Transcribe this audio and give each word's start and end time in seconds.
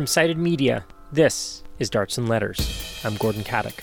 From 0.00 0.06
Cited 0.06 0.38
Media, 0.38 0.86
this 1.12 1.62
is 1.78 1.90
Darts 1.90 2.16
and 2.16 2.26
Letters. 2.26 3.02
I'm 3.04 3.16
Gordon 3.16 3.44
Katic. 3.44 3.80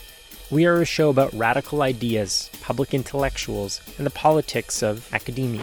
We 0.49 0.65
are 0.65 0.81
a 0.81 0.83
show 0.83 1.11
about 1.11 1.31
radical 1.31 1.83
ideas, 1.83 2.49
public 2.59 2.95
intellectuals, 2.95 3.81
and 3.99 4.07
the 4.07 4.09
politics 4.09 4.81
of 4.81 5.07
academia. 5.13 5.61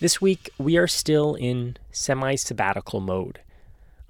This 0.00 0.20
week, 0.20 0.50
we 0.58 0.76
are 0.76 0.86
still 0.86 1.34
in 1.34 1.78
semi 1.92 2.34
sabbatical 2.34 3.00
mode. 3.00 3.40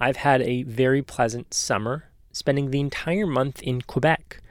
I've 0.01 0.17
had 0.17 0.43
a 0.43 0.65
very 0.65 1.03
pleasant 1.03 1.55
summer, 1.55 2.07
spending 2.37 2.71
the 2.71 2.81
entire 2.81 3.27
month 3.27 3.63
in 3.63 3.81
Quebec. 3.81 4.43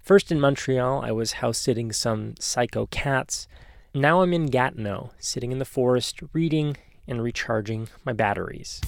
First 0.00 0.32
in 0.32 0.40
Montreal, 0.40 1.02
I 1.02 1.12
was 1.12 1.32
house 1.34 1.58
sitting 1.58 1.92
some 1.92 2.36
psycho 2.38 2.86
cats. 2.86 3.46
Now 3.92 4.22
I'm 4.22 4.32
in 4.32 4.46
Gatineau, 4.46 5.10
sitting 5.18 5.52
in 5.52 5.58
the 5.58 5.66
forest, 5.66 6.20
reading 6.32 6.78
and 7.06 7.22
recharging 7.22 7.88
my 8.02 8.14
batteries. 8.14 8.80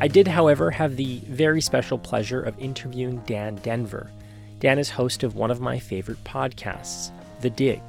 I 0.00 0.08
did, 0.08 0.26
however, 0.26 0.72
have 0.72 0.96
the 0.96 1.20
very 1.28 1.60
special 1.60 1.96
pleasure 1.96 2.42
of 2.42 2.58
interviewing 2.58 3.18
Dan 3.24 3.56
Denvir. 3.58 4.10
Dan 4.58 4.80
is 4.80 4.90
host 4.90 5.22
of 5.22 5.36
one 5.36 5.52
of 5.52 5.60
my 5.60 5.78
favorite 5.78 6.22
podcasts, 6.24 7.12
The 7.40 7.50
Dig. 7.50 7.80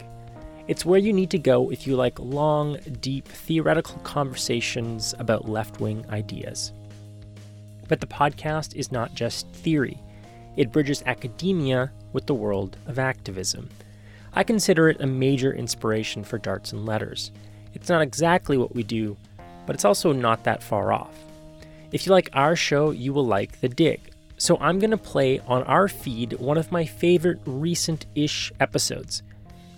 It's 0.69 0.85
where 0.85 0.99
you 0.99 1.13
need 1.13 1.31
to 1.31 1.39
go 1.39 1.71
if 1.71 1.87
you 1.87 1.95
like 1.95 2.19
long, 2.19 2.77
deep, 3.01 3.27
theoretical 3.27 3.97
conversations 4.03 5.15
about 5.17 5.49
left 5.49 5.81
wing 5.81 6.05
ideas. 6.11 6.73
But 7.87 8.01
the 8.01 8.05
podcast 8.05 8.75
is 8.75 8.91
not 8.91 9.15
just 9.15 9.47
theory, 9.47 9.97
it 10.57 10.71
bridges 10.71 11.01
academia 11.07 11.91
with 12.13 12.27
the 12.27 12.35
world 12.35 12.77
of 12.85 12.99
activism. 12.99 13.67
I 14.33 14.43
consider 14.43 14.89
it 14.89 15.01
a 15.01 15.07
major 15.07 15.51
inspiration 15.51 16.23
for 16.23 16.37
Darts 16.37 16.71
and 16.71 16.85
Letters. 16.85 17.31
It's 17.73 17.89
not 17.89 18.03
exactly 18.03 18.55
what 18.55 18.75
we 18.75 18.83
do, 18.83 19.17
but 19.65 19.75
it's 19.75 19.85
also 19.85 20.11
not 20.11 20.43
that 20.43 20.61
far 20.61 20.93
off. 20.93 21.17
If 21.91 22.05
you 22.05 22.11
like 22.11 22.29
our 22.33 22.55
show, 22.55 22.91
you 22.91 23.11
will 23.11 23.25
like 23.25 23.59
The 23.61 23.69
Dig. 23.69 24.01
So 24.37 24.55
I'm 24.61 24.77
going 24.77 24.91
to 24.91 24.97
play 24.97 25.39
on 25.47 25.63
our 25.63 25.87
feed 25.87 26.33
one 26.33 26.59
of 26.59 26.71
my 26.71 26.85
favorite 26.85 27.39
recent 27.47 28.05
ish 28.13 28.51
episodes. 28.59 29.23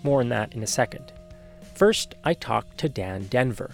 More 0.02 0.20
on 0.20 0.28
that 0.30 0.54
in 0.54 0.62
a 0.62 0.66
second. 0.66 1.12
First, 1.74 2.14
I 2.24 2.34
talk 2.34 2.76
to 2.78 2.88
Dan 2.88 3.24
Denvir. 3.24 3.72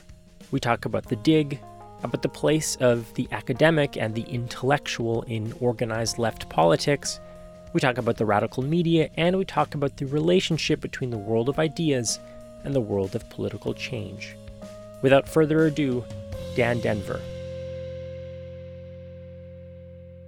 We 0.51 0.61
talk 0.61 0.85
about 0.85 1.09
The 1.09 1.17
Dig, 1.17 1.61
about 2.03 2.23
the 2.23 2.29
place 2.29 2.77
of 2.77 3.13
the 3.15 3.29
academic 3.33 3.97
and 3.97 4.15
the 4.15 4.23
intellectual 4.23 5.23
in 5.23 5.53
organized 5.61 6.19
left 6.19 6.49
politics. 6.49 7.21
We 7.73 7.81
talk 7.81 7.99
about 7.99 8.17
the 8.17 8.27
radical 8.27 8.63
media, 8.63 9.11
and 9.17 9.37
we 9.37 9.45
talk 9.45 9.75
about 9.75 9.97
the 9.97 10.07
relationship 10.07 10.81
between 10.81 11.11
the 11.11 11.19
world 11.19 11.49
of 11.49 11.59
ideas 11.59 12.19
and 12.65 12.75
the 12.75 12.81
world 12.81 13.15
of 13.15 13.29
political 13.31 13.75
change. 13.75 14.37
Without 15.03 15.29
further 15.29 15.67
ado, 15.67 16.05
Dan 16.57 16.81
Denvir. 16.81 17.21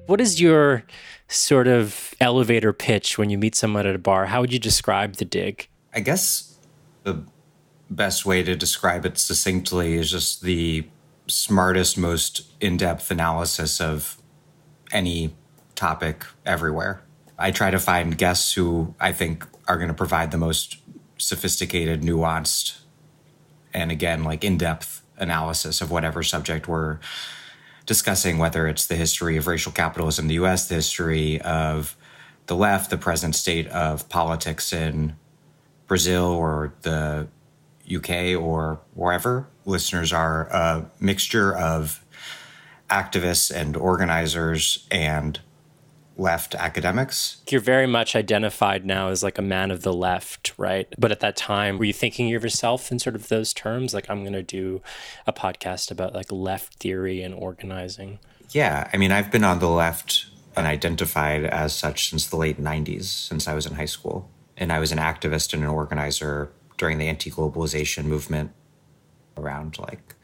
What 0.07 0.21
is 0.21 0.41
your 0.41 0.85
sort 1.29 1.69
of 1.69 2.15
elevator 2.21 2.73
pitch 2.73 3.17
when 3.17 3.31
you 3.31 3.39
meet 3.39 3.55
someone 3.55 3.87
at 3.87 3.95
a 3.95 3.99
bar? 3.99 4.27
How 4.27 4.41
would 4.41 4.53
you 4.53 4.59
describe 4.59 5.17
the 5.17 5.25
dig? 5.25 5.69
I 5.93 6.01
guess 6.01 6.59
the 7.03 7.25
best 7.91 8.25
way 8.25 8.43
to 8.43 8.55
describe 8.55 9.05
it 9.05 9.19
succinctly 9.19 9.95
is 9.95 10.11
just 10.11 10.43
the 10.43 10.87
smartest, 11.27 11.99
most 11.99 12.43
in 12.61 12.77
depth 12.77 13.11
analysis 13.11 13.81
of 13.81 14.17
any 14.93 15.35
topic 15.75 16.25
everywhere. 16.47 17.03
I 17.39 17.51
try 17.51 17.71
to 17.71 17.79
find 17.79 18.17
guests 18.19 18.53
who 18.53 18.95
I 19.01 19.13
think 19.13 19.47
are 19.67 19.77
going 19.77 19.89
to 19.89 19.95
provide 19.95 20.31
the 20.31 20.39
most 20.39 20.77
sophisticated, 21.17 22.03
nuanced, 22.03 22.81
and 23.73 23.91
again, 23.91 24.25
like 24.25 24.45
in 24.45 24.59
depth 24.59 25.03
analysis 25.17 25.81
of 25.81 25.91
whatever 25.91 26.23
subject 26.23 26.67
we're 26.67 26.99
discussing 27.87 28.39
whether 28.39 28.69
it's 28.69 28.87
the 28.87 28.97
history 28.97 29.37
of 29.37 29.47
racial 29.47 29.73
capitalism 29.73 30.25
in 30.25 30.29
the 30.29 30.45
US, 30.45 30.69
the 30.69 30.77
history 30.77 31.41
of 31.41 31.97
the 32.47 32.57
left, 32.57 32.91
the 32.91 32.97
present 32.97 33.35
state 33.35 33.67
of 33.69 34.09
politics 34.09 34.73
in 34.73 35.17
Brazil 35.91 36.27
or 36.27 36.73
the 36.83 37.27
UK 37.93 38.41
or 38.41 38.81
wherever. 38.95 39.49
Listeners 39.65 40.13
are 40.13 40.47
a 40.47 40.89
mixture 41.01 41.53
of 41.53 42.05
activists 42.89 43.51
and 43.53 43.77
organizers 43.77 44.87
and 44.93 45.41
left 46.17 46.55
academics. 46.55 47.43
You're 47.51 47.61
very 47.61 47.89
much 47.89 48.15
identified 48.15 48.87
now 48.87 49.09
as 49.09 49.25
like 49.25 49.37
a 49.37 49.43
man 49.43 49.73
of 49.73 49.83
the 49.83 49.93
left, 49.93 50.53
right? 50.57 50.87
But 50.97 51.11
at 51.11 51.19
that 51.21 51.35
time, 51.35 51.77
were 51.77 51.87
you 51.87 51.93
thinking 51.93 52.33
of 52.37 52.45
yourself 52.45 52.93
in 52.93 53.01
sort 53.01 53.17
of 53.17 53.27
those 53.27 53.53
terms? 53.53 53.93
Like, 53.93 54.09
I'm 54.09 54.21
going 54.21 54.35
to 54.35 54.45
do 54.45 54.83
a 55.27 55.33
podcast 55.33 55.91
about 55.91 56.15
like 56.15 56.31
left 56.31 56.75
theory 56.75 57.21
and 57.21 57.35
organizing. 57.35 58.21
Yeah. 58.51 58.89
I 58.93 58.97
mean, 58.97 59.11
I've 59.11 59.33
been 59.33 59.43
on 59.43 59.59
the 59.59 59.69
left 59.69 60.27
and 60.55 60.69
identified 60.69 61.43
as 61.47 61.75
such 61.75 62.11
since 62.11 62.29
the 62.29 62.37
late 62.37 62.63
90s, 62.63 63.07
since 63.07 63.49
I 63.49 63.55
was 63.55 63.67
in 63.67 63.75
high 63.75 63.87
school. 63.87 64.31
And 64.61 64.73
I 64.73 64.79
was 64.79 64.93
an 64.93 64.99
activist 64.99 65.55
and 65.55 65.63
an 65.63 65.69
organizer 65.69 66.53
during 66.77 66.99
the 66.99 67.09
anti 67.09 67.31
globalization 67.31 68.05
movement 68.05 68.53
around 69.37 69.79
like 69.79 70.15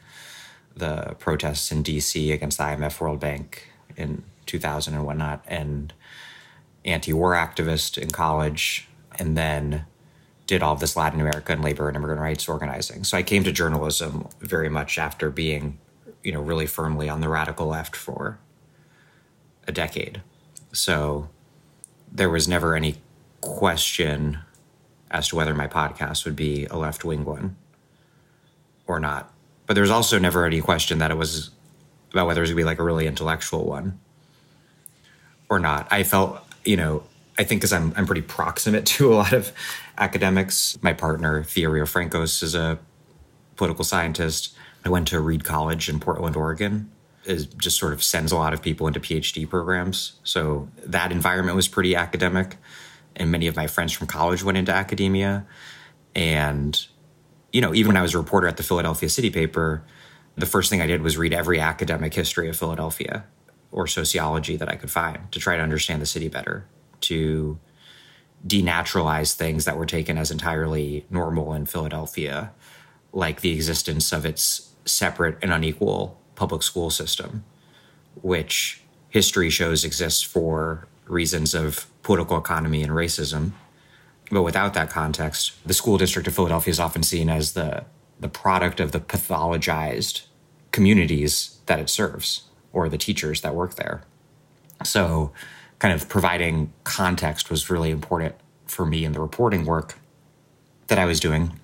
the 0.75 1.15
protests 1.19 1.71
in 1.71 1.83
DC 1.83 2.31
against 2.31 2.59
the 2.59 2.63
IMF 2.63 3.01
World 3.01 3.19
Bank 3.19 3.67
in 3.95 4.23
2000 4.45 4.93
and 4.93 5.05
whatnot, 5.05 5.43
and 5.47 5.91
anti 6.85 7.11
war 7.13 7.33
activist 7.33 7.97
in 7.97 8.11
college, 8.11 8.87
and 9.17 9.35
then 9.35 9.85
did 10.45 10.63
all 10.63 10.75
this 10.75 10.95
Latin 10.95 11.19
America 11.19 11.51
and 11.51 11.63
labor 11.63 11.87
and 11.87 11.97
immigrant 11.97 12.21
rights 12.21 12.47
organizing. 12.47 13.03
So 13.03 13.17
I 13.17 13.23
came 13.23 13.43
to 13.43 13.51
journalism 13.51 14.29
very 14.39 14.69
much 14.69 14.97
after 14.97 15.29
being, 15.29 15.77
you 16.23 16.31
know, 16.31 16.41
really 16.41 16.67
firmly 16.67 17.09
on 17.09 17.19
the 17.19 17.27
radical 17.27 17.67
left 17.67 17.95
for 17.95 18.39
a 19.67 19.71
decade. 19.73 20.21
So 20.71 21.29
there 22.09 22.29
was 22.29 22.47
never 22.47 22.75
any 22.75 22.95
question 23.55 24.39
as 25.09 25.29
to 25.29 25.35
whether 25.35 25.53
my 25.53 25.67
podcast 25.67 26.25
would 26.25 26.35
be 26.35 26.65
a 26.65 26.75
left 26.75 27.05
wing 27.05 27.25
one 27.25 27.55
or 28.85 28.99
not. 28.99 29.33
But 29.65 29.73
there 29.73 29.81
was 29.81 29.91
also 29.91 30.19
never 30.19 30.45
any 30.45 30.61
question 30.61 30.99
that 30.99 31.11
it 31.11 31.17
was 31.17 31.51
about 32.11 32.27
whether 32.27 32.41
it 32.41 32.43
was 32.43 32.49
going 32.51 32.57
to 32.57 32.61
be 32.61 32.65
like 32.65 32.79
a 32.79 32.83
really 32.83 33.07
intellectual 33.07 33.65
one 33.65 33.99
or 35.49 35.59
not. 35.59 35.87
I 35.91 36.03
felt, 36.03 36.41
you 36.65 36.77
know, 36.77 37.03
I 37.37 37.43
think 37.43 37.61
because 37.61 37.73
I'm 37.73 37.93
I'm 37.95 38.05
pretty 38.05 38.21
proximate 38.21 38.85
to 38.97 39.13
a 39.13 39.15
lot 39.15 39.33
of 39.33 39.51
academics. 39.97 40.77
My 40.81 40.93
partner 40.93 41.43
Thea 41.43 41.69
Riofrancos 41.69 42.43
is 42.43 42.55
a 42.55 42.79
political 43.55 43.83
scientist. 43.83 44.55
I 44.85 44.89
went 44.89 45.07
to 45.09 45.19
Reed 45.19 45.43
College 45.43 45.89
in 45.89 45.99
Portland, 45.99 46.35
Oregon. 46.35 46.89
It 47.25 47.57
just 47.57 47.77
sort 47.77 47.91
of 47.91 48.01
sends 48.01 48.31
a 48.31 48.37
lot 48.37 48.53
of 48.53 48.61
people 48.61 48.87
into 48.87 49.01
PhD 49.01 49.49
programs. 49.49 50.13
So 50.23 50.69
that 50.85 51.11
environment 51.11 51.57
was 51.57 51.67
pretty 51.67 51.93
academic. 51.93 52.55
And 53.17 53.31
many 53.31 53.47
of 53.47 53.55
my 53.55 53.67
friends 53.67 53.91
from 53.91 54.07
college 54.07 54.43
went 54.43 54.57
into 54.57 54.71
academia. 54.71 55.45
And, 56.15 56.79
you 57.51 57.59
know, 57.59 57.73
even 57.73 57.89
when 57.89 57.97
I 57.97 58.01
was 58.01 58.13
a 58.13 58.17
reporter 58.17 58.47
at 58.47 58.57
the 58.57 58.63
Philadelphia 58.63 59.09
City 59.09 59.29
paper, 59.29 59.83
the 60.35 60.45
first 60.45 60.69
thing 60.69 60.81
I 60.81 60.87
did 60.87 61.01
was 61.01 61.17
read 61.17 61.33
every 61.33 61.59
academic 61.59 62.13
history 62.13 62.47
of 62.47 62.55
Philadelphia 62.55 63.25
or 63.71 63.87
sociology 63.87 64.55
that 64.55 64.69
I 64.69 64.75
could 64.75 64.91
find 64.91 65.31
to 65.31 65.39
try 65.39 65.57
to 65.57 65.63
understand 65.63 66.01
the 66.01 66.05
city 66.05 66.29
better, 66.29 66.65
to 67.01 67.59
denaturalize 68.45 69.33
things 69.33 69.65
that 69.65 69.77
were 69.77 69.85
taken 69.85 70.17
as 70.17 70.31
entirely 70.31 71.05
normal 71.09 71.53
in 71.53 71.65
Philadelphia, 71.65 72.51
like 73.11 73.41
the 73.41 73.51
existence 73.51 74.11
of 74.11 74.25
its 74.25 74.73
separate 74.85 75.37
and 75.41 75.51
unequal 75.51 76.19
public 76.35 76.61
school 76.61 76.89
system, 76.89 77.43
which 78.21 78.83
history 79.09 79.49
shows 79.49 79.83
exists 79.83 80.21
for 80.21 80.87
reasons 81.07 81.53
of 81.53 81.87
political 82.07 82.37
economy 82.37 82.81
and 82.81 82.93
racism. 82.93 83.51
But 84.31 84.43
without 84.43 84.73
that 84.75 84.89
context, 84.89 85.51
the 85.67 85.73
school 85.73 85.97
district 85.97 86.25
of 86.25 86.33
Philadelphia 86.33 86.71
is 86.71 86.79
often 86.79 87.03
seen 87.03 87.29
as 87.29 87.51
the, 87.51 87.83
the 88.17 88.29
product 88.29 88.79
of 88.79 88.93
the 88.93 89.01
pathologized 89.01 90.25
communities 90.71 91.59
that 91.65 91.79
it 91.81 91.89
serves 91.89 92.43
or 92.71 92.87
the 92.87 92.97
teachers 92.97 93.41
that 93.41 93.53
work 93.53 93.75
there. 93.75 94.03
So, 94.85 95.33
kind 95.79 95.93
of 95.93 96.07
providing 96.07 96.71
context 96.85 97.49
was 97.49 97.69
really 97.69 97.91
important 97.91 98.35
for 98.67 98.85
me 98.85 99.03
in 99.03 99.11
the 99.11 99.19
reporting 99.19 99.65
work 99.65 99.99
that 100.87 100.97
I 100.97 101.03
was 101.03 101.19
doing. 101.19 101.59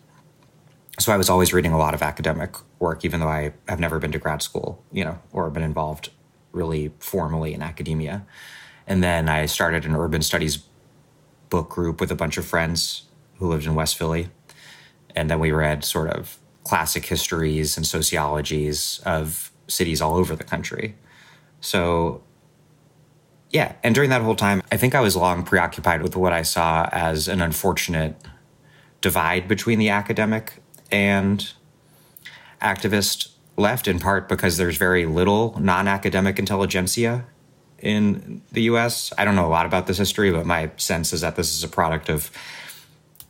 So, 1.00 1.13
I 1.13 1.18
was 1.18 1.30
always 1.30 1.54
reading 1.54 1.72
a 1.72 1.78
lot 1.78 1.94
of 1.94 2.01
academic 2.01 2.57
work, 2.80 3.06
even 3.06 3.22
though 3.22 3.30
I 3.30 3.54
have 3.69 3.80
never 3.80 3.98
been 3.98 4.12
to 4.12 4.19
grad 4.19 4.42
school, 4.42 4.84
you 4.92 5.06
know, 5.06 5.19
or 5.31 5.50
been 5.50 5.63
involved 5.63 6.10
really 6.51 6.92
formally 7.00 7.54
in 7.54 7.62
academia. 7.62 8.25
And 8.88 9.03
then 9.03 9.30
I 9.30 9.45
started 9.45 9.85
an 9.85 9.95
urban 9.95 10.21
studies 10.21 10.59
book 11.50 11.69
group 11.69 12.00
with 12.00 12.12
a 12.12 12.15
bunch 12.15 12.38
of 12.38 12.45
friends 12.45 13.03
who 13.35 13.47
lived 13.47 13.65
in 13.65 13.75
West 13.75 13.97
Philly. 13.97 14.30
And 15.15 15.30
then 15.30 15.39
we 15.39 15.51
read 15.51 15.83
sort 15.83 16.09
of 16.09 16.39
classic 16.63 17.06
histories 17.06 17.77
and 17.77 17.85
sociologies 17.85 19.01
of 19.06 19.51
cities 19.68 20.01
all 20.01 20.15
over 20.15 20.35
the 20.35 20.44
country. 20.44 20.95
So, 21.62 22.24
yeah. 23.51 23.74
And 23.83 23.94
during 23.94 24.09
that 24.09 24.21
whole 24.21 24.35
time, 24.35 24.62
I 24.71 24.77
think 24.77 24.95
I 24.95 25.01
was 25.01 25.15
long 25.15 25.44
preoccupied 25.44 26.01
with 26.01 26.15
what 26.15 26.33
I 26.33 26.41
saw 26.41 26.89
as 26.91 27.27
an 27.27 27.41
unfortunate 27.41 28.15
divide 29.01 29.47
between 29.47 29.80
the 29.80 29.89
academic 29.89 30.62
and 30.91 31.53
activist 32.62 33.30
left, 33.57 33.88
in 33.88 34.00
part 34.00 34.27
because 34.27 34.57
there's 34.57 34.77
very 34.77 35.06
little 35.06 35.56
non 35.59 35.88
academic 35.88 36.39
intelligentsia 36.39 37.25
in 37.83 38.41
the 38.51 38.63
US. 38.63 39.13
I 39.18 39.25
don't 39.25 39.35
know 39.35 39.45
a 39.45 39.53
lot 39.53 39.68
about 39.68 39.85
this 39.85 39.97
history, 39.97 40.31
but 40.31 40.45
my 40.45 40.71
sense 40.77 41.13
is 41.13 41.21
that 41.21 41.35
this 41.35 41.53
is 41.53 41.63
a 41.63 41.68
product 41.68 42.09
of 42.09 42.31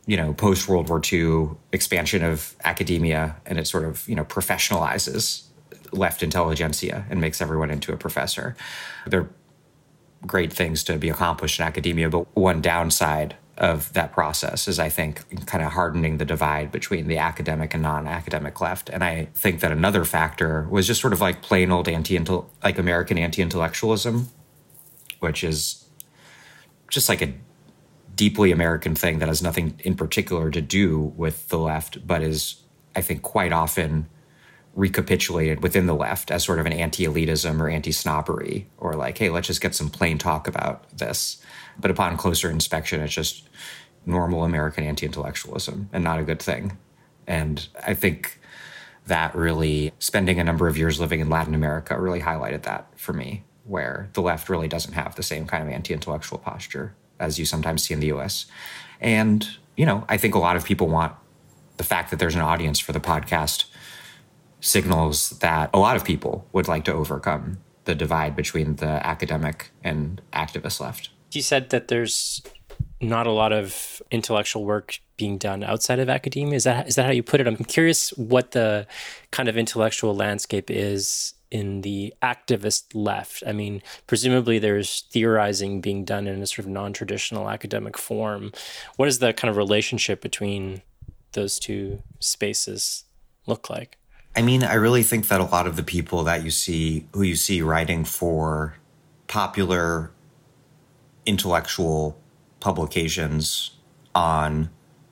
you 0.06 0.18
know, 0.18 0.34
post 0.34 0.68
World 0.68 0.90
War 0.90 1.02
II 1.12 1.52
expansion 1.72 2.24
of 2.24 2.56
academia 2.64 3.38
and 3.46 3.58
it 3.58 3.68
sort 3.68 3.86
of, 3.86 4.08
you 4.08 4.16
know, 4.16 4.26
professionalizes 4.26 5.44
left 5.92 6.24
intelligentsia 6.24 7.06
and 7.10 7.22
makes 7.22 7.42
everyone 7.42 7.70
into 7.70 7.94
a 7.94 7.98
professor. 7.98 8.56
They're 9.08 9.30
great 10.26 10.52
things 10.52 10.84
to 10.86 10.98
be 10.98 11.10
accomplished 11.10 11.60
in 11.60 11.66
academia, 11.66 12.10
but 12.10 12.36
one 12.36 12.62
downside 12.62 13.36
of 13.58 13.94
that 13.94 14.12
process 14.12 14.68
is, 14.68 14.80
I 14.80 14.90
think, 14.90 15.46
kind 15.46 15.64
of 15.64 15.74
hardening 15.74 16.18
the 16.18 16.26
divide 16.26 16.72
between 16.72 17.08
the 17.08 17.20
academic 17.20 17.74
and 17.74 17.84
non-academic 17.84 18.60
left. 18.60 18.90
And 18.90 19.04
I 19.04 19.26
think 19.36 19.60
that 19.60 19.72
another 19.72 20.06
factor 20.06 20.68
was 20.70 20.88
just 20.88 21.00
sort 21.00 21.14
of 21.14 21.22
like 21.22 21.42
plain 21.44 21.72
old 21.72 21.88
anti 21.88 22.20
like 22.64 22.80
American 22.80 23.18
anti-intellectualism, 23.18 24.30
which 25.24 25.44
is 25.44 25.86
just 26.90 27.10
like 27.10 27.22
a 27.22 27.34
deeply 28.16 28.52
American 28.52 28.96
thing 28.96 29.20
that 29.20 29.28
has 29.28 29.42
nothing 29.42 29.80
in 29.84 29.96
particular 29.96 30.52
to 30.52 30.62
do 30.62 31.00
with 31.18 31.48
the 31.50 31.58
left, 31.58 32.06
but 32.06 32.22
is, 32.22 32.62
I 32.96 33.02
think, 33.02 33.24
quite 33.24 33.52
often 33.52 34.08
recapitulated 34.76 35.62
within 35.62 35.86
the 35.86 35.96
left 35.96 36.32
as 36.32 36.44
sort 36.44 36.60
of 36.60 36.66
an 36.66 36.74
anti 36.74 37.06
elitism 37.06 37.60
or 37.60 37.70
anti 37.70 37.92
snobbery, 37.92 38.68
or 38.78 38.94
like, 38.94 39.18
hey, 39.18 39.30
let's 39.30 39.48
just 39.48 39.62
get 39.62 39.76
some 39.76 39.90
plain 39.90 40.18
talk 40.18 40.48
about 40.48 40.96
this. 40.98 41.42
But 41.80 41.92
upon 41.92 42.18
closer 42.18 42.50
inspection, 42.50 43.02
it's 43.02 43.14
just 43.14 43.50
normal 44.06 44.44
American 44.44 44.84
anti 44.84 45.06
intellectualism 45.06 45.90
and 45.94 46.04
not 46.04 46.20
a 46.20 46.24
good 46.24 46.42
thing. 46.42 46.78
And 47.28 47.68
I 47.86 47.94
think 47.94 48.40
that 49.08 49.36
really, 49.36 49.92
spending 50.00 50.40
a 50.40 50.44
number 50.44 50.68
of 50.68 50.78
years 50.78 51.00
living 51.00 51.20
in 51.20 51.30
Latin 51.30 51.56
America, 51.56 52.00
really 52.00 52.22
highlighted 52.22 52.64
that 52.64 52.88
for 52.98 53.14
me, 53.14 53.44
where 53.66 54.10
the 54.14 54.22
left 54.22 54.50
really 54.50 54.68
doesn't 54.68 54.94
have 54.94 55.16
the 55.16 55.24
same 55.24 55.46
kind 55.46 55.64
of 55.64 55.70
anti 55.70 55.94
intellectual 55.94 56.38
posture 56.38 56.96
as 57.20 57.40
you 57.40 57.46
sometimes 57.46 57.84
see 57.84 57.94
in 57.94 58.00
the 58.00 58.08
US. 58.08 58.46
And, 59.00 59.48
you 59.78 59.86
know, 59.86 60.06
I 60.10 60.18
think 60.18 60.36
a 60.36 60.40
lot 60.40 60.56
of 60.56 60.66
people 60.66 60.88
want 60.88 61.14
the 61.78 61.84
fact 61.84 62.12
that 62.12 62.20
there's 62.20 62.36
an 62.36 62.42
audience 62.42 62.80
for 62.80 62.92
the 62.92 63.00
podcast 63.00 63.66
signals 64.60 65.32
that 65.40 65.70
a 65.74 65.80
lot 65.80 65.96
of 65.96 66.06
people 66.06 66.48
would 66.54 66.68
like 66.68 66.86
to 66.86 66.94
overcome 66.94 67.58
the 67.86 67.96
divide 67.96 68.36
between 68.36 68.78
the 68.78 69.06
academic 69.06 69.72
and 69.84 70.22
activist 70.32 70.80
left. 70.80 71.10
You 71.32 71.42
said 71.42 71.70
that 71.72 71.90
there's 71.90 72.42
not 73.02 73.28
a 73.28 73.32
lot 73.32 73.52
of 73.52 74.02
intellectual 74.10 74.64
work 74.64 75.00
being 75.18 75.38
done 75.38 75.64
outside 75.64 76.00
of 76.00 76.10
academia. 76.10 76.56
Is 76.56 76.64
that 76.64 76.88
is 76.88 76.96
that 76.96 77.06
how 77.06 77.12
you 77.12 77.24
put 77.24 77.42
it? 77.42 77.48
I'm 77.48 77.58
curious 77.58 78.12
what 78.12 78.52
the 78.52 78.88
kind 79.32 79.50
of 79.50 79.58
intellectual 79.58 80.16
landscape 80.16 80.72
is 80.72 81.33
in 81.54 81.82
the 81.82 82.12
activist 82.22 82.86
left. 82.96 83.44
I 83.46 83.52
mean, 83.52 83.84
presumably 84.08 84.58
there's 84.58 85.02
theorizing 85.12 85.82
being 85.82 86.04
done 86.04 86.26
in 86.26 86.42
a 86.42 86.48
sort 86.48 86.66
of 86.66 86.68
non-traditional 86.68 87.48
academic 87.48 87.96
form. 87.96 88.52
What 88.96 89.06
does 89.06 89.20
the 89.20 89.34
kind 89.34 89.52
of 89.52 89.56
relationship 89.56 90.20
between 90.20 90.82
those 91.34 91.60
two 91.60 92.02
spaces 92.20 93.04
look 93.46 93.70
like? 93.70 94.00
I 94.36 94.42
mean, 94.42 94.64
I 94.64 94.74
really 94.74 95.04
think 95.04 95.28
that 95.28 95.40
a 95.40 95.44
lot 95.44 95.68
of 95.68 95.76
the 95.76 95.84
people 95.84 96.24
that 96.24 96.44
you 96.44 96.50
see 96.50 97.08
who 97.14 97.22
you 97.22 97.36
see 97.36 97.62
writing 97.62 98.04
for 98.04 98.76
popular 99.28 100.10
intellectual 101.28 102.20
publications 102.62 103.78
on 104.16 104.72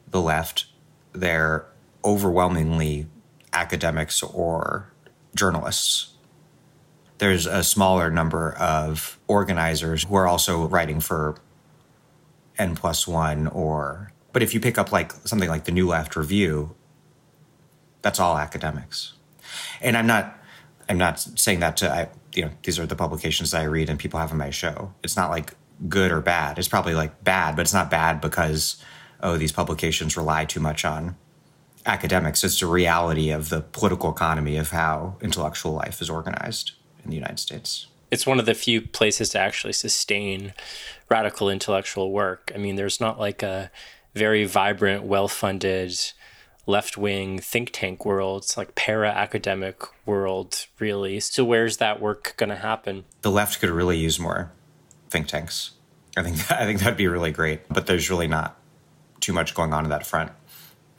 the 0.10 0.20
left, 0.20 0.66
they're 1.14 1.68
overwhelmingly 2.04 3.06
academics 3.54 4.24
or 4.24 4.92
journalists. 5.36 6.11
There's 7.22 7.46
a 7.46 7.64
smaller 7.64 8.10
number 8.10 8.54
of 8.56 9.20
organizers 9.28 10.06
who 10.06 10.16
are 10.16 10.28
also 10.28 10.68
writing 10.68 11.00
for 11.00 11.36
N 12.58 12.76
plus 12.76 13.08
one 13.08 13.46
or, 13.46 14.12
but 14.34 14.42
if 14.42 14.56
you 14.56 14.60
pick 14.60 14.80
up 14.80 14.92
like 14.92 15.12
something 15.24 15.48
like 15.48 15.66
the 15.66 15.72
New 15.72 15.88
Left 15.88 16.16
Review, 16.16 16.74
that's 18.02 18.20
all 18.20 18.40
academics. 18.40 19.14
And 19.82 19.96
I'm 19.96 20.08
not, 20.08 20.36
I'm 20.90 20.98
not 20.98 21.20
saying 21.20 21.60
that 21.60 21.78
to, 21.78 21.92
I, 21.92 22.10
you 22.34 22.46
know, 22.46 22.52
these 22.64 22.80
are 22.80 22.88
the 22.88 22.96
publications 22.96 23.52
that 23.52 23.62
I 23.62 23.66
read 23.66 23.88
and 23.88 24.00
people 24.00 24.20
have 24.20 24.32
on 24.32 24.40
my 24.40 24.50
show. 24.50 24.92
It's 25.04 25.16
not 25.16 25.30
like 25.30 25.54
good 25.88 26.12
or 26.12 26.22
bad. 26.22 26.58
It's 26.58 26.68
probably 26.68 26.96
like 26.96 27.24
bad, 27.24 27.56
but 27.56 27.62
it's 27.62 27.74
not 27.74 27.92
bad 27.92 28.20
because 28.20 28.84
oh 29.22 29.38
these 29.38 29.52
publications 29.52 30.18
rely 30.18 30.46
too 30.46 30.60
much 30.60 30.84
on 30.86 31.16
academics. 31.86 32.44
It's 32.44 32.64
a 32.64 32.66
reality 32.66 33.30
of 33.30 33.50
the 33.50 33.62
political 33.62 34.10
economy 34.10 34.58
of 34.58 34.72
how 34.72 35.18
intellectual 35.22 35.74
life 35.74 36.02
is 36.02 36.10
organized 36.10 36.72
in 37.04 37.10
the 37.10 37.16
United 37.16 37.40
States. 37.40 37.88
It's 38.10 38.28
one 38.28 38.40
of 38.40 38.46
the 38.46 38.54
few 38.54 38.82
places 38.82 39.30
to 39.30 39.40
actually 39.40 39.74
sustain 39.74 40.54
radical 41.10 41.50
intellectual 41.50 42.12
work. 42.12 42.52
I 42.54 42.58
mean, 42.58 42.76
there's 42.76 43.00
not 43.00 43.20
like 43.20 43.42
a 43.42 43.72
very 44.14 44.44
vibrant, 44.46 45.04
well 45.04 45.28
funded 45.28 45.98
left 46.68 46.98
wing 46.98 47.40
think 47.40 47.72
tank 47.72 48.06
world. 48.06 48.44
It's 48.44 48.58
like 48.58 48.76
para 48.76 49.10
academic 49.10 49.82
world, 50.06 50.66
really. 50.80 51.20
So, 51.20 51.44
where's 51.44 51.78
that 51.78 52.02
work 52.02 52.36
going 52.38 52.50
to 52.50 52.56
happen? 52.56 53.06
The 53.22 53.32
left 53.32 53.60
could 53.60 53.70
really 53.70 53.98
use 53.98 54.20
more 54.20 54.52
think 55.10 55.28
tanks. 55.28 55.72
I 56.18 56.24
think 56.24 56.52
I 56.52 56.66
think 56.66 56.80
that'd 56.80 56.98
be 56.98 57.08
really 57.08 57.32
great, 57.32 57.62
but 57.70 57.88
there's 57.88 58.10
really 58.10 58.28
not 58.28 58.58
too 59.20 59.34
much 59.34 59.54
going 59.54 59.74
on 59.74 59.84
in 59.84 59.90
that 59.90 60.06
front. 60.06 60.32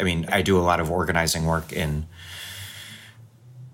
I 0.00 0.04
mean, 0.04 0.26
I 0.30 0.42
do 0.42 0.58
a 0.58 0.62
lot 0.62 0.80
of 0.80 0.90
organizing 0.90 1.44
work 1.44 1.72
in 1.72 2.06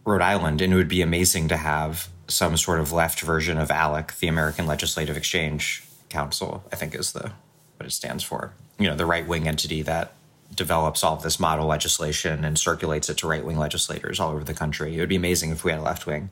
Rhode 0.05 0.23
Island, 0.23 0.61
and 0.61 0.73
it 0.73 0.77
would 0.77 0.89
be 0.89 1.03
amazing 1.03 1.49
to 1.49 1.57
have 1.57 2.09
some 2.29 2.57
sort 2.57 2.81
of 2.81 2.93
left 2.93 3.21
version 3.21 3.59
of 3.59 3.71
ALEC, 3.71 4.19
the 4.19 4.29
American 4.29 4.67
Legislative 4.67 5.17
Exchange 5.17 5.83
Council. 6.09 6.65
I 6.73 6.77
think 6.77 6.95
is 6.95 7.13
the 7.13 7.33
what 7.77 7.87
it 7.87 7.93
stands 7.93 8.25
for. 8.25 8.53
You 8.79 8.89
know, 8.89 8.97
the 8.97 9.07
right 9.07 9.27
wing 9.27 9.49
entity 9.49 9.83
that 9.83 10.13
develops 10.55 11.05
all 11.05 11.15
of 11.15 11.23
this 11.23 11.39
model 11.39 11.67
legislation 11.67 12.45
and 12.45 12.59
circulates 12.59 13.09
it 13.09 13.19
to 13.19 13.29
right 13.29 13.45
wing 13.45 13.59
legislators 13.59 14.19
all 14.19 14.33
over 14.33 14.45
the 14.45 14.55
country. 14.55 14.97
It 14.97 15.01
would 15.01 15.09
be 15.09 15.17
amazing 15.17 15.51
if 15.51 15.65
we 15.65 15.71
had 15.71 15.81
a 15.81 15.83
left 15.83 16.07
wing 16.07 16.31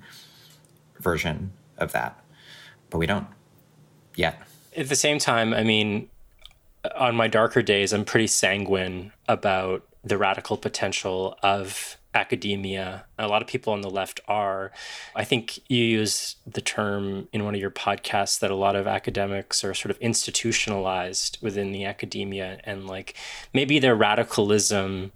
version 0.99 1.53
of 1.79 1.93
that, 1.93 2.19
but 2.91 2.99
we 2.99 3.07
don't 3.07 3.27
yet. 4.15 4.41
At 4.77 4.89
the 4.89 4.97
same 4.97 5.19
time, 5.19 5.55
I 5.55 5.63
mean, 5.63 6.09
on 6.97 7.15
my 7.15 7.29
darker 7.29 7.63
days, 7.63 7.93
I'm 7.93 8.05
pretty 8.05 8.27
sanguine 8.27 9.13
about 9.29 9.85
the 10.05 10.17
radical 10.17 10.57
potential 10.57 11.37
of 11.43 11.97
academia. 12.17 13.05
A 13.19 13.29
lot 13.29 13.43
of 13.43 13.49
people 13.49 13.73
on 13.73 13.83
the 13.83 13.91
left 13.91 14.21
are. 14.27 14.73
I 15.15 15.25
think 15.25 15.59
you 15.69 15.85
use 15.85 16.37
the 16.47 16.61
term 16.61 17.29
in 17.33 17.45
one 17.45 17.55
of 17.55 17.61
your 17.61 17.71
podcasts 17.71 18.41
that 18.41 18.51
a 18.51 18.57
lot 18.57 18.75
of 18.75 18.87
academics 18.87 19.63
are 19.63 19.75
sort 19.75 19.91
of 19.91 19.99
institutionalized 19.99 21.39
within 21.41 21.73
the 21.73 21.85
academia 21.85 22.59
and 22.65 22.87
like 22.87 23.15
maybe 23.53 23.79
their 23.79 23.95
radicalism 23.95 25.13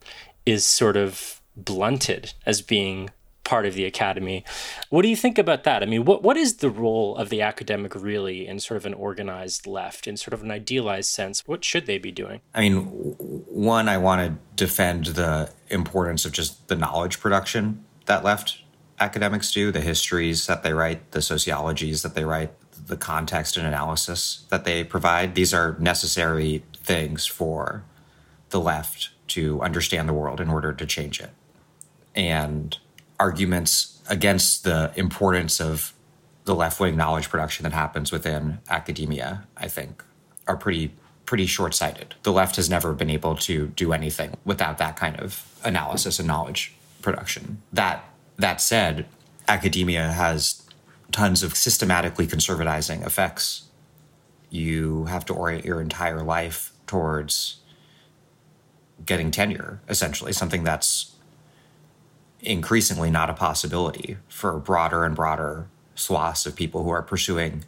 is 0.46 0.64
sort 0.64 0.96
of 0.96 1.40
blunted 1.56 2.32
as 2.46 2.62
being 2.62 3.10
part 3.50 3.66
of 3.66 3.74
the 3.74 3.84
academy. 3.84 4.44
What 4.90 5.02
do 5.02 5.08
you 5.08 5.16
think 5.16 5.36
about 5.36 5.64
that? 5.64 5.82
I 5.82 5.86
mean, 5.86 6.04
what 6.04 6.22
what 6.22 6.36
is 6.36 6.58
the 6.58 6.70
role 6.70 7.16
of 7.16 7.30
the 7.30 7.42
academic 7.42 7.96
really 7.96 8.46
in 8.46 8.60
sort 8.60 8.76
of 8.76 8.86
an 8.86 8.94
organized 8.94 9.66
left, 9.66 10.06
in 10.06 10.16
sort 10.16 10.34
of 10.34 10.44
an 10.44 10.52
idealized 10.52 11.10
sense? 11.10 11.42
What 11.46 11.64
should 11.64 11.86
they 11.86 11.98
be 11.98 12.12
doing? 12.12 12.40
I 12.54 12.60
mean, 12.60 12.84
one, 12.84 13.88
I 13.88 13.98
want 13.98 14.20
to 14.24 14.64
defend 14.64 15.06
the 15.06 15.50
importance 15.68 16.24
of 16.24 16.30
just 16.30 16.68
the 16.68 16.76
knowledge 16.76 17.18
production 17.18 17.84
that 18.06 18.22
left 18.22 18.62
academics 19.00 19.50
do, 19.50 19.72
the 19.72 19.80
histories 19.80 20.46
that 20.46 20.62
they 20.62 20.72
write, 20.72 21.10
the 21.10 21.20
sociologies 21.20 22.02
that 22.02 22.14
they 22.14 22.24
write, 22.24 22.52
the 22.86 22.96
context 22.96 23.56
and 23.56 23.66
analysis 23.66 24.46
that 24.50 24.64
they 24.64 24.84
provide. 24.84 25.34
These 25.34 25.52
are 25.52 25.76
necessary 25.80 26.62
things 26.76 27.26
for 27.26 27.82
the 28.50 28.60
left 28.60 29.10
to 29.28 29.60
understand 29.60 30.08
the 30.08 30.12
world 30.12 30.40
in 30.40 30.50
order 30.50 30.72
to 30.72 30.86
change 30.86 31.18
it. 31.20 31.30
And 32.14 32.78
arguments 33.20 34.02
against 34.08 34.64
the 34.64 34.92
importance 34.96 35.60
of 35.60 35.92
the 36.44 36.54
left 36.54 36.80
wing 36.80 36.96
knowledge 36.96 37.28
production 37.28 37.62
that 37.64 37.72
happens 37.72 38.10
within 38.10 38.58
academia, 38.68 39.46
I 39.56 39.68
think, 39.68 40.02
are 40.48 40.56
pretty 40.56 40.92
pretty 41.26 41.46
short 41.46 41.74
sighted. 41.74 42.16
The 42.24 42.32
left 42.32 42.56
has 42.56 42.68
never 42.68 42.92
been 42.92 43.10
able 43.10 43.36
to 43.36 43.68
do 43.68 43.92
anything 43.92 44.36
without 44.44 44.78
that 44.78 44.96
kind 44.96 45.20
of 45.20 45.46
analysis 45.62 46.18
and 46.18 46.26
knowledge 46.26 46.74
production. 47.02 47.62
That 47.72 48.04
that 48.38 48.60
said, 48.60 49.06
academia 49.46 50.10
has 50.10 50.66
tons 51.12 51.42
of 51.42 51.56
systematically 51.56 52.26
conservatizing 52.26 53.06
effects. 53.06 53.68
You 54.48 55.04
have 55.04 55.24
to 55.26 55.34
orient 55.34 55.64
your 55.64 55.80
entire 55.80 56.22
life 56.22 56.72
towards 56.86 57.58
getting 59.04 59.30
tenure, 59.30 59.80
essentially, 59.88 60.32
something 60.32 60.64
that's 60.64 61.14
increasingly 62.42 63.10
not 63.10 63.30
a 63.30 63.34
possibility 63.34 64.16
for 64.28 64.58
broader 64.58 65.04
and 65.04 65.14
broader 65.14 65.68
swaths 65.94 66.46
of 66.46 66.56
people 66.56 66.84
who 66.84 66.90
are 66.90 67.02
pursuing 67.02 67.64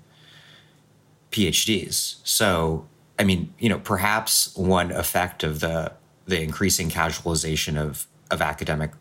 PhDs. 1.31 2.17
So, 2.25 2.87
I 3.19 3.25
mean, 3.25 3.53
you 3.59 3.69
know, 3.69 3.79
perhaps 3.79 4.57
one 4.57 4.91
effect 4.91 5.45
of 5.45 5.61
the 5.61 5.93
the 6.27 6.41
increasing 6.41 6.89
casualization 6.89 7.77
of 7.77 8.07
of 8.31 8.41
academic 8.41 8.93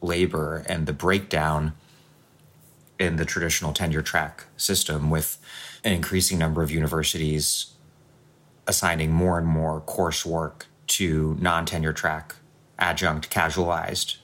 labor 0.00 0.64
and 0.68 0.86
the 0.86 0.92
breakdown 0.92 1.72
in 2.98 3.16
the 3.16 3.24
traditional 3.24 3.72
tenure 3.72 4.02
track 4.02 4.44
system 4.56 5.10
with 5.10 5.38
an 5.84 5.92
increasing 5.92 6.38
number 6.38 6.62
of 6.62 6.70
universities 6.70 7.72
assigning 8.66 9.10
more 9.10 9.38
and 9.38 9.46
more 9.46 9.80
coursework 9.80 10.62
to 10.86 11.36
non 11.40 11.64
tenure 11.64 11.92
track 11.92 12.36
adjunct 12.78 13.30
casualized 13.30 14.18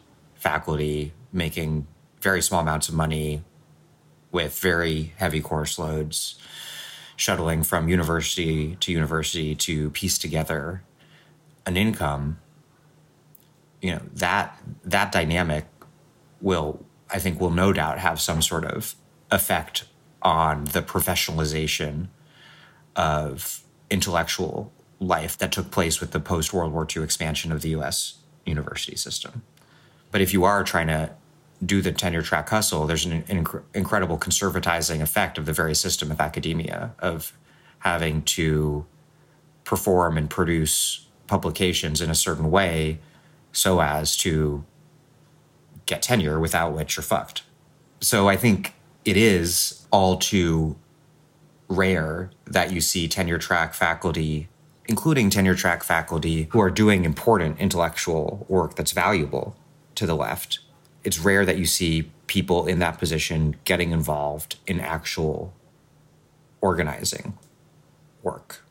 faculty 0.44 1.14
making 1.32 1.86
very 2.20 2.42
small 2.42 2.60
amounts 2.60 2.86
of 2.90 2.94
money 2.94 3.42
with 4.30 4.58
very 4.60 5.14
heavy 5.16 5.40
course 5.40 5.78
loads 5.78 6.38
shuttling 7.16 7.62
from 7.62 7.88
university 7.88 8.76
to 8.76 8.92
university 8.92 9.54
to 9.54 9.88
piece 9.90 10.18
together 10.18 10.82
an 11.64 11.78
income 11.78 12.38
you 13.80 13.90
know 13.90 14.02
that 14.12 14.60
that 14.84 15.10
dynamic 15.10 15.64
will 16.42 16.84
i 17.10 17.18
think 17.18 17.40
will 17.40 17.56
no 17.64 17.72
doubt 17.72 17.98
have 17.98 18.20
some 18.20 18.42
sort 18.42 18.66
of 18.66 18.94
effect 19.30 19.84
on 20.20 20.64
the 20.76 20.82
professionalization 20.82 22.08
of 22.96 23.62
intellectual 23.88 24.70
life 25.00 25.38
that 25.38 25.52
took 25.52 25.70
place 25.70 26.00
with 26.00 26.10
the 26.10 26.20
post 26.20 26.52
World 26.52 26.72
War 26.72 26.86
II 26.94 27.02
expansion 27.02 27.52
of 27.52 27.62
the 27.62 27.70
US 27.70 28.18
university 28.46 28.96
system. 28.96 29.42
But 30.14 30.20
if 30.20 30.32
you 30.32 30.44
are 30.44 30.62
trying 30.62 30.86
to 30.86 31.10
do 31.66 31.82
the 31.82 31.90
tenure 31.90 32.22
track 32.22 32.48
hustle, 32.48 32.86
there's 32.86 33.04
an, 33.04 33.24
inc- 33.24 33.64
incredible 33.74 34.16
conservatizing 34.16 35.00
effect 35.00 35.38
of 35.38 35.44
the 35.44 35.52
very 35.52 35.74
system 35.74 36.12
of 36.12 36.20
academia, 36.20 36.94
of 37.00 37.36
having 37.80 38.22
to 38.22 38.86
perform 39.64 40.16
and 40.16 40.30
produce 40.30 41.08
publications 41.26 42.00
in 42.00 42.10
a 42.10 42.14
certain 42.14 42.52
way 42.52 43.00
so 43.50 43.80
as 43.80 44.16
to 44.18 44.64
get 45.84 46.00
tenure, 46.00 46.38
without 46.38 46.74
which 46.74 46.96
you're 46.96 47.02
fucked. 47.02 47.42
So 48.00 48.28
I 48.28 48.36
think 48.36 48.74
it 49.04 49.16
is 49.16 49.84
all 49.90 50.16
too 50.16 50.76
rare 51.68 52.30
that 52.46 52.70
you 52.70 52.80
see 52.80 53.08
tenure 53.08 53.38
track 53.38 53.74
faculty, 53.74 54.48
including 54.86 55.28
tenure 55.28 55.56
track 55.56 55.82
faculty 55.82 56.46
who 56.52 56.60
are 56.60 56.70
doing 56.70 57.04
important 57.04 57.58
intellectual 57.58 58.46
work 58.48 58.76
that's 58.76 58.92
valuable 58.92 59.56
to 59.96 60.06
the 60.06 60.14
left. 60.14 60.60
It's 61.02 61.18
rare 61.18 61.44
that 61.44 61.58
you 61.58 61.66
see 61.66 62.10
people 62.26 62.66
in 62.66 62.78
that 62.78 62.98
position 62.98 63.56
getting 63.64 63.90
involved 63.90 64.56
in 64.66 64.80
actual 64.80 65.52
organizing 66.60 67.36
work. 68.22 68.64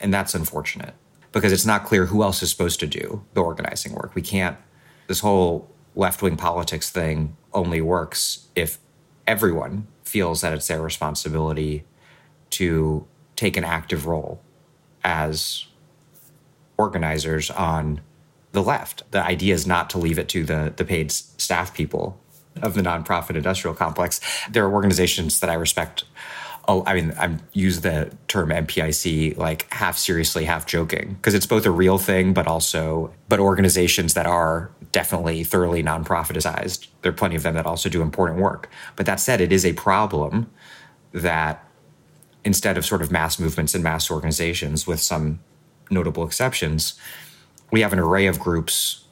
And 0.00 0.12
that's 0.12 0.34
unfortunate 0.34 0.94
because 1.30 1.52
it's 1.52 1.64
not 1.64 1.84
clear 1.84 2.06
who 2.06 2.22
else 2.22 2.42
is 2.42 2.50
supposed 2.50 2.80
to 2.80 2.86
do 2.86 3.24
the 3.34 3.40
organizing 3.40 3.94
work. 3.94 4.14
We 4.14 4.22
can't, 4.22 4.56
this 5.06 5.20
whole 5.20 5.70
left 5.94 6.22
wing 6.22 6.36
politics 6.36 6.90
thing 6.90 7.36
only 7.52 7.80
works 7.80 8.48
if 8.56 8.78
everyone 9.26 9.86
feels 10.04 10.40
that 10.40 10.52
it's 10.52 10.66
their 10.66 10.82
responsibility 10.82 11.84
to 12.50 13.06
take 13.36 13.56
an 13.56 13.64
active 13.64 14.06
role 14.06 14.42
as 15.04 15.66
organizers 16.76 17.50
on 17.50 18.00
the 18.52 18.62
left. 18.62 19.10
The 19.10 19.24
idea 19.24 19.54
is 19.54 19.66
not 19.66 19.90
to 19.90 19.98
leave 19.98 20.18
it 20.18 20.28
to 20.30 20.44
the, 20.44 20.72
the 20.76 20.84
paid 20.84 21.10
staff 21.10 21.74
people 21.74 22.20
of 22.62 22.74
the 22.74 22.82
nonprofit 22.82 23.34
industrial 23.34 23.74
complex. 23.74 24.20
There 24.50 24.64
are 24.64 24.72
organizations 24.72 25.40
that 25.40 25.50
I 25.50 25.54
respect. 25.54 26.04
Oh, 26.68 26.84
I 26.86 26.94
mean, 26.94 27.12
I'm 27.18 27.40
use 27.52 27.80
the 27.80 28.12
term 28.28 28.50
NPIC 28.50 29.36
like 29.36 29.72
half 29.72 29.98
seriously, 29.98 30.44
half 30.44 30.66
joking, 30.66 31.14
because 31.14 31.34
it's 31.34 31.46
both 31.46 31.66
a 31.66 31.70
real 31.70 31.98
thing, 31.98 32.34
but 32.34 32.46
also, 32.46 33.12
but 33.28 33.40
organizations 33.40 34.14
that 34.14 34.26
are 34.26 34.70
definitely 34.92 35.42
thoroughly 35.42 35.82
nonprofitized. 35.82 36.86
There 37.00 37.10
are 37.10 37.14
plenty 37.14 37.34
of 37.34 37.42
them 37.42 37.54
that 37.54 37.66
also 37.66 37.88
do 37.88 38.02
important 38.02 38.38
work. 38.38 38.68
But 38.94 39.06
that 39.06 39.18
said, 39.18 39.40
it 39.40 39.50
is 39.50 39.64
a 39.64 39.72
problem 39.72 40.50
that 41.12 41.66
instead 42.44 42.76
of 42.76 42.84
sort 42.84 43.02
of 43.02 43.10
mass 43.10 43.38
movements 43.38 43.74
and 43.74 43.82
mass 43.82 44.10
organizations, 44.10 44.86
with 44.86 45.00
some 45.00 45.40
notable 45.90 46.24
exceptions, 46.24 46.94
we 47.72 47.80
have 47.80 47.92
an 47.92 47.98
array 47.98 48.26
of 48.26 48.38
groups 48.38 49.06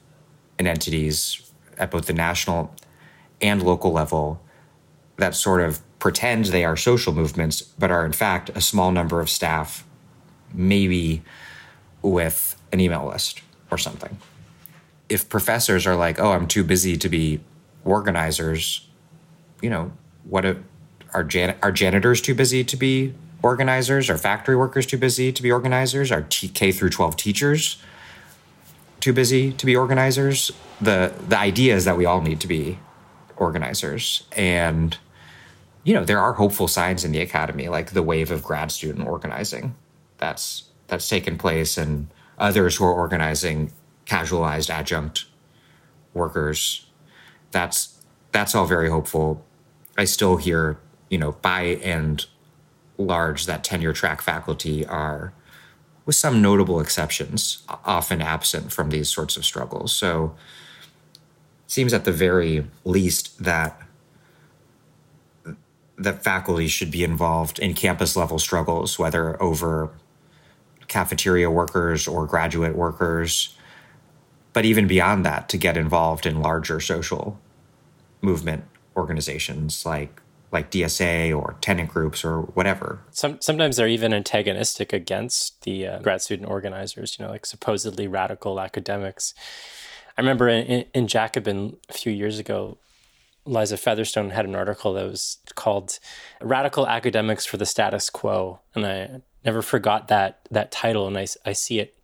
and 0.59 0.69
entities 0.69 1.51
at 1.79 1.91
both 1.91 2.07
the 2.07 2.13
national 2.13 2.73
and 3.41 3.63
local 3.63 3.91
level 3.91 4.41
that 5.17 5.35
sort 5.35 5.63
of 5.63 5.81
pretend 5.99 6.47
they 6.47 6.65
are 6.65 6.77
social 6.77 7.13
movements, 7.13 7.63
but 7.63 7.91
are 7.91 8.05
in 8.05 8.13
fact 8.13 8.51
a 8.51 8.61
small 8.61 8.93
number 8.93 9.21
of 9.21 9.29
staff, 9.29 9.85
maybe 10.53 11.23
with 12.03 12.61
an 12.71 12.81
email 12.81 13.07
list 13.07 13.41
or 13.71 13.79
something. 13.79 14.19
If 15.09 15.29
professors 15.29 15.87
are 15.87 15.97
like, 15.97 16.21
oh, 16.21 16.33
I'm 16.33 16.47
too 16.47 16.63
busy 16.63 16.97
to 16.99 17.09
be 17.09 17.41
organizers, 17.85 18.87
you 19.63 19.71
know, 19.71 19.93
what 20.25 20.45
a, 20.45 20.59
are, 21.13 21.25
jan- 21.25 21.57
are 21.63 21.73
janitors 21.73 22.21
too 22.21 22.35
busy 22.35 22.63
to 22.65 22.77
be 22.77 23.15
organizers? 23.43 24.11
Are 24.11 24.19
factory 24.19 24.55
workers 24.55 24.85
too 24.87 24.99
busy 24.99 25.33
to 25.33 25.43
be 25.43 25.51
organizers? 25.51 26.13
Are 26.13 26.23
K 26.23 26.73
through 26.73 26.91
12 26.91 27.17
teachers 27.17 27.83
too 29.01 29.13
busy 29.13 29.53
to 29.53 29.67
be 29.67 29.77
organizers? 29.77 30.51
The 30.81 31.13
the 31.29 31.39
idea 31.39 31.75
is 31.75 31.85
that 31.85 31.97
we 31.97 32.07
all 32.07 32.21
need 32.21 32.41
to 32.41 32.47
be 32.47 32.79
organizers. 33.37 34.27
And 34.37 34.97
you 35.83 35.95
know, 35.95 36.05
there 36.05 36.19
are 36.19 36.35
hopeful 36.35 36.69
signs 36.69 37.05
in 37.05 37.13
the 37.13 37.21
academy, 37.21 37.69
like 37.69 37.93
the 37.93 38.03
wave 38.03 38.31
of 38.31 38.43
grad 38.43 38.71
student 38.71 39.09
organizing 39.09 39.75
that's 40.21 40.65
that's 40.87 41.09
taken 41.09 41.39
place 41.39 41.77
and 41.77 42.09
others 42.39 42.77
who 42.77 42.85
are 42.85 42.93
organizing 42.93 43.73
casualized 44.05 44.71
adjunct 44.71 45.25
workers. 46.15 46.87
That's 47.51 48.01
that's 48.33 48.55
all 48.55 48.67
very 48.67 48.89
hopeful. 48.89 49.45
I 49.99 50.05
still 50.05 50.37
hear, 50.37 50.79
you 51.09 51.19
know, 51.19 51.33
by 51.33 51.63
and 51.83 52.25
large 52.97 53.47
that 53.47 53.65
tenure 53.65 53.93
track 53.93 54.21
faculty 54.21 54.87
are, 54.87 55.33
with 56.11 56.17
some 56.17 56.43
notable 56.43 56.81
exceptions, 56.81 57.63
often 57.85 58.21
absent 58.21 58.73
from 58.73 58.91
these 58.91 59.09
sorts 59.09 59.37
of 59.37 59.45
struggles. 59.45 59.93
So 59.93 60.35
it 61.13 61.71
seems 61.71 61.95
at 61.95 62.05
the 62.05 62.11
very 62.11 62.67
least 62.85 63.45
that 63.45 63.81
that 65.97 66.25
faculty 66.25 66.67
should 66.67 66.91
be 66.91 67.05
involved 67.05 67.61
in 67.61 67.75
campus 67.75 68.17
level 68.17 68.41
struggles, 68.41 68.99
whether 68.99 69.41
over 69.41 69.93
cafeteria 70.89 71.49
workers 71.49 72.09
or 72.09 72.27
graduate 72.27 72.75
workers, 72.75 73.57
but 74.53 74.65
even 74.65 74.89
beyond 74.89 75.25
that, 75.25 75.49
to 75.51 75.57
get 75.57 75.77
involved 75.77 76.27
in 76.27 76.43
larger 76.43 76.81
social 76.81 77.39
movement 78.21 78.65
organizations 78.97 79.87
like 79.87 80.21
like 80.53 80.71
DSA 80.71 81.37
or 81.37 81.57
tenant 81.61 81.91
groups 81.91 82.25
or 82.25 82.43
whatever. 82.43 83.01
Some, 83.11 83.41
sometimes 83.41 83.77
they're 83.77 83.89
even 83.89 84.13
antagonistic 84.13 84.93
against 84.93 85.63
the 85.63 85.87
uh, 85.87 85.99
grad 86.01 86.23
student 86.23 86.49
organizers, 86.49 87.17
you 87.19 87.25
know, 87.25 87.31
like 87.31 87.47
supposedly 87.47 88.09
radical 88.09 88.61
academics. 88.61 89.35
I 90.19 90.21
remember 90.21 90.49
in, 90.49 90.85
in 90.93 91.07
Jacobin 91.07 91.77
a 91.89 91.93
few 91.93 92.13
years 92.13 92.39
ago, 92.39 92.79
Liza 93.47 93.77
Featherstone 93.77 94.31
had 94.31 94.45
an 94.45 94.55
article 94.55 94.93
that 94.95 95.07
was 95.07 95.39
called 95.55 95.99
Radical 96.41 96.87
Academics 96.87 97.47
for 97.47 97.57
the 97.57 97.67
Status 97.67 98.11
Quo. 98.11 98.61
And 98.75 98.87
I 98.87 99.23
never 99.45 99.63
forgot 99.63 100.09
that 100.09 100.41
that 100.51 100.71
title 100.71 101.07
and 101.07 101.17
I, 101.17 101.27
I 101.47 101.53
see 101.53 101.81
it 101.81 101.97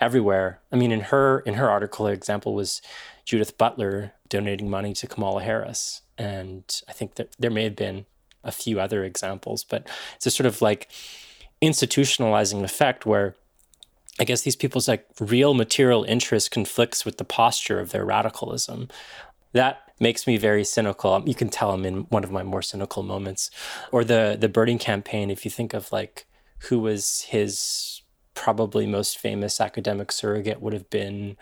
everywhere. 0.00 0.60
I 0.70 0.76
mean 0.76 0.92
in 0.92 1.00
her 1.00 1.40
in 1.40 1.54
her 1.54 1.70
article 1.70 2.06
her 2.06 2.12
example 2.12 2.54
was 2.54 2.82
Judith 3.24 3.56
Butler 3.56 4.12
donating 4.28 4.68
money 4.68 4.92
to 4.94 5.06
Kamala 5.06 5.42
Harris 5.42 6.01
and 6.18 6.64
I 6.88 6.92
think 6.92 7.14
that 7.16 7.34
there 7.38 7.50
may 7.50 7.64
have 7.64 7.76
been 7.76 8.06
a 8.44 8.52
few 8.52 8.80
other 8.80 9.04
examples, 9.04 9.64
but 9.64 9.88
it's 10.16 10.26
a 10.26 10.30
sort 10.30 10.46
of 10.46 10.60
like 10.62 10.90
institutionalizing 11.60 12.62
effect 12.64 13.06
where 13.06 13.36
I 14.20 14.24
guess 14.24 14.42
these 14.42 14.56
people's 14.56 14.88
like 14.88 15.06
real 15.20 15.54
material 15.54 16.04
interest 16.04 16.50
conflicts 16.50 17.04
with 17.04 17.18
the 17.18 17.24
posture 17.24 17.80
of 17.80 17.90
their 17.90 18.04
radicalism. 18.04 18.88
That 19.52 19.80
makes 20.00 20.26
me 20.26 20.36
very 20.36 20.64
cynical. 20.64 21.14
Um, 21.14 21.26
you 21.26 21.34
can 21.34 21.48
tell 21.48 21.70
I'm 21.70 21.84
in 21.86 22.02
one 22.04 22.24
of 22.24 22.30
my 22.30 22.42
more 22.42 22.62
cynical 22.62 23.02
moments. 23.02 23.50
Or 23.90 24.04
the 24.04 24.36
the 24.38 24.48
Bernie 24.48 24.78
campaign, 24.78 25.30
if 25.30 25.44
you 25.44 25.50
think 25.50 25.72
of 25.72 25.92
like 25.92 26.26
who 26.68 26.78
was 26.78 27.22
his 27.28 28.02
probably 28.34 28.86
most 28.86 29.18
famous 29.18 29.60
academic 29.60 30.10
surrogate 30.12 30.60
would 30.60 30.72
have 30.72 30.88
been 30.90 31.36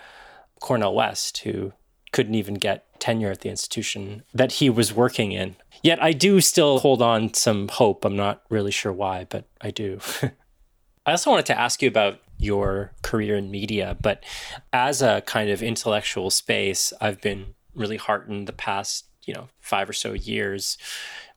Cornel 0.60 0.94
West, 0.94 1.38
who 1.38 1.72
couldn't 2.12 2.34
even 2.34 2.54
get 2.54 2.86
tenure 3.00 3.30
at 3.30 3.40
the 3.40 3.48
institution 3.48 4.22
that 4.32 4.52
he 4.52 4.70
was 4.70 4.92
working 4.92 5.32
in. 5.32 5.56
Yet 5.82 6.02
I 6.02 6.12
do 6.12 6.40
still 6.40 6.78
hold 6.80 7.02
on 7.02 7.34
some 7.34 7.68
hope. 7.68 8.04
I'm 8.04 8.16
not 8.16 8.42
really 8.50 8.70
sure 8.70 8.92
why, 8.92 9.26
but 9.28 9.46
I 9.60 9.70
do. 9.70 9.98
I 11.06 11.12
also 11.12 11.30
wanted 11.30 11.46
to 11.46 11.58
ask 11.58 11.82
you 11.82 11.88
about 11.88 12.20
your 12.38 12.92
career 13.02 13.36
in 13.36 13.50
media, 13.50 13.96
but 14.00 14.24
as 14.72 15.02
a 15.02 15.22
kind 15.22 15.50
of 15.50 15.62
intellectual 15.62 16.30
space, 16.30 16.92
I've 17.00 17.20
been 17.20 17.54
really 17.74 17.96
heartened 17.96 18.46
the 18.46 18.52
past, 18.52 19.06
you 19.24 19.34
know, 19.34 19.48
five 19.60 19.88
or 19.88 19.92
so 19.92 20.12
years, 20.12 20.78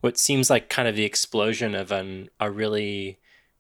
what 0.01 0.17
seems 0.17 0.50
like 0.50 0.70
kind 0.70 0.88
of 0.88 0.96
the 0.96 1.05
explosion 1.05 1.75
of 1.75 1.91
an 1.91 2.29
a 2.39 2.51
really 2.51 3.20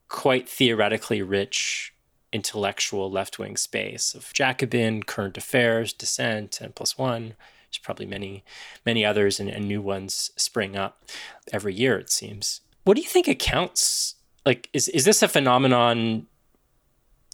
quite 0.09 0.47
theoretically 0.47 1.21
rich 1.21 1.93
intellectual 2.33 3.09
left 3.09 3.39
wing 3.39 3.55
space 3.55 4.13
of 4.13 4.33
Jacobin, 4.33 5.03
current 5.03 5.37
affairs, 5.37 5.93
dissent, 5.93 6.59
and 6.59 6.75
plus 6.75 6.97
one. 6.97 7.35
There's 7.73 7.83
probably 7.83 8.05
many, 8.05 8.43
many 8.85 9.03
others 9.03 9.39
and, 9.39 9.49
and 9.49 9.67
new 9.67 9.81
ones 9.81 10.31
spring 10.35 10.75
up 10.75 11.05
every 11.51 11.73
year, 11.73 11.97
it 11.97 12.11
seems. 12.11 12.61
What 12.83 12.95
do 12.95 13.01
you 13.01 13.09
think 13.09 13.27
accounts 13.27 14.15
like 14.45 14.69
is 14.73 14.89
is 14.89 15.05
this 15.05 15.21
a 15.21 15.27
phenomenon 15.27 16.27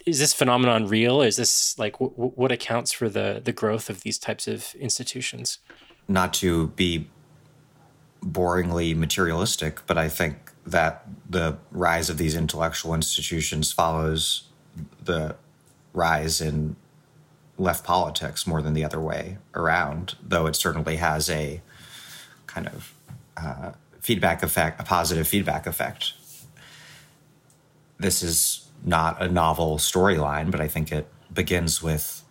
is 0.05 0.19
this 0.19 0.34
phenomenon 0.34 0.88
real 0.88 1.22
is 1.22 1.36
this 1.36 1.77
like 1.77 1.93
w- 1.93 2.12
what 2.13 2.51
accounts 2.51 2.91
for 2.91 3.10
the 3.10 3.41
the 3.43 3.51
growth 3.51 3.89
of 3.89 4.01
these 4.01 4.17
types 4.17 4.48
of 4.48 4.74
institutions 4.75 5.60
not 6.08 6.34
to 6.34 6.67
be 6.69 7.10
boringly 8.24 8.96
materialistic 8.96 9.79
but 9.88 9.98
i 9.98 10.08
think 10.08 10.51
that 10.65 11.05
the 11.29 11.58
rise 11.72 12.10
of 12.10 12.17
these 12.17 12.36
intellectual 12.36 12.93
institutions 12.93 13.72
follows 13.72 14.43
the 15.03 15.36
rise 15.93 16.41
in 16.41 16.75
left 17.60 17.84
politics 17.84 18.48
more 18.48 18.62
than 18.62 18.74
the 18.74 18.84
other 18.84 19.00
way 19.00 19.38
around 19.54 20.16
though 20.24 20.48
it 20.48 20.56
certainly 20.56 20.96
has 20.96 21.30
a 21.30 21.62
kind 22.48 22.68
of 22.68 22.94
uh, 23.38 23.72
feedback 24.00 24.42
effect 24.44 24.80
a 24.80 24.84
positive 24.84 25.28
feedback 25.28 25.68
effect. 25.68 26.13
This 27.98 28.24
is 28.24 28.68
not 28.84 29.22
a 29.22 29.28
novel 29.28 29.78
storyline, 29.78 30.51
but 30.51 30.62
I 30.62 30.68
think 30.68 30.92
it 30.92 31.08
begins 31.34 31.84
with 31.84 32.24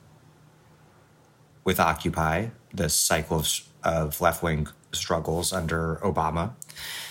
with 1.64 1.78
Occupy, 1.78 2.46
this 2.72 2.94
cycle 2.94 3.38
of, 3.38 3.60
of 3.84 4.20
left 4.20 4.42
wing 4.42 4.68
struggles 4.92 5.52
under 5.52 5.96
Obama. 6.02 6.52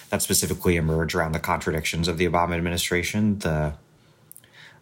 That 0.10 0.22
specifically 0.22 0.78
emerge 0.78 1.14
around 1.14 1.34
the 1.34 1.40
contradictions 1.40 2.08
of 2.08 2.18
the 2.18 2.28
Obama 2.28 2.56
administration, 2.56 3.40
the 3.40 3.74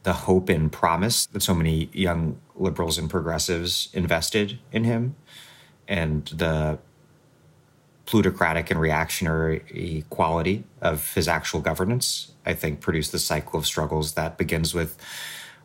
the 0.06 0.14
hope 0.14 0.50
and 0.50 0.72
promise 0.72 1.26
that 1.26 1.42
so 1.42 1.56
many 1.56 1.90
young 1.92 2.40
liberals 2.56 3.00
and 3.00 3.10
progressives 3.10 3.90
invested 3.92 4.60
in 4.72 4.84
him, 4.84 5.16
and 5.88 6.28
the 6.28 6.78
plutocratic 8.06 8.70
and 8.70 8.80
reactionary 8.80 10.06
quality 10.12 10.64
of 10.80 11.12
his 11.16 11.28
actual 11.28 11.60
governance, 11.60 12.34
I 12.46 12.54
think 12.54 12.82
produced 12.82 13.12
the 13.12 13.20
cycle 13.20 13.58
of 13.58 13.66
struggles 13.66 14.14
that 14.14 14.38
begins 14.38 14.76
with 14.76 14.96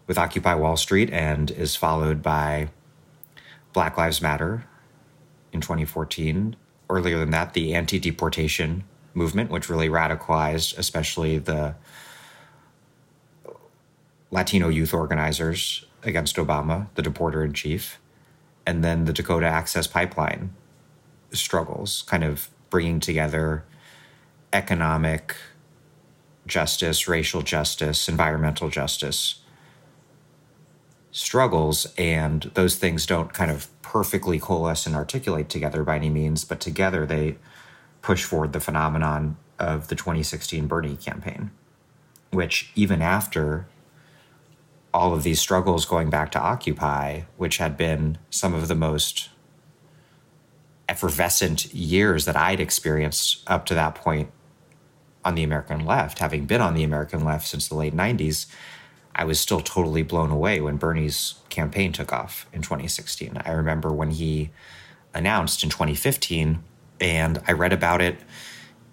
with 0.07 0.17
Occupy 0.17 0.55
Wall 0.55 0.77
Street 0.79 1.11
and 1.11 1.51
is 1.51 1.77
followed 1.77 2.23
by 2.23 2.71
Black 3.75 3.99
Lives 3.99 4.23
Matter 4.23 4.65
in 5.53 5.61
2014. 5.61 6.57
Earlier 6.89 7.19
than 7.19 7.31
that, 7.31 7.53
the 7.53 7.75
anti-deportation 7.75 8.85
movement, 9.13 9.51
which 9.51 9.69
really 9.69 9.91
radicalized 9.91 10.79
especially 10.79 11.37
the 11.39 11.77
Latino 14.31 14.69
youth 14.69 14.95
organizers 14.95 15.85
against 16.03 16.37
Obama, 16.37 16.89
the 16.95 17.03
deporter 17.03 17.45
in 17.45 17.53
chief, 17.53 18.01
and 18.67 18.85
then 18.85 19.05
the 19.05 19.13
Dakota 19.13 19.47
Access 19.47 19.87
Pipeline 19.87 20.55
struggles, 21.33 22.03
kind 22.03 22.25
of 22.25 22.49
bringing 22.71 23.01
together 23.01 23.65
economic 24.53 25.37
justice, 26.47 27.09
racial 27.09 27.43
justice, 27.43 28.09
environmental 28.09 28.69
justice 28.69 29.41
struggles. 31.11 31.93
And 31.99 32.50
those 32.54 32.76
things 32.76 33.07
don't 33.07 33.33
kind 33.33 33.50
of 33.50 33.69
perfectly 33.83 34.39
coalesce 34.39 34.87
and 34.87 34.95
articulate 34.95 35.49
together 35.49 35.83
by 35.83 35.97
any 35.97 36.11
means, 36.11 36.45
but 36.45 36.61
together 36.61 37.07
they 37.07 37.37
push 38.02 38.25
forward 38.25 38.52
the 38.52 38.61
phenomenon 38.61 39.37
of 39.59 39.89
the 39.89 39.95
2016 39.95 40.67
Bernie 40.67 40.97
campaign, 40.97 41.50
which 42.31 42.71
even 42.75 43.02
after 43.02 43.67
all 44.93 45.15
of 45.15 45.23
these 45.23 45.41
struggles 45.41 45.85
going 45.85 46.11
back 46.11 46.33
to 46.33 46.41
Occupy, 46.41 47.23
which 47.37 47.59
had 47.59 47.76
been 47.76 48.19
some 48.31 48.55
of 48.55 48.69
the 48.69 48.75
most 48.75 49.31
effervescent 50.89 51.73
years 51.73 52.25
that 52.25 52.37
I'd 52.37 52.61
experienced 52.61 53.43
up 53.47 53.65
to 53.67 53.75
that 53.75 53.95
point 53.95 54.31
on 55.25 55.35
the 55.35 55.45
American 55.45 55.85
left, 55.85 56.19
having 56.19 56.47
been 56.47 56.61
on 56.61 56.75
the 56.75 56.83
American 56.83 57.25
left 57.25 57.47
since 57.47 57.69
the 57.69 57.75
late 57.75 57.95
90s, 57.95 58.47
I 59.15 59.25
was 59.25 59.39
still 59.39 59.61
totally 59.61 60.03
blown 60.03 60.31
away 60.31 60.61
when 60.61 60.76
Bernie's 60.76 61.35
campaign 61.49 61.93
took 61.93 62.13
off 62.13 62.47
in 62.53 62.63
2016. 62.63 63.41
I 63.45 63.53
remember 63.53 63.93
when 63.93 64.11
he 64.11 64.50
announced 65.13 65.63
in 65.63 65.71
2015, 65.71 66.63
and 67.00 67.43
I 67.47 67.53
read 67.53 67.73
about 67.73 68.00
it 68.00 68.19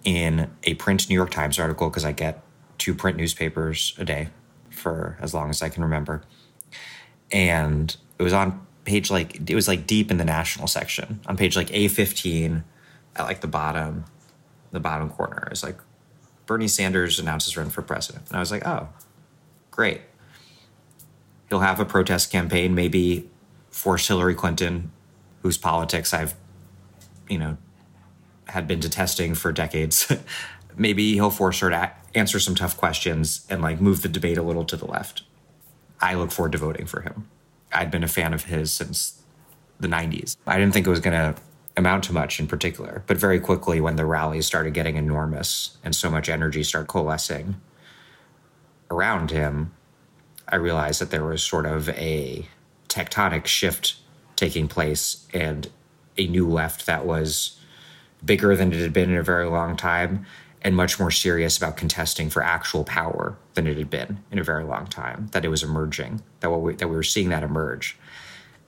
in 0.04 0.50
a 0.64 0.74
print 0.74 1.08
New 1.08 1.14
York 1.14 1.30
Times 1.30 1.58
article 1.58 1.88
because 1.88 2.04
I 2.04 2.12
get 2.12 2.42
two 2.76 2.94
print 2.94 3.16
newspapers 3.16 3.94
a 3.98 4.04
day 4.04 4.28
for 4.78 5.18
as 5.20 5.34
long 5.34 5.50
as 5.50 5.62
I 5.62 5.68
can 5.68 5.82
remember. 5.82 6.22
And 7.30 7.94
it 8.18 8.22
was 8.22 8.32
on 8.32 8.66
page 8.84 9.10
like 9.10 9.50
it 9.50 9.54
was 9.54 9.68
like 9.68 9.86
deep 9.86 10.10
in 10.10 10.16
the 10.16 10.24
national 10.24 10.66
section 10.66 11.20
on 11.26 11.36
page 11.36 11.56
like 11.56 11.68
A15 11.68 12.64
at 13.16 13.24
like 13.24 13.42
the 13.42 13.46
bottom 13.46 14.04
the 14.70 14.80
bottom 14.80 15.10
corner. 15.10 15.48
It's 15.50 15.62
like 15.62 15.78
Bernie 16.46 16.68
Sanders 16.68 17.18
announces 17.18 17.56
run 17.56 17.70
for 17.70 17.82
president. 17.82 18.26
And 18.28 18.36
I 18.36 18.40
was 18.40 18.50
like, 18.50 18.66
"Oh, 18.66 18.88
great. 19.70 20.00
He'll 21.48 21.60
have 21.60 21.80
a 21.80 21.84
protest 21.84 22.30
campaign, 22.30 22.74
maybe 22.74 23.28
force 23.70 24.08
Hillary 24.08 24.34
Clinton, 24.34 24.90
whose 25.42 25.58
politics 25.58 26.12
I've 26.12 26.34
you 27.28 27.38
know 27.38 27.56
had 28.46 28.66
been 28.66 28.80
detesting 28.80 29.34
for 29.34 29.52
decades. 29.52 30.10
maybe 30.76 31.12
he'll 31.14 31.30
force 31.30 31.60
her 31.60 31.70
to 31.70 31.92
answer 32.14 32.40
some 32.40 32.54
tough 32.54 32.76
questions 32.76 33.46
and 33.50 33.62
like 33.62 33.80
move 33.80 34.02
the 34.02 34.08
debate 34.08 34.38
a 34.38 34.42
little 34.42 34.64
to 34.64 34.76
the 34.76 34.86
left. 34.86 35.22
I 36.00 36.14
look 36.14 36.30
forward 36.30 36.52
to 36.52 36.58
voting 36.58 36.86
for 36.86 37.02
him. 37.02 37.28
I'd 37.72 37.90
been 37.90 38.04
a 38.04 38.08
fan 38.08 38.32
of 38.32 38.44
his 38.44 38.72
since 38.72 39.22
the 39.78 39.88
90s. 39.88 40.36
I 40.46 40.58
didn't 40.58 40.72
think 40.72 40.86
it 40.86 40.90
was 40.90 41.00
going 41.00 41.14
to 41.14 41.40
amount 41.76 42.04
to 42.04 42.12
much 42.12 42.40
in 42.40 42.46
particular, 42.46 43.04
but 43.06 43.16
very 43.16 43.38
quickly 43.38 43.80
when 43.80 43.96
the 43.96 44.04
rallies 44.04 44.46
started 44.46 44.74
getting 44.74 44.96
enormous 44.96 45.76
and 45.84 45.94
so 45.94 46.10
much 46.10 46.28
energy 46.28 46.62
started 46.62 46.88
coalescing 46.88 47.60
around 48.90 49.30
him, 49.30 49.72
I 50.48 50.56
realized 50.56 51.00
that 51.00 51.10
there 51.10 51.24
was 51.24 51.42
sort 51.42 51.66
of 51.66 51.88
a 51.90 52.48
tectonic 52.88 53.46
shift 53.46 53.96
taking 54.34 54.66
place 54.66 55.26
and 55.32 55.68
a 56.16 56.26
new 56.26 56.48
left 56.48 56.86
that 56.86 57.06
was 57.06 57.60
bigger 58.24 58.56
than 58.56 58.72
it 58.72 58.80
had 58.80 58.92
been 58.92 59.10
in 59.10 59.16
a 59.16 59.22
very 59.22 59.46
long 59.46 59.76
time 59.76 60.26
and 60.62 60.74
much 60.74 60.98
more 60.98 61.10
serious 61.10 61.56
about 61.56 61.76
contesting 61.76 62.30
for 62.30 62.42
actual 62.42 62.84
power 62.84 63.36
than 63.54 63.66
it 63.66 63.78
had 63.78 63.90
been 63.90 64.22
in 64.30 64.38
a 64.38 64.44
very 64.44 64.64
long 64.64 64.86
time. 64.86 65.28
That 65.32 65.44
it 65.44 65.48
was 65.48 65.62
emerging, 65.62 66.22
that 66.40 66.50
we, 66.50 66.74
that 66.74 66.88
we 66.88 66.96
were 66.96 67.02
seeing 67.02 67.28
that 67.28 67.42
emerge 67.42 67.96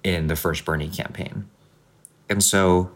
in 0.05 0.29
the 0.29 0.37
first 0.37 0.65
Bernie 0.65 0.89
campaign, 0.89 1.49
and 2.29 2.43
so 2.43 2.91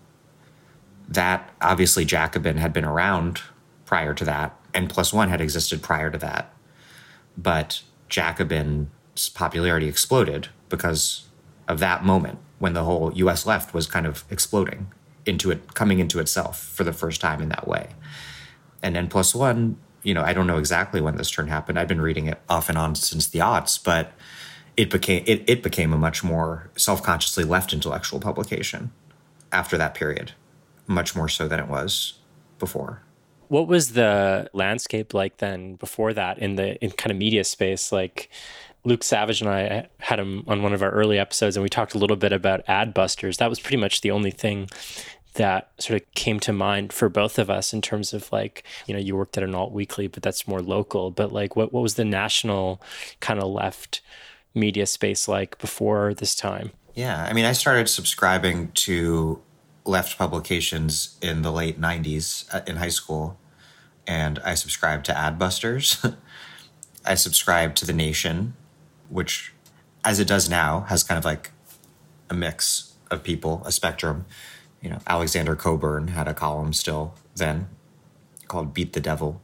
that 1.09 1.53
obviously 1.61 2.05
Jacobin 2.05 2.57
had 2.57 2.73
been 2.73 2.85
around 2.85 3.43
prior 3.85 4.15
to 4.15 4.25
that, 4.25 4.57
and 4.73 4.89
Plus 4.89 5.13
One 5.13 5.29
had 5.29 5.41
existed 5.41 5.83
prior 5.83 6.11
to 6.11 6.19
that, 6.19 6.55
but 7.37 7.83
Jacobin's 8.09 9.29
popularity 9.35 9.89
exploded 9.89 10.49
because 10.69 11.27
of 11.69 11.79
that 11.81 12.05
moment 12.05 12.39
when 12.59 12.73
the 12.73 12.85
whole 12.85 13.13
U.S. 13.15 13.45
left 13.45 13.75
was 13.75 13.87
kind 13.87 14.07
of 14.07 14.25
exploding 14.31 14.87
into 15.27 15.51
it, 15.51 15.75
coming 15.75 15.99
into 15.99 16.19
itself 16.21 16.63
for 16.63 16.85
the 16.85 16.93
first 16.93 17.21
time 17.21 17.43
in 17.43 17.49
that 17.49 17.67
way 17.67 17.89
and 18.85 18.97
N 18.97 19.09
plus 19.09 19.35
one, 19.35 19.77
you 20.03 20.15
know, 20.15 20.23
I 20.23 20.33
don't 20.35 20.47
know 20.47 20.59
exactly 20.59 21.01
when 21.01 21.17
this 21.17 21.31
turn 21.31 21.49
happened. 21.49 21.79
I've 21.79 21.89
been 21.89 22.01
reading 22.01 22.27
it 22.27 22.41
off 22.49 22.69
and 22.69 22.79
on 22.79 22.95
since 22.95 23.27
the 23.27 23.41
aughts, 23.41 23.83
but 23.83 24.13
it 24.77 24.91
became 24.91 25.25
it, 25.27 25.43
it 25.49 25.63
became 25.63 25.93
a 25.93 25.99
much 25.99 26.23
more 26.23 26.71
self-consciously 26.77 27.45
left 27.45 27.73
intellectual 27.73 28.21
publication 28.21 28.93
after 29.51 29.79
that 29.79 29.95
period, 29.95 30.33
much 30.87 31.17
more 31.17 31.29
so 31.29 31.49
than 31.49 31.59
it 31.59 31.69
was 31.69 32.19
before. 32.59 33.03
What 33.49 33.67
was 33.67 33.93
the 33.93 34.51
landscape 34.53 35.15
like 35.15 35.39
then 35.39 35.77
before 35.77 36.13
that 36.13 36.39
in 36.39 36.57
the 36.57 36.77
in 36.85 36.91
kind 36.91 37.11
of 37.11 37.17
media 37.17 37.45
space? 37.45 37.91
Like 37.91 38.31
Luke 38.85 39.03
Savage 39.03 39.41
and 39.41 39.49
I 39.49 39.67
uh, 39.67 39.83
had 39.99 40.19
him 40.19 40.45
on 40.47 40.63
one 40.63 40.75
of 40.75 40.83
our 40.83 40.91
early 40.91 41.19
episodes, 41.19 41.57
and 41.57 41.63
we 41.63 41.71
talked 41.71 41.95
a 41.95 41.99
little 41.99 42.17
bit 42.17 42.33
about 42.33 42.67
Adbusters. 42.67 43.39
That 43.39 43.49
was 43.49 43.61
pretty 43.61 43.79
much 43.79 44.03
the 44.03 44.11
only 44.11 44.31
thing 44.31 44.69
that 45.35 45.71
sort 45.79 46.01
of 46.01 46.11
came 46.15 46.41
to 46.41 46.53
mind 46.53 46.93
for 46.93 47.09
both 47.09 47.39
of 47.39 47.51
us 47.51 47.73
in 47.73 47.83
terms 47.83 48.13
of 48.13 48.31
like, 48.33 48.65
you 48.87 48.95
know, 48.95 49.01
you 49.01 49.17
worked 49.17 49.37
at 49.37 49.43
an 49.43 49.55
alt 49.55 49.73
weekly, 49.73 50.07
but 50.07 50.23
that's 50.23 50.49
more 50.49 50.63
local. 50.63 51.11
But 51.11 51.33
like, 51.33 51.57
what, 51.57 51.73
what 51.73 51.83
was 51.83 51.95
the 51.95 52.05
national 52.05 52.81
kind 53.21 53.41
of 53.41 53.49
left 53.49 54.01
media 54.55 54.87
space 54.87 55.27
like 55.27 55.59
before 55.59 56.15
this 56.15 56.35
time? 56.35 56.71
Yeah. 56.95 57.25
I 57.29 57.33
mean, 57.33 57.45
I 57.45 57.53
started 57.53 57.89
subscribing 57.89 58.71
to 58.73 59.43
left 59.85 60.17
publications 60.17 61.19
in 61.21 61.43
the 61.43 61.53
late 61.53 61.81
90s 61.81 62.53
uh, 62.55 62.63
in 62.67 62.77
high 62.77 62.89
school, 62.89 63.39
and 64.07 64.39
I 64.45 64.55
subscribed 64.55 65.05
to 65.07 65.13
Adbusters. 65.13 66.17
I 67.05 67.17
subscribed 67.17 67.77
to 67.79 67.87
The 67.87 67.93
Nation, 67.93 68.55
which, 69.11 69.53
as 70.05 70.21
it 70.21 70.29
does 70.29 70.49
now, 70.49 70.81
has 70.83 71.03
kind 71.03 71.19
of 71.19 71.25
like 71.25 71.51
a 72.31 72.35
mix 72.35 72.95
of 73.11 73.23
people, 73.23 73.63
a 73.67 73.73
spectrum 73.73 74.25
You 74.85 74.91
know, 74.91 74.99
Alexander 75.07 75.57
Cockburn 75.57 76.09
had 76.09 76.29
a 76.29 76.35
column 76.35 76.75
still 76.75 77.15
then 77.35 77.69
called 78.49 78.75
Beat 78.75 78.93
the 78.93 79.01
Devil. 79.01 79.41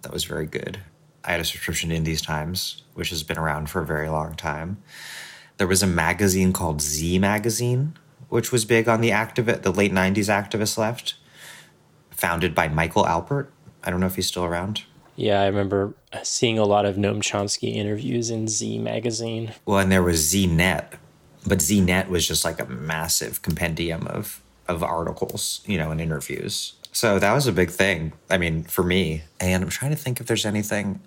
That 0.00 0.10
was 0.12 0.24
very 0.24 0.46
good. 0.46 0.80
I 1.22 1.32
had 1.32 1.40
a 1.40 1.44
subscription 1.44 1.90
to 1.90 1.96
In 1.96 2.04
These 2.04 2.22
Times, 2.22 2.82
which 2.94 3.10
has 3.10 3.22
been 3.22 3.36
around 3.36 3.68
for 3.68 3.82
a 3.82 3.86
very 3.86 4.08
long 4.08 4.34
time. 4.36 4.82
There 5.58 5.66
was 5.66 5.82
a 5.82 5.86
magazine 5.86 6.54
called 6.54 6.80
Z 6.80 7.18
Magazine, 7.18 7.92
which 8.30 8.50
was 8.50 8.64
big 8.64 8.88
on 8.88 9.02
the 9.02 9.10
activist, 9.10 9.60
the 9.62 9.70
late 9.70 9.92
'90s 9.92 10.30
activist 10.30 10.78
left, 10.78 11.16
founded 12.10 12.54
by 12.54 12.68
Michael 12.68 13.06
Albert. 13.06 13.52
I 13.84 13.90
don't 13.90 14.00
know 14.00 14.06
if 14.06 14.16
he's 14.16 14.28
still 14.28 14.44
around. 14.44 14.84
Yeah, 15.14 15.42
I 15.42 15.46
remember 15.46 15.92
seeing 16.22 16.58
a 16.58 16.64
lot 16.64 16.86
of 16.86 16.96
Noam 16.96 17.20
Chomsky 17.20 17.74
interviews 17.74 18.30
in 18.30 18.48
Z 18.48 18.78
magazine. 18.78 19.52
Well, 19.66 19.80
and 19.80 19.92
there 19.92 20.02
was 20.02 20.32
ZNet, 20.32 20.94
but 21.46 21.58
ZNet 21.58 22.08
was 22.08 22.26
just 22.26 22.46
like 22.46 22.58
a 22.58 22.64
massive 22.64 23.42
compendium 23.42 24.06
of 24.06 24.40
of 24.74 24.82
articles, 24.82 25.60
you 25.66 25.78
know, 25.78 25.90
and 25.90 26.00
interviews. 26.00 26.74
So 26.92 27.18
that 27.18 27.32
was 27.32 27.46
a 27.46 27.52
big 27.52 27.70
thing. 27.70 28.12
I 28.28 28.38
mean, 28.38 28.64
for 28.64 28.82
me. 28.82 29.22
And 29.38 29.62
I'm 29.62 29.70
trying 29.70 29.92
to 29.92 29.96
think 29.96 30.20
if 30.20 30.26
there's 30.26 30.46
anything. 30.46 31.00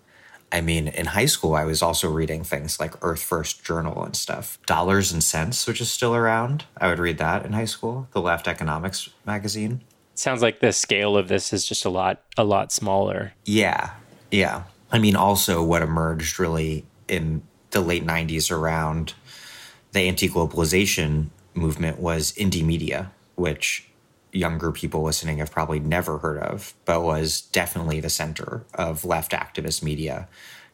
I 0.52 0.62
mean, 0.62 0.88
in 0.88 1.08
high 1.08 1.26
school, 1.26 1.56
I 1.56 1.66
was 1.66 1.82
also 1.82 2.10
reading 2.12 2.44
things 2.44 2.80
like 2.80 2.94
Earth 3.02 3.24
First 3.24 3.64
Journal 3.66 4.04
and 4.04 4.16
stuff. 4.16 4.60
Dollars 4.68 5.12
and 5.12 5.24
Sense, 5.24 5.66
which 5.66 5.82
is 5.82 5.92
still 5.92 6.14
around. 6.16 6.66
I 6.78 6.90
would 6.90 7.00
read 7.00 7.18
that 7.18 7.44
in 7.44 7.54
high 7.54 7.66
school. 7.66 8.08
The 8.12 8.22
Left 8.22 8.48
Economics 8.48 9.10
magazine. 9.26 9.82
sounds 10.14 10.44
like 10.44 10.60
the 10.60 10.72
scale 10.72 11.18
of 11.18 11.28
this 11.28 11.54
is 11.54 11.66
just 11.66 11.86
a 11.86 11.90
lot, 11.90 12.22
a 12.38 12.44
lot 12.44 12.72
smaller. 12.72 13.34
Yeah, 13.46 13.96
yeah. 14.30 14.64
I 14.92 15.00
mean, 15.00 15.16
also 15.16 15.64
what 15.64 15.82
emerged 15.82 16.40
really 16.40 16.86
in 17.08 17.42
the 17.72 17.82
late 17.82 18.06
'90s 18.06 18.52
around 18.52 19.16
the 19.94 20.02
anti-globalization 20.02 21.30
movement 21.56 22.00
was 22.00 22.32
Indymedia, 22.34 23.10
which 23.36 23.90
younger 24.32 24.72
people 24.72 25.04
listening 25.04 25.38
have 25.38 25.52
probably 25.52 25.80
never 25.80 26.18
heard 26.18 26.40
of, 26.40 26.74
but 26.86 27.04
was 27.04 27.42
definitely 27.42 28.00
the 28.00 28.10
center 28.10 28.66
of 28.74 29.06
left 29.06 29.32
activist 29.32 29.84
media 29.84 30.28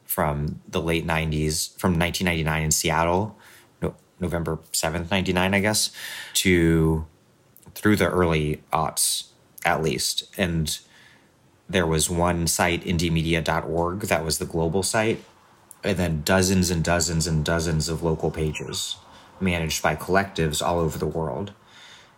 from 0.06 0.62
the 0.68 0.82
late 0.82 1.06
90s, 1.06 1.78
from 1.78 2.00
1999 2.00 2.64
in 2.64 2.72
Seattle, 2.72 3.38
no, 3.82 3.96
November 4.20 4.60
7th, 4.72 5.12
99, 5.12 5.54
I 5.54 5.60
guess, 5.60 5.92
to 6.34 7.06
through 7.76 7.96
the 7.96 8.10
early 8.10 8.64
aughts, 8.74 9.28
at 9.64 9.84
least. 9.84 10.34
And 10.38 10.80
there 11.70 11.86
was 11.86 12.10
one 12.10 12.48
site, 12.48 12.84
indymedia.org, 12.84 14.02
that 14.02 14.26
was 14.26 14.40
the 14.40 14.46
global 14.46 14.82
site, 14.82 15.24
and 15.84 15.98
then 15.98 16.24
dozens 16.24 16.72
and 16.72 16.84
dozens 16.84 17.28
and 17.28 17.46
dozens 17.46 17.88
of 17.88 18.02
local 18.02 18.32
pages 18.32 18.98
managed 19.40 19.82
by 19.82 19.96
collectives 19.96 20.66
all 20.66 20.80
over 20.80 20.98
the 20.98 21.06
world. 21.06 21.54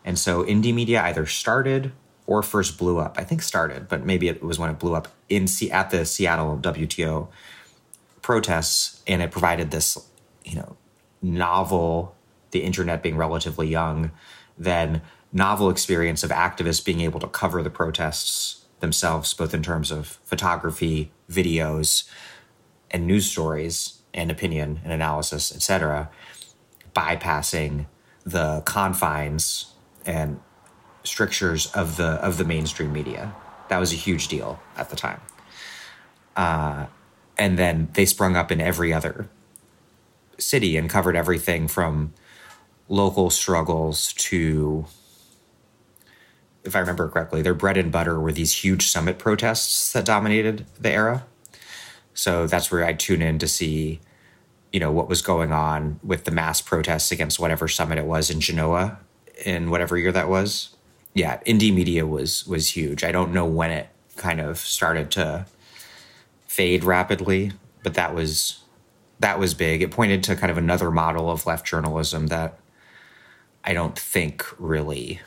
And 0.04 0.18
so 0.18 0.44
Indymedia 0.44 1.02
either 1.02 1.26
started 1.26 1.92
or 2.28 2.42
first 2.42 2.78
blew 2.78 2.98
up. 2.98 3.16
I 3.18 3.24
think 3.24 3.42
started, 3.42 3.88
but 3.88 4.06
maybe 4.06 4.28
it 4.28 4.42
was 4.42 4.58
when 4.58 4.70
it 4.70 4.80
blew 4.80 4.96
up 4.96 5.10
in 5.30 5.48
C- 5.48 5.72
at 5.72 5.90
the 5.90 6.06
Seattle 6.06 6.58
WTO 6.58 7.28
protests, 8.22 9.02
and 9.08 9.22
it 9.22 9.32
provided 9.32 9.72
this, 9.72 9.98
you 10.46 10.56
know, 10.56 10.78
novel, 11.22 12.16
the 12.52 12.64
internet 12.64 13.02
being 13.04 13.18
relatively 13.18 13.68
young, 13.68 14.12
then 14.58 15.02
novel 15.34 15.70
experience 15.70 16.24
of 16.24 16.30
activists 16.30 16.84
being 16.84 17.02
able 17.02 17.20
to 17.20 17.28
cover 17.28 17.64
the 17.64 17.70
protests 17.70 18.66
themselves, 18.80 19.34
both 19.34 19.54
in 19.54 19.64
terms 19.64 19.92
of 19.92 20.20
photography, 20.24 21.12
videos, 21.30 22.10
and 22.92 23.08
news 23.08 23.30
stories, 23.30 24.02
and 24.14 24.30
opinion 24.30 24.82
and 24.84 24.92
analysis, 24.92 25.56
etc., 25.56 26.10
bypassing 26.94 27.86
the 28.26 28.62
confines 28.66 29.70
and 30.06 30.40
strictures 31.04 31.68
of 31.68 31.98
the 31.98 32.14
of 32.24 32.38
the 32.38 32.44
mainstream 32.44 32.94
media. 32.94 33.34
That 33.70 33.80
was 33.80 33.94
a 33.94 33.96
huge 33.96 34.28
deal 34.28 34.60
at 34.78 34.90
the 34.90 34.96
time. 34.96 35.22
Uh, 36.36 36.88
and 37.38 37.58
then 37.58 37.90
they 37.94 38.06
sprung 38.06 38.36
up 38.36 38.52
in 38.52 38.62
every 38.62 38.94
other 38.94 39.30
city 40.38 40.78
and 40.78 40.90
covered 40.90 41.16
everything 41.16 41.68
from 41.68 42.14
local 42.88 43.30
struggles 43.30 44.14
to 44.14 44.86
if 46.64 46.76
I 46.76 46.80
remember 46.80 47.10
correctly, 47.10 47.42
their 47.42 47.56
bread 47.56 47.78
and 47.78 47.92
butter 47.92 48.20
were 48.20 48.32
these 48.32 48.64
huge 48.64 48.88
summit 48.88 49.18
protests 49.18 49.94
that 49.94 50.06
dominated 50.06 50.66
the 50.80 50.92
era. 50.92 51.26
So 52.14 52.46
that's 52.46 52.72
where 52.72 52.86
I 52.86 52.94
tune 52.94 53.22
in 53.22 53.40
to 53.40 53.48
see, 53.48 54.00
you 54.72 54.80
know, 54.80 54.92
what 54.92 55.10
was 55.10 55.24
going 55.24 55.52
on 55.52 56.00
with 56.04 56.26
the 56.26 56.32
mass 56.32 56.62
protests 56.62 57.12
against 57.12 57.40
whatever 57.40 57.68
summit 57.68 57.98
it 57.98 58.06
was 58.06 58.30
in 58.30 58.42
Genoa 58.42 59.00
in 59.45 59.69
whatever 59.69 59.97
year 59.97 60.12
that 60.12 60.30
was. 60.30 60.75
Yeah, 61.13 61.39
Indymedia 61.45 62.08
was 62.08 62.47
was 62.47 62.75
huge. 62.75 63.04
I 63.04 63.12
don't 63.12 63.34
know 63.34 63.45
when 63.45 63.71
it 63.71 63.89
kind 64.15 64.39
of 64.39 64.58
started 64.58 65.12
to 65.12 65.45
fade 66.47 66.84
rapidly, 66.84 67.51
but 67.84 67.93
that 67.95 68.13
was 68.13 68.60
that 69.19 69.39
was 69.39 69.54
big. 69.54 69.82
It 69.82 69.91
pointed 69.91 70.23
to 70.23 70.36
kind 70.36 70.51
of 70.51 70.58
another 70.58 70.91
model 70.91 71.30
of 71.30 71.45
left 71.45 71.65
journalism 71.65 72.27
that 72.27 72.58
I 73.63 73.73
don't 73.73 73.97
think 73.97 74.45
really 74.58 75.21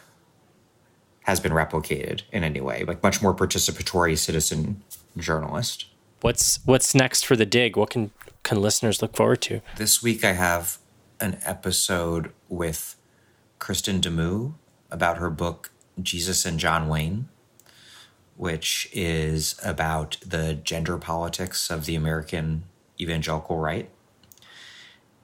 has 1.23 1.41
been 1.41 1.53
replicated 1.53 2.23
in 2.33 2.45
any 2.45 2.61
way, 2.61 2.85
like 2.85 3.03
much 3.03 3.23
more 3.23 3.35
participatory 3.35 4.19
citizen 4.19 4.83
journalist. 5.17 5.87
What's 6.21 6.59
what's 6.65 6.95
next 6.95 7.25
for 7.27 7.37
the 7.37 7.47
dig? 7.47 7.77
What 7.77 7.91
can 7.91 8.11
can 8.43 8.61
listeners 8.61 9.03
look 9.03 9.17
forward 9.17 9.43
to? 9.43 9.61
This 9.77 10.03
week 10.03 10.25
I 10.25 10.33
have 10.33 10.79
an 11.21 11.39
episode 11.45 12.33
with 12.49 12.97
Kristin 13.65 13.99
Du 13.99 14.11
Mez 14.11 14.53
about 14.91 15.17
her 15.17 15.31
book 15.31 15.71
Jesus 16.03 16.45
and 16.45 16.61
John 16.61 16.87
Wayne, 16.87 17.31
which 18.37 18.91
is 18.93 19.59
about 19.65 20.19
the 20.21 20.53
gender 20.53 20.99
politics 20.99 21.71
of 21.71 21.87
the 21.87 21.95
American 21.95 22.65
evangelical 23.01 23.57
right 23.57 23.89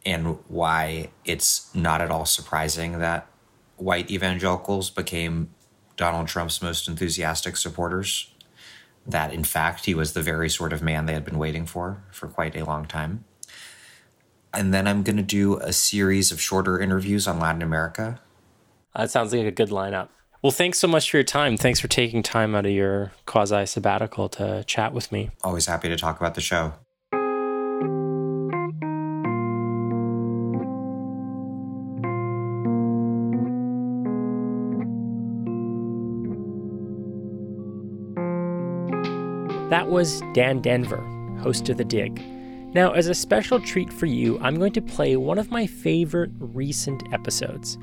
and 0.07 0.39
why 0.49 1.11
it's 1.27 1.73
not 1.75 2.01
at 2.01 2.11
all 2.11 2.25
surprising 2.25 2.99
that 2.99 3.27
white 3.77 4.11
evangelicals 4.11 4.89
became 4.89 5.51
Donald 5.99 6.27
Trump's 6.27 6.63
most 6.63 6.89
enthusiastic 6.89 7.59
supporters. 7.59 8.33
That, 9.07 9.35
in 9.35 9.45
fact, 9.45 9.85
he 9.85 9.95
was 9.95 10.15
the 10.15 10.23
very 10.23 10.49
sort 10.49 10.73
of 10.73 10.81
man 10.81 11.05
they 11.05 11.13
had 11.13 11.27
been 11.27 11.39
waiting 11.39 11.67
for 11.67 12.03
for 12.11 12.27
quite 12.27 12.57
a 12.57 12.65
long 12.65 12.87
time. 12.87 13.25
And 14.55 14.73
then 14.73 14.89
I'm 14.89 15.03
going 15.03 15.19
to 15.19 15.23
do 15.23 15.59
a 15.59 15.75
series 15.75 16.33
of 16.33 16.41
shorter 16.41 16.81
interviews 16.81 17.29
on 17.29 17.39
Latin 17.39 17.61
America. 17.61 18.19
Uh, 18.95 19.03
that 19.03 19.11
sounds 19.11 19.33
like 19.33 19.47
a 19.47 19.51
good 19.51 19.71
lineup. 19.71 20.09
Well, 20.43 20.51
thanks 20.51 20.79
so 20.79 20.89
much 20.89 21.11
for 21.11 21.19
your 21.19 21.25
time. 21.25 21.57
Thanks 21.57 21.81
for 21.81 21.89
taking 21.89 22.23
time 22.23 22.55
out 22.55 22.65
of 22.65 22.73
your 22.73 23.13
quasi 23.27 23.67
sabbatical 23.67 24.29
to 24.31 24.65
chat 24.65 24.95
with 24.95 25.13
me. 25.13 25.31
Always 25.45 25.67
happy 25.67 25.89
to 25.89 25.97
talk 25.97 26.19
about 26.19 26.35
the 26.35 26.41
show. 26.41 26.73
That 39.69 39.89
was 39.89 40.21
Dan 40.33 40.61
Denvir, 40.63 41.41
host 41.43 41.69
of 41.69 41.77
The 41.77 41.85
Dig. 41.85 42.21
Now, 42.75 42.93
as 42.93 43.09
a 43.09 43.15
special 43.15 43.61
treat 43.61 43.93
for 43.93 44.07
you, 44.07 44.39
I'm 44.41 44.57
going 44.57 44.73
to 44.73 44.83
play 44.83 45.17
one 45.17 45.39
of 45.39 45.51
my 45.51 45.67
favorite 45.67 46.31
recent 46.39 47.03
episodes. 47.13 47.79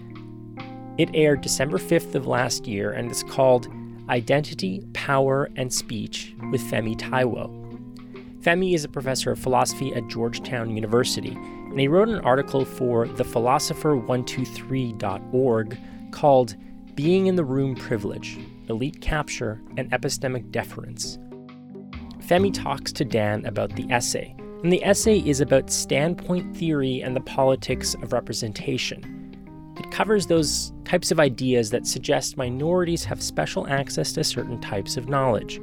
It 0.98 1.12
aired 1.14 1.42
December 1.42 1.78
5th 1.78 2.16
of 2.16 2.26
last 2.26 2.66
year 2.68 2.92
and 2.92 3.12
it's 3.12 3.24
called 3.24 3.68
Identity, 4.10 4.84
Power, 4.94 5.52
and 5.56 5.72
Speech 5.72 6.34
with 6.52 6.62
Femi 6.62 6.98
Taiwo. 6.98 7.54
Femi 8.42 8.74
is 8.74 8.84
a 8.84 8.90
professor 8.90 9.32
of 9.32 9.38
philosophy 9.40 9.94
at 9.94 10.08
Georgetown 10.08 10.74
University, 10.74 11.34
and 11.34 11.80
he 11.80 11.88
wrote 11.88 12.10
an 12.10 12.22
article 12.22 12.66
for 12.66 13.06
thephilosopher123.org 13.06 15.78
called 16.12 16.56
Being 16.96 17.28
in 17.28 17.36
the 17.36 17.46
Room 17.46 17.76
Privilege 17.76 18.40
Elite 18.70 19.02
Capture 19.02 19.62
and 19.76 19.92
Epistemic 19.92 20.50
Deference. 20.52 21.20
Femi 22.22 22.54
talks 22.54 22.94
to 22.94 23.04
Dan 23.06 23.46
about 23.46 23.76
the 23.76 23.86
essay, 23.92 24.34
and 24.64 24.72
the 24.72 24.84
essay 24.84 25.20
is 25.20 25.42
about 25.42 25.70
standpoint 25.70 26.56
theory 26.56 27.02
and 27.02 27.16
the 27.16 27.22
politics 27.22 27.94
of 27.96 28.14
representation. 28.14 29.27
It 29.80 29.92
covers 29.92 30.26
those 30.26 30.74
types 30.86 31.12
of 31.12 31.20
ideas 31.20 31.70
that 31.70 31.86
suggest 31.86 32.38
minorities 32.38 33.04
have 33.06 33.22
special 33.22 33.68
access 33.68 34.14
to 34.14 34.24
certain 34.24 34.60
types 34.60 34.98
of 34.98 35.10
knowledge. 35.10 35.60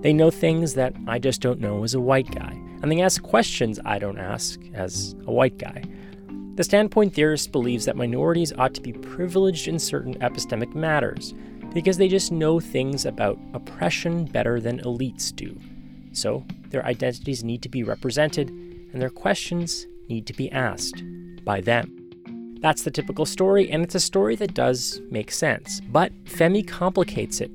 They 0.00 0.12
know 0.12 0.30
things 0.30 0.74
that 0.74 0.94
I 1.06 1.18
just 1.18 1.40
don't 1.40 1.60
know 1.60 1.84
as 1.84 1.94
a 1.94 2.00
white 2.00 2.30
guy, 2.30 2.52
and 2.82 2.90
they 2.90 3.00
ask 3.00 3.22
questions 3.22 3.80
I 3.84 3.98
don't 3.98 4.18
ask 4.18 4.60
as 4.74 5.14
a 5.26 5.32
white 5.32 5.58
guy. 5.58 5.82
The 6.54 6.64
standpoint 6.64 7.14
theorist 7.14 7.52
believes 7.52 7.84
that 7.84 7.96
minorities 7.96 8.52
ought 8.52 8.74
to 8.74 8.80
be 8.80 8.92
privileged 8.92 9.68
in 9.68 9.78
certain 9.78 10.14
epistemic 10.20 10.74
matters 10.74 11.34
because 11.74 11.98
they 11.98 12.08
just 12.08 12.32
know 12.32 12.58
things 12.60 13.04
about 13.04 13.38
oppression 13.54 14.24
better 14.24 14.60
than 14.60 14.80
elites 14.80 15.34
do. 15.34 15.58
So, 16.12 16.44
their 16.70 16.84
identities 16.84 17.44
need 17.44 17.62
to 17.62 17.68
be 17.68 17.82
represented 17.82 18.50
and 18.50 19.00
their 19.00 19.10
questions 19.10 19.86
need 20.08 20.26
to 20.26 20.32
be 20.32 20.50
asked 20.50 21.02
by 21.44 21.60
them. 21.60 21.97
That's 22.60 22.82
the 22.82 22.90
typical 22.90 23.24
story, 23.24 23.70
and 23.70 23.84
it's 23.84 23.94
a 23.94 24.00
story 24.00 24.34
that 24.36 24.54
does 24.54 25.00
make 25.10 25.30
sense. 25.30 25.80
But 25.80 26.12
Femi 26.24 26.66
complicates 26.66 27.40
it. 27.40 27.50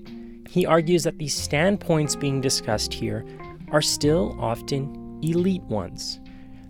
He 0.48 0.66
argues 0.66 1.04
that 1.04 1.18
the 1.18 1.28
standpoints 1.28 2.16
being 2.16 2.39
discussed 2.39 2.94
here 2.94 3.26
are 3.72 3.82
still 3.82 4.38
often 4.39 5.20
elite 5.22 5.63
ones. 5.63 6.20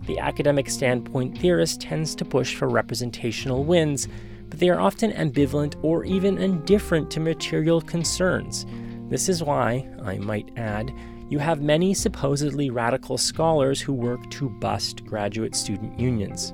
The 0.06 0.18
academic 0.18 0.68
standpoint 0.68 1.38
theorist 1.38 1.80
tends 1.80 2.14
to 2.16 2.24
push 2.24 2.56
for 2.56 2.68
representational 2.68 3.64
wins, 3.64 4.08
but 4.48 4.58
they 4.58 4.68
are 4.68 4.80
often 4.80 5.12
ambivalent 5.12 5.76
or 5.82 6.04
even 6.04 6.38
indifferent 6.38 7.10
to 7.12 7.20
material 7.20 7.80
concerns. 7.80 8.66
This 9.08 9.28
is 9.28 9.42
why, 9.42 9.88
I 10.02 10.18
might 10.18 10.50
add, 10.56 10.92
you 11.30 11.38
have 11.38 11.62
many 11.62 11.94
supposedly 11.94 12.70
radical 12.70 13.16
scholars 13.16 13.80
who 13.80 13.92
work 13.92 14.28
to 14.30 14.48
bust 14.48 15.04
graduate 15.04 15.54
student 15.54 15.98
unions. 15.98 16.52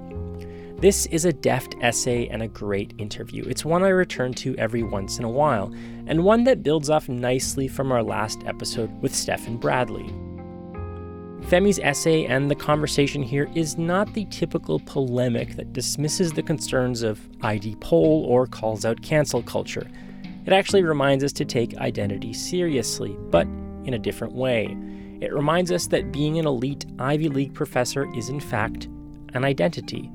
This 0.81 1.05
is 1.07 1.27
a 1.27 1.33
deft 1.33 1.77
essay 1.83 2.27
and 2.29 2.43
a 2.43 2.49
great 2.49 2.95
interview. 2.97 3.45
It's 3.47 3.67
one 3.67 3.83
I 3.83 3.89
return 3.89 4.33
to 4.35 4.57
every 4.57 4.83
once 4.83 5.19
in 5.19 5.27
a 5.27 5.31
while, 5.31 5.71
and 6.07 6.25
one 6.25 6.45
that 6.45 6.63
builds 6.63 6.89
off 6.89 7.07
nicely 7.07 7.69
from 7.69 7.93
our 7.93 8.03
last 8.03 8.41
episode 8.47 8.91
with 9.03 9.15
Stephen 9.15 9.59
Bradley. 9.59 10.09
Femi's 11.49 11.79
essay 11.81 12.25
and 12.25 12.51
the 12.51 12.55
conversation 12.55 13.23
here 13.23 13.51
is 13.55 13.77
not 13.77 14.15
the 14.15 14.25
typical 14.31 14.81
polemic 14.81 15.55
that 15.57 15.75
dismisses 15.75 16.33
the 16.33 16.43
concerns 16.43 17.03
of 17.03 17.21
ID 17.43 17.77
poll 17.81 18.25
or 18.27 18.47
calls 18.47 18.87
out 18.87 19.03
cancel 19.03 19.43
culture. 19.43 19.87
It 20.47 20.55
actually 20.55 20.83
reminds 20.83 21.23
us 21.23 21.33
to 21.35 21.45
take 21.45 21.77
identity 21.77 22.33
seriously, 22.33 23.15
but 23.29 23.47
in 23.85 23.93
a 23.93 23.99
different 23.99 24.33
way. 24.33 24.75
It 25.21 25.35
reminds 25.35 25.73
us 25.73 25.89
that 25.89 26.11
being 26.11 26.39
an 26.39 26.47
elite 26.47 26.87
Ivy 26.99 27.29
League 27.29 27.53
professor 27.53 28.11
is, 28.17 28.31
in 28.31 28.41
fact, 28.41 28.89
an 29.35 29.45
identity. 29.45 30.11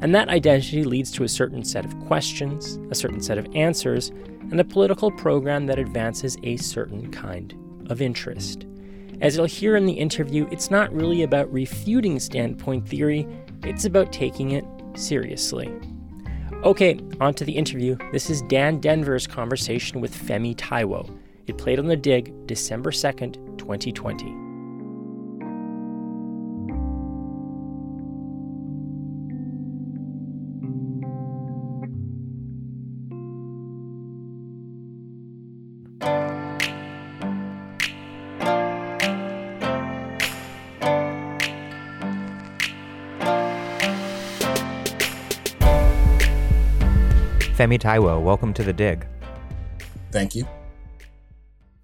And 0.00 0.14
that 0.14 0.28
identity 0.28 0.84
leads 0.84 1.10
to 1.12 1.24
a 1.24 1.28
certain 1.28 1.64
set 1.64 1.84
of 1.84 1.98
questions, 2.06 2.78
a 2.90 2.94
certain 2.94 3.20
set 3.20 3.38
of 3.38 3.48
answers, 3.54 4.10
and 4.50 4.60
a 4.60 4.64
political 4.64 5.10
program 5.10 5.66
that 5.66 5.78
advances 5.78 6.36
a 6.42 6.56
certain 6.56 7.10
kind 7.10 7.54
of 7.90 8.00
interest. 8.00 8.66
As 9.20 9.36
you'll 9.36 9.46
hear 9.46 9.76
in 9.76 9.86
the 9.86 9.92
interview, 9.92 10.46
it's 10.52 10.70
not 10.70 10.92
really 10.92 11.22
about 11.22 11.52
refuting 11.52 12.20
standpoint 12.20 12.88
theory, 12.88 13.26
it's 13.64 13.84
about 13.84 14.12
taking 14.12 14.52
it 14.52 14.64
seriously. 14.94 15.72
Okay, 16.64 17.00
on 17.20 17.34
to 17.34 17.44
the 17.44 17.52
interview. 17.52 17.96
This 18.12 18.30
is 18.30 18.42
Dan 18.42 18.80
Denvir's 18.80 19.26
conversation 19.26 20.00
with 20.00 20.14
Femi 20.14 20.56
Taiwo. 20.56 21.18
It 21.46 21.58
played 21.58 21.78
on 21.78 21.86
the 21.86 21.96
dig 21.96 22.46
December 22.46 22.90
2nd, 22.90 23.58
2020. 23.58 24.47
Femi 47.58 47.76
Taiwo, 47.76 48.22
welcome 48.22 48.54
to 48.54 48.62
The 48.62 48.72
Dig. 48.72 49.04
Thank 50.12 50.36
you. 50.36 50.46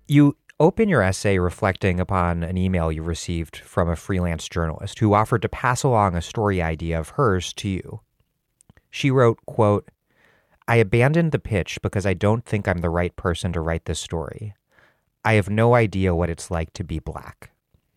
You 0.07 0.37
open 0.61 0.89
your 0.89 1.03
essay 1.03 1.37
reflecting 1.41 1.99
upon 1.99 2.45
an 2.45 2.57
email 2.57 2.93
you 2.93 3.03
received 3.03 3.57
from 3.57 3.89
a 3.89 3.97
freelance 3.97 4.49
journalist 4.49 5.01
who 5.01 5.15
offered 5.15 5.43
to 5.43 5.49
pass 5.49 5.83
along 5.83 6.15
a 6.15 6.23
story 6.23 6.63
idea 6.63 7.01
of 7.01 7.09
hers 7.09 7.53
to 7.55 7.69
you. 7.69 8.03
She 8.89 9.11
wrote, 9.11 9.41
quote, 9.47 9.91
I 10.69 10.77
abandoned 10.77 11.33
the 11.33 11.41
pitch 11.41 11.83
because 11.83 12.07
I 12.07 12.15
don't 12.15 12.47
think 12.47 12.69
I'm 12.69 12.81
the 12.81 12.89
right 12.89 13.17
person 13.17 13.53
to 13.55 13.61
write 13.61 13.87
this 13.87 13.99
story. 13.99 14.55
I 15.25 15.33
have 15.33 15.51
no 15.51 15.75
idea 15.75 16.15
what 16.15 16.31
it's 16.31 16.53
like 16.53 16.73
to 16.75 16.85
be 16.85 17.01
black. 17.01 17.51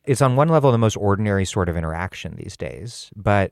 It's 0.04 0.24
on 0.24 0.36
one 0.36 0.50
level 0.50 0.72
the 0.72 0.80
most 0.80 0.98
ordinary 0.98 1.46
sort 1.46 1.70
of 1.70 1.78
interaction 1.78 2.38
these 2.38 2.58
days, 2.58 3.12
but 3.16 3.52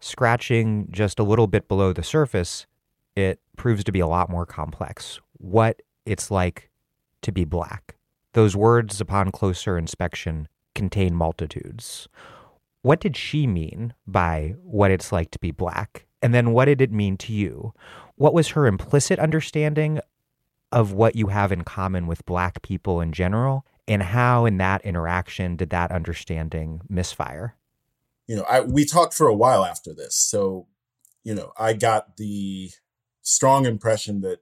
scratching 0.00 0.88
just 0.90 1.18
a 1.18 1.22
little 1.22 1.48
bit 1.48 1.68
below 1.68 1.92
the 1.92 2.02
surface, 2.02 2.66
it 3.16 3.40
proves 3.56 3.84
to 3.84 3.92
be 3.92 4.00
a 4.00 4.06
lot 4.06 4.30
more 4.30 4.46
complex. 4.46 5.20
What 5.38 5.82
it's 6.06 6.30
like 6.30 6.70
to 7.22 7.32
be 7.32 7.44
black. 7.44 7.96
Those 8.32 8.56
words, 8.56 9.00
upon 9.00 9.30
closer 9.30 9.76
inspection, 9.76 10.48
contain 10.74 11.14
multitudes. 11.14 12.08
What 12.82 13.00
did 13.00 13.16
she 13.16 13.46
mean 13.46 13.94
by 14.06 14.54
what 14.62 14.90
it's 14.90 15.12
like 15.12 15.30
to 15.32 15.38
be 15.38 15.50
black? 15.50 16.06
And 16.20 16.34
then 16.34 16.52
what 16.52 16.66
did 16.66 16.80
it 16.80 16.92
mean 16.92 17.16
to 17.18 17.32
you? 17.32 17.74
What 18.16 18.34
was 18.34 18.48
her 18.48 18.66
implicit 18.66 19.18
understanding 19.18 20.00
of 20.70 20.92
what 20.92 21.14
you 21.14 21.28
have 21.28 21.52
in 21.52 21.62
common 21.62 22.06
with 22.06 22.24
black 22.24 22.62
people 22.62 23.00
in 23.00 23.12
general? 23.12 23.66
And 23.86 24.02
how, 24.02 24.46
in 24.46 24.58
that 24.58 24.84
interaction, 24.84 25.56
did 25.56 25.70
that 25.70 25.90
understanding 25.90 26.80
misfire? 26.88 27.56
You 28.26 28.36
know, 28.36 28.44
I, 28.44 28.60
we 28.60 28.84
talked 28.84 29.12
for 29.12 29.26
a 29.26 29.34
while 29.34 29.64
after 29.64 29.92
this. 29.92 30.14
So, 30.14 30.68
you 31.24 31.34
know, 31.34 31.52
I 31.58 31.72
got 31.72 32.16
the 32.16 32.70
strong 33.22 33.66
impression 33.66 34.20
that 34.20 34.40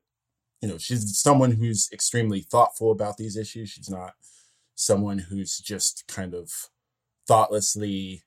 you 0.60 0.68
know 0.68 0.78
she's 0.78 1.18
someone 1.18 1.52
who's 1.52 1.88
extremely 1.92 2.40
thoughtful 2.40 2.90
about 2.90 3.16
these 3.16 3.36
issues. 3.36 3.70
She's 3.70 3.90
not 3.90 4.14
someone 4.74 5.18
who's 5.18 5.58
just 5.58 6.04
kind 6.08 6.34
of 6.34 6.50
thoughtlessly 7.26 8.24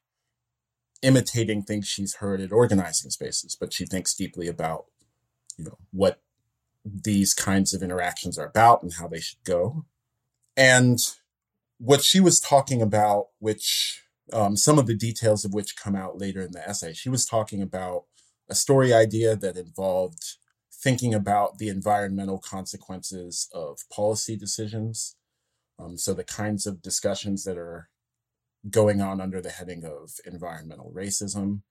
imitating 1.02 1.62
things 1.62 1.88
she's 1.88 2.16
heard 2.16 2.40
at 2.40 2.54
organizing 2.54 3.12
spaces 3.12 3.58
but 3.60 3.74
she 3.74 3.86
thinks 3.86 4.14
deeply 4.14 4.48
about 4.48 4.86
you 5.58 5.66
know 5.66 5.78
what 5.92 6.22
these 6.86 7.34
kinds 7.34 7.74
of 7.74 7.82
interactions 7.82 8.38
are 8.38 8.46
about 8.46 8.84
and 8.84 8.94
how 8.94 9.08
they 9.08 9.20
should 9.20 9.44
go. 9.44 9.86
And 10.58 11.00
what 11.80 12.02
she 12.02 12.20
was 12.20 12.40
talking 12.40 12.82
about 12.82 13.28
which 13.40 14.04
um, 14.32 14.56
some 14.56 14.80
of 14.80 14.88
the 14.88 14.96
details 14.96 15.44
of 15.44 15.54
which 15.54 15.76
come 15.76 15.96
out 15.96 16.18
later 16.18 16.42
in 16.42 16.52
the 16.52 16.68
essay 16.68 16.94
she 16.94 17.10
was 17.10 17.26
talking 17.26 17.62
about 17.62 18.04
a 18.50 18.56
story 18.56 18.94
idea 18.94 19.36
that 19.36 19.58
involved 19.58 20.36
thinking 20.84 21.14
about 21.14 21.58
the 21.58 21.70
environmental 21.70 22.38
consequences 22.38 23.50
of 23.54 23.80
policy 23.92 24.36
decisions. 24.36 25.16
Um, 25.80 25.98
so, 25.98 26.14
the 26.14 26.24
kinds 26.24 26.68
of 26.68 26.82
discussions 26.82 27.44
that 27.46 27.58
are 27.58 27.90
going 28.70 29.02
on 29.02 29.22
under 29.22 29.42
the 29.42 29.50
heading 29.50 29.84
of 29.86 30.12
environmental 30.26 30.94
racism. 30.96 31.62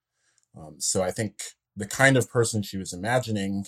Um, 0.56 0.76
so, 0.78 1.02
I 1.02 1.10
think 1.10 1.34
the 1.76 1.86
kind 1.86 2.16
of 2.16 2.30
person 2.30 2.62
she 2.62 2.78
was 2.78 2.92
imagining, 2.92 3.66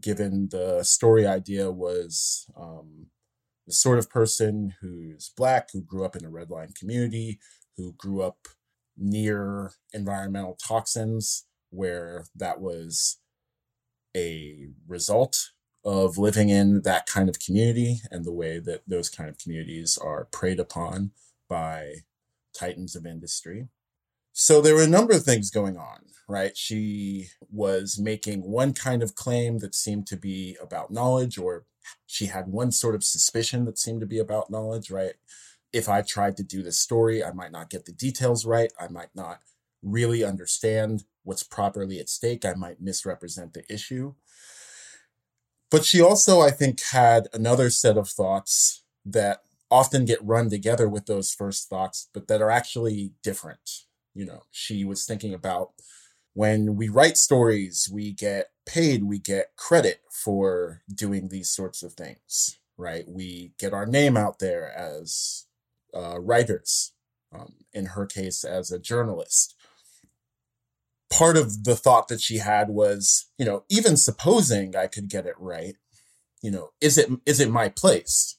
given 0.00 0.48
the 0.50 0.82
story 0.82 1.26
idea, 1.26 1.70
was 1.70 2.46
um, 2.56 3.06
the 3.66 3.72
sort 3.72 3.98
of 3.98 4.10
person 4.10 4.74
who's 4.80 5.32
Black, 5.36 5.70
who 5.72 5.80
grew 5.82 6.04
up 6.04 6.16
in 6.16 6.24
a 6.24 6.30
red 6.30 6.50
line 6.50 6.72
community, 6.78 7.38
who 7.76 7.94
grew 7.96 8.20
up 8.20 8.48
near 8.96 9.72
environmental 9.92 10.58
toxins, 10.62 11.46
where 11.70 12.24
that 12.36 12.60
was 12.60 13.18
a 14.16 14.68
result 14.86 15.50
of 15.84 16.18
living 16.18 16.48
in 16.48 16.82
that 16.82 17.06
kind 17.06 17.28
of 17.28 17.40
community 17.40 18.00
and 18.10 18.24
the 18.24 18.32
way 18.32 18.58
that 18.58 18.82
those 18.86 19.08
kind 19.08 19.28
of 19.28 19.38
communities 19.38 19.98
are 19.98 20.26
preyed 20.26 20.60
upon 20.60 21.10
by 21.48 21.94
titans 22.56 22.94
of 22.94 23.06
industry. 23.06 23.68
So 24.32 24.60
there 24.60 24.74
were 24.74 24.84
a 24.84 24.88
number 24.88 25.14
of 25.14 25.24
things 25.24 25.50
going 25.50 25.76
on, 25.76 26.06
right? 26.28 26.56
She 26.56 27.28
was 27.50 27.98
making 27.98 28.42
one 28.42 28.72
kind 28.72 29.02
of 29.02 29.14
claim 29.14 29.58
that 29.58 29.74
seemed 29.74 30.06
to 30.08 30.16
be 30.16 30.56
about 30.62 30.90
knowledge, 30.90 31.36
or 31.36 31.64
she 32.06 32.26
had 32.26 32.48
one 32.48 32.70
sort 32.72 32.94
of 32.94 33.04
suspicion 33.04 33.64
that 33.64 33.78
seemed 33.78 34.00
to 34.00 34.06
be 34.06 34.18
about 34.18 34.50
knowledge, 34.50 34.90
right? 34.90 35.14
If 35.72 35.88
I 35.88 36.02
tried 36.02 36.36
to 36.36 36.42
do 36.42 36.62
this 36.62 36.78
story, 36.78 37.24
I 37.24 37.32
might 37.32 37.52
not 37.52 37.70
get 37.70 37.84
the 37.84 37.92
details 37.92 38.46
right. 38.46 38.72
I 38.78 38.88
might 38.88 39.14
not 39.14 39.40
really 39.82 40.24
understand 40.24 41.04
what's 41.24 41.42
properly 41.42 41.98
at 41.98 42.08
stake. 42.08 42.44
I 42.44 42.54
might 42.54 42.80
misrepresent 42.80 43.54
the 43.54 43.64
issue. 43.72 44.14
But 45.70 45.84
she 45.84 46.00
also, 46.00 46.40
I 46.40 46.50
think, 46.50 46.82
had 46.92 47.28
another 47.32 47.70
set 47.70 47.96
of 47.96 48.08
thoughts 48.08 48.84
that 49.04 49.42
often 49.70 50.04
get 50.04 50.22
run 50.22 50.50
together 50.50 50.88
with 50.88 51.06
those 51.06 51.32
first 51.32 51.68
thoughts, 51.68 52.08
but 52.12 52.28
that 52.28 52.42
are 52.42 52.50
actually 52.50 53.12
different. 53.22 53.84
You 54.14 54.26
know, 54.26 54.42
she 54.50 54.84
was 54.84 55.06
thinking 55.06 55.32
about 55.32 55.70
when 56.34 56.76
we 56.76 56.88
write 56.88 57.16
stories, 57.16 57.88
we 57.90 58.12
get 58.12 58.50
paid, 58.66 59.04
we 59.04 59.18
get 59.18 59.56
credit 59.56 60.00
for 60.10 60.82
doing 60.94 61.28
these 61.28 61.48
sorts 61.48 61.82
of 61.82 61.94
things, 61.94 62.58
right? 62.76 63.04
We 63.08 63.52
get 63.58 63.72
our 63.72 63.86
name 63.86 64.16
out 64.16 64.38
there 64.38 64.70
as 64.76 65.46
uh, 65.94 66.20
writers, 66.20 66.92
um, 67.34 67.54
in 67.72 67.86
her 67.86 68.04
case, 68.04 68.44
as 68.44 68.70
a 68.70 68.78
journalist 68.78 69.54
part 71.12 71.36
of 71.36 71.64
the 71.64 71.76
thought 71.76 72.08
that 72.08 72.20
she 72.20 72.38
had 72.38 72.70
was, 72.70 73.26
you 73.38 73.44
know, 73.44 73.64
even 73.68 73.96
supposing 73.96 74.74
I 74.74 74.86
could 74.86 75.08
get 75.08 75.26
it 75.26 75.34
right, 75.38 75.76
you 76.42 76.50
know, 76.50 76.70
is 76.80 76.96
it 76.98 77.10
is 77.26 77.38
it 77.38 77.50
my 77.50 77.68
place? 77.68 78.38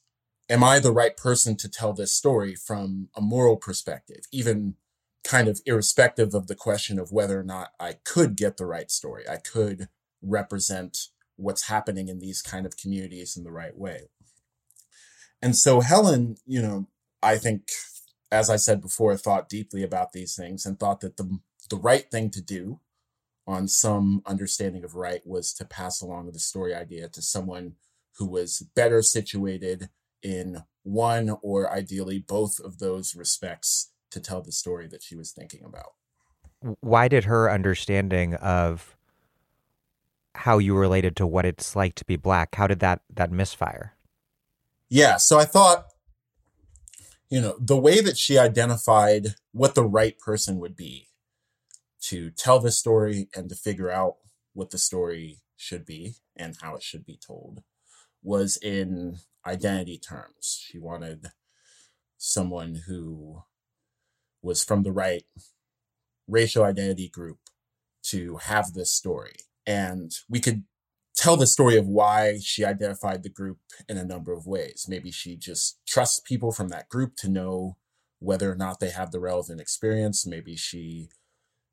Am 0.49 0.63
I 0.63 0.79
the 0.79 0.91
right 0.91 1.15
person 1.15 1.55
to 1.57 1.69
tell 1.69 1.93
this 1.93 2.13
story 2.13 2.55
from 2.55 3.09
a 3.15 3.21
moral 3.21 3.55
perspective, 3.55 4.21
even 4.31 4.75
kind 5.23 5.47
of 5.47 5.61
irrespective 5.65 6.33
of 6.33 6.47
the 6.47 6.55
question 6.55 6.99
of 6.99 7.11
whether 7.11 7.39
or 7.39 7.43
not 7.43 7.71
I 7.79 7.93
could 8.03 8.35
get 8.35 8.57
the 8.57 8.65
right 8.65 8.91
story. 8.91 9.23
I 9.27 9.37
could 9.37 9.87
represent 10.21 10.97
what's 11.37 11.67
happening 11.67 12.09
in 12.09 12.19
these 12.19 12.41
kind 12.41 12.65
of 12.65 12.77
communities 12.77 13.37
in 13.37 13.43
the 13.43 13.51
right 13.51 13.77
way. 13.77 14.09
And 15.41 15.55
so 15.55 15.81
Helen, 15.81 16.37
you 16.45 16.61
know, 16.61 16.87
I 17.21 17.37
think, 17.37 17.69
as 18.31 18.49
I 18.49 18.57
said 18.57 18.81
before, 18.81 19.15
thought 19.15 19.49
deeply 19.49 19.83
about 19.83 20.11
these 20.11 20.35
things 20.35 20.65
and 20.65 20.79
thought 20.79 21.01
that 21.01 21.17
the, 21.17 21.39
the 21.69 21.77
right 21.77 22.09
thing 22.09 22.29
to 22.31 22.41
do 22.41 22.79
on 23.45 23.67
some 23.67 24.21
understanding 24.25 24.83
of 24.83 24.95
right 24.95 25.21
was 25.25 25.53
to 25.53 25.65
pass 25.65 26.01
along 26.01 26.31
the 26.31 26.39
story 26.39 26.73
idea 26.73 27.09
to 27.09 27.21
someone 27.21 27.73
who 28.17 28.25
was 28.25 28.65
better 28.75 29.01
situated 29.01 29.89
in 30.21 30.63
one 30.83 31.35
or 31.41 31.71
ideally 31.71 32.19
both 32.19 32.59
of 32.59 32.79
those 32.79 33.15
respects 33.15 33.91
to 34.11 34.19
tell 34.19 34.41
the 34.41 34.51
story 34.51 34.87
that 34.87 35.03
she 35.03 35.15
was 35.15 35.31
thinking 35.31 35.63
about. 35.65 35.93
Why 36.79 37.07
did 37.07 37.25
her 37.25 37.51
understanding 37.51 38.35
of 38.35 38.95
how 40.35 40.57
you 40.57 40.75
related 40.75 41.15
to 41.17 41.27
what 41.27 41.45
it's 41.45 41.75
like 41.75 41.95
to 41.95 42.05
be 42.05 42.15
black, 42.15 42.55
how 42.55 42.67
did 42.67 42.79
that 42.79 43.01
that 43.13 43.31
misfire? 43.31 43.93
Yeah, 44.89 45.17
so 45.17 45.37
I 45.37 45.45
thought 45.45 45.85
you 47.33 47.41
know, 47.41 47.55
the 47.59 47.77
way 47.77 47.99
that 47.99 48.15
she 48.15 48.37
identified 48.37 49.33
what 49.53 49.73
the 49.73 49.83
right 49.83 50.19
person 50.19 50.59
would 50.59 50.75
be 50.75 51.07
to 52.09 52.29
tell 52.31 52.59
the 52.59 52.71
story 52.71 53.29
and 53.35 53.49
to 53.49 53.55
figure 53.55 53.91
out 53.91 54.15
what 54.53 54.69
the 54.71 54.77
story 54.77 55.39
should 55.55 55.85
be 55.85 56.15
and 56.35 56.57
how 56.61 56.75
it 56.75 56.83
should 56.83 57.05
be 57.05 57.17
told 57.25 57.63
was 58.21 58.57
in 58.57 59.17
identity 59.45 59.97
terms. 59.97 60.61
She 60.65 60.77
wanted 60.77 61.27
someone 62.17 62.81
who 62.87 63.43
was 64.41 64.63
from 64.63 64.83
the 64.83 64.91
right 64.91 65.23
racial 66.27 66.63
identity 66.63 67.09
group 67.09 67.39
to 68.03 68.37
have 68.37 68.73
this 68.73 68.93
story. 68.93 69.35
And 69.65 70.11
we 70.29 70.39
could 70.39 70.63
tell 71.15 71.37
the 71.37 71.47
story 71.47 71.77
of 71.77 71.87
why 71.87 72.39
she 72.41 72.65
identified 72.65 73.23
the 73.23 73.29
group 73.29 73.59
in 73.87 73.97
a 73.97 74.05
number 74.05 74.33
of 74.33 74.47
ways. 74.47 74.85
Maybe 74.89 75.11
she 75.11 75.37
just 75.37 75.79
trusts 75.87 76.19
people 76.19 76.51
from 76.51 76.69
that 76.69 76.89
group 76.89 77.15
to 77.17 77.29
know 77.29 77.77
whether 78.19 78.51
or 78.51 78.55
not 78.55 78.79
they 78.79 78.89
have 78.89 79.11
the 79.11 79.19
relevant 79.19 79.61
experience. 79.61 80.25
Maybe 80.25 80.55
she 80.55 81.09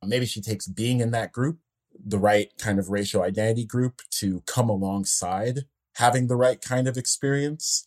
maybe 0.05 0.27
she 0.27 0.41
takes 0.41 0.67
being 0.67 1.01
in 1.01 1.11
that 1.11 1.33
group, 1.33 1.59
the 1.99 2.19
right 2.19 2.49
kind 2.59 2.79
of 2.79 2.91
racial 2.91 3.23
identity 3.23 3.65
group 3.65 4.03
to 4.11 4.43
come 4.47 4.69
alongside 4.69 5.61
having 5.97 6.27
the 6.27 6.37
right 6.37 6.61
kind 6.61 6.89
of 6.89 6.97
experience. 6.97 7.87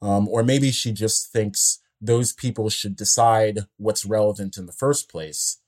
Um, 0.00 0.28
or 0.28 0.42
maybe 0.42 0.70
she 0.70 0.92
just 0.92 1.32
thinks 1.32 1.80
those 2.00 2.32
people 2.32 2.68
should 2.68 2.96
decide 2.96 3.60
what's 3.76 4.04
relevant 4.04 4.56
in 4.56 4.66
the 4.66 4.72
first 4.72 5.08
place. 5.08 5.60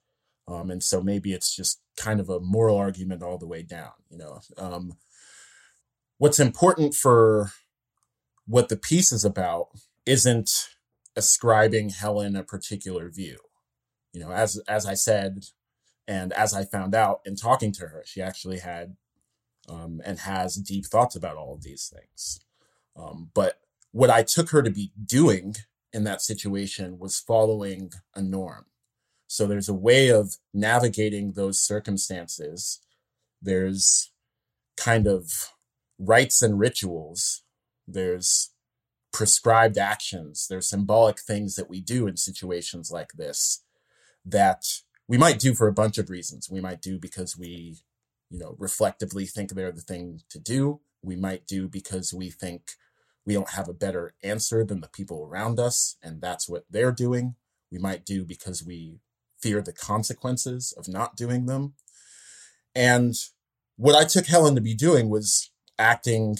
Um, 0.49 0.71
and 0.71 0.83
so 0.83 1.01
maybe 1.01 1.33
it's 1.33 1.55
just 1.55 1.81
kind 1.97 2.21
of 2.21 2.29
a 2.29 2.41
moral 2.41 2.77
argument 2.77 3.23
all 3.23 3.39
the 3.39 3.47
way 3.47 3.63
down. 3.63 3.93
You 4.11 4.19
know, 4.19 4.41
um, 4.59 4.95
what's 6.19 6.41
important 6.41 6.95
for 6.95 7.53
what 8.47 8.69
the 8.69 8.77
piece 8.77 9.13
is 9.13 9.25
about 9.25 9.69
isn't 10.05 10.69
ascribing 11.17 11.91
Helen 11.91 12.37
a 12.37 12.43
particular 12.43 13.09
view. 13.09 13.39
You 14.15 14.21
know, 14.21 14.31
as 14.31 14.59
as 14.69 14.87
I 14.87 14.95
said, 14.95 15.47
and 16.07 16.33
as 16.33 16.55
I 16.55 16.65
found 16.65 16.95
out 16.95 17.21
in 17.27 17.35
talking 17.35 17.73
to 17.73 17.89
her, 17.89 18.05
she 18.07 18.23
actually 18.23 18.61
had 18.61 18.97
um, 19.69 20.01
and 20.05 20.21
has 20.21 20.55
deep 20.55 20.87
thoughts 20.87 21.17
about 21.17 21.37
all 21.37 21.53
of 21.53 21.63
these 21.63 21.93
things. 21.93 22.41
Um, 22.97 23.31
but 23.35 23.61
what 23.91 24.11
I 24.11 24.23
took 24.23 24.51
her 24.51 24.63
to 24.63 24.71
be 24.71 24.93
doing 25.05 25.57
in 25.93 26.05
that 26.05 26.23
situation 26.23 26.99
was 26.99 27.19
following 27.19 27.93
a 28.15 28.23
norm. 28.23 28.67
So 29.27 29.47
there's 29.47 29.69
a 29.69 29.75
way 29.75 30.11
of 30.11 30.37
navigating 30.53 31.33
those 31.33 31.59
circumstances. 31.59 32.81
There's 33.43 34.13
kind 34.77 35.09
of 35.09 35.51
rites 35.99 36.41
and 36.41 36.59
rituals. 36.59 37.43
There's 37.89 38.51
prescribed 39.13 39.79
actions. 39.79 40.47
There's 40.49 40.69
symbolic 40.69 41.19
things 41.19 41.57
that 41.57 41.69
we 41.71 41.81
do 41.81 42.07
in 42.07 42.17
situations 42.17 42.93
like 42.93 43.13
this 43.15 43.64
that 44.25 44.65
we 45.07 45.19
might 45.19 45.39
do 45.39 45.55
for 45.55 45.69
a 45.69 45.73
bunch 45.73 45.99
of 45.99 46.11
reasons. 46.11 46.49
We 46.51 46.61
might 46.61 46.81
do 46.81 46.99
because 46.99 47.37
we 47.37 47.79
you 48.35 48.41
know, 48.41 48.57
reflectively 48.59 49.27
think 49.27 49.51
they're 49.51 49.71
the 49.71 49.81
thing 49.81 50.21
to 50.31 50.41
do. 50.41 50.81
We 51.03 51.15
might 51.15 51.47
do 51.47 51.69
because 51.69 52.13
we 52.13 52.31
think 52.31 52.73
we 53.25 53.35
don't 53.35 53.51
have 53.51 53.69
a 53.69 53.75
better 53.75 54.15
answer 54.25 54.65
than 54.65 54.81
the 54.81 54.89
people 54.89 55.25
around 55.25 55.61
us, 55.61 55.97
and 56.03 56.21
that's 56.21 56.49
what 56.49 56.65
they're 56.69 56.93
doing. 56.93 57.37
We 57.71 57.79
might 57.79 58.05
do 58.05 58.25
because 58.25 58.65
we 58.65 58.99
fear 59.41 59.63
the 59.63 59.73
consequences 59.73 60.75
of 60.77 60.89
not 60.89 61.17
doing 61.17 61.47
them. 61.47 61.75
And 62.75 63.15
what 63.77 63.95
I 63.95 64.05
took 64.05 64.27
Helen 64.27 64.57
to 64.57 64.61
be 64.61 64.75
doing 64.75 65.09
was 65.11 65.51
acting 65.79 66.39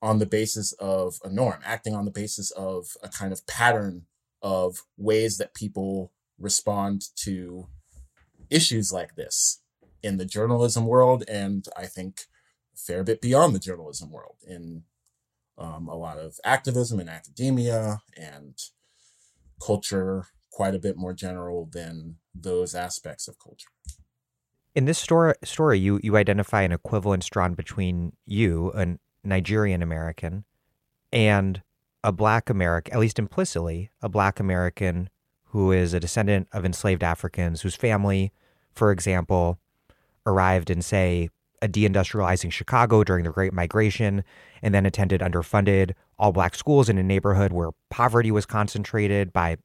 on 0.00 0.20
the 0.20 0.26
basis 0.26 0.72
of 0.74 1.16
a 1.24 1.28
norm, 1.28 1.60
acting 1.64 1.94
on 1.96 2.04
the 2.04 2.12
basis 2.12 2.52
of 2.52 2.96
a 3.02 3.08
kind 3.08 3.32
of 3.32 3.46
pattern 3.48 4.06
of 4.40 4.84
ways 4.96 5.36
that 5.38 5.54
people 5.54 6.12
respond 6.38 7.04
to 7.16 7.68
issues 8.50 8.92
like 8.92 9.14
this 9.16 9.60
in 10.02 10.16
the 10.16 10.24
journalism 10.24 10.86
world, 10.86 11.24
and 11.28 11.66
I 11.76 11.86
think 11.86 12.22
a 12.74 12.78
fair 12.78 13.02
bit 13.04 13.20
beyond 13.20 13.54
the 13.54 13.58
journalism 13.58 14.10
world 14.10 14.36
in 14.46 14.84
um, 15.58 15.88
a 15.88 15.96
lot 15.96 16.18
of 16.18 16.38
activism 16.44 17.00
and 17.00 17.10
academia 17.10 18.00
and 18.16 18.56
culture, 19.60 20.26
quite 20.52 20.74
a 20.74 20.78
bit 20.78 20.96
more 20.96 21.12
general 21.12 21.68
than 21.72 22.16
those 22.34 22.74
aspects 22.74 23.28
of 23.28 23.38
culture. 23.38 23.68
In 24.74 24.84
this 24.84 24.98
story, 24.98 25.34
story 25.42 25.78
you, 25.80 25.98
you 26.02 26.16
identify 26.16 26.62
an 26.62 26.72
equivalence 26.72 27.26
drawn 27.26 27.54
between 27.54 28.12
you, 28.24 28.70
a 28.74 28.98
Nigerian 29.24 29.82
American, 29.82 30.44
and 31.12 31.62
a 32.04 32.12
Black 32.12 32.48
American, 32.48 32.94
at 32.94 33.00
least 33.00 33.18
implicitly, 33.18 33.90
a 34.00 34.08
Black 34.08 34.38
American 34.38 35.10
who 35.50 35.72
is 35.72 35.94
a 35.94 36.00
descendant 36.00 36.48
of 36.52 36.64
enslaved 36.64 37.02
Africans, 37.02 37.62
whose 37.62 37.74
family, 37.74 38.32
for 38.72 38.92
example, 38.92 39.58
arrived 40.26 40.70
in, 40.70 40.82
say, 40.82 41.30
a 41.60 41.68
deindustrializing 41.68 42.52
Chicago 42.52 43.02
during 43.02 43.24
the 43.24 43.30
Great 43.30 43.52
Migration, 43.52 44.22
and 44.62 44.74
then 44.74 44.86
attended 44.86 45.20
underfunded 45.20 45.92
all 46.18 46.32
black 46.32 46.54
schools 46.54 46.88
in 46.88 46.98
a 46.98 47.02
neighborhood 47.02 47.52
where 47.52 47.70
poverty 47.90 48.30
was 48.30 48.46
concentrated 48.46 49.32
by 49.32 49.56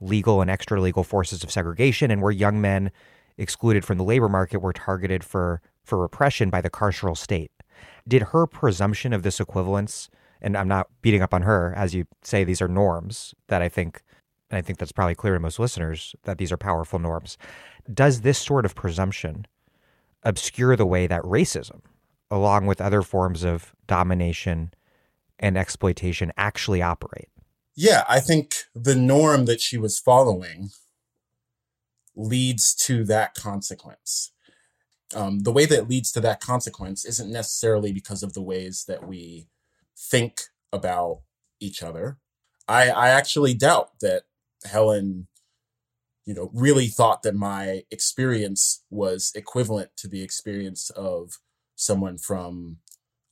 legal 0.00 0.40
and 0.40 0.50
extra 0.50 0.80
legal 0.80 1.04
forces 1.04 1.42
of 1.42 1.50
segregation, 1.50 2.10
and 2.10 2.22
where 2.22 2.32
young 2.32 2.60
men 2.60 2.90
excluded 3.36 3.84
from 3.84 3.98
the 3.98 4.04
labor 4.04 4.28
market 4.28 4.58
were 4.58 4.72
targeted 4.72 5.24
for, 5.24 5.60
for 5.84 5.98
repression 5.98 6.50
by 6.50 6.60
the 6.60 6.70
carceral 6.70 7.16
state. 7.16 7.50
Did 8.06 8.22
her 8.22 8.46
presumption 8.46 9.12
of 9.12 9.22
this 9.22 9.40
equivalence, 9.40 10.08
and 10.40 10.56
I'm 10.56 10.68
not 10.68 10.88
beating 11.02 11.22
up 11.22 11.34
on 11.34 11.42
her, 11.42 11.74
as 11.76 11.94
you 11.94 12.06
say, 12.22 12.44
these 12.44 12.62
are 12.62 12.68
norms 12.68 13.34
that 13.48 13.62
I 13.62 13.68
think, 13.68 14.02
and 14.52 14.58
I 14.58 14.62
think 14.62 14.78
that's 14.78 14.92
probably 14.92 15.16
clear 15.16 15.34
to 15.34 15.40
most 15.40 15.58
listeners 15.58 16.14
that 16.22 16.38
these 16.38 16.52
are 16.52 16.56
powerful 16.56 17.00
norms. 17.00 17.36
Does 17.92 18.20
this 18.20 18.38
sort 18.38 18.64
of 18.64 18.76
presumption 18.76 19.46
obscure 20.22 20.76
the 20.76 20.86
way 20.86 21.06
that 21.06 21.22
racism, 21.22 21.80
along 22.30 22.66
with 22.66 22.80
other 22.80 23.02
forms 23.02 23.44
of 23.44 23.74
domination 23.86 24.72
and 25.38 25.56
exploitation, 25.56 26.32
actually 26.36 26.80
operate. 26.80 27.28
Yeah, 27.74 28.04
I 28.08 28.20
think 28.20 28.54
the 28.74 28.94
norm 28.94 29.46
that 29.46 29.60
she 29.60 29.78
was 29.78 29.98
following 29.98 30.70
leads 32.14 32.74
to 32.74 33.04
that 33.04 33.34
consequence. 33.34 34.32
Um, 35.14 35.40
the 35.40 35.52
way 35.52 35.66
that 35.66 35.88
leads 35.88 36.12
to 36.12 36.20
that 36.20 36.40
consequence 36.40 37.04
isn't 37.04 37.30
necessarily 37.30 37.92
because 37.92 38.22
of 38.22 38.34
the 38.34 38.42
ways 38.42 38.84
that 38.88 39.06
we 39.06 39.48
think 39.96 40.42
about 40.72 41.20
each 41.60 41.82
other. 41.82 42.18
I, 42.68 42.90
I 42.90 43.08
actually 43.08 43.54
doubt 43.54 43.98
that 44.00 44.22
Helen 44.64 45.28
you 46.24 46.34
know, 46.34 46.50
really 46.52 46.86
thought 46.86 47.22
that 47.22 47.34
my 47.34 47.82
experience 47.90 48.84
was 48.90 49.32
equivalent 49.34 49.90
to 49.96 50.08
the 50.08 50.22
experience 50.22 50.90
of 50.90 51.38
someone 51.74 52.16
from 52.16 52.76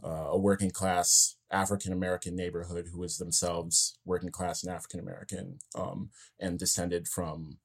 uh, 0.05 0.29
a 0.31 0.39
working 0.39 0.71
class 0.71 1.37
African 1.53 1.93
American 1.93 2.35
neighborhood 2.35 2.89
who 2.93 3.01
was 3.01 3.19
themselves 3.19 3.99
working 4.05 4.31
class 4.31 4.63
and 4.63 4.73
African 4.73 5.01
American 5.01 5.59
um, 5.75 6.11
and 6.39 6.59
descended 6.59 7.07
from 7.07 7.59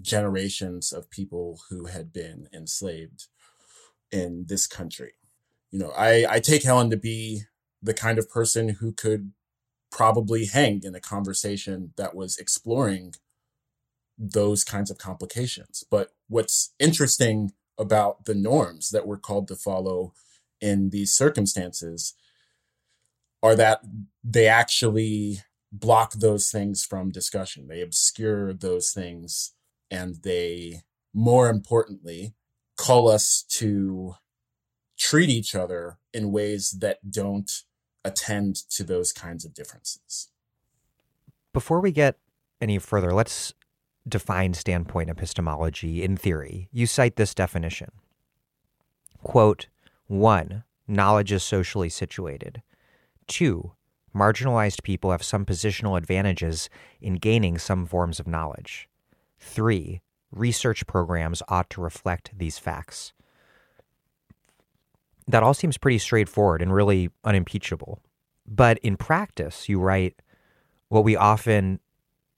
generations 0.00 0.92
of 0.92 1.10
people 1.10 1.60
who 1.70 1.86
had 1.86 2.12
been 2.12 2.48
enslaved 2.52 3.26
in 4.10 4.44
this 4.48 4.66
country. 4.66 5.12
You 5.70 5.78
know, 5.78 5.92
I, 5.96 6.26
I 6.28 6.40
take 6.40 6.64
Helen 6.64 6.90
to 6.90 6.96
be 6.96 7.42
the 7.82 7.94
kind 7.94 8.18
of 8.18 8.28
person 8.28 8.70
who 8.80 8.92
could 8.92 9.32
probably 9.90 10.46
hang 10.46 10.82
in 10.84 10.94
a 10.94 11.00
conversation 11.00 11.92
that 11.96 12.14
was 12.14 12.38
exploring 12.38 13.14
those 14.18 14.64
kinds 14.64 14.90
of 14.90 14.98
complications. 14.98 15.84
But 15.90 16.10
what's 16.28 16.72
interesting 16.78 17.52
about 17.78 18.26
the 18.26 18.34
norms 18.34 18.90
that 18.90 19.06
we're 19.06 19.18
called 19.18 19.48
to 19.48 19.56
follow 19.56 20.12
in 20.60 20.90
these 20.90 21.14
circumstances 21.14 22.14
are 23.42 23.56
that 23.56 23.80
they 24.22 24.46
actually 24.46 25.38
block 25.72 26.12
those 26.12 26.50
things 26.50 26.84
from 26.84 27.10
discussion. 27.10 27.68
They 27.68 27.80
obscure 27.80 28.52
those 28.52 28.92
things 28.92 29.54
and 29.90 30.16
they, 30.22 30.82
more 31.14 31.48
importantly, 31.48 32.34
call 32.76 33.08
us 33.08 33.44
to 33.50 34.14
treat 34.98 35.30
each 35.30 35.54
other 35.54 35.98
in 36.12 36.32
ways 36.32 36.76
that 36.80 36.98
don't 37.10 37.50
attend 38.04 38.56
to 38.70 38.84
those 38.84 39.12
kinds 39.12 39.44
of 39.44 39.54
differences. 39.54 40.28
Before 41.52 41.80
we 41.80 41.92
get 41.92 42.16
any 42.60 42.78
further, 42.78 43.12
let's 43.12 43.54
define 44.08 44.54
standpoint 44.54 45.10
epistemology 45.10 46.02
in 46.02 46.16
theory. 46.16 46.68
You 46.72 46.86
cite 46.86 47.16
this 47.16 47.34
definition. 47.34 47.90
Quote, 49.22 49.68
one, 50.06 50.64
knowledge 50.88 51.32
is 51.32 51.42
socially 51.42 51.88
situated. 51.88 52.62
Two, 53.26 53.72
marginalized 54.14 54.82
people 54.82 55.10
have 55.10 55.22
some 55.22 55.44
positional 55.44 55.96
advantages 55.96 56.68
in 57.00 57.14
gaining 57.14 57.58
some 57.58 57.86
forms 57.86 58.18
of 58.18 58.26
knowledge. 58.26 58.88
Three, 59.38 60.00
research 60.32 60.86
programs 60.86 61.42
ought 61.48 61.70
to 61.70 61.80
reflect 61.80 62.36
these 62.36 62.58
facts. 62.58 63.12
That 65.28 65.42
all 65.42 65.54
seems 65.54 65.78
pretty 65.78 65.98
straightforward 65.98 66.62
and 66.62 66.72
really 66.72 67.10
unimpeachable. 67.24 68.00
But 68.46 68.78
in 68.78 68.96
practice, 68.96 69.68
you 69.68 69.78
write, 69.78 70.20
what 70.88 71.04
we 71.04 71.16
often 71.16 71.80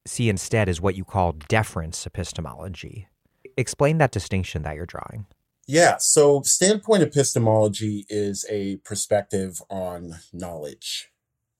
see 0.06 0.28
instead 0.28 0.68
is 0.68 0.80
what 0.80 0.94
you 0.94 1.04
call 1.04 1.32
deference 1.32 2.06
epistemology. 2.06 3.08
Explain 3.56 3.98
that 3.98 4.10
distinction 4.10 4.62
that 4.62 4.76
you're 4.76 4.86
drawing. 4.86 5.26
Yeah, 5.66 5.96
so 5.98 6.42
standpoint 6.42 7.02
epistemology 7.02 8.04
is 8.08 8.44
a 8.50 8.76
perspective 8.78 9.62
on 9.70 10.16
knowledge. 10.32 11.10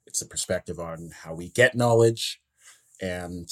It's 0.06 0.20
a 0.20 0.26
perspective 0.26 0.78
on 0.78 1.12
how 1.22 1.34
we 1.34 1.48
get 1.48 1.76
knowledge, 1.76 2.42
and 3.00 3.48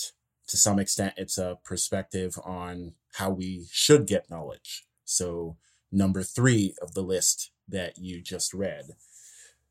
to 0.48 0.56
some 0.56 0.80
extent, 0.80 1.14
it's 1.16 1.38
a 1.38 1.58
perspective 1.64 2.36
on 2.44 2.94
how 3.14 3.30
we 3.30 3.66
should 3.70 4.06
get 4.06 4.28
knowledge. 4.28 4.84
So, 5.04 5.56
number 5.92 6.22
three 6.22 6.74
of 6.82 6.94
the 6.94 7.02
list 7.02 7.52
that 7.70 7.98
you 7.98 8.20
just 8.20 8.54
read 8.54 8.96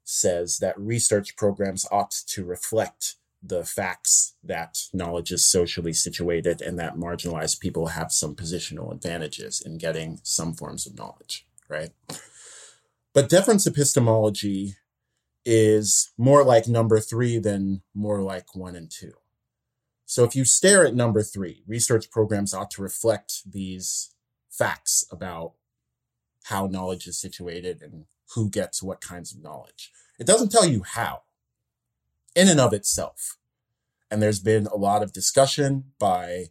says 0.03 0.57
that 0.57 0.79
research 0.79 1.35
programs 1.35 1.85
ought 1.91 2.11
to 2.11 2.43
reflect 2.43 3.15
the 3.41 3.63
facts 3.63 4.35
that 4.43 4.79
knowledge 4.91 5.31
is 5.31 5.45
socially 5.45 5.93
situated 5.93 6.61
and 6.61 6.77
that 6.77 6.97
marginalized 6.97 7.59
people 7.59 7.87
have 7.87 8.11
some 8.11 8.35
positional 8.35 8.91
advantages 8.91 9.61
in 9.61 9.77
getting 9.77 10.19
some 10.23 10.53
forms 10.53 10.85
of 10.85 10.97
knowledge, 10.97 11.45
right? 11.69 11.91
But 13.13 13.29
deference 13.29 13.65
epistemology 13.65 14.75
is 15.45 16.11
more 16.17 16.43
like 16.43 16.67
number 16.67 16.99
three 16.99 17.39
than 17.39 17.81
more 17.93 18.21
like 18.21 18.55
one 18.55 18.75
and 18.75 18.89
two. 18.89 19.13
So 20.05 20.23
if 20.23 20.35
you 20.35 20.43
stare 20.43 20.85
at 20.85 20.95
number 20.95 21.21
three, 21.21 21.63
research 21.67 22.11
programs 22.11 22.53
ought 22.53 22.71
to 22.71 22.81
reflect 22.81 23.49
these 23.49 24.13
facts 24.49 25.05
about 25.11 25.53
how 26.45 26.67
knowledge 26.67 27.07
is 27.07 27.19
situated 27.19 27.81
and 27.81 28.05
who 28.35 28.49
gets 28.49 28.83
what 28.83 29.01
kinds 29.01 29.33
of 29.33 29.41
knowledge. 29.41 29.91
It 30.19 30.27
doesn't 30.27 30.51
tell 30.51 30.65
you 30.65 30.83
how 30.83 31.21
in 32.35 32.47
and 32.47 32.59
of 32.59 32.73
itself. 32.73 33.37
And 34.11 34.21
there's 34.21 34.39
been 34.39 34.67
a 34.67 34.75
lot 34.75 35.03
of 35.03 35.13
discussion 35.13 35.91
by 35.99 36.45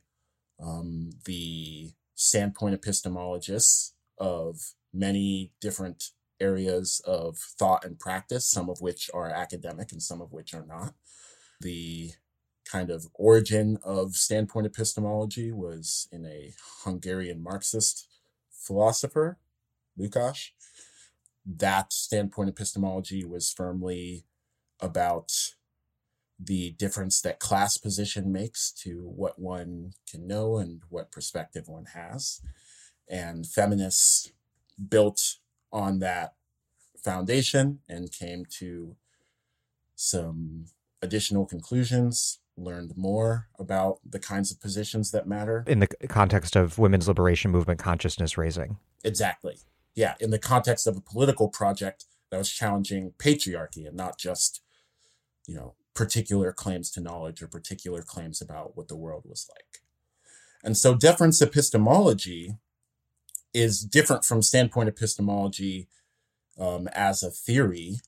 um, 0.60 1.10
the 1.24 1.92
standpoint 2.14 2.80
epistemologists 2.80 3.92
of 4.18 4.74
many 4.92 5.52
different 5.60 6.10
areas 6.40 7.00
of 7.04 7.36
thought 7.36 7.84
and 7.84 7.98
practice, 7.98 8.48
some 8.48 8.68
of 8.68 8.80
which 8.80 9.10
are 9.12 9.28
academic 9.28 9.92
and 9.92 10.02
some 10.02 10.20
of 10.20 10.32
which 10.32 10.54
are 10.54 10.66
not. 10.66 10.94
The 11.60 12.12
kind 12.64 12.90
of 12.90 13.06
origin 13.14 13.78
of 13.82 14.14
standpoint 14.14 14.66
epistemology 14.66 15.50
was 15.50 16.08
in 16.12 16.26
a 16.26 16.52
Hungarian 16.84 17.42
Marxist 17.42 18.08
philosopher, 18.50 19.38
Lukács. 19.98 20.50
That 21.46 21.92
standpoint 21.92 22.50
epistemology 22.50 23.24
was 23.24 23.52
firmly 23.52 24.24
about 24.80 25.32
the 26.38 26.70
difference 26.72 27.20
that 27.20 27.40
class 27.40 27.76
position 27.76 28.30
makes 28.30 28.70
to 28.70 29.10
what 29.14 29.38
one 29.38 29.92
can 30.08 30.26
know 30.26 30.58
and 30.58 30.82
what 30.88 31.10
perspective 31.10 31.64
one 31.66 31.86
has. 31.94 32.40
And 33.08 33.46
feminists 33.46 34.30
built 34.88 35.36
on 35.72 35.98
that 35.98 36.34
foundation 37.02 37.80
and 37.88 38.12
came 38.12 38.44
to 38.58 38.96
some 39.96 40.66
additional 41.02 41.46
conclusions, 41.46 42.38
learned 42.56 42.96
more 42.96 43.48
about 43.58 43.98
the 44.08 44.18
kinds 44.18 44.52
of 44.52 44.60
positions 44.60 45.10
that 45.10 45.26
matter. 45.26 45.64
In 45.66 45.80
the 45.80 45.88
context 46.08 46.54
of 46.54 46.78
women's 46.78 47.08
liberation 47.08 47.50
movement 47.50 47.80
consciousness 47.80 48.38
raising. 48.38 48.78
Exactly. 49.04 49.56
Yeah. 49.94 50.14
In 50.20 50.30
the 50.30 50.38
context 50.38 50.86
of 50.86 50.96
a 50.96 51.00
political 51.00 51.48
project 51.48 52.04
that 52.30 52.38
was 52.38 52.50
challenging 52.50 53.14
patriarchy 53.18 53.86
and 53.86 53.96
not 53.96 54.18
just, 54.18 54.62
you 55.46 55.56
know, 55.56 55.74
particular 55.94 56.52
claims 56.52 56.90
to 56.92 57.00
knowledge 57.00 57.42
or 57.42 57.48
particular 57.48 58.02
claims 58.02 58.40
about 58.40 58.76
what 58.76 58.88
the 58.88 58.96
world 58.96 59.24
was 59.26 59.48
like. 59.54 59.82
And 60.62 60.76
so 60.76 60.94
deference 60.94 61.40
epistemology 61.40 62.56
is 63.54 63.82
different 63.82 64.24
from 64.24 64.42
standpoint 64.42 64.88
epistemology 64.88 65.88
um, 66.58 66.88
as 66.92 67.22
a 67.22 67.30
theory 67.30 68.00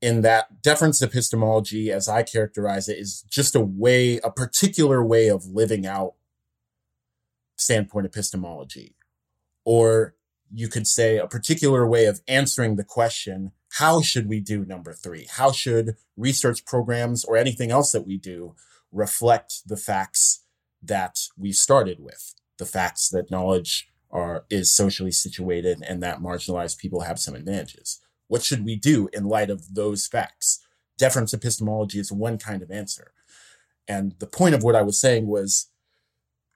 in 0.00 0.20
that 0.22 0.62
deference 0.62 1.02
epistemology, 1.02 1.90
as 1.90 2.08
I 2.08 2.22
characterize 2.22 2.88
it, 2.88 2.98
is 2.98 3.22
just 3.28 3.56
a 3.56 3.60
way, 3.60 4.18
a 4.22 4.30
particular 4.30 5.04
way 5.04 5.28
of 5.28 5.46
living 5.46 5.86
out 5.86 6.14
standpoint 7.56 8.06
epistemology. 8.06 8.94
Or 9.64 10.14
you 10.52 10.68
could 10.68 10.86
say 10.86 11.18
a 11.18 11.26
particular 11.26 11.86
way 11.86 12.06
of 12.06 12.20
answering 12.28 12.76
the 12.76 12.84
question 12.84 13.52
how 13.72 14.00
should 14.00 14.28
we 14.28 14.40
do 14.40 14.64
number 14.64 14.92
three? 14.92 15.26
How 15.30 15.52
should 15.52 15.96
research 16.16 16.64
programs 16.64 17.24
or 17.24 17.36
anything 17.36 17.70
else 17.70 17.92
that 17.92 18.06
we 18.06 18.16
do 18.16 18.54
reflect 18.90 19.62
the 19.66 19.76
facts 19.76 20.42
that 20.82 21.18
we 21.36 21.52
started 21.52 21.98
with? 22.00 22.34
The 22.56 22.66
facts 22.66 23.08
that 23.10 23.30
knowledge 23.30 23.88
are 24.10 24.44
is 24.48 24.72
socially 24.72 25.12
situated 25.12 25.82
and 25.86 26.02
that 26.02 26.20
marginalized 26.20 26.78
people 26.78 27.02
have 27.02 27.18
some 27.18 27.34
advantages. 27.34 28.00
What 28.26 28.42
should 28.42 28.64
we 28.64 28.76
do 28.76 29.08
in 29.12 29.24
light 29.24 29.50
of 29.50 29.74
those 29.74 30.06
facts? 30.06 30.60
Deference 30.96 31.34
epistemology 31.34 31.98
is 31.98 32.10
one 32.10 32.38
kind 32.38 32.62
of 32.62 32.70
answer. 32.70 33.12
And 33.86 34.14
the 34.18 34.26
point 34.26 34.54
of 34.54 34.62
what 34.62 34.76
I 34.76 34.82
was 34.82 35.00
saying 35.00 35.26
was 35.26 35.70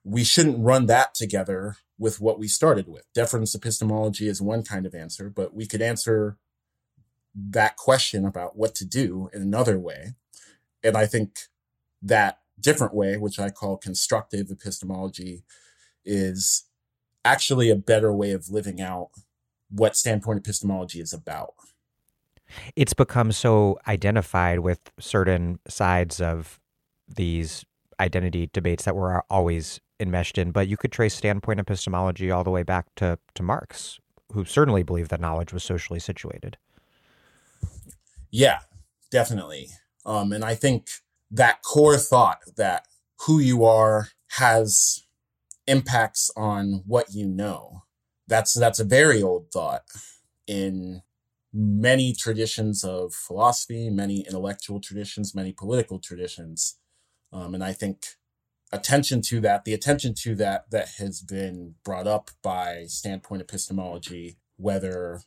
we 0.03 0.23
shouldn't 0.23 0.63
run 0.63 0.87
that 0.87 1.15
together 1.15 1.77
with 1.97 2.19
what 2.19 2.39
we 2.39 2.47
started 2.47 2.87
with. 2.87 3.03
Deference 3.13 3.53
epistemology 3.55 4.27
is 4.27 4.41
one 4.41 4.63
kind 4.63 4.85
of 4.85 4.95
answer, 4.95 5.29
but 5.29 5.53
we 5.53 5.65
could 5.65 5.81
answer 5.81 6.37
that 7.35 7.77
question 7.77 8.25
about 8.25 8.55
what 8.57 8.75
to 8.75 8.85
do 8.85 9.29
in 9.33 9.41
another 9.41 9.79
way. 9.79 10.13
And 10.83 10.97
I 10.97 11.05
think 11.05 11.39
that 12.01 12.39
different 12.59 12.93
way, 12.93 13.17
which 13.17 13.39
I 13.39 13.49
call 13.49 13.77
constructive 13.77 14.51
epistemology, 14.51 15.43
is 16.05 16.65
actually 17.25 17.69
a 17.69 17.75
better 17.75 18.13
way 18.13 18.31
of 18.31 18.49
living 18.49 18.81
out 18.81 19.09
what 19.69 19.95
standpoint 19.95 20.39
epistemology 20.39 20.99
is 20.99 21.13
about. 21.13 21.53
It's 22.75 22.93
become 22.93 23.31
so 23.31 23.79
identified 23.87 24.59
with 24.59 24.79
certain 24.99 25.59
sides 25.67 26.21
of 26.21 26.59
these 27.07 27.65
identity 27.99 28.49
debates 28.51 28.85
that 28.85 28.95
we're 28.95 29.21
always 29.29 29.79
enmeshed 29.99 30.37
in, 30.37 30.51
but 30.51 30.67
you 30.67 30.77
could 30.77 30.91
trace 30.91 31.15
standpoint 31.15 31.59
epistemology 31.59 32.31
all 32.31 32.43
the 32.43 32.49
way 32.49 32.63
back 32.63 32.87
to, 32.95 33.17
to 33.35 33.43
Marx, 33.43 33.99
who 34.33 34.45
certainly 34.45 34.83
believed 34.83 35.09
that 35.09 35.21
knowledge 35.21 35.53
was 35.53 35.63
socially 35.63 35.99
situated. 35.99 36.57
Yeah, 38.31 38.59
definitely. 39.11 39.69
Um, 40.05 40.31
and 40.31 40.43
I 40.43 40.55
think 40.55 40.87
that 41.31 41.61
core 41.61 41.97
thought 41.97 42.39
that 42.57 42.85
who 43.25 43.39
you 43.39 43.63
are 43.63 44.09
has 44.37 45.05
impacts 45.67 46.31
on 46.35 46.83
what 46.85 47.13
you 47.13 47.27
know. 47.27 47.83
That's 48.27 48.53
that's 48.53 48.79
a 48.79 48.85
very 48.85 49.21
old 49.21 49.51
thought 49.51 49.83
in 50.47 51.03
many 51.53 52.13
traditions 52.13 52.83
of 52.83 53.13
philosophy, 53.13 53.89
many 53.89 54.21
intellectual 54.21 54.79
traditions, 54.79 55.35
many 55.35 55.51
political 55.53 55.99
traditions. 55.99 56.79
Um, 57.31 57.53
and 57.53 57.63
I 57.63 57.73
think 57.73 58.05
attention 58.73 59.21
to 59.21 59.39
that, 59.41 59.63
the 59.63 59.73
attention 59.73 60.13
to 60.15 60.35
that 60.35 60.69
that 60.71 60.89
has 60.97 61.21
been 61.21 61.75
brought 61.85 62.07
up 62.07 62.31
by 62.41 62.85
standpoint 62.87 63.41
epistemology, 63.41 64.37
whether 64.57 65.21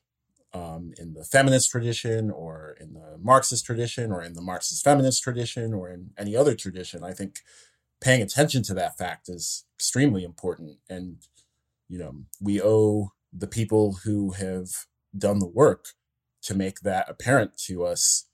um, 0.52 0.92
in 0.98 1.14
the 1.14 1.24
feminist 1.24 1.70
tradition 1.70 2.30
or 2.30 2.76
in 2.80 2.92
the 2.92 3.18
Marxist 3.20 3.64
tradition 3.64 4.10
or 4.10 4.22
in 4.22 4.34
the 4.34 4.42
Marxist 4.42 4.82
feminist 4.82 5.22
tradition 5.22 5.72
or 5.72 5.88
in 5.88 6.10
any 6.18 6.34
other 6.34 6.54
tradition. 6.54 7.04
I 7.04 7.12
think 7.12 7.40
paying 8.00 8.20
attention 8.20 8.62
to 8.64 8.74
that 8.74 8.98
fact 8.98 9.28
is 9.28 9.64
extremely 9.76 10.24
important. 10.24 10.78
And, 10.88 11.18
you 11.88 11.98
know, 11.98 12.24
we 12.40 12.60
owe 12.60 13.12
the 13.32 13.46
people 13.46 13.98
who 14.04 14.30
have 14.32 14.68
done 15.16 15.38
the 15.38 15.46
work 15.46 15.86
to 16.42 16.54
make 16.54 16.80
that 16.80 17.08
apparent 17.08 17.56
to 17.66 17.84
us. 17.84 18.26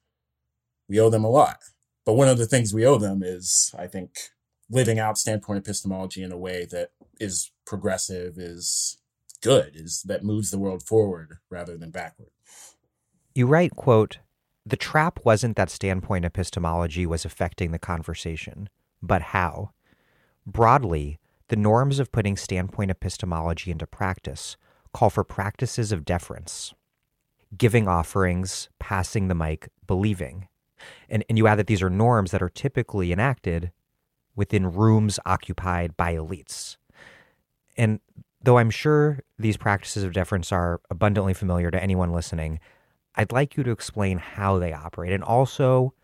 We 0.89 1.01
owe 1.01 1.11
them 1.11 1.25
a 1.25 1.31
lot. 1.31 1.59
But 2.05 2.15
one 2.15 2.29
of 2.29 2.39
the 2.39 2.47
things 2.47 2.75
we 2.75 2.87
owe 2.87 2.99
them 2.99 3.23
is, 3.23 3.73
I 3.79 3.87
think, 3.87 4.11
living 4.73 4.99
out 4.99 5.19
standpoint 5.19 5.59
epistemology 5.59 6.23
in 6.23 6.33
a 6.33 6.39
way 6.39 6.67
that 6.71 6.91
is 7.21 7.53
progressive, 7.67 8.39
is 8.39 8.99
good, 9.43 9.73
is 9.75 10.03
that 10.05 10.25
moves 10.25 10.51
the 10.51 10.59
world 10.59 10.83
forward 10.83 11.39
rather 11.51 11.77
than 11.77 11.91
backward. 11.91 12.31
You 13.35 13.47
write, 13.47 13.77
quote, 13.77 14.19
the 14.65 14.77
trap 14.77 15.21
wasn't 15.25 15.57
that 15.57 15.71
standpoint 15.71 16.25
epistemology 16.25 17.05
was 17.05 17.25
affecting 17.25 17.71
the 17.71 17.79
conversation, 17.79 18.69
but 19.03 19.23
how. 19.23 19.71
Broadly, 20.47 21.19
the 21.49 21.57
norms 21.57 21.99
of 21.99 22.11
putting 22.11 22.37
standpoint 22.37 22.91
epistemology 22.91 23.71
into 23.71 23.87
practice 23.87 24.57
call 24.93 25.11
for 25.11 25.25
practices 25.25 25.91
of 25.91 26.05
deference, 26.05 26.75
giving 27.57 27.89
offerings, 27.89 28.69
passing 28.79 29.29
the 29.29 29.35
mic, 29.35 29.69
believing. 29.87 30.49
And, 31.09 31.25
and 31.29 31.39
you 31.39 31.47
add 31.47 31.59
that 31.59 31.67
these 31.67 31.83
are 31.83 31.91
norms 31.91 32.31
that 32.31 32.43
are 32.43 32.51
typically 32.51 33.13
enacted 33.13 33.73
within 34.35 34.73
rooms 34.73 35.19
occupied 35.27 35.97
by 35.97 36.15
elites. 36.15 36.77
And 37.77 38.01
though 38.43 38.59
I'm 38.59 38.71
sure 38.71 39.21
these 39.39 39.57
practices 39.57 40.05
of 40.05 40.13
deference 40.13 40.53
are 40.53 40.81
abundantly 40.91 41.35
familiar 41.35 41.71
to 41.71 41.83
anyone 41.83 42.13
listening, 42.13 42.61
I'd 43.15 43.33
like 43.33 43.57
you 43.57 43.63
to 43.63 43.71
explain 43.71 44.19
how 44.19 44.59
they 44.59 44.73
operate 44.73 45.13
and 45.13 45.23
also 45.23 45.95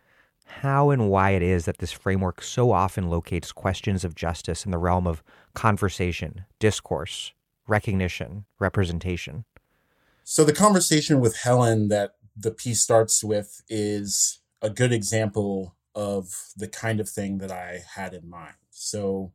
how 0.44 0.90
and 0.90 1.10
why 1.10 1.30
it 1.30 1.42
is 1.42 1.66
that 1.66 1.78
this 1.78 1.92
framework 1.92 2.42
so 2.42 2.72
often 2.72 3.10
locates 3.10 3.52
questions 3.52 4.04
of 4.04 4.14
justice 4.14 4.64
in 4.64 4.70
the 4.70 4.78
realm 4.78 5.06
of 5.06 5.22
conversation, 5.54 6.44
discourse, 6.58 7.32
recognition, 7.66 8.46
representation. 8.58 9.44
So, 10.24 10.44
the 10.44 10.52
conversation 10.52 11.20
with 11.20 11.38
Helen 11.38 11.88
that 11.88 12.12
the 12.36 12.50
piece 12.50 12.80
starts 12.80 13.22
with 13.22 13.62
is 13.68 14.40
a 14.62 14.70
good 14.70 14.92
example 14.92 15.74
of 15.98 16.52
the 16.56 16.68
kind 16.68 17.00
of 17.00 17.08
thing 17.08 17.38
that 17.38 17.50
I 17.50 17.80
had 17.96 18.14
in 18.14 18.30
mind. 18.30 18.54
So, 18.70 19.32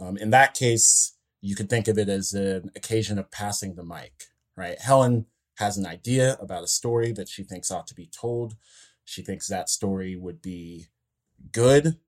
um, 0.00 0.16
in 0.16 0.30
that 0.30 0.52
case, 0.52 1.16
you 1.40 1.54
could 1.54 1.70
think 1.70 1.86
of 1.86 1.96
it 1.96 2.08
as 2.08 2.32
an 2.32 2.72
occasion 2.74 3.20
of 3.20 3.30
passing 3.30 3.76
the 3.76 3.84
mic, 3.84 4.24
right? 4.56 4.80
Helen 4.80 5.26
has 5.58 5.78
an 5.78 5.86
idea 5.86 6.36
about 6.40 6.64
a 6.64 6.68
story 6.68 7.12
that 7.12 7.28
she 7.28 7.44
thinks 7.44 7.70
ought 7.70 7.86
to 7.86 7.94
be 7.94 8.06
told. 8.06 8.56
She 9.04 9.22
thinks 9.22 9.46
that 9.46 9.68
story 9.68 10.16
would 10.16 10.42
be 10.42 10.86
good. 11.52 11.98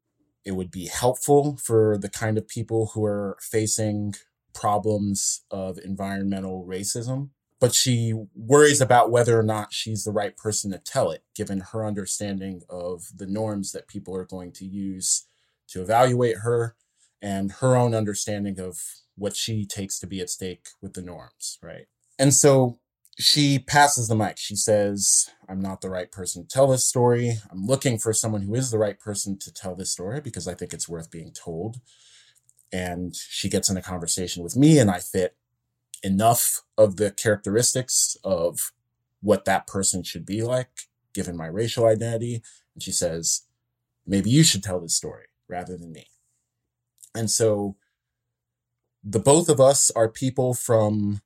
It 0.45 0.53
would 0.53 0.73
be 0.73 0.87
helpful 0.87 1.57
for 1.57 1.97
the 1.97 2.11
kind 2.11 2.37
of 2.37 2.49
people 2.49 2.91
who 2.95 3.05
are 3.05 3.39
facing 3.41 4.15
problems 4.55 5.43
of 5.53 5.79
environmental 5.79 6.67
racism. 6.69 7.31
But 7.65 7.75
she 7.75 8.13
worries 8.35 8.83
about 8.83 9.11
whether 9.11 9.41
or 9.41 9.43
not 9.43 9.73
she's 9.73 10.05
the 10.05 10.13
right 10.13 10.37
person 10.37 10.71
to 10.73 10.79
tell 10.79 11.11
it, 11.11 11.25
given 11.35 11.61
her 11.73 11.87
understanding 11.87 12.61
of 12.69 13.07
the 13.17 13.27
norms 13.27 13.73
that 13.73 13.89
people 13.89 14.15
are 14.15 14.27
going 14.27 14.53
to 14.53 14.67
use 14.67 15.25
to 15.69 15.81
evaluate 15.81 16.41
her 16.41 16.77
and 17.23 17.53
her 17.53 17.75
own 17.75 17.95
understanding 17.95 18.61
of 18.61 18.83
what 19.17 19.35
she 19.35 19.65
takes 19.65 19.99
to 20.01 20.07
be 20.07 20.21
at 20.21 20.29
stake 20.29 20.67
with 20.83 20.93
the 20.93 21.01
norms, 21.01 21.59
right? 21.63 21.87
And 22.19 22.35
so 22.35 22.81
she 23.19 23.59
passes 23.59 24.09
the 24.09 24.15
mic. 24.15 24.37
She 24.37 24.57
says, 24.57 25.31
I'm 25.49 25.63
not 25.63 25.81
the 25.81 25.89
right 25.89 26.13
person 26.13 26.43
to 26.43 26.49
tell 26.49 26.67
this 26.67 26.85
story. 26.87 27.39
I'm 27.51 27.65
looking 27.65 27.97
for 27.97 28.13
someone 28.13 28.43
who 28.43 28.55
is 28.55 28.71
the 28.71 28.79
right 28.79 29.01
person 29.01 29.39
to 29.39 29.51
tell 29.51 29.75
this 29.75 29.89
story 29.89 30.21
because 30.21 30.47
I 30.47 30.53
think 30.53 30.75
it's 30.75 30.87
worth 30.87 31.11
being 31.11 31.33
told. 31.33 31.81
And 32.71 33.17
she 33.17 33.49
gets 33.49 33.71
in 33.71 33.79
a 33.79 33.83
conversation 33.83 34.43
with 34.43 34.55
me, 34.55 34.79
and 34.79 34.91
I 34.91 34.99
fit 34.99 35.35
enough 36.05 36.63
of 36.79 36.97
the 36.97 37.11
characteristics 37.11 38.17
of 38.23 38.73
what 39.21 39.47
that 39.47 39.67
person 39.67 40.03
should 40.03 40.27
be 40.27 40.43
like, 40.43 40.69
given 41.15 41.37
my 41.37 41.47
racial 41.47 41.87
identity. 41.87 42.43
And 42.75 42.83
she 42.83 42.93
says, 42.93 43.47
maybe 44.07 44.31
you 44.31 44.45
should 44.45 44.63
tell 44.63 44.81
this 44.81 44.95
story 44.95 45.25
rather 45.49 45.77
than 45.77 45.93
me. 45.93 46.07
And 47.15 47.31
so 47.31 47.77
the 49.03 49.19
both 49.19 49.49
of 49.49 49.61
us 49.61 49.91
are 49.93 50.09
people 50.09 50.55
from 50.55 51.23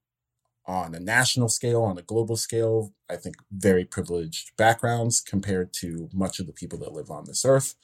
on 0.67 0.95
a 0.95 1.01
national 1.01 1.49
scale, 1.49 1.83
on 1.83 1.97
a 1.97 2.03
global 2.03 2.37
scale, 2.37 2.93
I 3.09 3.17
think 3.17 3.37
very 3.51 3.87
privileged 3.87 4.55
backgrounds 4.57 5.21
compared 5.21 5.73
to 5.75 6.11
much 6.13 6.39
of 6.39 6.47
the 6.47 6.53
people 6.53 6.79
that 6.81 6.93
live 6.93 7.11
on 7.11 7.25
this 7.25 7.45
earth. 7.45 7.75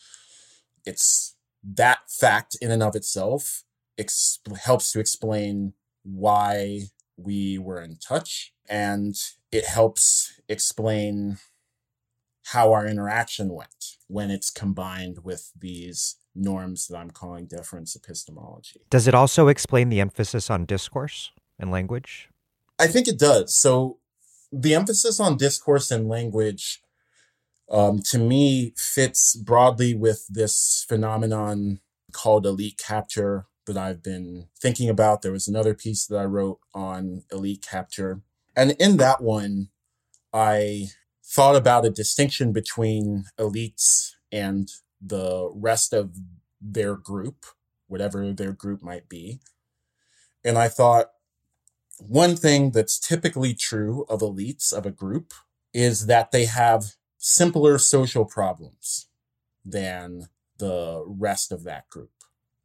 It's 0.85 1.35
that 1.63 2.11
fact 2.11 2.59
in 2.61 2.71
and 2.71 2.83
of 2.83 2.95
itself 2.95 3.65
exp- 3.99 4.59
helps 4.59 4.93
to 4.93 5.01
explain 5.01 5.73
why 6.05 6.83
we 7.17 7.59
were 7.59 7.81
in 7.81 7.97
touch, 7.97 8.53
and 8.69 9.15
it 9.51 9.67
helps 9.67 10.41
explain 10.49 11.39
how 12.49 12.73
our 12.73 12.87
interaction 12.87 13.53
went 13.53 13.97
when 14.07 14.31
it's 14.31 14.51
combined 14.51 15.25
with 15.25 15.51
these 15.59 16.17
norms 16.35 16.89
that 16.89 16.97
I'm 16.97 17.11
calling 17.11 17.47
deference 17.47 17.97
epistemology. 17.97 18.81
Does 18.91 19.09
it 19.09 19.15
also 19.15 19.49
explain 19.49 19.89
the 19.89 20.01
emphasis 20.01 20.51
on 20.51 20.67
discourse 20.67 21.31
and 21.59 21.71
language? 21.71 22.29
I 22.79 22.87
think 22.89 23.09
it 23.09 23.19
does. 23.19 23.55
So 23.55 23.99
the 24.53 24.75
emphasis 24.75 25.21
on 25.21 25.37
discourse 25.37 25.91
and 25.91 26.09
language 26.09 26.81
um, 27.71 28.01
to 28.11 28.19
me 28.19 28.75
fits 28.77 29.35
broadly 29.37 29.95
with 29.95 30.27
this 30.29 30.85
phenomenon 30.89 31.81
called 32.13 32.47
elite 32.47 32.79
capture 32.79 33.47
that 33.67 33.77
I've 33.77 34.03
been 34.03 34.49
thinking 34.61 34.89
about. 34.89 35.23
There 35.23 35.33
was 35.33 35.49
another 35.49 35.75
piece 35.75 36.07
that 36.07 36.17
I 36.17 36.25
wrote 36.25 36.59
on 36.75 37.25
elite 37.33 37.67
capture. 37.69 38.21
And 38.57 38.73
in 38.73 38.97
that 38.99 39.23
one, 39.23 39.69
I 40.33 40.89
thought 41.25 41.57
about 41.57 41.87
a 41.87 41.91
distinction 41.91 42.53
between 42.53 43.25
elites 43.39 44.13
and 44.31 44.71
the 45.01 45.51
rest 45.55 45.93
of 45.93 46.17
their 46.61 46.97
group, 46.97 47.47
whatever 47.87 48.33
their 48.33 48.53
group 48.53 48.83
might 48.83 49.09
be. 49.09 49.41
And 50.45 50.59
I 50.59 50.69
thought, 50.69 51.11
one 51.99 52.37
thing 52.37 52.73
that's 52.73 52.99
typically 52.99 53.55
true 53.55 54.05
of 54.09 54.21
elites 54.21 54.73
of 54.73 54.85
a 54.85 54.91
group 54.91 55.33
is 55.73 56.07
that 56.07 56.33
they 56.33 56.45
have 56.47 56.95
simpler 57.19 57.79
social 57.79 58.25
problems 58.25 59.07
than 59.65 60.29
the 60.59 61.05
rest 61.07 61.53
of 61.53 61.65
that 61.65 61.89
group. 61.89 62.11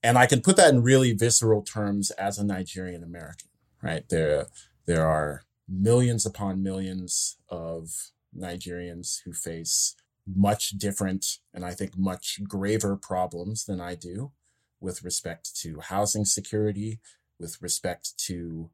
And 0.02 0.18
I 0.18 0.26
can 0.26 0.42
put 0.42 0.56
that 0.58 0.74
in 0.74 0.82
really 0.82 1.14
visceral 1.14 1.62
terms 1.62 2.12
as 2.12 2.38
a 2.38 2.46
Nigerian 2.46 3.04
American, 3.04 3.50
right? 3.82 4.08
There, 4.10 4.48
there 4.86 5.06
are 5.06 5.44
millions 5.68 6.26
upon 6.26 6.64
millions 6.64 7.38
of 7.50 8.12
Nigerians 8.38 9.22
who 9.26 9.34
face 9.34 9.96
much 10.26 10.72
different 10.72 11.40
and 11.54 11.66
I 11.66 11.72
think 11.72 11.98
much 11.98 12.40
graver 12.48 12.96
problems 12.96 13.66
than 13.66 13.82
I 13.82 13.96
do 13.96 14.32
with 14.80 15.04
respect 15.04 15.56
to 15.62 15.80
housing 15.82 16.26
security, 16.26 17.00
with 17.40 17.62
respect 17.62 18.18
to 18.26 18.70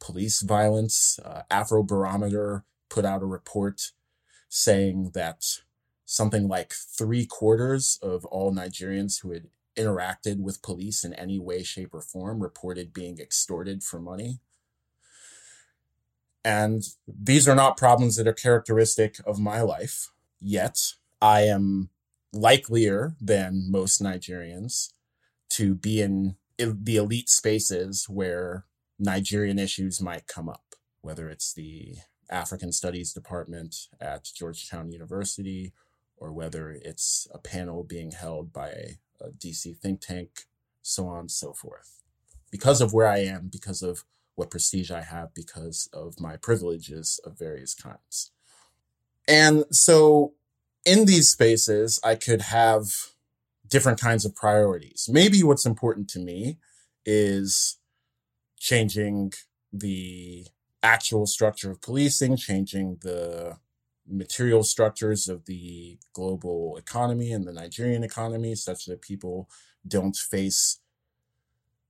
police 0.00 0.42
violence. 0.42 1.18
Uh, 1.24 1.42
Afrobarometer 1.50 2.62
put 2.88 3.04
out 3.04 3.22
a 3.22 3.26
report 3.26 3.92
saying 4.48 5.10
that 5.14 5.44
something 6.04 6.48
like 6.48 6.72
three 6.72 7.26
quarters 7.26 7.98
of 8.02 8.24
all 8.26 8.54
Nigerians 8.54 9.22
who 9.22 9.32
had 9.32 9.48
interacted 9.76 10.40
with 10.40 10.62
police 10.62 11.04
in 11.04 11.14
any 11.14 11.38
way, 11.38 11.62
shape, 11.62 11.94
or 11.94 12.00
form 12.00 12.42
reported 12.42 12.92
being 12.92 13.18
extorted 13.18 13.82
for 13.82 14.00
money. 14.00 14.40
And 16.44 16.82
these 17.08 17.48
are 17.48 17.56
not 17.56 17.76
problems 17.76 18.16
that 18.16 18.28
are 18.28 18.32
characteristic 18.32 19.16
of 19.26 19.38
my 19.38 19.60
life 19.60 20.12
yet. 20.40 20.94
I 21.20 21.42
am 21.42 21.90
likelier 22.32 23.16
than 23.20 23.70
most 23.70 24.00
Nigerians 24.02 24.92
to 25.50 25.74
be 25.74 26.00
in 26.00 26.36
the 26.58 26.96
elite 26.96 27.28
spaces 27.28 28.08
where 28.08 28.64
Nigerian 28.98 29.58
issues 29.58 30.00
might 30.00 30.26
come 30.26 30.48
up, 30.48 30.74
whether 31.00 31.28
it's 31.28 31.52
the 31.52 31.96
African 32.30 32.72
Studies 32.72 33.12
Department 33.12 33.88
at 34.00 34.24
Georgetown 34.34 34.90
University 34.90 35.72
or 36.16 36.32
whether 36.32 36.70
it's 36.70 37.28
a 37.32 37.38
panel 37.38 37.84
being 37.84 38.12
held 38.12 38.52
by 38.52 38.98
a, 39.20 39.30
DC 39.30 39.76
think 39.78 40.00
tank, 40.00 40.46
so 40.82 41.06
on 41.08 41.20
and 41.20 41.30
so 41.30 41.52
forth. 41.52 42.02
Because 42.50 42.80
of 42.80 42.92
where 42.92 43.08
I 43.08 43.18
am, 43.18 43.48
because 43.50 43.82
of 43.82 44.04
what 44.34 44.50
prestige 44.50 44.90
I 44.90 45.02
have, 45.02 45.34
because 45.34 45.88
of 45.92 46.20
my 46.20 46.36
privileges 46.36 47.20
of 47.24 47.38
various 47.38 47.74
kinds. 47.74 48.30
And 49.26 49.64
so 49.70 50.34
in 50.84 51.06
these 51.06 51.30
spaces, 51.30 51.98
I 52.04 52.14
could 52.14 52.42
have 52.42 52.86
different 53.68 54.00
kinds 54.00 54.24
of 54.24 54.36
priorities. 54.36 55.08
Maybe 55.10 55.42
what's 55.42 55.66
important 55.66 56.08
to 56.10 56.20
me 56.20 56.58
is 57.04 57.78
changing 58.58 59.32
the 59.72 60.46
actual 60.82 61.26
structure 61.26 61.70
of 61.70 61.80
policing, 61.80 62.36
changing 62.36 62.98
the 63.02 63.58
material 64.08 64.62
structures 64.62 65.28
of 65.28 65.46
the 65.46 65.98
global 66.12 66.76
economy 66.76 67.32
and 67.32 67.46
the 67.46 67.52
Nigerian 67.52 68.04
economy 68.04 68.54
such 68.54 68.86
that 68.86 69.02
people 69.02 69.48
don't 69.86 70.16
face 70.16 70.80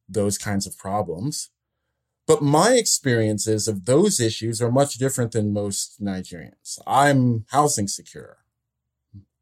those 0.09 0.39
kinds 0.39 0.67
of 0.67 0.79
problems. 0.79 1.51
But 2.27 2.43
my 2.43 2.73
experiences 2.73 3.69
of 3.69 3.85
those 3.85 4.19
issues 4.19 4.61
are 4.61 4.71
much 4.71 4.95
different 4.95 5.33
than 5.33 5.53
most 5.53 6.03
Nigerians. 6.03 6.79
I'm 6.87 7.45
housing 7.51 7.87
secure. 7.87 8.39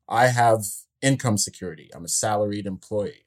I 0.08 0.26
have 0.28 0.64
income 1.00 1.38
security. 1.38 1.90
I'm 1.94 2.04
a 2.04 2.08
salaried 2.08 2.66
employee. 2.66 3.24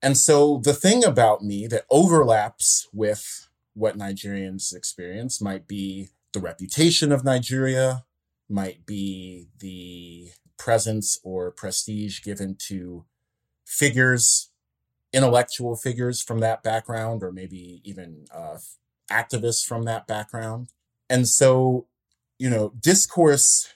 And 0.00 0.16
so 0.16 0.60
the 0.62 0.74
thing 0.74 1.04
about 1.04 1.42
me 1.42 1.66
that 1.68 1.86
overlaps 1.90 2.88
with 2.92 3.48
what 3.72 3.98
Nigerians 3.98 4.74
experience 4.74 5.40
might 5.40 5.66
be 5.66 6.10
the 6.34 6.40
reputation 6.40 7.10
of 7.10 7.24
Nigeria, 7.24 8.04
might 8.48 8.84
be 8.84 9.48
the 9.58 10.28
presence 10.58 11.18
or 11.24 11.50
prestige 11.50 12.20
given 12.20 12.56
to 12.68 13.06
figures, 13.64 14.50
intellectual 15.12 15.76
figures 15.76 16.22
from 16.22 16.40
that 16.40 16.62
background, 16.62 17.22
or 17.22 17.32
maybe 17.32 17.80
even 17.84 18.26
uh, 18.30 18.58
activists 19.10 19.64
from 19.64 19.84
that 19.84 20.06
background. 20.06 20.68
And 21.08 21.26
so, 21.26 21.86
you 22.38 22.50
know, 22.50 22.74
discourse 22.78 23.72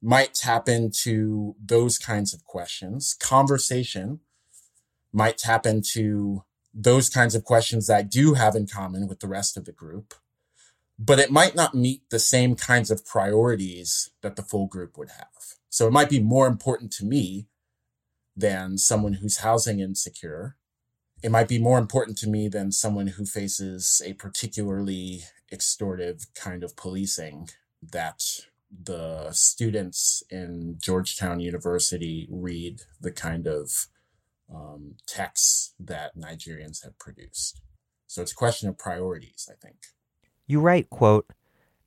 might 0.00 0.32
tap 0.32 0.68
into 0.68 1.54
those 1.62 1.98
kinds 1.98 2.32
of 2.32 2.44
questions. 2.44 3.14
Conversation 3.20 4.20
might 5.12 5.36
tap 5.36 5.66
into 5.66 6.44
those 6.72 7.08
kinds 7.08 7.34
of 7.34 7.44
questions 7.44 7.88
that 7.88 7.96
I 7.96 8.02
do 8.02 8.34
have 8.34 8.54
in 8.54 8.66
common 8.66 9.08
with 9.08 9.20
the 9.20 9.28
rest 9.28 9.56
of 9.56 9.64
the 9.64 9.72
group, 9.72 10.14
but 11.02 11.18
it 11.18 11.30
might 11.30 11.56
not 11.56 11.74
meet 11.74 12.02
the 12.10 12.18
same 12.18 12.54
kinds 12.54 12.90
of 12.90 13.06
priorities 13.06 14.10
that 14.20 14.36
the 14.36 14.42
full 14.42 14.66
group 14.66 14.98
would 14.98 15.08
have. 15.08 15.56
So 15.70 15.86
it 15.86 15.92
might 15.92 16.10
be 16.10 16.20
more 16.20 16.46
important 16.46 16.92
to 16.92 17.06
me 17.06 17.46
than 18.36 18.76
someone 18.76 19.14
who's 19.14 19.38
housing 19.38 19.80
insecure. 19.80 20.58
It 21.22 21.30
might 21.30 21.48
be 21.48 21.58
more 21.58 21.78
important 21.78 22.18
to 22.18 22.28
me 22.28 22.48
than 22.48 22.70
someone 22.70 23.06
who 23.08 23.24
faces 23.24 24.02
a 24.04 24.12
particularly 24.12 25.22
extortive 25.50 26.26
kind 26.34 26.62
of 26.62 26.76
policing 26.76 27.48
that 27.82 28.22
the 28.70 29.30
students 29.32 30.22
in 30.28 30.76
Georgetown 30.78 31.40
University 31.40 32.28
read 32.30 32.82
the 33.00 33.10
kind 33.10 33.46
of 33.46 33.86
um, 34.54 34.96
texts 35.06 35.72
that 35.80 36.14
Nigerians 36.14 36.84
have 36.84 36.98
produced. 36.98 37.62
So 38.06 38.20
it's 38.20 38.32
a 38.32 38.36
question 38.36 38.68
of 38.68 38.76
priorities, 38.76 39.48
I 39.50 39.54
think. 39.54 39.76
You 40.50 40.58
write, 40.58 40.90
quote, 40.90 41.30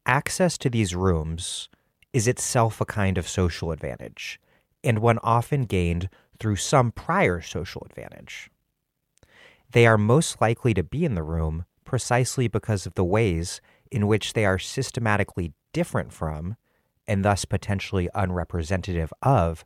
access 0.05 0.57
to 0.59 0.69
these 0.69 0.95
rooms 0.95 1.67
is 2.13 2.29
itself 2.29 2.79
a 2.79 2.85
kind 2.85 3.17
of 3.17 3.27
social 3.27 3.73
advantage, 3.73 4.39
and 4.85 4.99
one 4.99 5.19
often 5.21 5.65
gained 5.65 6.07
through 6.39 6.55
some 6.55 6.93
prior 6.93 7.41
social 7.41 7.85
advantage. 7.85 8.49
They 9.69 9.85
are 9.85 9.97
most 9.97 10.39
likely 10.39 10.73
to 10.75 10.81
be 10.81 11.03
in 11.03 11.13
the 11.13 11.23
room 11.23 11.65
precisely 11.83 12.47
because 12.47 12.85
of 12.85 12.93
the 12.93 13.03
ways 13.03 13.59
in 13.91 14.07
which 14.07 14.31
they 14.31 14.45
are 14.45 14.57
systematically 14.57 15.51
different 15.73 16.13
from, 16.13 16.55
and 17.05 17.25
thus 17.25 17.43
potentially 17.43 18.07
unrepresentative 18.15 19.11
of, 19.21 19.65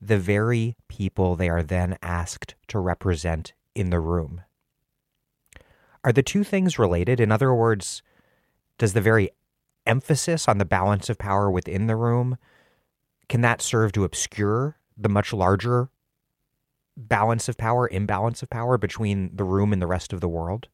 the 0.00 0.18
very 0.18 0.74
people 0.88 1.36
they 1.36 1.50
are 1.50 1.62
then 1.62 1.98
asked 2.00 2.54
to 2.68 2.78
represent 2.78 3.52
in 3.74 3.90
the 3.90 4.00
room. 4.00 4.40
Are 6.02 6.14
the 6.14 6.22
two 6.22 6.44
things 6.44 6.78
related? 6.78 7.20
In 7.20 7.30
other 7.30 7.54
words, 7.54 8.02
does 8.78 8.92
the 8.92 9.00
very 9.00 9.30
emphasis 9.86 10.48
on 10.48 10.58
the 10.58 10.64
balance 10.64 11.08
of 11.08 11.18
power 11.18 11.50
within 11.50 11.86
the 11.86 11.96
room 11.96 12.38
can 13.28 13.40
that 13.42 13.60
serve 13.60 13.92
to 13.92 14.04
obscure 14.04 14.78
the 14.96 15.08
much 15.08 15.32
larger 15.32 15.90
balance 16.96 17.48
of 17.48 17.56
power, 17.56 17.88
imbalance 17.88 18.42
of 18.42 18.50
power 18.50 18.78
between 18.78 19.30
the 19.34 19.44
room 19.44 19.72
and 19.72 19.80
the 19.80 19.86
rest 19.86 20.12
of 20.12 20.20
the 20.20 20.28
world? 20.28 20.68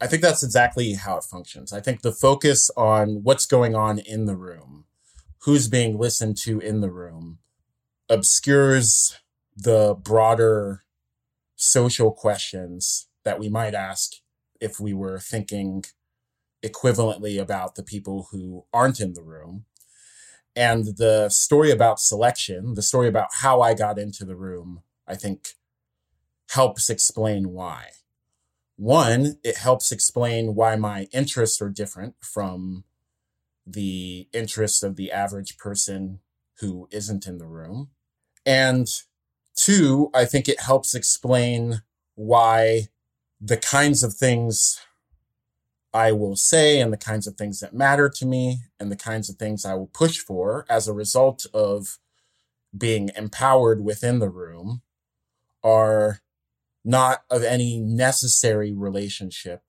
I 0.00 0.06
think 0.06 0.22
that's 0.22 0.42
exactly 0.42 0.94
how 0.94 1.16
it 1.16 1.24
functions. 1.24 1.72
I 1.72 1.80
think 1.80 2.02
the 2.02 2.12
focus 2.12 2.70
on 2.76 3.22
what's 3.22 3.46
going 3.46 3.74
on 3.74 3.98
in 3.98 4.26
the 4.26 4.36
room, 4.36 4.84
who's 5.40 5.68
being 5.68 5.98
listened 5.98 6.36
to 6.38 6.60
in 6.60 6.80
the 6.80 6.90
room, 6.90 7.38
obscures 8.08 9.18
the 9.56 9.94
broader 9.94 10.82
social 11.56 12.10
questions 12.10 13.08
that 13.24 13.38
we 13.38 13.48
might 13.48 13.74
ask 13.74 14.14
if 14.60 14.80
we 14.80 14.92
were 14.92 15.18
thinking 15.18 15.84
equivalently 16.64 17.40
about 17.40 17.74
the 17.74 17.82
people 17.82 18.28
who 18.30 18.64
aren't 18.72 19.00
in 19.00 19.14
the 19.14 19.22
room. 19.22 19.64
And 20.54 20.96
the 20.98 21.28
story 21.30 21.70
about 21.70 21.98
selection, 21.98 22.74
the 22.74 22.82
story 22.82 23.08
about 23.08 23.28
how 23.40 23.60
I 23.60 23.74
got 23.74 23.98
into 23.98 24.24
the 24.24 24.36
room, 24.36 24.82
I 25.06 25.14
think 25.14 25.54
helps 26.50 26.90
explain 26.90 27.50
why. 27.50 27.88
One, 28.76 29.38
it 29.42 29.56
helps 29.56 29.92
explain 29.92 30.54
why 30.54 30.76
my 30.76 31.08
interests 31.12 31.62
are 31.62 31.70
different 31.70 32.16
from 32.20 32.84
the 33.66 34.28
interests 34.32 34.82
of 34.82 34.96
the 34.96 35.10
average 35.12 35.56
person 35.56 36.20
who 36.58 36.88
isn't 36.90 37.26
in 37.26 37.38
the 37.38 37.46
room. 37.46 37.90
And 38.44 38.88
two, 39.54 40.10
I 40.12 40.24
think 40.24 40.48
it 40.48 40.60
helps 40.60 40.94
explain 40.94 41.82
why 42.14 42.88
the 43.40 43.56
kinds 43.56 44.02
of 44.02 44.14
things 44.14 44.80
I 45.94 46.12
will 46.12 46.36
say 46.36 46.80
and 46.80 46.92
the 46.92 46.98
kinds 46.98 47.26
of 47.26 47.36
things 47.36 47.60
that 47.60 47.74
matter 47.74 48.08
to 48.08 48.26
me 48.26 48.58
and 48.80 48.90
the 48.90 48.96
kinds 48.96 49.28
of 49.28 49.36
things 49.36 49.64
I 49.64 49.74
will 49.74 49.88
push 49.88 50.18
for 50.18 50.64
as 50.68 50.88
a 50.88 50.92
result 50.92 51.46
of 51.52 51.98
being 52.76 53.10
empowered 53.16 53.84
within 53.84 54.18
the 54.18 54.30
room 54.30 54.82
are 55.62 56.20
not 56.84 57.24
of 57.30 57.44
any 57.44 57.78
necessary 57.78 58.72
relationship 58.72 59.62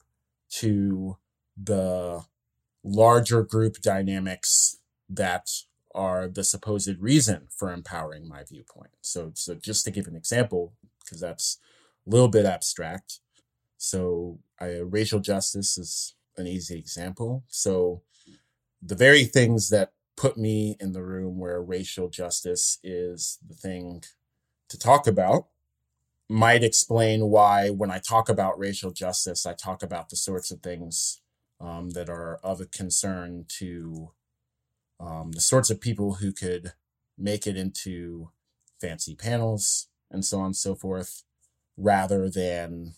to 0.50 1.18
the 1.62 2.24
larger 2.84 3.44
group 3.44 3.82
dynamics 3.82 4.78
that 5.10 5.50
are 5.94 6.28
the 6.28 6.44
supposed 6.44 7.00
reason 7.00 7.48
for 7.56 7.72
empowering 7.72 8.28
my 8.28 8.44
viewpoint. 8.44 8.92
So, 9.02 9.32
so 9.36 9.54
just 9.56 9.86
to 9.86 9.92
give 9.92 10.08
an 10.08 10.16
example, 10.16 10.74
because 11.04 11.20
that's 11.20 11.60
a 12.08 12.10
little 12.10 12.28
bit 12.28 12.46
abstract. 12.46 13.20
So, 13.78 14.40
I, 14.60 14.80
racial 14.80 15.20
justice 15.20 15.78
is 15.78 16.16
an 16.38 16.48
easy 16.48 16.78
example. 16.78 17.44
So, 17.48 18.02
the 18.82 18.96
very 18.96 19.26
things 19.26 19.70
that 19.70 19.94
put 20.16 20.38
me 20.38 20.76
in 20.80 20.94
the 20.94 21.04
room 21.04 21.40
where 21.40 21.62
racial 21.62 22.10
justice 22.10 22.80
is 22.84 23.40
the 23.48 23.56
thing 23.56 24.04
to 24.70 24.78
talk 24.78 25.08
about 25.08 25.48
might 26.30 26.64
explain 26.64 27.30
why, 27.30 27.70
when 27.70 27.92
I 27.92 28.00
talk 28.00 28.30
about 28.30 28.58
racial 28.58 28.92
justice, 28.92 29.46
I 29.46 29.54
talk 29.54 29.84
about 29.84 30.10
the 30.10 30.16
sorts 30.16 30.52
of 30.52 30.62
things 30.62 31.22
um, 31.60 31.92
that 31.92 32.10
are 32.10 32.40
of 32.44 32.62
a 32.62 32.66
concern 32.66 33.46
to 33.60 34.12
um, 35.00 35.32
the 35.34 35.42
sorts 35.42 35.70
of 35.70 35.82
people 35.82 36.16
who 36.16 36.32
could 36.32 36.74
make 37.18 37.46
it 37.46 37.58
into 37.58 38.30
fancy 38.80 39.16
panels 39.16 39.88
and 40.10 40.24
so 40.26 40.40
on 40.40 40.48
and 40.48 40.56
so 40.56 40.76
forth, 40.76 41.24
rather 41.78 42.30
than 42.30 42.94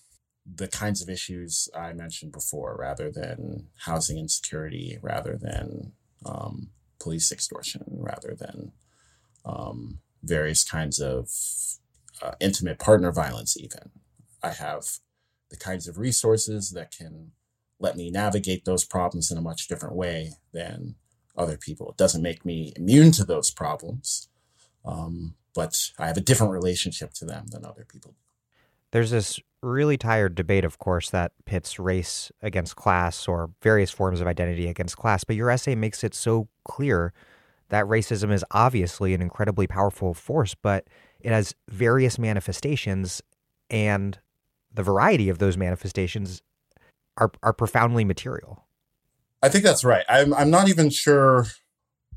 the 0.46 0.68
kinds 0.68 1.02
of 1.02 1.10
issues 1.10 1.70
I 1.76 1.94
mentioned 1.94 2.32
before, 2.32 2.76
rather 2.80 3.12
than 3.12 3.68
housing 3.80 4.18
insecurity, 4.18 5.00
rather 5.02 5.38
than 5.38 5.94
um, 6.26 6.70
police 7.00 7.32
extortion, 7.32 7.84
rather 7.88 8.36
than 8.36 8.72
um, 9.44 10.00
various 10.24 10.64
kinds 10.64 11.00
of 11.00 11.30
uh, 12.22 12.34
intimate 12.40 12.80
partner 12.80 13.12
violence, 13.12 13.58
even. 13.58 13.92
I 14.44 14.52
have 14.52 14.86
the 15.50 15.58
kinds 15.58 15.88
of 15.88 15.98
resources 15.98 16.72
that 16.72 16.92
can 16.92 17.32
let 17.80 17.96
me 17.96 18.10
navigate 18.10 18.66
those 18.66 18.86
problems 18.86 19.32
in 19.32 19.38
a 19.38 19.42
much 19.42 19.68
different 19.68 19.96
way 19.96 20.34
than 20.54 20.96
other 21.38 21.58
people. 21.58 21.90
It 21.90 21.98
doesn't 21.98 22.22
make 22.22 22.46
me 22.46 22.74
immune 22.76 23.12
to 23.14 23.26
those 23.26 23.52
problems, 23.52 24.30
um, 24.86 25.36
but 25.54 25.92
I 26.00 26.08
have 26.08 26.18
a 26.18 26.22
different 26.22 26.54
relationship 26.54 27.14
to 27.16 27.26
them 27.26 27.48
than 27.48 27.66
other 27.66 27.86
people 27.88 28.16
There's 28.92 29.12
this 29.12 29.40
really 29.66 29.98
tired 29.98 30.36
debate, 30.36 30.64
of 30.64 30.78
course, 30.78 31.10
that 31.10 31.32
pits 31.46 31.80
race 31.80 32.32
against 32.42 32.76
class 32.76 33.28
or 33.28 33.50
various 33.62 33.92
forms 33.92 34.22
of 34.22 34.28
identity 34.28 34.68
against 34.68 34.98
class, 34.98 35.24
but 35.24 35.36
your 35.36 35.50
essay 35.50 35.76
makes 35.76 36.04
it 36.04 36.14
so 36.14 36.48
clear 36.64 37.14
that 37.70 37.86
racism 37.86 38.32
is 38.32 38.46
obviously 38.52 39.14
an 39.14 39.22
incredibly 39.22 39.68
powerful 39.68 40.14
force, 40.14 40.56
but 40.56 40.88
it 41.20 41.32
has 41.32 41.56
various 41.70 42.20
manifestations, 42.20 43.22
and 43.70 44.20
the 44.74 44.84
variety 44.84 45.30
of 45.30 45.40
those 45.40 45.58
manifestations 45.58 46.44
are, 47.18 47.32
are 47.42 47.54
profoundly 47.54 48.06
material. 48.06 48.66
I 49.42 49.50
think 49.50 49.64
that's 49.64 49.84
right. 49.84 50.06
I'm 50.10 50.34
I'm 50.34 50.50
not 50.50 50.70
even 50.70 50.90
sure 50.90 51.46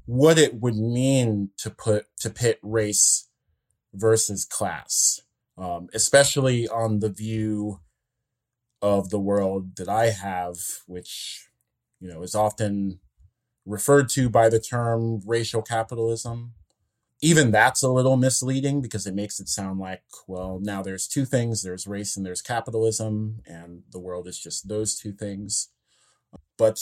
what 0.07 0.39
it 0.39 0.61
would 0.61 0.77
mean 0.77 1.51
to 1.59 1.71
put 1.71 2.07
to 2.21 2.31
pit 2.31 2.59
race 2.63 3.29
versus 3.93 4.45
class, 4.45 5.21
um, 5.59 5.89
especially 5.93 6.69
on 6.69 7.01
the 7.01 7.09
view 7.09 7.81
of 8.81 9.11
the 9.11 9.19
world 9.19 9.77
that 9.77 9.89
I 9.89 10.11
have, 10.11 10.57
which 10.87 11.49
you 12.01 12.09
know 12.09 12.23
is 12.23 12.35
often 12.35 13.01
referred 13.67 14.09
to 14.11 14.31
by 14.31 14.49
the 14.49 14.61
term 14.61 15.21
racial 15.27 15.63
capitalism. 15.63 16.55
Even 17.21 17.51
that's 17.51 17.83
a 17.83 17.91
little 17.91 18.17
misleading 18.17 18.81
because 18.81 19.05
it 19.05 19.15
makes 19.15 19.41
it 19.41 19.49
sound 19.49 19.81
like, 19.81 20.05
well, 20.29 20.61
now 20.63 20.83
there's 20.83 21.09
two 21.09 21.25
things 21.25 21.63
there's 21.63 21.87
race 21.87 22.17
and 22.17 22.25
there's 22.25 22.41
capitalism, 22.41 23.41
and 23.45 23.83
the 23.91 23.99
world 23.99 24.29
is 24.29 24.39
just 24.39 24.69
those 24.69 24.97
two 24.97 25.13
things. 25.13 25.69
But 26.57 26.81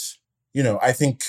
you 0.53 0.61
know, 0.61 0.79
I 0.81 0.91
think 0.91 1.23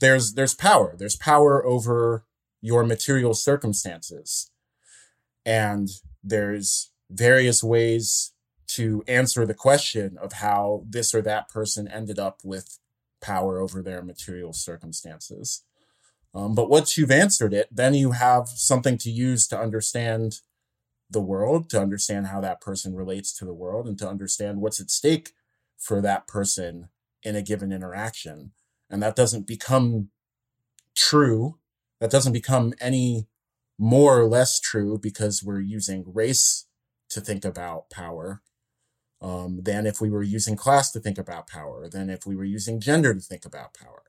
there's 0.00 0.34
there's 0.34 0.54
power. 0.54 0.94
There's 0.96 1.16
power 1.16 1.64
over 1.66 2.24
your 2.60 2.84
material 2.84 3.34
circumstances. 3.34 4.50
And 5.44 5.88
there's 6.22 6.90
various 7.10 7.62
ways 7.62 8.32
to 8.68 9.02
answer 9.06 9.44
the 9.44 9.54
question 9.54 10.16
of 10.18 10.34
how 10.34 10.84
this 10.88 11.14
or 11.14 11.20
that 11.22 11.48
person 11.48 11.86
ended 11.88 12.18
up 12.18 12.38
with 12.42 12.78
power 13.20 13.60
over 13.60 13.82
their 13.82 14.02
material 14.02 14.52
circumstances. 14.52 15.64
Um, 16.34 16.54
but 16.54 16.70
once 16.70 16.96
you've 16.96 17.10
answered 17.10 17.52
it, 17.52 17.68
then 17.70 17.94
you 17.94 18.12
have 18.12 18.48
something 18.48 18.96
to 18.98 19.10
use 19.10 19.46
to 19.48 19.60
understand 19.60 20.40
the 21.10 21.20
world, 21.20 21.68
to 21.70 21.80
understand 21.80 22.28
how 22.28 22.40
that 22.40 22.60
person 22.60 22.94
relates 22.94 23.32
to 23.34 23.44
the 23.44 23.52
world, 23.52 23.86
and 23.86 23.98
to 23.98 24.08
understand 24.08 24.60
what's 24.60 24.80
at 24.80 24.90
stake 24.90 25.32
for 25.78 26.00
that 26.00 26.26
person 26.26 26.88
in 27.22 27.36
a 27.36 27.42
given 27.42 27.70
interaction. 27.70 28.52
And 28.88 29.02
that 29.02 29.16
doesn't 29.16 29.46
become 29.46 30.08
true. 30.96 31.58
That 32.00 32.10
doesn't 32.10 32.32
become 32.32 32.72
any 32.80 33.26
more 33.78 34.18
or 34.18 34.26
less 34.26 34.60
true 34.60 34.98
because 34.98 35.42
we're 35.42 35.60
using 35.60 36.04
race 36.06 36.66
to 37.10 37.20
think 37.20 37.44
about 37.44 37.90
power 37.90 38.42
um, 39.20 39.60
than 39.62 39.86
if 39.86 40.00
we 40.00 40.10
were 40.10 40.22
using 40.22 40.56
class 40.56 40.90
to 40.92 41.00
think 41.00 41.18
about 41.18 41.46
power, 41.46 41.88
than 41.88 42.10
if 42.10 42.26
we 42.26 42.34
were 42.34 42.44
using 42.44 42.80
gender 42.80 43.14
to 43.14 43.20
think 43.20 43.44
about 43.44 43.74
power. 43.74 44.02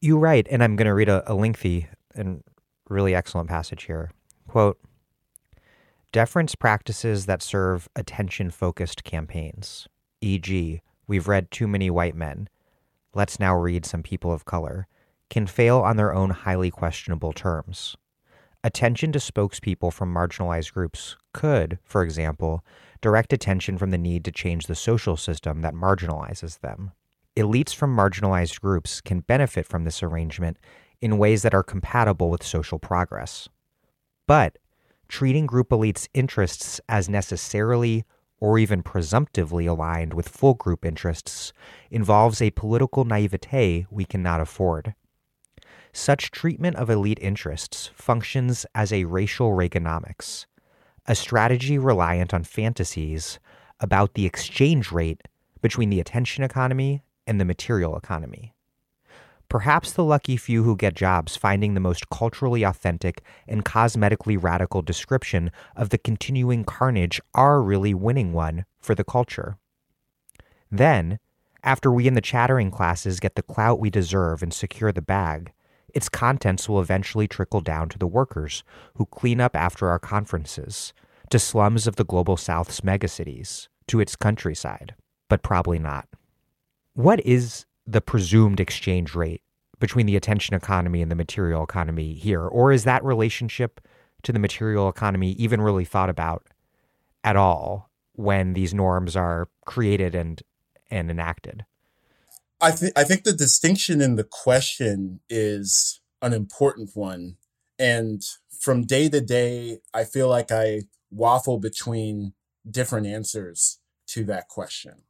You 0.00 0.18
write, 0.18 0.46
and 0.50 0.62
I'm 0.62 0.76
going 0.76 0.86
to 0.86 0.94
read 0.94 1.08
a, 1.08 1.30
a 1.30 1.34
lengthy 1.34 1.88
and 2.14 2.42
really 2.88 3.14
excellent 3.14 3.48
passage 3.48 3.84
here. 3.84 4.10
Quote 4.46 4.78
Deference 6.12 6.54
practices 6.54 7.26
that 7.26 7.42
serve 7.42 7.88
attention 7.96 8.50
focused 8.50 9.04
campaigns, 9.04 9.88
e.g., 10.20 10.80
we've 11.06 11.28
read 11.28 11.50
too 11.50 11.66
many 11.66 11.90
white 11.90 12.14
men, 12.14 12.48
let's 13.14 13.40
now 13.40 13.56
read 13.56 13.84
some 13.84 14.02
people 14.02 14.32
of 14.32 14.44
color, 14.44 14.86
can 15.30 15.46
fail 15.46 15.80
on 15.80 15.96
their 15.96 16.14
own 16.14 16.30
highly 16.30 16.70
questionable 16.70 17.32
terms. 17.32 17.96
Attention 18.62 19.12
to 19.12 19.18
spokespeople 19.18 19.92
from 19.92 20.14
marginalized 20.14 20.72
groups 20.72 21.16
could, 21.32 21.78
for 21.84 22.02
example, 22.02 22.64
direct 23.02 23.32
attention 23.32 23.76
from 23.76 23.90
the 23.90 23.98
need 23.98 24.24
to 24.24 24.32
change 24.32 24.66
the 24.66 24.74
social 24.74 25.16
system 25.16 25.60
that 25.60 25.74
marginalizes 25.74 26.60
them. 26.60 26.92
Elites 27.36 27.74
from 27.74 27.94
marginalized 27.94 28.60
groups 28.60 29.00
can 29.00 29.20
benefit 29.20 29.66
from 29.66 29.84
this 29.84 30.02
arrangement 30.02 30.56
in 31.00 31.18
ways 31.18 31.42
that 31.42 31.52
are 31.52 31.62
compatible 31.62 32.30
with 32.30 32.42
social 32.42 32.78
progress. 32.78 33.48
But 34.26 34.58
treating 35.08 35.44
group 35.44 35.68
elites' 35.68 36.08
interests 36.14 36.80
as 36.88 37.08
necessarily 37.08 38.04
or 38.40 38.58
even 38.58 38.82
presumptively 38.82 39.66
aligned 39.66 40.14
with 40.14 40.28
full 40.28 40.54
group 40.54 40.84
interests 40.84 41.52
involves 41.90 42.40
a 42.40 42.50
political 42.52 43.04
naivete 43.04 43.86
we 43.90 44.04
cannot 44.04 44.40
afford. 44.40 44.94
Such 45.96 46.32
treatment 46.32 46.74
of 46.74 46.90
elite 46.90 47.20
interests 47.22 47.92
functions 47.94 48.66
as 48.74 48.92
a 48.92 49.04
racial 49.04 49.52
Reaganomics, 49.52 50.46
a 51.06 51.14
strategy 51.14 51.78
reliant 51.78 52.34
on 52.34 52.42
fantasies 52.42 53.38
about 53.78 54.14
the 54.14 54.26
exchange 54.26 54.90
rate 54.90 55.22
between 55.62 55.90
the 55.90 56.00
attention 56.00 56.42
economy 56.42 57.04
and 57.28 57.40
the 57.40 57.44
material 57.44 57.96
economy. 57.96 58.52
Perhaps 59.48 59.92
the 59.92 60.02
lucky 60.02 60.36
few 60.36 60.64
who 60.64 60.76
get 60.76 60.96
jobs 60.96 61.36
finding 61.36 61.74
the 61.74 61.80
most 61.80 62.10
culturally 62.10 62.64
authentic 62.64 63.22
and 63.46 63.64
cosmetically 63.64 64.36
radical 64.36 64.82
description 64.82 65.52
of 65.76 65.90
the 65.90 65.98
continuing 65.98 66.64
carnage 66.64 67.20
are 67.34 67.62
really 67.62 67.94
winning 67.94 68.32
one 68.32 68.64
for 68.80 68.96
the 68.96 69.04
culture. 69.04 69.58
Then, 70.72 71.20
after 71.62 71.92
we 71.92 72.08
in 72.08 72.14
the 72.14 72.20
chattering 72.20 72.72
classes 72.72 73.20
get 73.20 73.36
the 73.36 73.42
clout 73.42 73.78
we 73.78 73.90
deserve 73.90 74.42
and 74.42 74.52
secure 74.52 74.90
the 74.90 75.00
bag, 75.00 75.52
its 75.94 76.08
contents 76.08 76.68
will 76.68 76.80
eventually 76.80 77.28
trickle 77.28 77.60
down 77.60 77.88
to 77.88 77.98
the 77.98 78.06
workers 78.06 78.64
who 78.96 79.06
clean 79.06 79.40
up 79.40 79.54
after 79.54 79.88
our 79.88 79.98
conferences, 79.98 80.92
to 81.30 81.38
slums 81.38 81.86
of 81.86 81.96
the 81.96 82.04
global 82.04 82.36
South's 82.36 82.80
megacities, 82.82 83.68
to 83.86 84.00
its 84.00 84.16
countryside, 84.16 84.94
but 85.28 85.42
probably 85.42 85.78
not. 85.78 86.08
What 86.94 87.24
is 87.24 87.64
the 87.86 88.00
presumed 88.00 88.60
exchange 88.60 89.14
rate 89.14 89.42
between 89.78 90.06
the 90.06 90.16
attention 90.16 90.54
economy 90.54 91.02
and 91.02 91.10
the 91.10 91.16
material 91.16 91.62
economy 91.62 92.14
here? 92.14 92.42
Or 92.42 92.72
is 92.72 92.84
that 92.84 93.04
relationship 93.04 93.80
to 94.22 94.32
the 94.32 94.38
material 94.38 94.88
economy 94.88 95.32
even 95.32 95.60
really 95.60 95.84
thought 95.84 96.10
about 96.10 96.46
at 97.22 97.36
all 97.36 97.90
when 98.12 98.52
these 98.54 98.74
norms 98.74 99.16
are 99.16 99.48
created 99.66 100.14
and, 100.14 100.42
and 100.90 101.10
enacted? 101.10 101.64
I 102.64 102.70
think 102.70 102.92
I 102.96 103.04
think 103.04 103.24
the 103.24 103.34
distinction 103.34 104.00
in 104.00 104.16
the 104.16 104.24
question 104.24 105.20
is 105.28 106.00
an 106.22 106.32
important 106.32 106.92
one. 106.94 107.36
And 107.78 108.22
from 108.58 108.86
day 108.86 109.10
to 109.10 109.20
day, 109.20 109.80
I 109.92 110.04
feel 110.04 110.30
like 110.30 110.50
I 110.50 110.84
waffle 111.10 111.58
between 111.58 112.32
different 112.68 113.06
answers 113.06 113.80
to 114.06 114.24
that 114.24 114.48
question. 114.48 115.02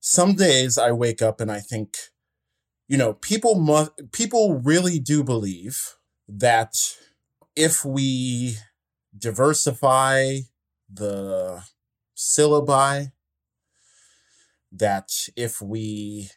Some 0.00 0.34
days 0.34 0.78
I 0.78 0.92
wake 0.92 1.20
up 1.20 1.42
and 1.42 1.52
I 1.52 1.60
think, 1.60 1.98
you 2.88 2.96
know, 2.96 3.12
people 3.12 3.56
must 3.56 3.90
people 4.12 4.54
really 4.54 4.98
do 4.98 5.22
believe 5.22 5.76
that 6.26 6.72
if 7.54 7.84
we 7.84 8.56
diversify 9.18 10.38
the 10.90 11.62
syllabi 12.16 13.12
that 14.78 15.10
if 15.36 15.60
we 15.60 16.30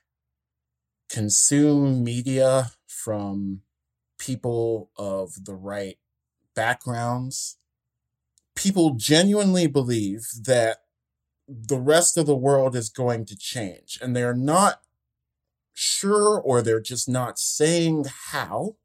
consume 1.10 2.04
media 2.04 2.72
from 2.88 3.62
people 4.20 4.92
of 4.98 5.46
the 5.46 5.56
right 5.56 5.98
backgrounds, 6.56 7.58
people 8.56 8.96
genuinely 8.96 9.68
believe 9.68 10.28
that 10.46 10.80
the 11.48 11.80
rest 11.80 12.18
of 12.18 12.26
the 12.26 12.36
world 12.36 12.76
is 12.76 12.90
going 12.90 13.26
to 13.26 13.38
change. 13.38 13.98
And 14.02 14.16
they're 14.16 14.36
not 14.36 14.82
sure 15.74 16.40
or 16.40 16.62
they're 16.62 16.82
just 16.82 17.10
not 17.10 17.40
saying 17.40 18.06
how. 18.32 18.76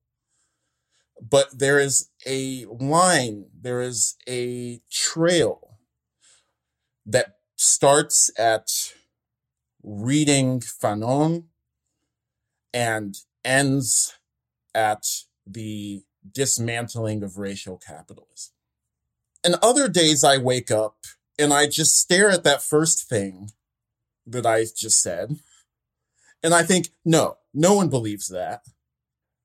But 1.20 1.58
there 1.58 1.78
is 1.78 2.10
a 2.26 2.64
line, 2.66 3.46
there 3.58 3.80
is 3.80 4.16
a 4.28 4.80
trail 4.90 5.78
that 7.06 7.36
starts 7.56 8.30
at 8.38 8.68
reading 9.84 10.60
Fanon 10.60 11.44
and 12.72 13.16
ends 13.44 14.14
at 14.74 15.04
the 15.46 16.02
dismantling 16.32 17.22
of 17.22 17.36
racial 17.36 17.76
capitalism. 17.76 18.54
And 19.44 19.56
other 19.62 19.88
days 19.88 20.24
I 20.24 20.38
wake 20.38 20.70
up 20.70 20.96
and 21.38 21.52
I 21.52 21.66
just 21.66 21.98
stare 21.98 22.30
at 22.30 22.44
that 22.44 22.62
first 22.62 23.08
thing 23.08 23.50
that 24.26 24.46
I 24.46 24.64
just 24.64 25.02
said. 25.02 25.38
And 26.42 26.54
I 26.54 26.62
think, 26.62 26.88
no, 27.04 27.36
no 27.52 27.74
one 27.74 27.90
believes 27.90 28.28
that. 28.28 28.62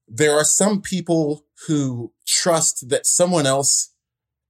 There 0.08 0.34
are 0.34 0.46
some 0.46 0.82
people 0.82 1.46
who 1.68 2.14
trust 2.26 2.90
that 2.90 3.06
someone 3.06 3.46
else 3.46 3.94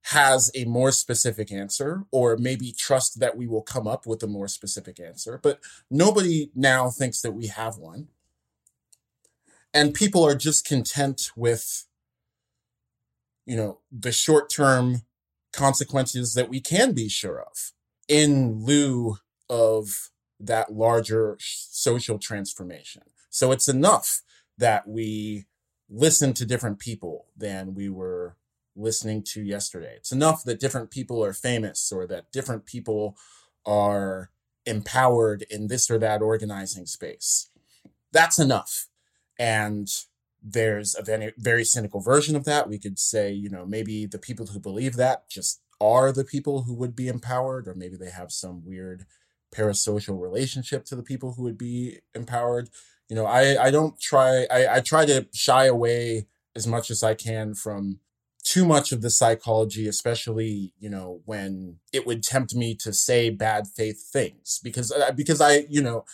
has 0.04 0.50
a 0.54 0.64
more 0.64 0.90
specific 0.92 1.52
answer, 1.52 2.04
or 2.10 2.36
maybe 2.36 2.72
trust 2.72 3.20
that 3.20 3.36
we 3.36 3.46
will 3.46 3.62
come 3.62 3.86
up 3.86 4.06
with 4.06 4.22
a 4.22 4.26
more 4.26 4.48
specific 4.48 4.98
answer, 4.98 5.38
but 5.42 5.60
nobody 5.90 6.50
now 6.54 6.90
thinks 6.90 7.20
that 7.20 7.32
we 7.32 7.48
have 7.48 7.76
one. 7.76 8.08
And 9.72 9.94
people 9.94 10.24
are 10.24 10.34
just 10.34 10.66
content 10.66 11.30
with, 11.36 11.86
you 13.46 13.56
know, 13.56 13.78
the 13.92 14.10
short 14.10 14.50
term 14.50 15.02
consequences 15.52 16.34
that 16.34 16.48
we 16.48 16.60
can 16.60 16.92
be 16.92 17.08
sure 17.08 17.40
of 17.40 17.72
in 18.08 18.64
lieu 18.64 19.18
of 19.48 20.10
that 20.40 20.72
larger 20.72 21.36
social 21.38 22.18
transformation. 22.18 23.02
So 23.28 23.52
it's 23.52 23.68
enough 23.68 24.22
that 24.58 24.88
we 24.88 25.44
listen 25.88 26.32
to 26.34 26.46
different 26.46 26.78
people 26.78 27.26
than 27.36 27.74
we 27.74 27.88
were 27.88 28.36
listening 28.80 29.22
to 29.22 29.42
yesterday. 29.42 29.94
It's 29.96 30.12
enough 30.12 30.44
that 30.44 30.60
different 30.60 30.90
people 30.90 31.24
are 31.24 31.32
famous 31.32 31.92
or 31.92 32.06
that 32.06 32.32
different 32.32 32.66
people 32.66 33.16
are 33.66 34.30
empowered 34.66 35.44
in 35.50 35.68
this 35.68 35.90
or 35.90 35.98
that 35.98 36.22
organizing 36.22 36.86
space. 36.86 37.50
That's 38.12 38.38
enough. 38.38 38.88
And 39.38 39.88
there's 40.42 40.94
a 40.94 41.32
very, 41.36 41.64
cynical 41.64 42.00
version 42.00 42.34
of 42.34 42.44
that. 42.44 42.68
We 42.68 42.78
could 42.78 42.98
say, 42.98 43.32
you 43.32 43.50
know, 43.50 43.66
maybe 43.66 44.06
the 44.06 44.18
people 44.18 44.46
who 44.46 44.58
believe 44.58 44.96
that 44.96 45.28
just 45.28 45.60
are 45.80 46.12
the 46.12 46.24
people 46.24 46.62
who 46.62 46.74
would 46.74 46.94
be 46.94 47.08
empowered, 47.08 47.68
or 47.68 47.74
maybe 47.74 47.96
they 47.96 48.10
have 48.10 48.32
some 48.32 48.64
weird 48.64 49.06
parasocial 49.54 50.20
relationship 50.20 50.84
to 50.86 50.96
the 50.96 51.02
people 51.02 51.34
who 51.34 51.42
would 51.42 51.58
be 51.58 51.98
empowered. 52.14 52.70
You 53.08 53.16
know, 53.16 53.26
I, 53.26 53.66
I 53.66 53.70
don't 53.70 53.98
try, 54.00 54.46
I, 54.50 54.76
I 54.76 54.80
try 54.80 55.04
to 55.06 55.26
shy 55.32 55.66
away 55.66 56.26
as 56.54 56.66
much 56.66 56.90
as 56.90 57.02
I 57.02 57.14
can 57.14 57.54
from 57.54 57.98
too 58.50 58.64
much 58.64 58.90
of 58.90 59.00
the 59.00 59.10
psychology, 59.10 59.86
especially 59.86 60.72
you 60.80 60.90
know 60.90 61.20
when 61.24 61.76
it 61.92 62.04
would 62.04 62.22
tempt 62.22 62.52
me 62.52 62.74
to 62.74 62.92
say 62.92 63.30
bad 63.30 63.68
faith 63.68 64.02
things, 64.12 64.58
because 64.64 64.90
uh, 64.90 65.12
because 65.12 65.40
I 65.40 65.66
you 65.68 65.80
know 65.80 66.04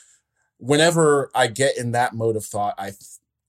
whenever 0.58 1.30
I 1.34 1.46
get 1.46 1.78
in 1.78 1.92
that 1.92 2.14
mode 2.14 2.36
of 2.36 2.44
thought, 2.44 2.74
I 2.76 2.88
th- 2.88 3.00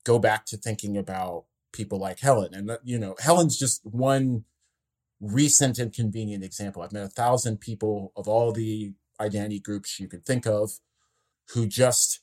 go 0.04 0.18
back 0.18 0.46
to 0.46 0.56
thinking 0.56 0.96
about 0.96 1.44
people 1.70 1.98
like 1.98 2.20
Helen, 2.20 2.54
and 2.54 2.70
uh, 2.70 2.78
you 2.82 2.98
know 2.98 3.14
Helen's 3.20 3.58
just 3.58 3.84
one 3.84 4.44
recent 5.20 5.78
and 5.78 5.92
convenient 5.92 6.42
example. 6.42 6.80
I've 6.80 6.92
met 6.92 7.04
a 7.04 7.08
thousand 7.08 7.60
people 7.60 8.12
of 8.16 8.26
all 8.26 8.52
the 8.52 8.94
identity 9.20 9.60
groups 9.60 10.00
you 10.00 10.08
could 10.08 10.24
think 10.24 10.46
of 10.46 10.78
who 11.52 11.66
just 11.66 12.20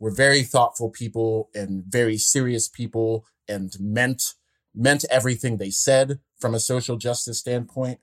were 0.00 0.10
very 0.10 0.42
thoughtful 0.42 0.90
people 0.90 1.50
and 1.54 1.84
very 1.84 2.16
serious 2.16 2.66
people 2.66 3.26
and 3.46 3.76
meant 3.78 4.34
meant 4.74 5.04
everything 5.10 5.56
they 5.56 5.70
said 5.70 6.20
from 6.38 6.54
a 6.54 6.60
social 6.60 6.96
justice 6.96 7.38
standpoint 7.38 8.00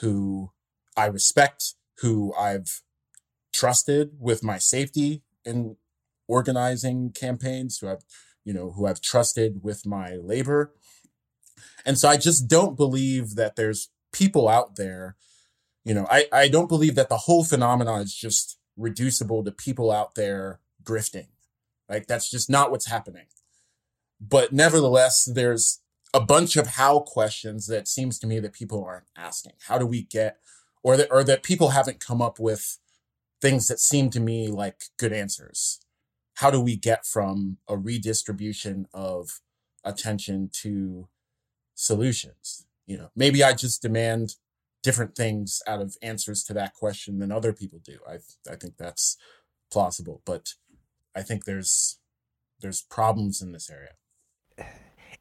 who 0.00 0.50
I 0.96 1.06
respect, 1.06 1.74
who 1.98 2.34
I've 2.34 2.82
trusted 3.52 4.12
with 4.18 4.42
my 4.42 4.58
safety 4.58 5.22
in 5.44 5.76
organizing 6.28 7.10
campaigns, 7.10 7.78
who 7.78 7.88
I've, 7.88 8.04
you 8.44 8.52
know, 8.52 8.72
who 8.72 8.86
I've 8.86 9.00
trusted 9.00 9.62
with 9.62 9.86
my 9.86 10.16
labor. 10.16 10.72
And 11.84 11.98
so 11.98 12.08
I 12.08 12.16
just 12.16 12.48
don't 12.48 12.76
believe 12.76 13.34
that 13.36 13.56
there's 13.56 13.90
people 14.12 14.48
out 14.48 14.76
there, 14.76 15.16
you 15.84 15.94
know, 15.94 16.06
I, 16.10 16.26
I 16.32 16.48
don't 16.48 16.68
believe 16.68 16.94
that 16.94 17.08
the 17.08 17.18
whole 17.18 17.44
phenomenon 17.44 18.00
is 18.00 18.14
just 18.14 18.58
reducible 18.76 19.44
to 19.44 19.52
people 19.52 19.90
out 19.90 20.14
there 20.14 20.60
grifting. 20.82 21.28
Like 21.88 22.06
that's 22.06 22.30
just 22.30 22.48
not 22.48 22.70
what's 22.70 22.86
happening. 22.86 23.26
But 24.20 24.52
nevertheless, 24.52 25.24
there's 25.24 25.81
a 26.14 26.20
bunch 26.20 26.56
of 26.56 26.68
how 26.68 27.00
questions 27.00 27.66
that 27.66 27.88
seems 27.88 28.18
to 28.18 28.26
me 28.26 28.38
that 28.40 28.52
people 28.52 28.84
aren't 28.84 29.10
asking. 29.16 29.52
How 29.66 29.78
do 29.78 29.86
we 29.86 30.02
get, 30.02 30.38
or 30.82 30.96
that, 30.96 31.08
or 31.10 31.24
that 31.24 31.42
people 31.42 31.70
haven't 31.70 32.00
come 32.00 32.20
up 32.20 32.38
with 32.38 32.78
things 33.42 33.66
that 33.66 33.80
seem 33.80 34.08
to 34.08 34.20
me 34.20 34.48
like 34.48 34.84
good 34.96 35.12
answers. 35.12 35.80
How 36.34 36.50
do 36.50 36.60
we 36.60 36.76
get 36.76 37.04
from 37.04 37.58
a 37.68 37.76
redistribution 37.76 38.86
of 38.94 39.40
attention 39.84 40.48
to 40.62 41.08
solutions? 41.74 42.66
You 42.86 42.98
know, 42.98 43.10
maybe 43.16 43.42
I 43.42 43.52
just 43.52 43.82
demand 43.82 44.36
different 44.82 45.14
things 45.14 45.60
out 45.66 45.80
of 45.80 45.96
answers 46.02 46.42
to 46.44 46.54
that 46.54 46.74
question 46.74 47.18
than 47.18 47.32
other 47.32 47.52
people 47.52 47.80
do. 47.84 47.98
I 48.08 48.18
I 48.50 48.56
think 48.56 48.76
that's 48.78 49.16
plausible, 49.70 50.22
but 50.24 50.54
I 51.14 51.22
think 51.22 51.44
there's 51.44 51.98
there's 52.60 52.82
problems 52.82 53.42
in 53.42 53.52
this 53.52 53.68
area. 53.68 53.94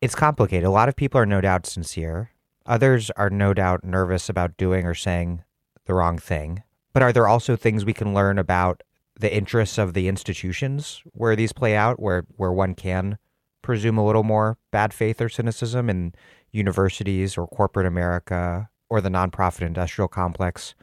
It's 0.02 0.16
complicated. 0.16 0.66
A 0.66 0.72
lot 0.72 0.90
of 0.90 0.96
people 0.96 1.20
are 1.22 1.26
no 1.26 1.42
doubt 1.42 1.68
sincere. 1.68 2.32
Others 2.66 3.12
are 3.12 3.30
no 3.30 3.54
doubt 3.54 3.84
nervous 3.84 4.30
about 4.30 4.58
doing 4.58 4.86
or 4.86 4.96
saying 4.96 5.44
the 5.86 5.94
wrong 5.94 6.18
thing. 6.18 6.64
But 6.94 7.04
are 7.04 7.14
there 7.14 7.28
also 7.28 7.56
things 7.56 7.86
we 7.86 7.94
can 7.94 8.14
learn 8.14 8.38
about 8.38 8.84
the 9.20 9.34
interests 9.34 9.78
of 9.78 9.94
the 9.94 10.08
institutions 10.08 11.04
where 11.14 11.36
these 11.36 11.54
play 11.54 11.76
out, 11.76 12.00
where 12.00 12.26
where 12.36 12.52
one 12.52 12.74
can 12.74 13.18
presume 13.62 13.98
a 13.98 14.06
little 14.06 14.24
more 14.24 14.58
bad 14.72 14.94
faith 14.94 15.22
or 15.22 15.30
cynicism 15.30 15.90
in 15.90 16.14
universities 16.52 17.38
or 17.38 17.48
corporate 17.48 17.86
America 17.86 18.70
or 18.90 19.02
the 19.02 19.10
nonprofit 19.10 19.62
industrial 19.62 20.08
complex 20.08 20.74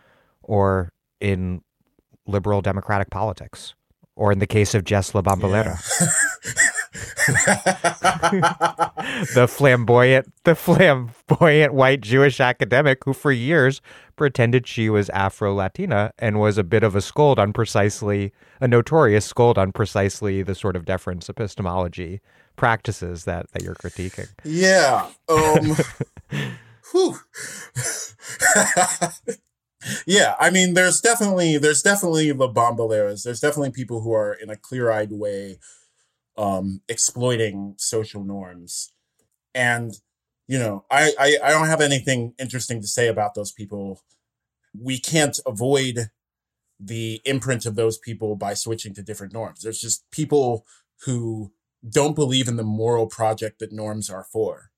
or 0.43 0.93
in 1.21 1.63
liberal 2.27 2.63
democratic 2.63 3.11
politics 3.11 3.75
or 4.15 4.33
in 4.33 4.39
the 4.39 4.47
case 4.47 4.75
of 4.75 4.85
Jess 4.85 5.15
La 5.15 5.23
Bombalera. 5.23 5.81
Yeah. 6.01 6.63
the 9.35 9.47
flamboyant, 9.49 10.33
the 10.45 10.55
flamboyant 10.55 11.75
white 11.75 12.01
Jewish 12.01 12.41
academic 12.41 13.05
who, 13.05 13.13
for 13.13 13.33
years, 13.33 13.81
pretended 14.17 14.67
she 14.67 14.91
was 14.91 15.09
Afro 15.11 15.55
Latina 15.55 16.13
and 16.19 16.41
was 16.41 16.59
a 16.59 16.65
bit 16.65 16.83
of 16.83 16.97
a 16.97 17.01
scold 17.01 17.39
on 17.39 17.53
precisely 17.53 18.33
a 18.61 18.69
notorious 18.69 19.25
scold 19.25 19.59
on 19.59 19.73
precisely 19.73 20.43
the 20.43 20.55
sort 20.55 20.77
of 20.77 20.85
deference 20.85 21.29
epistemology 21.29 22.21
practices 22.57 23.25
that 23.25 23.51
that 23.53 23.63
you're 23.63 23.75
critiquing. 23.75 24.29
Yeah. 24.45 25.09
Um, 25.29 25.77
yeah, 30.07 30.35
I 30.41 30.51
mean, 30.51 30.75
there's 30.75 31.01
definitely 31.01 31.59
there's 31.59 31.83
definitely 31.83 32.33
the 32.33 32.49
bombaleras. 32.49 33.25
There's 33.25 33.41
definitely 33.41 33.71
people 33.71 34.01
who 34.01 34.13
are 34.13 34.33
in 34.33 34.51
a 34.51 34.57
clear 34.57 34.91
eyed 34.91 35.13
way 35.13 35.59
um, 36.39 36.81
exploiting 36.89 37.75
social 37.77 38.25
norms. 38.25 38.93
And, 39.55 39.93
you 40.47 40.59
know, 40.59 40.85
I, 40.91 41.13
I, 41.19 41.37
I 41.45 41.51
don't 41.51 41.67
have 41.67 41.81
anything 41.81 42.35
interesting 42.39 42.81
to 42.81 42.87
say 42.87 43.09
about 43.09 43.35
those 43.35 43.53
people. 43.53 44.01
We 44.79 44.99
can't 44.99 45.39
avoid 45.45 46.11
the 46.81 47.21
imprint 47.25 47.67
of 47.67 47.75
those 47.75 47.99
people 47.99 48.37
by 48.37 48.55
switching 48.55 48.95
to 48.95 49.03
different 49.03 49.33
norms. 49.33 49.63
There's 49.63 49.81
just 49.81 50.09
people 50.13 50.65
who 51.05 51.53
don't 51.87 52.15
believe 52.15 52.47
in 52.47 52.57
the 52.57 52.63
moral 52.63 53.09
project 53.09 53.59
that 53.59 53.73
norms 53.73 54.09
are 54.09 54.25
for 54.25 54.71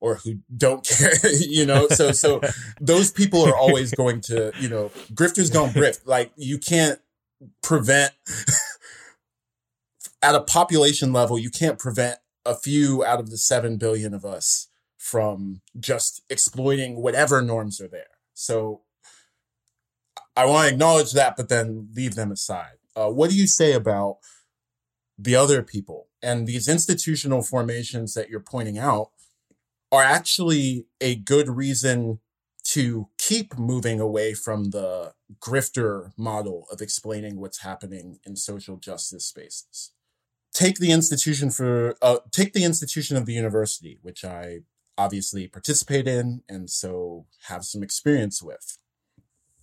or 0.00 0.16
who 0.16 0.38
don't 0.56 0.84
care, 0.88 1.14
you 1.32 1.66
know? 1.66 1.88
So, 1.88 2.12
so 2.12 2.40
those 2.80 3.10
people 3.10 3.44
are 3.44 3.56
always 3.56 3.92
going 3.92 4.20
to, 4.22 4.52
you 4.60 4.68
know, 4.68 4.92
grifters 5.12 5.52
don't 5.52 5.72
grift. 5.72 6.02
Like 6.06 6.32
you 6.36 6.58
can't 6.58 7.00
prevent 7.60 8.12
at 10.22 10.34
a 10.34 10.40
population 10.40 11.12
level, 11.12 11.38
you 11.38 11.50
can't 11.50 11.78
prevent 11.78 12.18
a 12.46 12.54
few 12.54 13.04
out 13.04 13.20
of 13.20 13.30
the 13.30 13.38
7 13.38 13.76
billion 13.76 14.14
of 14.14 14.24
us 14.24 14.68
from 14.96 15.60
just 15.78 16.22
exploiting 16.30 17.02
whatever 17.02 17.42
norms 17.42 17.80
are 17.80 17.88
there. 17.88 18.06
So 18.34 18.82
I 20.36 20.46
want 20.46 20.68
to 20.68 20.72
acknowledge 20.72 21.12
that, 21.12 21.36
but 21.36 21.48
then 21.48 21.88
leave 21.94 22.14
them 22.14 22.30
aside. 22.30 22.76
Uh, 22.94 23.08
what 23.08 23.30
do 23.30 23.36
you 23.36 23.46
say 23.46 23.72
about 23.72 24.18
the 25.18 25.34
other 25.36 25.62
people 25.62 26.08
and 26.22 26.46
these 26.46 26.68
institutional 26.68 27.42
formations 27.42 28.14
that 28.14 28.30
you're 28.30 28.40
pointing 28.40 28.78
out 28.78 29.10
are 29.90 30.02
actually 30.02 30.86
a 31.00 31.16
good 31.16 31.48
reason 31.48 32.20
to 32.64 33.08
keep 33.18 33.58
moving 33.58 34.00
away 34.00 34.34
from 34.34 34.70
the 34.70 35.12
grifter 35.40 36.12
model 36.16 36.66
of 36.70 36.80
explaining 36.80 37.40
what's 37.40 37.58
happening 37.58 38.18
in 38.24 38.36
social 38.36 38.76
justice 38.76 39.26
spaces? 39.26 39.90
Take 40.52 40.78
the 40.78 40.92
institution 40.92 41.50
for 41.50 41.96
uh, 42.02 42.18
take 42.30 42.52
the 42.52 42.64
institution 42.64 43.16
of 43.16 43.26
the 43.26 43.32
university, 43.32 43.98
which 44.02 44.24
I 44.24 44.60
obviously 44.98 45.48
participate 45.48 46.06
in 46.06 46.42
and 46.48 46.68
so 46.68 47.26
have 47.48 47.64
some 47.64 47.82
experience 47.82 48.42
with. 48.42 48.78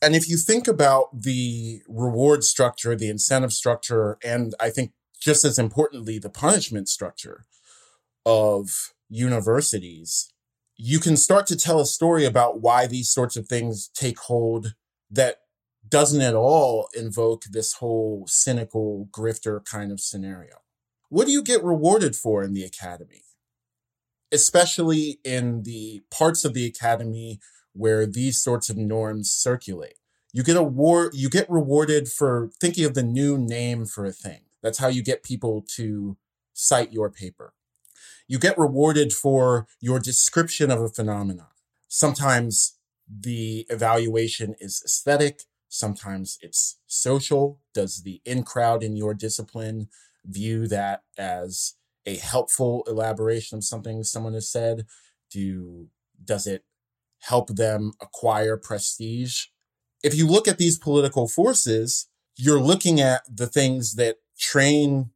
And 0.02 0.16
if 0.16 0.30
you 0.30 0.38
think 0.38 0.68
about 0.68 1.22
the 1.22 1.82
reward 1.88 2.44
structure, 2.44 2.96
the 2.96 3.10
incentive 3.10 3.54
structure, 3.54 4.18
and 4.24 4.56
I 4.60 4.70
think 4.70 4.92
just 5.20 5.44
as 5.44 5.60
importantly, 5.60 6.18
the 6.18 6.30
punishment 6.30 6.88
structure 6.88 7.46
of 8.26 8.94
universities, 9.10 10.32
you 10.78 11.00
can 11.00 11.18
start 11.18 11.46
to 11.48 11.58
tell 11.58 11.82
a 11.82 11.86
story 11.86 12.26
about 12.26 12.62
why 12.62 12.88
these 12.88 13.10
sorts 13.10 13.36
of 13.36 13.48
things 13.48 13.90
take 13.94 14.18
hold 14.20 14.76
that 15.12 15.42
doesn't 15.88 16.22
at 16.22 16.36
all 16.36 16.88
invoke 16.96 17.44
this 17.52 17.74
whole 17.74 18.26
cynical 18.28 19.10
grifter 19.12 19.64
kind 19.64 19.92
of 19.92 20.00
scenario 20.00 20.62
what 21.10 21.26
do 21.26 21.32
you 21.32 21.44
get 21.44 21.64
rewarded 21.64 22.16
for 22.16 22.44
in 22.44 22.54
the 22.54 22.64
academy? 22.64 23.24
Especially 24.32 25.20
in 25.24 25.64
the 25.64 26.04
parts 26.12 26.46
of 26.46 26.54
the 26.54 26.66
academy 26.66 27.40
where 27.74 28.06
these 28.06 28.42
sorts 28.42 28.70
of 28.70 28.78
norms 28.78 29.32
circulate. 29.32 29.96
You 30.32 30.44
get 30.44 30.58
award 30.58 31.14
you 31.16 31.30
get 31.30 31.50
rewarded 31.50 32.08
for 32.08 32.52
thinking 32.62 32.86
of 32.86 32.94
the 32.94 33.04
new 33.04 33.38
name 33.38 33.86
for 33.86 34.06
a 34.06 34.12
thing. 34.12 34.42
That's 34.62 34.78
how 34.78 34.88
you 34.88 35.04
get 35.04 35.24
people 35.24 35.66
to 35.76 36.18
cite 36.54 36.94
your 36.94 37.10
paper. 37.10 37.54
You 38.28 38.38
get 38.38 38.58
rewarded 38.58 39.12
for 39.12 39.68
your 39.82 40.00
description 40.00 40.70
of 40.70 40.80
a 40.80 40.90
phenomenon. 40.90 41.48
Sometimes 41.88 42.78
the 43.10 43.66
evaluation 43.70 44.56
is 44.60 44.84
aesthetic, 44.86 45.46
sometimes 45.68 46.38
it's 46.42 46.78
social. 46.86 47.60
Does 47.74 48.04
the 48.04 48.22
in 48.26 48.44
crowd 48.44 48.84
in 48.84 48.96
your 48.96 49.16
discipline 49.16 49.90
view 50.30 50.68
that 50.68 51.04
as 51.18 51.76
a 52.06 52.18
helpful 52.18 52.84
elaboration 52.88 53.58
of 53.58 53.64
something 53.64 54.04
someone 54.04 54.34
has 54.34 54.52
said? 54.52 54.86
Do 55.32 55.88
does 56.24 56.48
it 56.48 56.64
help 57.20 57.50
them 57.50 57.94
acquire 58.02 58.58
prestige? 58.58 59.46
If 60.04 60.16
you 60.16 60.28
look 60.28 60.48
at 60.48 60.58
these 60.58 60.78
political 60.78 61.28
forces, 61.28 62.08
you're 62.38 62.62
looking 62.62 63.02
at 63.02 63.24
the 63.30 63.48
things 63.48 63.96
that 63.96 64.18
train 64.38 65.12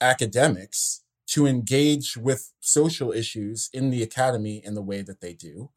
academics 0.00 1.02
to 1.28 1.46
engage 1.46 2.16
with 2.16 2.52
social 2.60 3.12
issues 3.12 3.68
in 3.72 3.90
the 3.90 4.02
academy 4.02 4.60
in 4.64 4.74
the 4.74 4.82
way 4.82 5.02
that 5.02 5.20
they 5.20 5.32
do. 5.32 5.70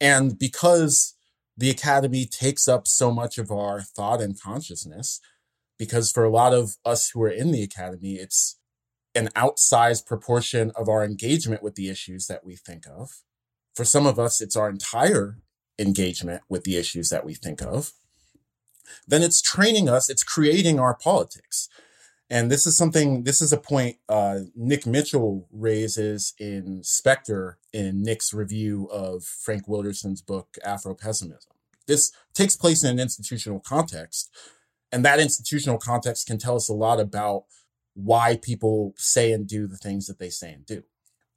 And 0.00 0.38
because 0.38 1.14
the 1.56 1.70
academy 1.70 2.24
takes 2.24 2.66
up 2.66 2.88
so 2.88 3.10
much 3.10 3.36
of 3.38 3.50
our 3.50 3.82
thought 3.82 4.20
and 4.20 4.40
consciousness, 4.40 5.20
because 5.80 6.12
for 6.12 6.24
a 6.24 6.30
lot 6.30 6.52
of 6.52 6.76
us 6.84 7.08
who 7.08 7.22
are 7.22 7.30
in 7.30 7.52
the 7.52 7.62
academy, 7.62 8.16
it's 8.16 8.58
an 9.14 9.30
outsized 9.34 10.04
proportion 10.04 10.70
of 10.76 10.90
our 10.90 11.02
engagement 11.02 11.62
with 11.62 11.74
the 11.74 11.88
issues 11.88 12.26
that 12.26 12.44
we 12.44 12.54
think 12.54 12.84
of. 12.86 13.22
For 13.74 13.86
some 13.86 14.06
of 14.06 14.18
us, 14.18 14.42
it's 14.42 14.56
our 14.56 14.68
entire 14.68 15.38
engagement 15.78 16.42
with 16.50 16.64
the 16.64 16.76
issues 16.76 17.08
that 17.08 17.24
we 17.24 17.32
think 17.32 17.62
of. 17.62 17.92
Then 19.08 19.22
it's 19.22 19.40
training 19.40 19.88
us, 19.88 20.10
it's 20.10 20.22
creating 20.22 20.78
our 20.78 20.94
politics. 20.94 21.70
And 22.28 22.50
this 22.50 22.66
is 22.66 22.76
something, 22.76 23.24
this 23.24 23.40
is 23.40 23.50
a 23.50 23.56
point 23.56 23.96
uh, 24.06 24.40
Nick 24.54 24.86
Mitchell 24.86 25.48
raises 25.50 26.34
in 26.38 26.84
Spectre 26.84 27.56
in 27.72 28.02
Nick's 28.02 28.34
review 28.34 28.86
of 28.92 29.24
Frank 29.24 29.66
Wilderson's 29.66 30.20
book, 30.20 30.58
Afropessimism. 30.62 31.46
This 31.86 32.12
takes 32.34 32.54
place 32.54 32.84
in 32.84 32.90
an 32.90 33.00
institutional 33.00 33.60
context. 33.60 34.30
And 34.92 35.04
that 35.04 35.20
institutional 35.20 35.78
context 35.78 36.26
can 36.26 36.38
tell 36.38 36.56
us 36.56 36.68
a 36.68 36.74
lot 36.74 37.00
about 37.00 37.44
why 37.94 38.38
people 38.40 38.94
say 38.96 39.32
and 39.32 39.46
do 39.46 39.66
the 39.66 39.76
things 39.76 40.06
that 40.06 40.18
they 40.18 40.30
say 40.30 40.52
and 40.52 40.66
do. 40.66 40.82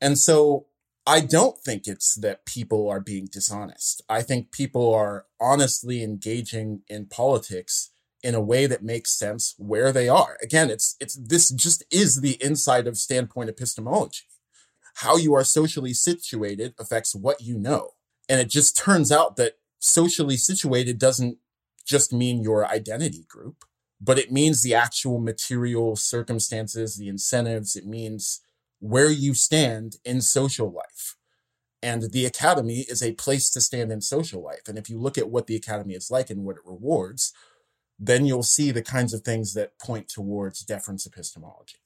And 0.01 0.17
so 0.17 0.67
I 1.05 1.19
don't 1.19 1.57
think 1.59 1.87
it's 1.87 2.15
that 2.15 2.45
people 2.45 2.89
are 2.89 2.99
being 2.99 3.27
dishonest. 3.31 4.01
I 4.07 4.21
think 4.21 4.51
people 4.51 4.93
are 4.93 5.25
honestly 5.39 6.01
engaging 6.03 6.81
in 6.87 7.07
politics 7.07 7.91
in 8.23 8.35
a 8.35 8.41
way 8.41 8.65
that 8.65 8.83
makes 8.83 9.17
sense 9.17 9.53
where 9.57 9.91
they 9.91 10.07
are. 10.07 10.37
Again, 10.41 10.69
it's 10.69 10.95
it's 11.01 11.15
this 11.15 11.49
just 11.49 11.83
is 11.91 12.21
the 12.21 12.41
inside 12.41 12.87
of 12.87 12.97
standpoint 12.97 13.49
epistemology. 13.49 14.23
How 14.95 15.17
you 15.17 15.33
are 15.33 15.43
socially 15.43 15.93
situated 15.93 16.73
affects 16.79 17.13
what 17.13 17.41
you 17.41 17.57
know. 17.57 17.91
And 18.29 18.39
it 18.39 18.49
just 18.49 18.77
turns 18.77 19.11
out 19.11 19.35
that 19.35 19.57
socially 19.79 20.37
situated 20.37 20.97
doesn't 20.97 21.37
just 21.85 22.13
mean 22.13 22.41
your 22.41 22.67
identity 22.67 23.25
group, 23.27 23.65
but 23.99 24.19
it 24.19 24.31
means 24.31 24.61
the 24.61 24.73
actual 24.73 25.19
material 25.19 25.95
circumstances, 25.95 26.97
the 26.97 27.07
incentives. 27.07 27.75
It 27.75 27.85
means 27.85 28.41
where 28.79 29.09
you 29.09 29.33
stand 29.33 29.97
in 30.03 30.21
social 30.21 30.71
life. 30.71 31.15
And 31.81 32.11
the 32.11 32.25
academy 32.25 32.85
is 32.87 33.01
a 33.01 33.13
place 33.13 33.49
to 33.51 33.61
stand 33.61 33.91
in 33.91 34.01
social 34.01 34.41
life. 34.41 34.67
And 34.67 34.77
if 34.77 34.89
you 34.89 34.97
look 34.97 35.17
at 35.17 35.29
what 35.29 35.47
the 35.47 35.55
academy 35.55 35.95
is 35.95 36.09
like 36.09 36.29
and 36.29 36.45
what 36.45 36.55
it 36.55 36.61
rewards, 36.65 37.33
then 37.99 38.25
you'll 38.25 38.43
see 38.43 38.71
the 38.71 38.81
kinds 38.81 39.13
of 39.13 39.21
things 39.21 39.53
that 39.53 39.77
point 39.79 40.07
towards 40.07 40.61
deference 40.61 41.05
epistemology. 41.05 41.77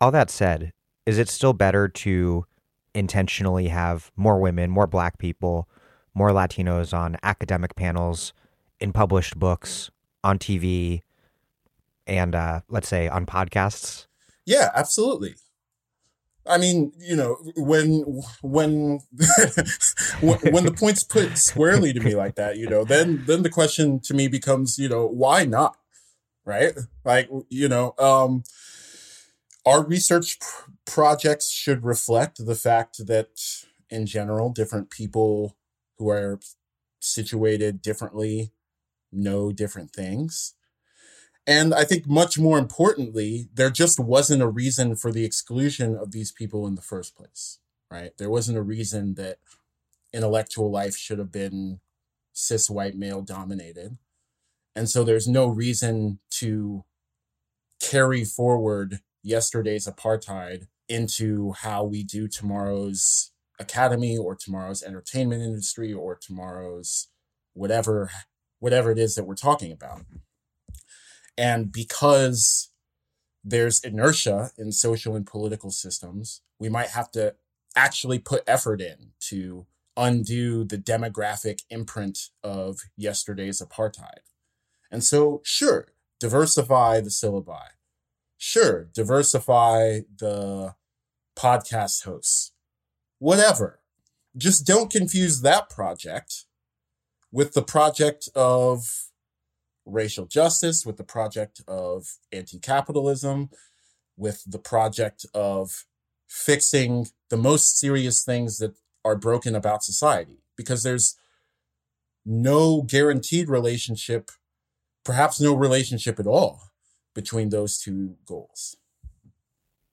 All 0.00 0.10
that 0.12 0.30
said, 0.30 0.72
is 1.06 1.18
it 1.18 1.28
still 1.28 1.52
better 1.52 1.88
to 1.88 2.46
intentionally 2.94 3.68
have 3.68 4.10
more 4.16 4.38
women, 4.38 4.70
more 4.70 4.86
black 4.86 5.18
people, 5.18 5.68
more 6.14 6.30
Latinos 6.30 6.96
on 6.96 7.16
academic 7.22 7.74
panels, 7.74 8.32
in 8.82 8.92
published 8.92 9.38
books, 9.38 9.90
on 10.24 10.38
TV, 10.38 11.02
and 12.06 12.34
uh, 12.34 12.60
let's 12.68 12.88
say 12.88 13.08
on 13.08 13.26
podcasts? 13.26 14.06
Yeah, 14.44 14.70
absolutely. 14.74 15.36
I 16.46 16.58
mean, 16.58 16.92
you 16.98 17.14
know, 17.14 17.36
when 17.56 18.20
when 18.42 19.00
when 20.20 20.64
the 20.64 20.74
point's 20.76 21.04
put 21.04 21.38
squarely 21.38 21.92
to 21.92 22.00
me 22.00 22.16
like 22.16 22.34
that, 22.34 22.56
you 22.56 22.68
know, 22.68 22.84
then 22.84 23.22
then 23.26 23.42
the 23.42 23.50
question 23.50 24.00
to 24.00 24.14
me 24.14 24.26
becomes, 24.26 24.78
you 24.78 24.88
know, 24.88 25.06
why 25.06 25.44
not? 25.44 25.76
Right? 26.44 26.74
Like, 27.04 27.30
you 27.48 27.68
know, 27.68 27.94
um 27.98 28.42
our 29.64 29.84
research 29.86 30.40
pr- 30.40 30.70
projects 30.84 31.48
should 31.48 31.84
reflect 31.84 32.44
the 32.44 32.56
fact 32.56 33.06
that 33.06 33.28
in 33.88 34.06
general 34.06 34.50
different 34.50 34.90
people 34.90 35.56
who 35.98 36.08
are 36.08 36.40
situated 36.98 37.80
differently 37.80 38.52
know 39.12 39.52
different 39.52 39.92
things 39.92 40.54
and 41.46 41.74
I 41.74 41.84
think 41.84 42.06
much 42.06 42.38
more 42.38 42.58
importantly, 42.58 43.48
there 43.52 43.70
just 43.70 43.98
wasn't 43.98 44.42
a 44.42 44.48
reason 44.48 44.94
for 44.94 45.10
the 45.10 45.24
exclusion 45.24 45.96
of 45.96 46.12
these 46.12 46.30
people 46.30 46.66
in 46.66 46.76
the 46.76 46.82
first 46.82 47.16
place, 47.16 47.58
right? 47.90 48.12
There 48.16 48.30
wasn't 48.30 48.58
a 48.58 48.62
reason 48.62 49.14
that 49.14 49.38
intellectual 50.12 50.70
life 50.70 50.96
should 50.96 51.18
have 51.18 51.32
been 51.32 51.80
cis 52.32 52.70
white 52.70 52.94
male 52.94 53.22
dominated. 53.22 53.98
And 54.76 54.88
so 54.88 55.02
there's 55.02 55.26
no 55.26 55.48
reason 55.48 56.20
to 56.38 56.84
carry 57.80 58.24
forward 58.24 59.00
yesterday's 59.22 59.88
apartheid 59.88 60.68
into 60.88 61.52
how 61.52 61.82
we 61.84 62.04
do 62.04 62.28
tomorrow's 62.28 63.32
academy 63.58 64.16
or 64.16 64.36
tomorrow's 64.36 64.82
entertainment 64.82 65.42
industry 65.42 65.92
or 65.92 66.16
tomorrow's 66.16 67.08
whatever 67.54 68.10
whatever 68.62 68.92
it 68.92 68.98
is 68.98 69.16
that 69.16 69.24
we're 69.24 69.34
talking 69.34 69.72
about. 69.72 70.02
And 71.36 71.72
because 71.72 72.70
there's 73.42 73.82
inertia 73.82 74.52
in 74.56 74.70
social 74.70 75.16
and 75.16 75.26
political 75.26 75.72
systems, 75.72 76.42
we 76.60 76.68
might 76.68 76.90
have 76.90 77.10
to 77.10 77.34
actually 77.74 78.20
put 78.20 78.44
effort 78.46 78.80
in 78.80 79.14
to 79.18 79.66
undo 79.96 80.62
the 80.62 80.78
demographic 80.78 81.62
imprint 81.70 82.28
of 82.44 82.82
yesterday's 82.96 83.60
apartheid. 83.60 84.22
And 84.92 85.02
so, 85.02 85.40
sure, 85.42 85.88
diversify 86.20 87.00
the 87.00 87.10
syllabi. 87.10 87.66
Sure, 88.38 88.84
diversify 88.94 90.02
the 90.16 90.76
podcast 91.36 92.04
hosts. 92.04 92.52
Whatever. 93.18 93.80
Just 94.36 94.64
don't 94.64 94.90
confuse 94.90 95.40
that 95.40 95.68
project 95.68 96.44
with 97.32 97.54
the 97.54 97.62
project 97.62 98.28
of 98.34 99.08
racial 99.84 100.26
justice, 100.26 100.86
with 100.86 100.98
the 100.98 101.04
project 101.04 101.62
of 101.66 102.18
anti 102.30 102.58
capitalism, 102.58 103.50
with 104.16 104.44
the 104.46 104.58
project 104.58 105.26
of 105.34 105.86
fixing 106.28 107.08
the 107.30 107.36
most 107.36 107.78
serious 107.78 108.22
things 108.24 108.58
that 108.58 108.74
are 109.04 109.16
broken 109.16 109.54
about 109.54 109.82
society. 109.82 110.38
Because 110.56 110.82
there's 110.82 111.16
no 112.24 112.82
guaranteed 112.82 113.48
relationship, 113.48 114.30
perhaps 115.04 115.40
no 115.40 115.54
relationship 115.54 116.20
at 116.20 116.26
all, 116.26 116.60
between 117.14 117.48
those 117.48 117.78
two 117.78 118.16
goals. 118.26 118.76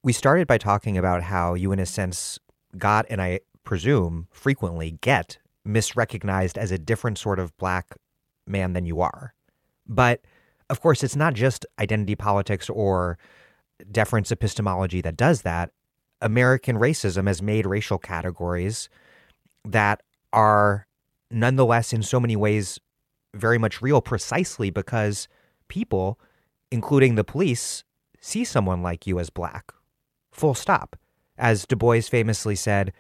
We 0.04 0.14
started 0.14 0.48
by 0.48 0.58
talking 0.58 0.98
about 0.98 1.24
how 1.24 1.56
you, 1.56 1.72
in 1.72 1.80
a 1.80 1.86
sense, 1.86 2.40
got, 2.78 3.06
and 3.10 3.22
I 3.22 3.40
presume 3.64 4.28
frequently 4.32 4.98
get, 5.02 5.40
misrecognized 5.68 6.58
as 6.58 6.72
a 6.72 6.78
different 6.78 7.18
sort 7.18 7.40
of 7.40 7.56
black 7.58 7.96
man 8.48 8.74
than 8.74 8.86
you 8.86 9.02
are. 9.02 9.34
But 9.88 10.22
of 10.70 10.82
course, 10.82 11.04
it's 11.04 11.16
not 11.16 11.34
just 11.34 11.66
identity 11.80 12.16
politics 12.16 12.70
or 12.70 13.18
deference 13.92 14.32
epistemology 14.32 15.02
that 15.02 15.18
does 15.18 15.42
that. 15.42 15.72
American 16.22 16.78
racism 16.78 17.28
has 17.28 17.42
made 17.42 17.66
racial 17.66 17.98
categories 17.98 18.90
that 19.66 20.02
are 20.34 20.86
nonetheless, 21.32 21.94
in 21.94 22.04
so 22.04 22.20
many 22.20 22.36
ways, 22.36 22.80
very 23.34 23.58
much 23.58 23.82
real 23.82 24.02
precisely 24.02 24.70
because 24.70 25.28
people, 25.68 26.20
including 26.72 27.16
the 27.16 27.24
police, 27.24 27.84
see 28.20 28.44
someone 28.44 28.82
like 28.82 29.08
you 29.08 29.20
as 29.20 29.30
black. 29.30 29.72
Full 30.32 30.54
stop. 30.54 30.96
As 31.38 31.66
Du 31.66 31.76
Bois 31.76 32.02
famously 32.02 32.56
said, 32.56 32.92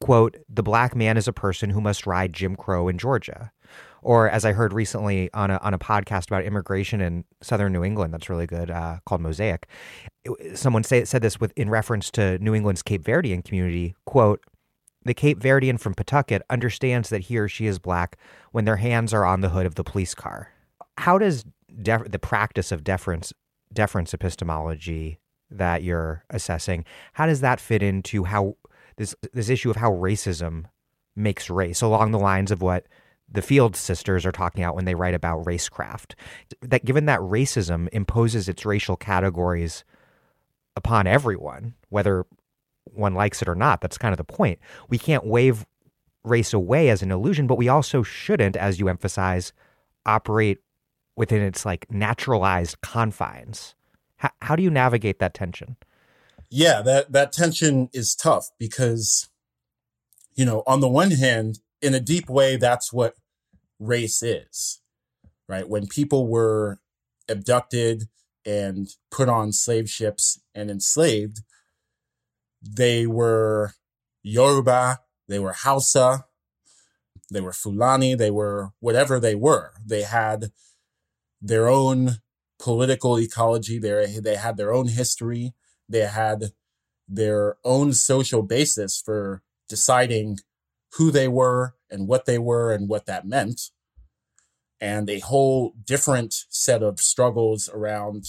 quote, 0.00 0.36
the 0.48 0.62
black 0.62 0.94
man 0.94 1.16
is 1.16 1.28
a 1.28 1.32
person 1.32 1.70
who 1.70 1.80
must 1.80 2.06
ride 2.06 2.32
Jim 2.32 2.56
Crow 2.56 2.88
in 2.88 2.98
Georgia. 2.98 3.52
Or 4.00 4.30
as 4.30 4.44
I 4.44 4.52
heard 4.52 4.72
recently 4.72 5.28
on 5.34 5.50
a 5.50 5.58
on 5.58 5.74
a 5.74 5.78
podcast 5.78 6.28
about 6.28 6.44
immigration 6.44 7.00
in 7.00 7.24
southern 7.42 7.72
New 7.72 7.82
England, 7.82 8.14
that's 8.14 8.30
really 8.30 8.46
good, 8.46 8.70
uh, 8.70 8.98
called 9.04 9.20
Mosaic. 9.20 9.66
Someone 10.54 10.84
say, 10.84 11.04
said 11.04 11.22
this 11.22 11.40
with 11.40 11.52
in 11.56 11.68
reference 11.68 12.10
to 12.12 12.38
New 12.38 12.54
England's 12.54 12.82
Cape 12.82 13.02
Verdean 13.02 13.44
community. 13.44 13.96
Quote: 14.06 14.40
The 15.04 15.14
Cape 15.14 15.40
Verdean 15.40 15.80
from 15.80 15.94
Pawtucket 15.94 16.42
understands 16.48 17.08
that 17.08 17.22
he 17.22 17.38
or 17.38 17.48
she 17.48 17.66
is 17.66 17.80
black 17.80 18.16
when 18.52 18.64
their 18.64 18.76
hands 18.76 19.12
are 19.12 19.24
on 19.24 19.40
the 19.40 19.48
hood 19.48 19.66
of 19.66 19.74
the 19.74 19.84
police 19.84 20.14
car. 20.14 20.52
How 20.98 21.18
does 21.18 21.44
def- 21.82 22.10
the 22.10 22.18
practice 22.18 22.70
of 22.70 22.84
deference 22.84 23.32
deference 23.72 24.14
epistemology 24.14 25.18
that 25.50 25.82
you're 25.82 26.24
assessing 26.30 26.84
how 27.14 27.26
does 27.26 27.40
that 27.40 27.60
fit 27.60 27.82
into 27.82 28.24
how 28.24 28.54
this 28.98 29.14
this 29.32 29.48
issue 29.48 29.70
of 29.70 29.76
how 29.76 29.90
racism 29.92 30.66
makes 31.16 31.48
race 31.48 31.80
along 31.80 32.10
the 32.10 32.18
lines 32.18 32.50
of 32.50 32.60
what 32.60 32.86
the 33.30 33.42
Field 33.42 33.76
sisters 33.76 34.24
are 34.24 34.32
talking 34.32 34.62
about 34.62 34.74
when 34.74 34.84
they 34.84 34.94
write 34.94 35.14
about 35.14 35.44
racecraft. 35.44 36.14
That 36.62 36.84
given 36.84 37.06
that 37.06 37.20
racism 37.20 37.88
imposes 37.92 38.48
its 38.48 38.64
racial 38.64 38.96
categories 38.96 39.84
upon 40.76 41.06
everyone, 41.06 41.74
whether 41.88 42.24
one 42.84 43.14
likes 43.14 43.42
it 43.42 43.48
or 43.48 43.54
not, 43.54 43.80
that's 43.80 43.98
kind 43.98 44.12
of 44.12 44.18
the 44.18 44.24
point. 44.24 44.58
We 44.88 44.98
can't 44.98 45.26
wave 45.26 45.66
race 46.24 46.52
away 46.52 46.88
as 46.88 47.02
an 47.02 47.10
illusion, 47.10 47.46
but 47.46 47.58
we 47.58 47.68
also 47.68 48.02
shouldn't, 48.02 48.56
as 48.56 48.80
you 48.80 48.88
emphasize, 48.88 49.52
operate 50.06 50.58
within 51.16 51.42
its 51.42 51.66
like 51.66 51.90
naturalized 51.90 52.80
confines. 52.80 53.74
How, 54.16 54.30
how 54.40 54.56
do 54.56 54.62
you 54.62 54.70
navigate 54.70 55.18
that 55.18 55.34
tension? 55.34 55.76
Yeah, 56.50 56.82
that 56.82 57.12
that 57.12 57.32
tension 57.32 57.90
is 57.92 58.14
tough 58.14 58.50
because 58.58 59.28
you 60.34 60.44
know, 60.44 60.62
on 60.66 60.80
the 60.80 60.88
one 60.88 61.10
hand, 61.10 61.58
in 61.82 61.94
a 61.94 62.00
deep 62.00 62.30
way, 62.30 62.56
that's 62.56 62.92
what 62.92 63.16
race 63.80 64.22
is, 64.22 64.80
right? 65.48 65.68
When 65.68 65.88
people 65.88 66.28
were 66.28 66.78
abducted 67.28 68.04
and 68.46 68.88
put 69.10 69.28
on 69.28 69.52
slave 69.52 69.90
ships 69.90 70.40
and 70.54 70.70
enslaved, 70.70 71.40
they 72.62 73.06
were 73.06 73.72
Yoruba, 74.22 75.00
they 75.26 75.40
were 75.40 75.52
Hausa, 75.52 76.24
they 77.30 77.40
were 77.40 77.52
Fulani, 77.52 78.14
they 78.14 78.30
were 78.30 78.70
whatever 78.80 79.20
they 79.20 79.34
were. 79.34 79.72
They 79.84 80.02
had 80.02 80.52
their 81.42 81.68
own 81.68 82.18
political 82.58 83.18
ecology. 83.18 83.78
They 83.78 84.18
they 84.20 84.36
had 84.36 84.56
their 84.56 84.72
own 84.72 84.88
history. 84.88 85.54
They 85.88 86.06
had 86.06 86.52
their 87.08 87.56
own 87.64 87.92
social 87.92 88.42
basis 88.42 89.00
for 89.00 89.42
deciding 89.68 90.38
who 90.94 91.10
they 91.10 91.28
were 91.28 91.74
and 91.90 92.06
what 92.06 92.26
they 92.26 92.38
were 92.38 92.72
and 92.72 92.88
what 92.88 93.06
that 93.06 93.26
meant. 93.26 93.70
And 94.80 95.10
a 95.10 95.18
whole 95.20 95.74
different 95.84 96.34
set 96.50 96.82
of 96.82 97.00
struggles 97.00 97.68
around 97.68 98.26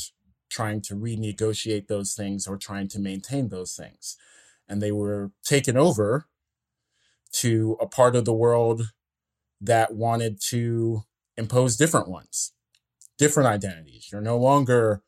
trying 0.50 0.82
to 0.82 0.96
renegotiate 0.96 1.88
those 1.88 2.14
things 2.14 2.48
or 2.48 2.58
trying 2.58 2.88
to 2.90 3.00
maintain 3.00 3.50
those 3.50 3.76
things. 3.76 4.18
And 4.68 4.82
they 4.82 4.92
were 4.92 5.32
taken 5.44 5.78
over 5.78 6.26
to 7.34 7.78
a 7.80 7.86
part 7.86 8.16
of 8.16 8.26
the 8.26 8.34
world 8.34 8.92
that 9.62 9.94
wanted 9.94 10.42
to 10.50 11.04
impose 11.38 11.78
different 11.78 12.10
ones, 12.10 12.54
different 13.18 13.48
identities. 13.48 14.10
You're 14.12 14.22
no 14.22 14.38
longer 14.38 15.04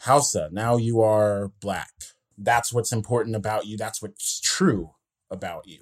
Hausa. 0.00 0.48
Now 0.52 0.76
you 0.76 1.00
are 1.00 1.52
black. 1.60 1.92
That's 2.38 2.72
what's 2.72 2.92
important 2.92 3.34
about 3.36 3.66
you. 3.66 3.76
That's 3.76 4.02
what's 4.02 4.40
true 4.40 4.92
about 5.30 5.66
you. 5.66 5.80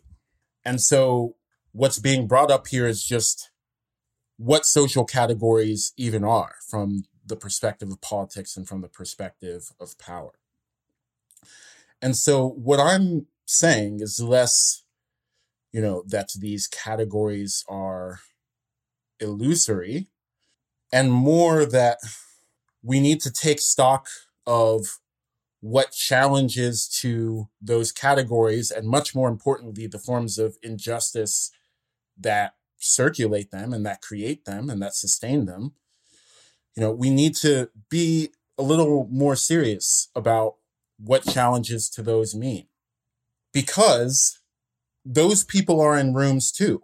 And 0.64 0.80
so 0.80 1.36
what's 1.72 1.98
being 1.98 2.26
brought 2.26 2.50
up 2.50 2.68
here 2.68 2.86
is 2.86 3.04
just 3.04 3.50
what 4.36 4.66
social 4.66 5.04
categories 5.04 5.92
even 5.96 6.24
are 6.24 6.54
from 6.68 7.04
the 7.26 7.36
perspective 7.36 7.90
of 7.90 8.00
politics 8.00 8.56
and 8.56 8.68
from 8.68 8.80
the 8.80 8.88
perspective 8.88 9.72
of 9.80 9.98
power. 9.98 10.32
And 12.00 12.16
so 12.16 12.48
what 12.48 12.80
I'm 12.80 13.26
saying 13.46 14.00
is 14.00 14.20
less, 14.20 14.84
you 15.72 15.80
know, 15.80 16.04
that 16.06 16.30
these 16.38 16.66
categories 16.66 17.64
are 17.68 18.20
illusory 19.20 20.08
and 20.92 21.10
more 21.10 21.64
that 21.64 21.98
we 22.84 23.00
need 23.00 23.20
to 23.22 23.32
take 23.32 23.58
stock 23.58 24.08
of 24.46 25.00
what 25.60 25.92
challenges 25.92 26.86
to 26.86 27.48
those 27.60 27.90
categories 27.90 28.70
and 28.70 28.86
much 28.86 29.14
more 29.14 29.28
importantly 29.28 29.86
the 29.86 29.98
forms 29.98 30.38
of 30.38 30.58
injustice 30.62 31.50
that 32.18 32.54
circulate 32.78 33.50
them 33.50 33.72
and 33.72 33.86
that 33.86 34.02
create 34.02 34.44
them 34.44 34.68
and 34.68 34.82
that 34.82 34.94
sustain 34.94 35.46
them. 35.46 35.72
You 36.76 36.82
know 36.82 36.92
we 36.92 37.08
need 37.08 37.34
to 37.36 37.70
be 37.88 38.30
a 38.58 38.62
little 38.62 39.08
more 39.10 39.34
serious 39.34 40.10
about 40.14 40.56
what 40.98 41.24
challenges 41.24 41.88
to 41.90 42.02
those 42.02 42.34
mean 42.34 42.66
because 43.52 44.38
those 45.04 45.44
people 45.44 45.80
are 45.80 45.98
in 45.98 46.14
rooms 46.14 46.52
too 46.52 46.82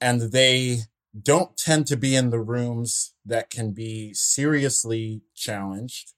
and 0.00 0.20
they 0.32 0.78
don't 1.20 1.56
tend 1.56 1.86
to 1.86 1.96
be 1.96 2.16
in 2.16 2.30
the 2.30 2.40
rooms 2.40 3.14
that 3.24 3.50
can 3.50 3.72
be 3.72 4.12
seriously 4.14 5.22
challenged 5.34 6.12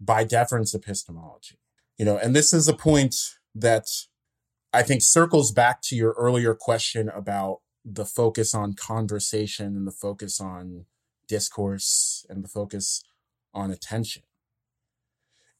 by 0.00 0.24
deference 0.24 0.74
epistemology. 0.74 1.58
You 1.98 2.04
know, 2.04 2.16
and 2.16 2.34
this 2.34 2.52
is 2.52 2.68
a 2.68 2.74
point 2.74 3.14
that 3.54 3.86
I 4.72 4.82
think 4.82 5.02
circles 5.02 5.52
back 5.52 5.80
to 5.82 5.96
your 5.96 6.12
earlier 6.18 6.54
question 6.54 7.08
about 7.08 7.60
the 7.84 8.04
focus 8.04 8.54
on 8.54 8.74
conversation 8.74 9.76
and 9.76 9.86
the 9.86 9.92
focus 9.92 10.40
on 10.40 10.86
discourse 11.28 12.26
and 12.28 12.44
the 12.44 12.48
focus 12.48 13.02
on 13.54 13.70
attention. 13.70 14.22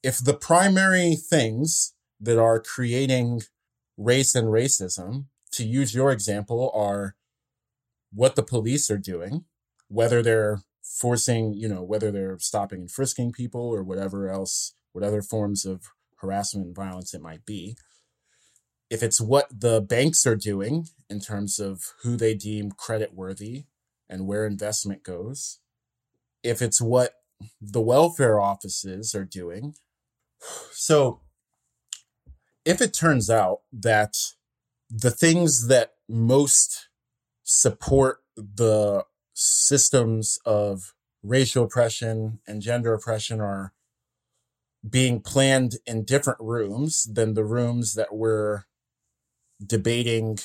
If 0.03 0.19
the 0.19 0.35
primary 0.35 1.15
things 1.15 1.95
that 2.21 2.39
are 2.39 2.61
creating 2.61 3.43
race 3.97 4.35
and 4.35 4.49
racism, 4.49 5.27
to 5.53 5.65
use 5.65 5.95
your 5.95 6.11
example, 6.11 6.71
are 6.75 7.15
what 8.13 8.37
the 8.37 8.43
police 8.43 8.91
are 8.91 8.99
doing, 8.99 9.45
whether 9.89 10.23
they're 10.23 10.63
forcing, 10.83 11.55
you 11.55 11.69
know, 11.69 11.83
whether 11.83 12.11
they're 12.11 12.39
stopping 12.39 12.81
and 12.81 12.91
frisking 12.91 13.33
people 13.33 13.61
or 13.61 13.83
whatever 13.83 14.29
else, 14.29 14.75
what 14.93 15.05
other 15.05 15.23
forms 15.23 15.65
of 15.65 15.85
harassment 16.17 16.67
and 16.67 16.77
violence 16.77 17.15
it 17.15 17.23
might 17.23 17.45
be. 17.47 17.77
If 18.91 19.03
it's 19.03 19.21
what 19.21 19.49
the 19.51 19.81
banks 19.81 20.27
are 20.27 20.37
doing 20.37 20.89
in 21.09 21.21
terms 21.21 21.59
of 21.59 21.93
who 22.03 22.17
they 22.17 22.35
deem 22.35 22.73
credit 22.73 23.15
worthy 23.15 23.65
and 24.09 24.27
where 24.27 24.47
investment 24.47 25.03
goes, 25.03 25.61
if 26.43 26.61
it's 26.61 26.81
what 26.81 27.15
the 27.61 27.81
welfare 27.81 28.41
offices 28.41 29.15
are 29.15 29.25
doing. 29.25 29.75
So, 30.73 31.21
if 32.65 32.81
it 32.81 32.95
turns 32.95 33.29
out 33.31 33.61
that 33.73 34.17
the 34.89 35.11
things 35.11 35.69
that 35.69 35.95
most 36.09 36.89
support 37.43 38.19
the 38.37 39.05
systems 39.35 40.39
of 40.45 40.95
racial 41.23 41.65
oppression 41.65 42.41
and 42.47 42.63
gender 42.63 42.95
oppression 42.95 43.41
are 43.41 43.73
being 44.89 45.21
planned 45.21 45.77
in 45.87 46.05
different 46.05 46.41
rooms 46.41 47.05
than 47.05 47.35
the 47.35 47.45
rooms 47.45 47.95
that 47.95 48.15
we're 48.15 48.65
debating 49.65 50.39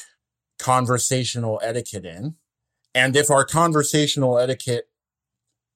conversational 0.60 1.60
etiquette 1.64 2.06
in. 2.06 2.36
And 2.94 3.16
if 3.16 3.32
our 3.32 3.46
conversational 3.46 4.38
etiquette 4.38 4.90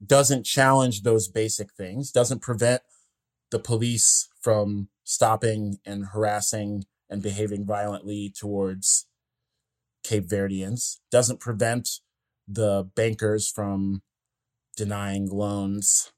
doesn't 0.04 0.46
challenge 0.46 1.04
those 1.04 1.28
basic 1.28 1.74
things, 1.74 2.12
doesn't 2.12 2.42
prevent 2.42 2.82
the 3.52 3.60
police 3.60 4.30
from 4.40 4.90
stopping 5.04 5.80
and 5.86 6.08
harassing 6.08 6.86
and 7.10 7.22
behaving 7.22 7.66
violently 7.66 8.32
towards 8.36 9.06
Cape 10.04 10.28
Verdeans, 10.28 10.98
doesn't 11.12 11.40
prevent 11.40 12.00
the 12.48 12.90
bankers 12.96 13.50
from 13.50 14.02
denying 14.76 15.30
loans 15.30 16.12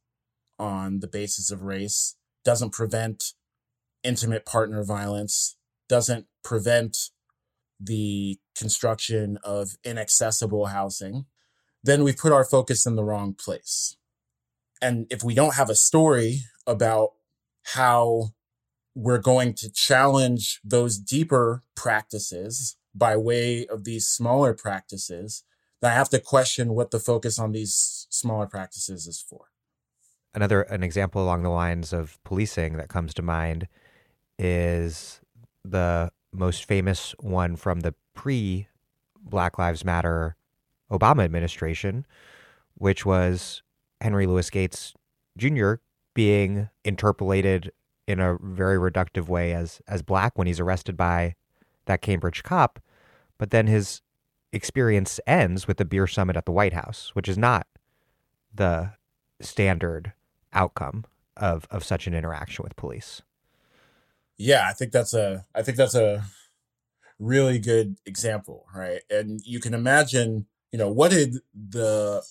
on 0.57 0.99
the 0.99 1.07
basis 1.07 1.51
of 1.51 1.63
race, 1.63 2.15
doesn't 2.45 2.71
prevent 2.71 3.33
intimate 4.03 4.45
partner 4.45 4.83
violence, 4.83 5.57
doesn't 5.89 6.27
prevent 6.43 7.09
the 7.79 8.39
construction 8.57 9.37
of 9.43 9.75
inaccessible 9.83 10.67
housing, 10.67 11.25
then 11.83 12.03
we 12.03 12.13
put 12.13 12.31
our 12.31 12.45
focus 12.45 12.85
in 12.85 12.95
the 12.95 13.03
wrong 13.03 13.33
place. 13.33 13.97
And 14.81 15.07
if 15.09 15.23
we 15.23 15.33
don't 15.33 15.55
have 15.55 15.69
a 15.69 15.75
story 15.75 16.41
about 16.65 17.11
how 17.75 18.29
we're 18.95 19.17
going 19.17 19.53
to 19.55 19.71
challenge 19.71 20.59
those 20.63 20.97
deeper 20.97 21.63
practices 21.75 22.77
by 22.95 23.17
way 23.17 23.65
of 23.67 23.83
these 23.83 24.07
smaller 24.07 24.53
practices, 24.53 25.43
that 25.81 25.91
I 25.91 25.95
have 25.95 26.09
to 26.09 26.19
question 26.19 26.73
what 26.73 26.91
the 26.91 26.99
focus 26.99 27.39
on 27.39 27.51
these 27.51 28.07
smaller 28.09 28.47
practices 28.47 29.07
is 29.07 29.21
for. 29.21 29.47
Another 30.33 30.61
an 30.63 30.83
example 30.83 31.21
along 31.21 31.43
the 31.43 31.49
lines 31.49 31.93
of 31.93 32.17
policing 32.23 32.77
that 32.77 32.89
comes 32.89 33.13
to 33.15 33.21
mind 33.21 33.67
is 34.39 35.21
the 35.63 36.11
most 36.31 36.65
famous 36.65 37.13
one 37.19 37.55
from 37.55 37.81
the 37.81 37.93
pre 38.13 38.67
Black 39.19 39.57
Lives 39.57 39.85
Matter 39.85 40.35
Obama 40.91 41.23
administration, 41.23 42.05
which 42.75 43.05
was 43.05 43.61
Henry 44.01 44.27
Louis 44.27 44.49
Gates 44.49 44.93
Jr. 45.37 45.75
being 46.13 46.69
interpellated 46.83 47.71
in 48.07 48.19
a 48.19 48.37
very 48.41 48.77
reductive 48.77 49.27
way 49.27 49.53
as 49.53 49.81
as 49.87 50.01
black 50.01 50.37
when 50.37 50.47
he's 50.47 50.59
arrested 50.59 50.97
by 50.97 51.35
that 51.85 52.01
Cambridge 52.01 52.43
cop, 52.43 52.79
but 53.43 53.49
then 53.49 53.67
his 53.67 54.01
experience 54.53 55.19
ends 55.27 55.67
with 55.67 55.75
the 55.75 55.83
beer 55.83 56.07
summit 56.07 56.37
at 56.37 56.45
the 56.45 56.51
White 56.53 56.71
House, 56.71 57.11
which 57.11 57.27
is 57.27 57.37
not 57.37 57.67
the 58.55 58.93
standard 59.41 60.13
outcome 60.53 61.03
of 61.35 61.67
of 61.69 61.83
such 61.83 62.07
an 62.07 62.13
interaction 62.13 62.63
with 62.63 62.73
police. 62.77 63.21
Yeah, 64.37 64.65
I 64.69 64.71
think 64.71 64.93
that's 64.93 65.13
a 65.13 65.45
I 65.53 65.61
think 65.61 65.75
that's 65.75 65.93
a 65.93 66.23
really 67.19 67.59
good 67.59 67.97
example, 68.05 68.65
right? 68.73 69.01
And 69.09 69.41
you 69.43 69.59
can 69.59 69.73
imagine, 69.73 70.45
you 70.71 70.79
know, 70.79 70.89
what 70.89 71.11
did 71.11 71.39
the 71.53 72.23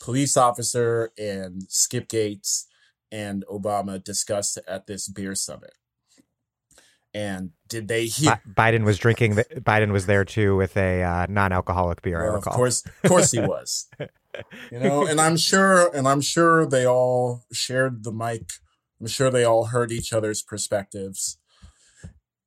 police 0.00 0.36
officer 0.36 1.12
and 1.16 1.62
Skip 1.68 2.08
Gates 2.08 2.66
and 3.12 3.44
Obama 3.48 4.02
discuss 4.02 4.58
at 4.66 4.88
this 4.88 5.06
beer 5.06 5.36
summit? 5.36 5.74
And 7.16 7.52
did 7.68 7.88
they 7.88 8.04
hear? 8.04 8.42
Biden 8.46 8.84
was 8.84 8.98
drinking. 8.98 9.36
The, 9.36 9.44
Biden 9.44 9.90
was 9.90 10.04
there 10.04 10.26
too 10.26 10.54
with 10.54 10.76
a 10.76 11.02
uh, 11.02 11.26
non-alcoholic 11.30 12.02
beer. 12.02 12.22
Well, 12.22 12.32
I 12.32 12.34
recall. 12.34 12.52
Of 12.52 12.56
course, 12.58 12.84
of 12.84 13.08
course, 13.08 13.32
he 13.32 13.40
was. 13.40 13.88
you 14.70 14.78
know, 14.78 15.06
and 15.06 15.18
I'm 15.18 15.38
sure, 15.38 15.90
and 15.96 16.06
I'm 16.06 16.20
sure 16.20 16.66
they 16.66 16.86
all 16.86 17.46
shared 17.50 18.04
the 18.04 18.12
mic. 18.12 18.50
I'm 19.00 19.06
sure 19.06 19.30
they 19.30 19.44
all 19.44 19.66
heard 19.66 19.92
each 19.92 20.12
other's 20.12 20.42
perspectives, 20.42 21.38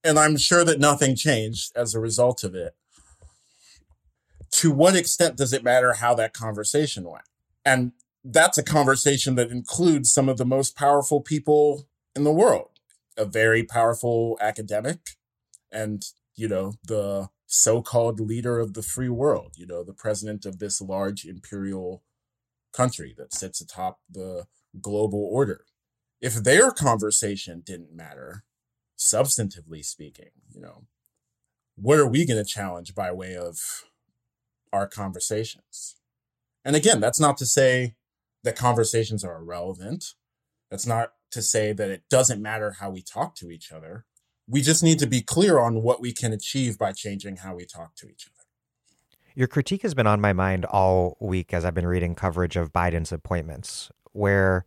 and 0.03 0.19
I'm 0.19 0.37
sure 0.37 0.63
that 0.63 0.79
nothing 0.79 1.15
changed 1.15 1.71
as 1.75 1.95
a 1.95 1.99
result 1.99 2.43
of 2.43 2.53
it. 2.53 2.75
To 4.51 4.71
what 4.71 4.95
extent 4.95 5.35
does 5.35 5.51
it 5.51 5.63
matter 5.63 5.93
how 5.93 6.13
that 6.13 6.33
conversation 6.33 7.09
went? 7.09 7.25
And 7.65 7.93
that's 8.23 8.59
a 8.59 8.63
conversation 8.63 9.33
that 9.33 9.49
includes 9.49 10.13
some 10.13 10.29
of 10.29 10.37
the 10.37 10.45
most 10.45 10.75
powerful 10.75 11.21
people 11.21 11.87
in 12.15 12.23
the 12.23 12.31
world 12.31 12.78
a 13.19 13.25
very 13.25 13.63
powerful 13.63 14.37
academic 14.41 15.17
and, 15.71 16.03
you 16.35 16.47
know, 16.47 16.73
the 16.83 17.29
so 17.45 17.81
called 17.81 18.19
leader 18.19 18.59
of 18.59 18.73
the 18.73 18.81
free 18.81 19.09
world, 19.09 19.53
you 19.57 19.67
know, 19.67 19.83
the 19.83 19.93
president 19.93 20.45
of 20.45 20.59
this 20.59 20.81
large 20.81 21.25
imperial 21.25 22.03
country 22.73 23.13
that 23.17 23.33
sits 23.33 23.59
atop 23.59 23.99
the 24.09 24.45
global 24.79 25.27
order. 25.31 25.65
If 26.21 26.35
their 26.35 26.71
conversation 26.71 27.61
didn't 27.65 27.95
matter, 27.95 28.43
substantively 28.97 29.83
speaking, 29.83 30.31
you 30.49 30.61
know, 30.61 30.85
what 31.75 31.99
are 31.99 32.07
we 32.07 32.25
going 32.25 32.43
to 32.43 32.49
challenge 32.49 32.93
by 32.93 33.11
way 33.11 33.35
of 33.35 33.57
our 34.71 34.87
conversations? 34.87 35.95
And 36.63 36.75
again, 36.75 36.99
that's 36.99 37.19
not 37.19 37.37
to 37.37 37.45
say 37.45 37.95
that 38.43 38.55
conversations 38.55 39.23
are 39.23 39.37
irrelevant. 39.37 40.13
That's 40.69 40.85
not 40.85 41.13
to 41.31 41.41
say 41.41 41.73
that 41.73 41.89
it 41.89 42.03
doesn't 42.09 42.41
matter 42.41 42.75
how 42.79 42.89
we 42.89 43.01
talk 43.01 43.35
to 43.35 43.49
each 43.51 43.71
other. 43.71 44.05
We 44.47 44.61
just 44.61 44.83
need 44.83 44.99
to 44.99 45.07
be 45.07 45.21
clear 45.21 45.59
on 45.59 45.83
what 45.83 46.01
we 46.01 46.11
can 46.11 46.33
achieve 46.33 46.77
by 46.77 46.91
changing 46.91 47.37
how 47.37 47.55
we 47.55 47.65
talk 47.65 47.95
to 47.97 48.07
each 48.07 48.27
other. 48.27 48.45
Your 49.35 49.47
critique 49.47 49.83
has 49.83 49.93
been 49.93 50.07
on 50.07 50.19
my 50.19 50.33
mind 50.33 50.65
all 50.65 51.17
week 51.19 51.53
as 51.53 51.63
I've 51.63 51.75
been 51.75 51.87
reading 51.87 52.15
coverage 52.15 52.55
of 52.55 52.73
Biden's 52.73 53.11
appointments, 53.11 53.91
where 54.11 54.65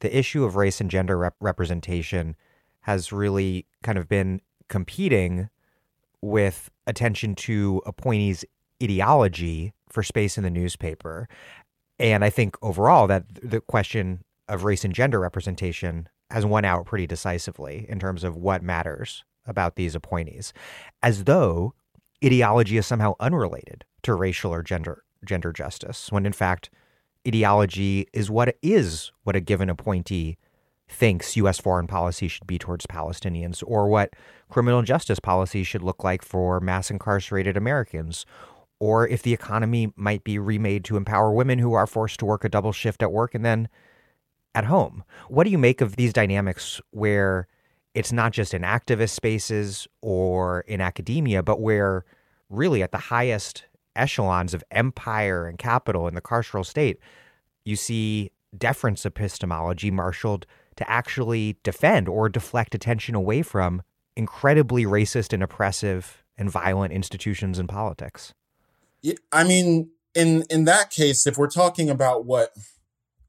the 0.00 0.16
issue 0.16 0.44
of 0.44 0.56
race 0.56 0.80
and 0.80 0.90
gender 0.90 1.16
rep- 1.16 1.36
representation 1.40 2.36
has 2.80 3.10
really 3.10 3.66
kind 3.82 3.98
of 3.98 4.08
been 4.08 4.40
competing 4.68 5.48
with 6.20 6.70
attention 6.86 7.34
to 7.34 7.82
appointees' 7.86 8.44
ideology 8.82 9.72
for 9.88 10.02
space 10.02 10.36
in 10.36 10.44
the 10.44 10.50
newspaper. 10.50 11.28
And 11.98 12.24
I 12.24 12.30
think 12.30 12.56
overall 12.62 13.06
that 13.06 13.24
the 13.42 13.60
question 13.60 14.22
of 14.48 14.64
race 14.64 14.84
and 14.84 14.94
gender 14.94 15.20
representation 15.20 16.08
has 16.30 16.44
won 16.44 16.64
out 16.64 16.86
pretty 16.86 17.06
decisively 17.06 17.86
in 17.88 17.98
terms 17.98 18.24
of 18.24 18.36
what 18.36 18.62
matters 18.62 19.24
about 19.46 19.76
these 19.76 19.94
appointees, 19.94 20.52
as 21.02 21.24
though 21.24 21.74
ideology 22.24 22.76
is 22.76 22.86
somehow 22.86 23.14
unrelated 23.20 23.84
to 24.02 24.14
racial 24.14 24.52
or 24.52 24.62
gender 24.62 25.02
gender 25.24 25.52
justice, 25.52 26.10
when 26.12 26.26
in 26.26 26.32
fact 26.32 26.70
ideology 27.26 28.06
is 28.12 28.30
what 28.30 28.56
is 28.62 29.10
what 29.24 29.36
a 29.36 29.40
given 29.40 29.68
appointee 29.68 30.36
thinks 30.88 31.36
U.S. 31.36 31.58
foreign 31.58 31.86
policy 31.86 32.28
should 32.28 32.46
be 32.46 32.58
towards 32.58 32.86
Palestinians, 32.86 33.62
or 33.66 33.88
what 33.88 34.14
criminal 34.48 34.82
justice 34.82 35.18
policy 35.18 35.64
should 35.64 35.82
look 35.82 36.04
like 36.04 36.22
for 36.22 36.60
mass 36.60 36.90
incarcerated 36.90 37.56
Americans, 37.56 38.24
or 38.78 39.08
if 39.08 39.22
the 39.22 39.32
economy 39.32 39.92
might 39.96 40.22
be 40.22 40.38
remade 40.38 40.84
to 40.84 40.96
empower 40.96 41.32
women 41.32 41.58
who 41.58 41.72
are 41.72 41.86
forced 41.86 42.20
to 42.20 42.26
work 42.26 42.44
a 42.44 42.48
double 42.48 42.72
shift 42.72 43.02
at 43.02 43.12
work 43.12 43.34
and 43.34 43.44
then 43.44 43.68
at 44.56 44.64
home. 44.64 45.04
What 45.28 45.44
do 45.44 45.50
you 45.50 45.58
make 45.58 45.80
of 45.82 45.96
these 45.96 46.14
dynamics 46.14 46.80
where 46.90 47.46
it's 47.94 48.10
not 48.10 48.32
just 48.32 48.54
in 48.54 48.62
activist 48.62 49.10
spaces 49.10 49.86
or 50.00 50.60
in 50.62 50.80
academia, 50.80 51.42
but 51.42 51.60
where 51.60 52.04
really 52.48 52.82
at 52.82 52.90
the 52.90 52.98
highest 52.98 53.66
echelons 53.94 54.54
of 54.54 54.64
empire 54.70 55.46
and 55.46 55.58
capital 55.58 56.08
in 56.08 56.14
the 56.14 56.22
carceral 56.22 56.64
state, 56.64 56.98
you 57.64 57.76
see 57.76 58.32
deference 58.56 59.04
epistemology 59.04 59.90
marshaled 59.90 60.46
to 60.76 60.90
actually 60.90 61.58
defend 61.62 62.08
or 62.08 62.28
deflect 62.30 62.74
attention 62.74 63.14
away 63.14 63.42
from 63.42 63.82
incredibly 64.16 64.84
racist 64.84 65.34
and 65.34 65.42
oppressive 65.42 66.24
and 66.38 66.50
violent 66.50 66.94
institutions 66.94 67.58
and 67.58 67.68
politics. 67.68 68.32
I 69.30 69.44
mean, 69.44 69.90
in 70.14 70.44
in 70.48 70.64
that 70.64 70.90
case, 70.90 71.26
if 71.26 71.36
we're 71.36 71.50
talking 71.50 71.90
about 71.90 72.24
what 72.24 72.52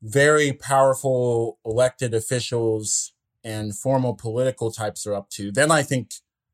very 0.02 0.53
powerful 0.53 1.60
elected 1.65 2.14
officials 2.14 3.14
and 3.44 3.76
formal 3.76 4.14
political 4.14 4.72
types 4.72 5.06
are 5.07 5.14
up 5.14 5.30
to, 5.32 5.52
then 5.52 5.72
I 5.72 5.84
think 5.84 6.11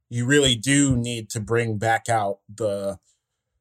you 0.09 0.25
really 0.25 0.55
do 0.55 0.95
need 0.95 1.29
to 1.31 1.39
bring 1.39 1.77
back 1.77 2.07
out 2.07 2.39
the 2.53 2.99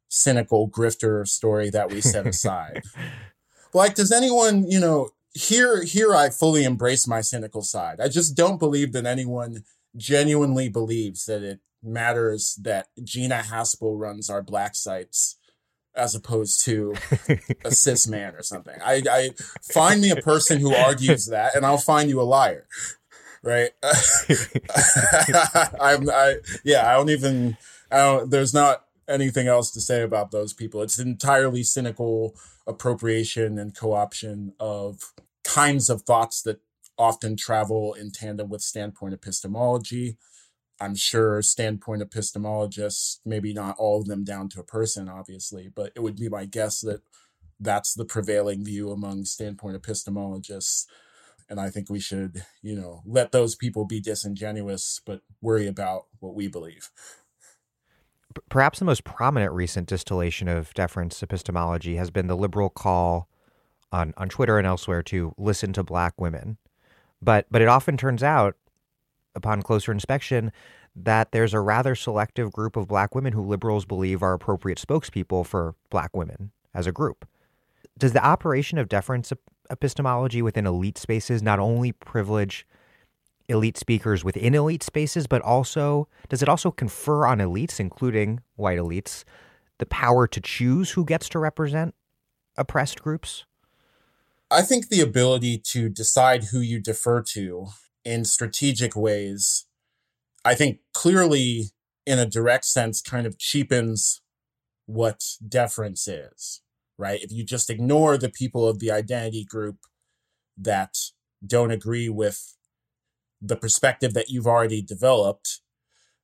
cynical 0.08 0.68
grifter 0.68 1.26
story 1.26 1.70
that 1.70 1.90
we 1.90 2.00
set 2.00 2.26
aside. 2.26 2.82
like, 3.72 3.94
does 3.94 4.12
anyone, 4.12 4.70
you 4.70 4.78
know, 4.78 5.10
here 5.34 5.82
here 5.82 6.14
I 6.14 6.28
fully 6.30 6.64
embrace 6.64 7.06
my 7.06 7.20
cynical 7.20 7.62
side. 7.62 8.00
I 8.00 8.08
just 8.08 8.36
don't 8.36 8.58
believe 8.58 8.92
that 8.92 9.06
anyone 9.06 9.64
genuinely 9.96 10.68
believes 10.68 11.24
that 11.26 11.42
it 11.42 11.60
matters 11.82 12.58
that 12.62 12.88
Gina 13.02 13.42
Haspel 13.46 13.98
runs 13.98 14.30
our 14.30 14.42
black 14.42 14.74
sites 14.74 15.38
as 15.94 16.14
opposed 16.14 16.64
to 16.64 16.94
a 17.64 17.70
cis 17.70 18.06
man 18.06 18.34
or 18.34 18.42
something. 18.42 18.76
I, 18.84 19.02
I 19.10 19.30
find 19.62 20.00
me 20.00 20.10
a 20.10 20.16
person 20.16 20.60
who 20.60 20.74
argues 20.74 21.26
that, 21.26 21.54
and 21.54 21.64
I'll 21.66 21.78
find 21.78 22.08
you 22.08 22.20
a 22.20 22.22
liar. 22.22 22.66
Right? 23.42 23.70
I'm, 25.80 26.08
I 26.08 26.36
yeah. 26.64 26.88
I 26.88 26.94
don't 26.94 27.10
even. 27.10 27.56
I 27.90 27.96
don't. 27.96 28.30
There's 28.30 28.54
not 28.54 28.84
anything 29.08 29.48
else 29.48 29.72
to 29.72 29.80
say 29.80 30.02
about 30.02 30.30
those 30.30 30.52
people. 30.52 30.80
It's 30.82 30.98
entirely 30.98 31.64
cynical 31.64 32.36
appropriation 32.66 33.58
and 33.58 33.76
co-option 33.76 34.54
of 34.60 35.12
kinds 35.44 35.90
of 35.90 36.02
thoughts 36.02 36.40
that 36.42 36.60
often 36.96 37.36
travel 37.36 37.94
in 37.94 38.12
tandem 38.12 38.48
with 38.48 38.62
standpoint 38.62 39.14
epistemology 39.14 40.16
I'm 40.82 40.96
sure 40.96 41.40
standpoint 41.42 42.02
epistemologists, 42.02 43.20
maybe 43.24 43.52
not 43.54 43.76
all 43.78 44.00
of 44.00 44.06
them 44.06 44.24
down 44.24 44.48
to 44.50 44.60
a 44.60 44.64
person, 44.64 45.08
obviously, 45.08 45.70
but 45.72 45.92
it 45.94 46.00
would 46.00 46.16
be 46.16 46.28
my 46.28 46.44
guess 46.44 46.80
that 46.80 47.02
that's 47.60 47.94
the 47.94 48.04
prevailing 48.04 48.64
view 48.64 48.90
among 48.90 49.24
standpoint 49.24 49.80
epistemologists. 49.80 50.86
And 51.48 51.60
I 51.60 51.70
think 51.70 51.88
we 51.88 52.00
should, 52.00 52.44
you 52.62 52.74
know, 52.74 53.02
let 53.06 53.30
those 53.30 53.54
people 53.54 53.84
be 53.84 54.00
disingenuous, 54.00 55.00
but 55.06 55.20
worry 55.40 55.68
about 55.68 56.06
what 56.18 56.34
we 56.34 56.48
believe. 56.48 56.90
Perhaps 58.48 58.80
the 58.80 58.84
most 58.84 59.04
prominent 59.04 59.52
recent 59.52 59.86
distillation 59.86 60.48
of 60.48 60.74
deference 60.74 61.22
epistemology 61.22 61.94
has 61.94 62.10
been 62.10 62.26
the 62.26 62.36
liberal 62.36 62.70
call 62.70 63.28
on, 63.92 64.14
on 64.16 64.28
Twitter 64.28 64.58
and 64.58 64.66
elsewhere 64.66 65.02
to 65.04 65.32
listen 65.38 65.72
to 65.74 65.84
black 65.84 66.20
women. 66.20 66.56
But 67.20 67.46
but 67.52 67.62
it 67.62 67.68
often 67.68 67.96
turns 67.96 68.24
out 68.24 68.56
upon 69.34 69.62
closer 69.62 69.92
inspection 69.92 70.52
that 70.94 71.32
there's 71.32 71.54
a 71.54 71.60
rather 71.60 71.94
selective 71.94 72.52
group 72.52 72.76
of 72.76 72.88
black 72.88 73.14
women 73.14 73.32
who 73.32 73.42
liberals 73.42 73.84
believe 73.84 74.22
are 74.22 74.34
appropriate 74.34 74.78
spokespeople 74.78 75.46
for 75.46 75.74
black 75.90 76.14
women 76.14 76.50
as 76.74 76.86
a 76.86 76.92
group. 76.92 77.26
Does 77.98 78.12
the 78.12 78.24
operation 78.24 78.78
of 78.78 78.88
deference 78.88 79.32
epistemology 79.70 80.42
within 80.42 80.66
elite 80.66 80.98
spaces 80.98 81.42
not 81.42 81.58
only 81.58 81.92
privilege 81.92 82.66
elite 83.48 83.76
speakers 83.76 84.24
within 84.24 84.54
elite 84.54 84.82
spaces, 84.82 85.26
but 85.26 85.42
also 85.42 86.08
does 86.28 86.42
it 86.42 86.48
also 86.48 86.70
confer 86.70 87.26
on 87.26 87.38
elites, 87.38 87.80
including 87.80 88.40
white 88.56 88.78
elites, 88.78 89.24
the 89.78 89.86
power 89.86 90.26
to 90.26 90.40
choose 90.40 90.90
who 90.92 91.04
gets 91.04 91.28
to 91.30 91.38
represent 91.38 91.94
oppressed 92.56 93.02
groups? 93.02 93.44
I 94.50 94.62
think 94.62 94.88
the 94.88 95.00
ability 95.00 95.58
to 95.70 95.88
decide 95.88 96.44
who 96.44 96.60
you 96.60 96.78
defer 96.78 97.22
to 97.22 97.68
in 98.04 98.24
strategic 98.24 98.96
ways, 98.96 99.66
I 100.44 100.54
think 100.54 100.78
clearly 100.92 101.66
in 102.06 102.18
a 102.18 102.26
direct 102.26 102.64
sense 102.64 103.00
kind 103.00 103.26
of 103.26 103.38
cheapens 103.38 104.20
what 104.86 105.22
deference 105.46 106.08
is, 106.08 106.62
right? 106.98 107.20
If 107.22 107.30
you 107.30 107.44
just 107.44 107.70
ignore 107.70 108.18
the 108.18 108.28
people 108.28 108.66
of 108.66 108.80
the 108.80 108.90
identity 108.90 109.44
group 109.44 109.76
that 110.56 110.96
don't 111.46 111.70
agree 111.70 112.08
with 112.08 112.56
the 113.40 113.56
perspective 113.56 114.14
that 114.14 114.28
you've 114.28 114.46
already 114.46 114.82
developed, 114.82 115.60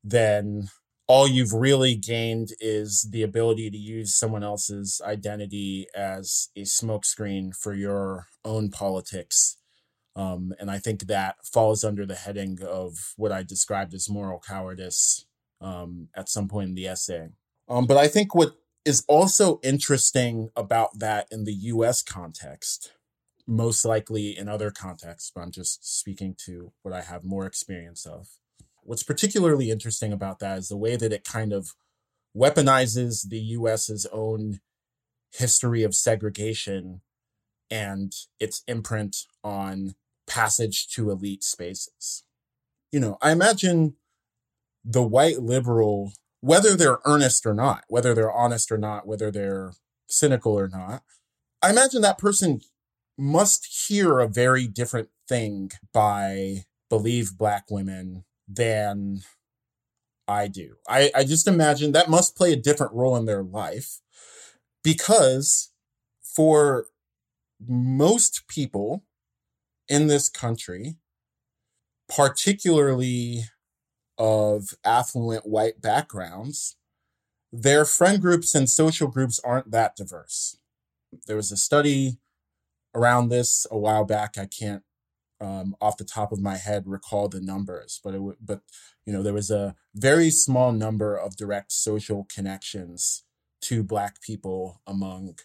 then 0.03 0.69
all 1.07 1.27
you've 1.27 1.53
really 1.53 1.95
gained 1.95 2.51
is 2.61 3.09
the 3.11 3.23
ability 3.23 3.71
to 3.71 3.79
use 3.79 4.15
someone 4.15 4.45
else's 4.45 5.01
identity 5.05 5.87
as 5.97 6.51
a 6.57 6.63
smokescreen 6.63 7.57
for 7.57 7.73
your 7.73 8.27
own 8.45 8.71
politics 8.71 9.57
um, 10.19 10.53
and 10.59 10.69
I 10.69 10.79
think 10.79 11.07
that 11.07 11.37
falls 11.45 11.85
under 11.85 12.05
the 12.05 12.17
heading 12.17 12.59
of 12.67 13.15
what 13.17 13.31
I 13.31 13.45
described 13.45 13.95
as 13.95 14.11
moral 14.11 14.43
cowardice 14.45 15.27
um, 15.61 16.09
at 16.13 16.29
some 16.29 16.49
point 16.49 16.71
in 16.71 16.75
the 16.75 16.89
essay. 16.89 17.29
Um, 17.69 17.87
but 17.87 17.97
I 17.97 18.09
think 18.09 18.35
what 18.35 18.57
is 18.85 19.05
also 19.07 19.61
interesting 19.63 20.51
about 20.57 20.99
that 20.99 21.29
in 21.31 21.45
the 21.45 21.53
US 21.53 22.03
context, 22.03 22.95
most 23.47 23.85
likely 23.85 24.37
in 24.37 24.49
other 24.49 24.73
contexts, 24.73 25.31
but 25.33 25.43
I'm 25.43 25.53
just 25.53 25.99
speaking 26.01 26.35
to 26.47 26.73
what 26.83 26.93
I 26.93 27.03
have 27.03 27.23
more 27.23 27.47
experience 27.47 28.05
of. 28.05 28.27
What's 28.83 29.05
particularly 29.05 29.71
interesting 29.71 30.13
about 30.13 30.41
that 30.41 30.59
is 30.59 30.69
the 30.69 30.77
way 30.77 30.97
that 30.97 31.13
it 31.13 31.23
kind 31.23 31.53
of 31.53 31.77
weaponizes 32.37 33.29
the 33.29 33.39
US's 33.39 34.05
own 34.11 34.59
history 35.31 35.85
of 35.85 35.95
segregation 35.95 37.03
and 37.71 38.13
its 38.41 38.65
imprint 38.67 39.19
on 39.45 39.95
passage 40.29 40.89
to 40.89 41.11
elite 41.11 41.43
spaces. 41.43 42.25
You 42.93 43.01
know, 43.01 43.19
I 43.21 43.33
imagine 43.33 43.95
the 44.85 45.03
white 45.03 45.41
liberal, 45.41 46.13
whether 46.41 46.77
they're 46.77 46.99
earnest 47.05 47.45
or 47.45 47.55
not, 47.55 47.85
whether 47.89 48.15
they're 48.15 48.33
honest 48.33 48.71
or 48.71 48.79
not, 48.79 49.07
whether 49.07 49.31
they're 49.31 49.73
cynical 50.09 50.59
or 50.59 50.69
not, 50.69 51.03
I 51.63 51.71
imagine 51.71 52.03
that 52.03 52.19
person 52.19 52.61
must 53.17 53.87
hear 53.89 54.21
a 54.21 54.29
very 54.29 54.67
different 54.67 55.09
thing 55.29 55.73
by 55.93 56.65
believe 56.89 57.37
black 57.37 57.65
women 57.71 58.25
than 58.47 59.21
I 60.27 60.47
do. 60.47 60.77
I, 60.89 61.11
I 61.15 61.25
just 61.25 61.49
imagine 61.49 61.93
that 61.93 62.09
must 62.09 62.37
play 62.37 62.53
a 62.53 62.57
different 62.57 62.93
role 62.93 63.17
in 63.17 63.25
their 63.25 63.43
life 63.43 64.01
because 64.85 65.73
for 66.23 66.87
most 67.67 68.47
people 68.47 69.05
in 69.89 70.07
this 70.07 70.29
country, 70.29 70.97
particularly 72.09 73.45
of 74.19 74.75
affluent 74.85 75.47
white 75.47 75.81
backgrounds, 75.81 76.77
their 77.53 77.85
friend 77.85 78.21
groups 78.21 78.55
and 78.55 78.69
social 78.69 79.09
groups 79.09 79.41
aren't 79.45 79.71
that 79.71 79.97
diverse. 79.97 80.59
There 81.27 81.37
was 81.37 81.53
a 81.53 81.57
study 81.57 82.19
around 82.95 83.29
this 83.29 83.67
a 83.71 83.79
while 83.79 84.05
back. 84.05 84.37
I 84.39 84.47
can't, 84.47 84.83
um, 85.41 85.77
off 85.81 85.97
the 85.97 86.05
top 86.05 86.33
of 86.33 86.41
my 86.41 86.57
head, 86.57 86.85
recall 86.87 87.29
the 87.29 87.41
numbers, 87.41 88.01
but 88.03 88.11
it 88.11 88.19
w- 88.19 88.37
but 88.41 88.63
you 89.07 89.13
know 89.13 89.23
there 89.23 89.33
was 89.35 89.51
a 89.51 89.77
very 89.95 90.31
small 90.31 90.73
number 90.73 91.17
of 91.17 91.37
direct 91.37 91.73
social 91.73 92.27
connections 92.33 93.25
to 93.63 93.83
Black 93.85 94.21
people 94.21 94.83
among, 94.87 95.39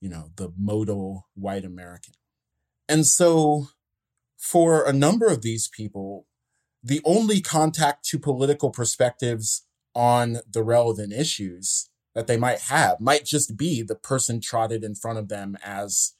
you 0.00 0.08
know, 0.08 0.30
the 0.36 0.52
modal 0.58 1.28
white 1.34 1.64
American, 1.64 2.14
and 2.90 3.06
so 3.06 3.68
for 4.36 4.84
a 4.84 4.92
number 4.92 5.26
of 5.26 5.42
these 5.42 5.68
people, 5.68 6.26
the 6.82 7.00
only 7.04 7.40
contact 7.40 8.04
to 8.06 8.18
political 8.18 8.70
perspectives 8.70 9.66
on 9.94 10.38
the 10.50 10.62
relevant 10.62 11.12
issues 11.12 11.90
that 12.14 12.26
they 12.26 12.36
might 12.36 12.60
have 12.62 13.00
might 13.00 13.24
just 13.24 13.56
be 13.56 13.82
the 13.82 13.94
person 13.94 14.40
trotted 14.40 14.82
in 14.82 14.94
front 14.94 15.18
of 15.18 15.28
them 15.28 15.56
as 15.62 16.14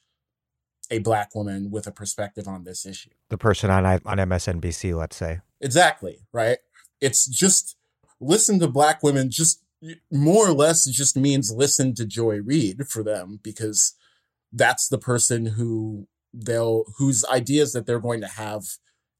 a 0.89 0.99
black 0.99 1.35
woman 1.35 1.71
with 1.71 1.87
a 1.87 1.91
perspective 1.91 2.47
on 2.47 2.63
this 2.63 2.85
issue. 2.85 3.09
The 3.29 3.37
person 3.37 3.69
on 3.69 3.85
on 3.85 4.17
MSNBC, 4.17 4.95
let's 4.95 5.15
say. 5.15 5.39
Exactly, 5.59 6.19
right? 6.31 6.59
It's 6.99 7.25
just 7.25 7.75
listen 8.19 8.59
to 8.59 8.67
black 8.67 9.03
women 9.03 9.29
just 9.29 9.63
more 10.11 10.47
or 10.47 10.53
less 10.53 10.85
just 10.85 11.17
means 11.17 11.51
listen 11.51 11.95
to 11.95 12.05
Joy 12.05 12.41
Reid 12.41 12.87
for 12.87 13.03
them 13.03 13.39
because 13.41 13.95
that's 14.53 14.87
the 14.87 14.97
person 14.97 15.45
who 15.47 16.07
they'll 16.33 16.85
whose 16.97 17.25
ideas 17.25 17.73
that 17.73 17.85
they're 17.85 17.99
going 17.99 18.21
to 18.21 18.27
have 18.27 18.63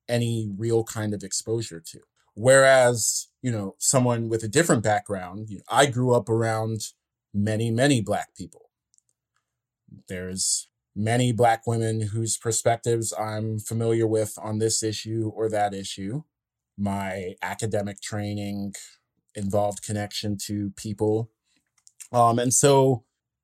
any 0.07 0.49
real 0.57 0.83
kind 0.83 1.13
of 1.13 1.23
exposure 1.23 1.79
to. 1.79 1.99
Whereas, 2.33 3.27
you 3.41 3.51
know, 3.51 3.75
someone 3.77 4.29
with 4.29 4.43
a 4.43 4.47
different 4.47 4.83
background, 4.83 5.49
you 5.49 5.57
know, 5.57 5.63
I 5.69 5.85
grew 5.85 6.13
up 6.13 6.29
around 6.29 6.81
many, 7.33 7.71
many 7.71 8.01
black 8.01 8.35
people. 8.35 8.69
There's 10.07 10.69
many 10.95 11.31
black 11.31 11.67
women 11.67 12.01
whose 12.01 12.37
perspectives 12.37 13.13
I'm 13.13 13.59
familiar 13.59 14.07
with 14.07 14.37
on 14.41 14.59
this 14.59 14.83
issue 14.83 15.31
or 15.35 15.49
that 15.49 15.73
issue. 15.73 16.23
My 16.77 17.35
academic 17.41 18.01
training 18.01 18.73
involved 19.35 19.83
connection 19.83 20.37
to 20.45 20.71
people. 20.75 21.29
Um, 22.11 22.39
and 22.39 22.53
so 22.53 23.03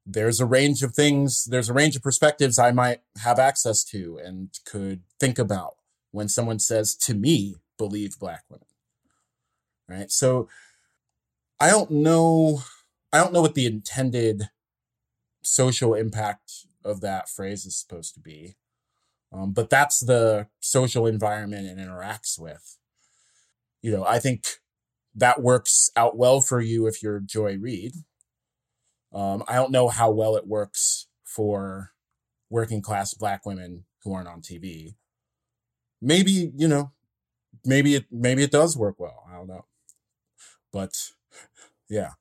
there's 0.09 0.39
a 0.39 0.45
range 0.45 0.83
of 0.83 0.95
things, 0.95 1.43
there's 1.43 1.69
a 1.69 1.73
range 1.73 1.97
of 1.97 2.01
perspectives 2.01 2.57
I 2.57 2.71
might 2.71 3.01
have 3.21 3.39
access 3.39 3.83
to 3.85 4.19
and 4.23 4.49
could 4.65 5.01
think 5.19 5.37
about 5.37 5.75
when 6.11 6.29
someone 6.29 6.59
says 6.59 6.95
to 6.95 7.13
me, 7.13 7.55
believe 7.77 8.17
black 8.17 8.43
women. 8.49 8.65
Right. 9.89 10.09
So 10.09 10.47
I 11.59 11.69
don't 11.69 11.91
know, 11.91 12.61
I 13.11 13.17
don't 13.17 13.33
know 13.33 13.41
what 13.41 13.55
the 13.55 13.65
intended 13.65 14.49
social 15.43 15.93
impact 15.93 16.51
of 16.85 17.01
that 17.01 17.27
phrase 17.27 17.65
is 17.65 17.77
supposed 17.77 18.13
to 18.13 18.19
be. 18.21 18.55
Um, 19.33 19.51
but 19.51 19.69
that's 19.69 19.99
the 19.99 20.47
social 20.61 21.05
environment 21.05 21.67
it 21.67 21.77
interacts 21.77 22.39
with. 22.39 22.77
You 23.81 23.91
know, 23.91 24.05
I 24.05 24.19
think 24.19 24.45
that 25.13 25.41
works 25.41 25.91
out 25.97 26.17
well 26.17 26.39
for 26.39 26.61
you 26.61 26.87
if 26.87 27.03
you're 27.03 27.19
Joy 27.19 27.57
Reid. 27.57 27.93
Um, 29.17 29.43
I 29.47 29.55
don't 29.55 29.71
know 29.71 29.87
how 29.87 30.11
well 30.11 30.35
it 30.35 30.45
works 30.45 31.07
for 31.23 31.93
working 32.51 32.83
class 32.83 33.15
black 33.15 33.47
women 33.47 33.85
who 34.03 34.13
aren't 34.13 34.27
on 34.27 34.41
TV. 34.41 34.93
Maybe, 35.99 36.51
you 36.55 36.67
know, 36.67 36.91
maybe 37.65 37.95
it 37.95 38.05
maybe 38.11 38.43
it 38.43 38.51
does 38.51 38.77
work 38.77 38.99
well. 38.99 39.23
I 39.27 39.35
don't 39.35 39.47
know. 39.47 39.65
But 40.71 41.13
yeah. 41.89 42.11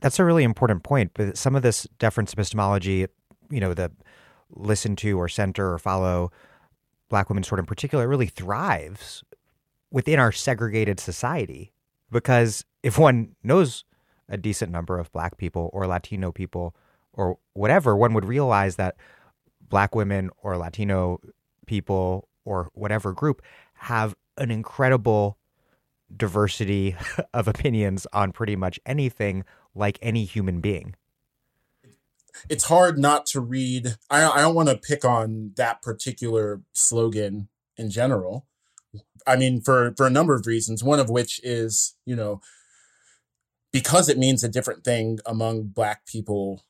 That's 0.00 0.18
a 0.18 0.24
really 0.24 0.42
important 0.42 0.84
point. 0.84 1.10
But 1.12 1.36
some 1.36 1.54
of 1.54 1.62
this 1.62 1.86
deference 1.98 2.32
epistemology, 2.32 3.06
you 3.50 3.60
know, 3.60 3.74
the 3.74 3.92
listen 4.50 4.96
to 4.96 5.18
or 5.18 5.28
center 5.28 5.74
or 5.74 5.78
follow 5.78 6.32
black 7.10 7.28
women 7.28 7.42
sort 7.42 7.58
of 7.58 7.64
in 7.64 7.66
particular 7.66 8.08
really 8.08 8.26
thrives 8.26 9.22
within 9.90 10.18
our 10.18 10.32
segregated 10.32 10.98
society. 10.98 11.74
Because 12.10 12.64
if 12.82 12.96
one 12.96 13.36
knows 13.42 13.84
a 14.28 14.36
decent 14.36 14.70
number 14.70 14.98
of 14.98 15.10
black 15.12 15.36
people 15.36 15.70
or 15.72 15.86
Latino 15.86 16.32
people 16.32 16.74
or 17.12 17.38
whatever, 17.54 17.96
one 17.96 18.14
would 18.14 18.24
realize 18.24 18.76
that 18.76 18.96
black 19.68 19.94
women 19.94 20.30
or 20.42 20.56
Latino 20.56 21.20
people 21.66 22.28
or 22.44 22.70
whatever 22.74 23.12
group 23.12 23.42
have 23.74 24.14
an 24.36 24.50
incredible 24.50 25.38
diversity 26.14 26.96
of 27.34 27.48
opinions 27.48 28.06
on 28.12 28.32
pretty 28.32 28.56
much 28.56 28.80
anything 28.86 29.44
like 29.74 29.98
any 30.02 30.24
human 30.24 30.60
being. 30.60 30.94
It's 32.48 32.64
hard 32.64 32.98
not 32.98 33.26
to 33.26 33.40
read. 33.40 33.96
I, 34.10 34.24
I 34.24 34.40
don't 34.40 34.54
want 34.54 34.68
to 34.68 34.76
pick 34.76 35.04
on 35.04 35.52
that 35.56 35.82
particular 35.82 36.62
slogan 36.72 37.48
in 37.76 37.90
general. 37.90 38.46
I 39.26 39.36
mean, 39.36 39.60
for, 39.60 39.92
for 39.96 40.06
a 40.06 40.10
number 40.10 40.34
of 40.34 40.46
reasons, 40.46 40.84
one 40.84 41.00
of 41.00 41.10
which 41.10 41.40
is, 41.42 41.96
you 42.06 42.14
know, 42.14 42.40
because 43.72 44.08
it 44.08 44.18
means 44.18 44.42
a 44.42 44.48
different 44.48 44.84
thing 44.84 45.18
among 45.26 45.64
black 45.64 46.06
people 46.06 46.64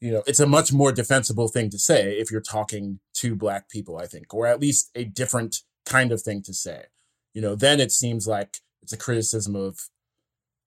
you 0.00 0.12
know 0.12 0.22
it's 0.26 0.40
a 0.40 0.46
much 0.46 0.72
more 0.72 0.92
defensible 0.92 1.48
thing 1.48 1.70
to 1.70 1.78
say 1.78 2.18
if 2.18 2.30
you're 2.30 2.40
talking 2.40 3.00
to 3.14 3.34
black 3.34 3.68
people 3.68 3.96
i 3.98 4.06
think 4.06 4.32
or 4.34 4.46
at 4.46 4.60
least 4.60 4.90
a 4.94 5.04
different 5.04 5.56
kind 5.84 6.12
of 6.12 6.22
thing 6.22 6.42
to 6.42 6.54
say. 6.54 6.84
You 7.32 7.42
know 7.42 7.54
then 7.54 7.80
it 7.80 7.92
seems 7.92 8.26
like 8.26 8.58
it's 8.82 8.92
a 8.92 8.98
criticism 8.98 9.56
of 9.56 9.88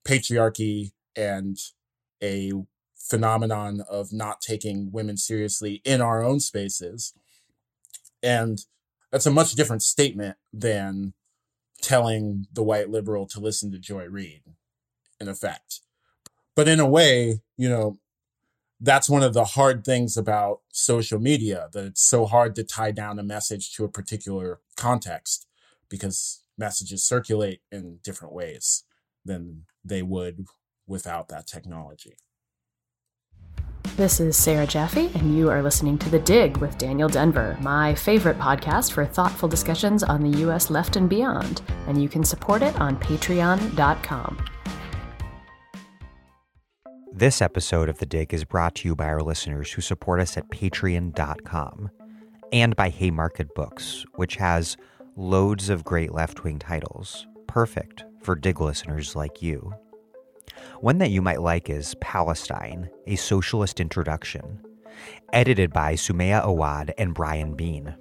patriarchy 0.05 0.91
and 1.15 1.57
a 2.21 2.51
phenomenon 2.95 3.81
of 3.89 4.11
not 4.11 4.41
taking 4.41 4.91
women 4.91 5.17
seriously 5.17 5.81
in 5.85 6.01
our 6.01 6.23
own 6.23 6.39
spaces. 6.39 7.13
And 8.21 8.59
that's 9.11 9.25
a 9.25 9.31
much 9.31 9.53
different 9.53 9.81
statement 9.81 10.37
than 10.51 11.13
telling 11.81 12.47
the 12.51 12.63
white 12.63 12.89
liberal 12.89 13.27
to 13.27 13.39
listen 13.39 13.71
to 13.71 13.79
joy 13.79 14.05
reid 14.05 14.41
in 15.19 15.27
effect. 15.27 15.81
But 16.55 16.67
in 16.67 16.79
a 16.79 16.87
way, 16.87 17.41
you 17.57 17.69
know, 17.69 17.99
that's 18.79 19.09
one 19.09 19.23
of 19.23 19.33
the 19.33 19.43
hard 19.43 19.83
things 19.83 20.17
about 20.17 20.61
social 20.71 21.19
media 21.19 21.69
that 21.73 21.85
it's 21.85 22.01
so 22.01 22.25
hard 22.25 22.55
to 22.55 22.63
tie 22.63 22.91
down 22.91 23.19
a 23.19 23.23
message 23.23 23.73
to 23.73 23.83
a 23.83 23.89
particular 23.89 24.59
context 24.75 25.47
because 25.89 26.43
messages 26.57 27.03
circulate 27.03 27.61
in 27.71 27.99
different 28.03 28.33
ways 28.33 28.83
than 29.25 29.63
they 29.83 30.01
would 30.01 30.45
without 30.85 31.27
that 31.29 31.47
technology. 31.47 32.15
This 33.95 34.19
is 34.19 34.37
Sarah 34.37 34.67
Jaffe, 34.67 35.09
and 35.15 35.35
you 35.35 35.49
are 35.49 35.63
listening 35.63 35.97
to 35.99 36.09
The 36.09 36.19
Dig 36.19 36.57
with 36.57 36.77
Daniel 36.77 37.09
Denvir, 37.09 37.59
my 37.61 37.95
favorite 37.95 38.37
podcast 38.37 38.91
for 38.91 39.05
thoughtful 39.07 39.49
discussions 39.49 40.03
on 40.03 40.21
the 40.21 40.37
U.S. 40.41 40.69
left 40.69 40.97
and 40.97 41.09
beyond. 41.09 41.63
And 41.87 41.99
you 41.99 42.07
can 42.07 42.23
support 42.23 42.61
it 42.61 42.79
on 42.79 42.97
patreon.com. 42.97 44.45
This 47.13 47.41
episode 47.41 47.89
of 47.89 47.97
The 47.97 48.05
Dig 48.05 48.33
is 48.33 48.43
brought 48.43 48.75
to 48.75 48.87
you 48.87 48.95
by 48.95 49.05
our 49.05 49.21
listeners 49.21 49.71
who 49.71 49.81
support 49.81 50.19
us 50.19 50.37
at 50.37 50.49
patreon.com 50.49 51.89
and 52.51 52.75
by 52.75 52.89
Haymarket 52.89 53.55
Books, 53.55 54.05
which 54.15 54.35
has 54.35 54.77
loads 55.15 55.69
of 55.69 55.83
great 55.83 56.13
left 56.13 56.43
wing 56.43 56.59
titles, 56.59 57.25
perfect 57.47 58.03
for 58.21 58.35
Dig 58.35 58.61
listeners 58.61 59.15
like 59.15 59.41
you. 59.41 59.73
One 60.79 60.99
that 60.99 61.11
you 61.11 61.21
might 61.21 61.41
like 61.41 61.69
is 61.69 61.95
Palestine, 62.01 62.89
a 63.07 63.15
Socialist 63.15 63.79
Introduction, 63.79 64.61
edited 65.33 65.73
by 65.73 65.95
Sumaya 65.95 66.43
Awad 66.43 66.93
and 66.97 67.13
Brian 67.13 67.55
Bean. 67.55 67.95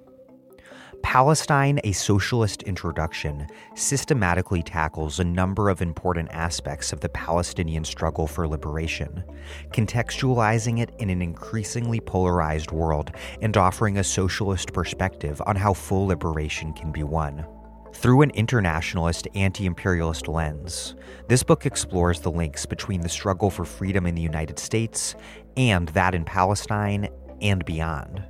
Palestine, 1.03 1.79
a 1.83 1.91
Socialist 1.91 2.63
Introduction, 2.63 3.47
systematically 3.75 4.61
tackles 4.61 5.19
a 5.19 5.23
number 5.23 5.69
of 5.69 5.81
important 5.81 6.29
aspects 6.31 6.91
of 6.91 6.99
the 6.99 7.09
Palestinian 7.09 7.83
struggle 7.83 8.27
for 8.27 8.47
liberation, 8.47 9.23
contextualizing 9.71 10.79
it 10.79 10.91
in 10.99 11.09
an 11.09 11.21
increasingly 11.21 11.99
polarized 11.99 12.71
world 12.71 13.11
and 13.41 13.55
offering 13.55 13.97
a 13.97 14.03
socialist 14.03 14.73
perspective 14.73 15.41
on 15.45 15.55
how 15.55 15.73
full 15.73 16.07
liberation 16.07 16.73
can 16.73 16.91
be 16.91 17.03
won. 17.03 17.45
Through 17.93 18.21
an 18.21 18.31
internationalist, 18.31 19.27
anti 19.33 19.65
imperialist 19.65 20.27
lens, 20.27 20.95
this 21.27 21.41
book 21.41 21.65
explores 21.65 22.19
the 22.19 22.31
links 22.31 22.65
between 22.65 23.01
the 23.01 23.09
struggle 23.09 23.49
for 23.49 23.65
freedom 23.65 24.05
in 24.05 24.13
the 24.13 24.21
United 24.21 24.59
States 24.59 25.15
and 25.55 25.89
that 25.89 26.13
in 26.13 26.25
Palestine 26.25 27.09
and 27.41 27.65
beyond. 27.65 28.23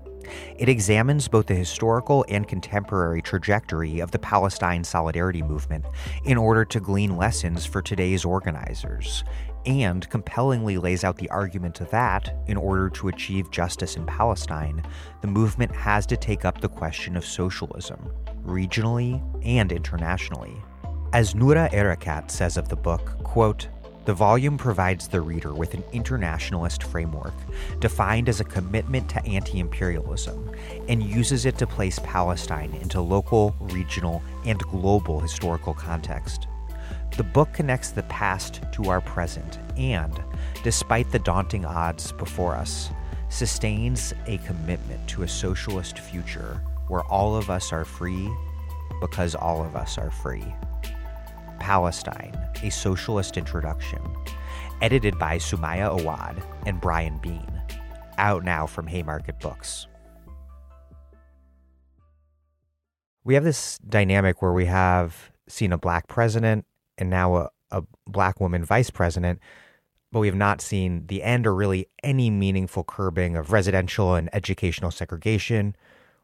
It 0.58 0.70
examines 0.70 1.28
both 1.28 1.48
the 1.48 1.56
historical 1.56 2.26
and 2.30 2.48
contemporary 2.48 3.22
trajectory 3.22 4.00
of 4.00 4.12
the 4.12 4.20
Palestine 4.20 4.84
Solidarity 4.84 5.42
Movement 5.42 5.86
in 6.24 6.38
order 6.38 6.66
to 6.66 6.80
glean 6.80 7.18
lessons 7.18 7.66
for 7.66 7.82
today's 7.82 8.26
organizers 8.26 9.24
and 9.66 10.10
compellingly 10.10 10.78
lays 10.78 11.04
out 11.04 11.18
the 11.18 11.30
argument 11.30 11.80
that, 11.92 12.34
in 12.48 12.56
order 12.56 12.90
to 12.90 13.10
achieve 13.10 13.52
justice 13.52 13.98
in 13.98 14.06
Palestine, 14.06 14.82
the 15.22 15.28
movement 15.28 15.76
has 15.76 16.06
to 16.06 16.16
take 16.16 16.46
up 16.46 16.62
the 16.62 16.70
question 16.70 17.18
of 17.18 17.26
socialism, 17.26 18.00
regionally 18.46 19.22
and 19.46 19.72
internationally. 19.74 20.56
As 21.14 21.36
Noura 21.36 21.70
Erakat 21.72 22.32
says 22.32 22.58
of 22.58 22.70
the 22.70 22.76
book, 22.76 23.22
quote, 23.24 23.68
the 24.08 24.14
volume 24.14 24.58
provides 24.58 25.10
the 25.10 25.20
reader 25.20 25.54
with 25.54 25.74
an 25.74 25.84
internationalist 25.92 26.82
framework 26.82 27.34
defined 27.82 28.30
as 28.30 28.40
a 28.40 28.46
commitment 28.46 29.10
to 29.10 29.26
anti 29.26 29.60
imperialism 29.60 30.50
and 30.88 31.04
uses 31.04 31.46
it 31.46 31.58
to 31.58 31.68
place 31.68 32.00
Palestine 32.06 32.74
into 32.76 33.02
local, 33.02 33.54
regional, 33.60 34.24
and 34.46 34.60
global 34.60 35.20
historical 35.20 35.74
context. 35.74 36.48
The 37.18 37.24
book 37.24 37.52
connects 37.52 37.90
the 37.90 38.04
past 38.04 38.62
to 38.72 38.86
our 38.86 39.02
present 39.02 39.60
and, 39.76 40.18
despite 40.64 41.12
the 41.12 41.20
daunting 41.20 41.66
odds 41.66 42.14
before 42.14 42.56
us, 42.56 42.90
sustains 43.28 44.14
a 44.26 44.38
commitment 44.38 45.06
to 45.10 45.24
a 45.24 45.28
socialist 45.28 46.00
future 46.00 46.62
where 46.88 47.04
all 47.04 47.36
of 47.36 47.50
us 47.50 47.74
are 47.74 47.84
free 47.84 48.30
because 49.02 49.36
all 49.36 49.66
of 49.66 49.76
us 49.76 49.98
are 49.98 50.12
free. 50.12 50.46
Palestine, 51.60 52.38
a 52.64 52.70
Socialist 52.70 53.38
Introduction, 53.38 54.02
edited 54.82 55.18
by 55.20 55.38
Sumaya 55.38 55.90
Awad 56.00 56.42
and 56.66 56.82
Brian 56.82 57.18
Bean, 57.20 57.62
out 58.18 58.44
now 58.44 58.66
from 58.66 58.88
Haymarket 58.88 59.40
Books. 59.40 59.88
We 63.24 63.34
have 63.34 63.44
this 63.44 63.78
dynamic 63.80 64.42
where 64.42 64.54
we 64.54 64.66
have 64.66 65.32
seen 65.50 65.74
a 65.74 65.78
black 65.78 66.08
president 66.08 66.66
and 66.98 67.10
now 67.10 67.36
a, 67.36 67.50
a 67.72 67.84
black 68.06 68.40
woman 68.40 68.64
vice 68.64 68.90
president, 68.90 69.40
but 70.12 70.20
we 70.20 70.28
have 70.28 70.36
not 70.36 70.62
seen 70.62 71.06
the 71.08 71.24
end 71.24 71.46
or 71.46 71.54
really 71.54 71.90
any 72.04 72.30
meaningful 72.30 72.84
curbing 72.84 73.36
of 73.36 73.52
residential 73.52 74.16
and 74.16 74.30
educational 74.34 74.92
segregation 74.92 75.76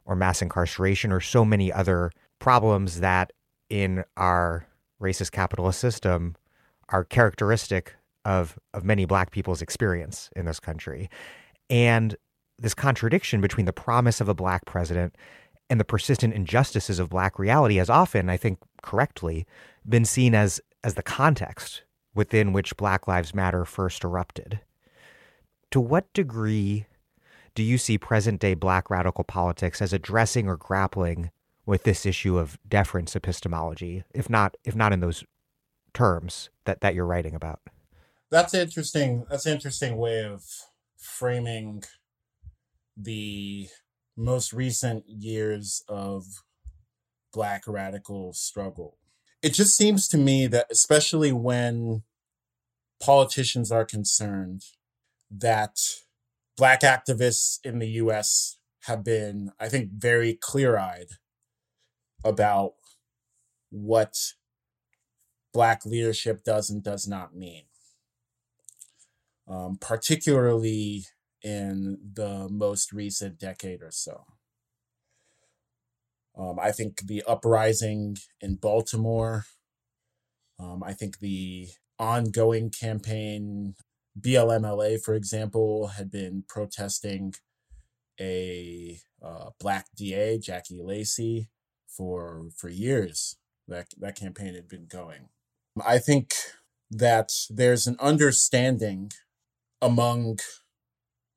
or 0.06 0.16
mass 0.16 0.42
incarceration 0.42 1.12
or 1.12 1.20
so 1.20 1.44
many 1.44 1.72
other 1.72 2.12
problems 2.40 3.00
that 3.02 3.32
in 3.70 4.04
our 4.18 4.68
racist 5.04 5.32
capitalist 5.32 5.80
system 5.80 6.36
are 6.90 7.04
characteristic 7.04 7.96
of, 8.26 8.58
of 8.74 8.84
many 8.84 9.06
black 9.06 9.32
people's 9.32 9.62
experience 9.62 10.30
in 10.36 10.46
this 10.46 10.60
country. 10.60 11.10
And 11.70 12.16
this 12.58 12.74
contradiction 12.74 13.42
between 13.42 13.66
the 13.66 13.74
promise 13.74 14.22
of 14.22 14.30
a 14.30 14.34
black 14.34 14.66
president 14.66 15.16
and 15.70 15.80
the 15.80 15.86
persistent 15.86 16.34
injustices 16.34 17.00
of 17.00 17.10
black 17.10 17.40
reality 17.40 17.76
has 17.76 17.90
often, 17.90 18.30
I 18.30 18.38
think 18.38 18.60
correctly, 18.82 19.46
been 19.88 20.06
seen 20.06 20.36
as 20.36 20.62
as 20.84 20.96
the 20.96 21.04
context 21.04 21.84
within 22.14 22.54
which 22.54 22.78
Black 22.78 23.08
Lives 23.08 23.34
Matter 23.34 23.66
first 23.66 24.04
erupted. 24.04 24.60
To 25.72 25.80
what 25.80 26.12
degree 26.14 26.86
do 27.56 27.64
you 27.64 27.78
see 27.78 27.98
present 27.98 28.40
day 28.40 28.54
black 28.54 28.90
radical 28.90 29.24
politics 29.24 29.82
as 29.82 29.94
addressing 29.94 30.48
or 30.48 30.58
grappling 30.58 31.32
with 31.66 31.84
this 31.84 32.06
issue 32.06 32.38
of 32.38 32.58
deference 32.68 33.16
epistemology, 33.16 34.04
if 34.14 34.30
not 34.30 34.56
if 34.64 34.76
not 34.76 34.94
in 34.94 35.00
those 35.00 35.24
terms 35.94 36.50
that, 36.66 36.82
that 36.82 36.96
you're 36.96 37.06
writing 37.06 37.36
about? 37.36 37.62
That's 38.32 38.54
interesting. 38.54 39.26
That's 39.30 39.46
an 39.46 39.54
interesting 39.54 39.98
way 39.98 40.24
of 40.24 40.44
framing 40.98 41.84
the 42.98 43.68
most 44.18 44.54
recent 44.54 45.04
years 45.08 45.84
of 45.88 46.26
black 47.32 47.64
radical 47.68 48.34
struggle. 48.34 48.98
It 49.42 49.54
just 49.54 49.76
seems 49.76 50.08
to 50.10 50.18
me 50.18 50.48
that 50.48 50.68
especially 50.72 51.32
when 51.32 52.04
politicians 53.02 53.72
are 53.72 53.86
concerned 53.86 54.64
that 55.30 55.78
black 56.56 56.82
activists 56.82 57.60
in 57.64 57.80
the 57.80 57.90
US 57.90 58.58
have 58.84 59.04
been 59.04 59.52
I 59.60 59.70
think 59.70 59.92
very 59.92 60.38
clear-eyed 60.40 61.08
about 62.24 62.74
what 63.70 64.16
black 65.54 65.86
leadership 65.86 66.44
does 66.44 66.70
and 66.70 66.84
does 66.84 67.08
not 67.08 67.36
mean. 67.36 67.64
Um, 69.48 69.78
particularly 69.80 71.06
in 71.44 71.98
the 72.14 72.48
most 72.50 72.94
recent 72.94 73.38
decade 73.38 73.82
or 73.82 73.92
so. 73.92 74.24
Um, 76.38 76.58
I 76.60 76.72
think 76.72 77.02
the 77.02 77.24
uprising 77.28 78.18
in 78.42 78.56
Baltimore, 78.56 79.46
um, 80.60 80.82
I 80.84 80.94
think 80.94 81.20
the 81.20 81.68
ongoing 82.00 82.70
campaign, 82.72 83.76
BLMLA, 84.20 85.02
for 85.04 85.14
example, 85.14 85.88
had 85.88 86.10
been 86.10 86.44
protesting 86.48 87.36
a 88.20 89.00
uh, 89.22 89.50
black 89.60 89.88
DA, 89.96 90.40
Jackie 90.40 90.82
Lacey, 90.82 91.50
for 91.96 92.50
for 92.56 92.70
years. 92.70 93.38
That 93.68 93.88
that 93.98 94.18
campaign 94.18 94.56
had 94.56 94.68
been 94.68 94.88
going. 94.88 95.30
I 95.86 96.00
think 96.00 96.34
that 96.92 97.32
there's 97.50 97.88
an 97.88 97.96
understanding 98.00 99.12
among 99.82 100.40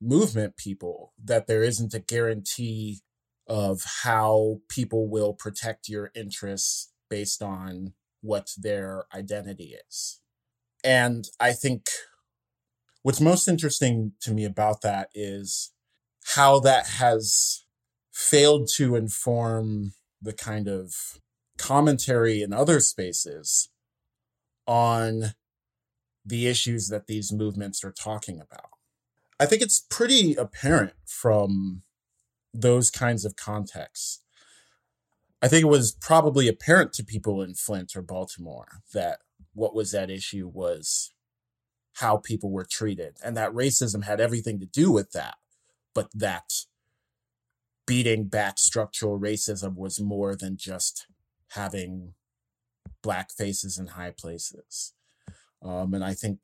movement 0.01 0.57
people 0.57 1.12
that 1.23 1.47
there 1.47 1.62
isn't 1.62 1.95
a 1.95 1.99
guarantee 1.99 3.01
of 3.47 3.83
how 4.03 4.61
people 4.69 5.09
will 5.09 5.33
protect 5.33 5.89
your 5.89 6.11
interests 6.15 6.93
based 7.09 7.43
on 7.43 7.93
what 8.20 8.51
their 8.59 9.07
identity 9.15 9.74
is. 9.89 10.20
And 10.85 11.28
I 11.41 11.53
think 11.53 11.87
what's 13.03 13.20
most 13.20 13.49
interesting 13.49 14.12
to 14.23 14.33
me 14.33 14.45
about 14.45 14.83
that 14.83 15.11
is 15.15 15.73
how 16.35 16.59
that 16.61 16.87
has 16.99 17.65
failed 18.12 18.69
to 18.77 18.97
inform 18.97 19.93
the 20.27 20.35
kind 20.35 20.69
of 20.69 21.19
commentary 21.57 22.43
in 22.43 22.53
other 22.53 22.81
spaces 22.81 23.70
on 24.66 25.35
the 26.24 26.47
issues 26.47 26.89
that 26.89 27.07
these 27.07 27.32
movements 27.32 27.85
are 27.85 27.93
talking 27.93 28.40
about. 28.40 28.70
I 29.39 29.47
think 29.47 29.62
it's 29.62 29.86
pretty 29.89 30.35
apparent 30.35 30.94
from 31.07 31.82
those 32.53 32.90
kinds 32.90 33.24
of 33.24 33.36
contexts. 33.36 34.23
I 35.40 35.48
think 35.48 35.62
it 35.62 35.69
was 35.69 35.97
probably 36.01 36.48
apparent 36.48 36.93
to 36.94 37.05
people 37.05 37.43
in 37.43 37.55
Flint 37.55 37.94
or 37.94 38.03
Baltimore 38.03 38.81
that 38.93 39.20
what 39.55 39.74
was 39.74 39.94
at 39.94 40.11
issue 40.11 40.51
was 40.53 41.12
how 41.94 42.16
people 42.16 42.51
were 42.51 42.66
treated 42.69 43.19
and 43.24 43.36
that 43.36 43.53
racism 43.53 44.05
had 44.05 44.20
everything 44.20 44.59
to 44.59 44.66
do 44.66 44.90
with 44.90 45.12
that, 45.12 45.36
but 45.94 46.09
that 46.12 46.53
beating 47.87 48.25
back 48.25 48.59
structural 48.59 49.19
racism 49.19 49.77
was 49.77 50.01
more 50.01 50.35
than 50.35 50.57
just 50.57 51.07
having 51.51 52.15
black 53.03 53.31
faces 53.31 53.79
in 53.79 53.89
high 53.89 54.11
places. 54.11 54.95
Um, 55.63 55.95
and 55.95 56.05
I 56.05 56.15
think 56.15 56.41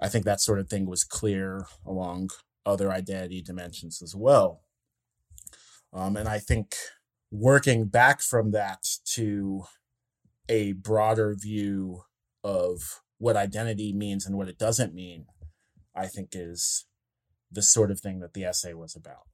I 0.00 0.08
think 0.08 0.24
that 0.24 0.40
sort 0.40 0.58
of 0.58 0.68
thing 0.68 0.86
was 0.86 1.04
clear 1.04 1.66
along 1.86 2.30
other 2.64 2.90
identity 2.90 3.42
dimensions 3.42 4.00
as 4.02 4.14
well. 4.14 4.62
Um, 5.92 6.16
and 6.16 6.28
I 6.28 6.38
think 6.38 6.74
working 7.30 7.86
back 7.86 8.20
from 8.22 8.52
that 8.52 8.84
to 9.14 9.64
a 10.48 10.72
broader 10.72 11.34
view 11.38 12.02
of 12.44 13.00
what 13.18 13.36
identity 13.36 13.92
means 13.92 14.26
and 14.26 14.36
what 14.36 14.48
it 14.48 14.58
doesn't 14.58 14.94
mean, 14.94 15.26
I 15.94 16.06
think 16.06 16.30
is 16.32 16.86
the 17.50 17.62
sort 17.62 17.90
of 17.90 18.00
thing 18.00 18.20
that 18.20 18.34
the 18.34 18.44
essay 18.44 18.74
was 18.74 18.96
about. 18.96 19.31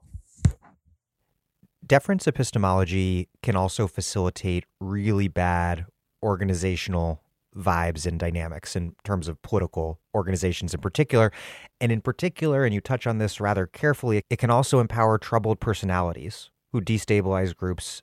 Deference 1.89 2.27
epistemology 2.29 3.29
can 3.43 3.57
also 3.57 3.87
facilitate 3.87 4.65
really 4.79 5.27
bad 5.27 5.87
organizational 6.23 7.23
vibes 7.57 8.05
and 8.05 8.21
dynamics 8.21 8.77
in 8.77 8.95
terms 9.05 9.27
of 9.27 9.41
political 9.41 9.99
organizations 10.15 10.75
in 10.75 10.81
particular. 10.81 11.33
And 11.81 11.91
in 11.91 12.03
particular, 12.03 12.67
and 12.67 12.75
you 12.75 12.83
touch 12.83 13.07
on 13.07 13.17
this 13.17 13.41
rather 13.41 13.67
carefully, 13.67 14.21
it 14.29 14.39
can 14.39 14.51
also 14.51 14.81
empower 14.81 15.17
troubled 15.17 15.61
personalities 15.61 16.51
who 16.73 16.83
destabilize 16.83 17.57
groups 17.57 18.03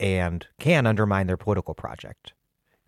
and 0.00 0.44
can 0.58 0.84
undermine 0.84 1.28
their 1.28 1.36
political 1.36 1.74
project. 1.74 2.32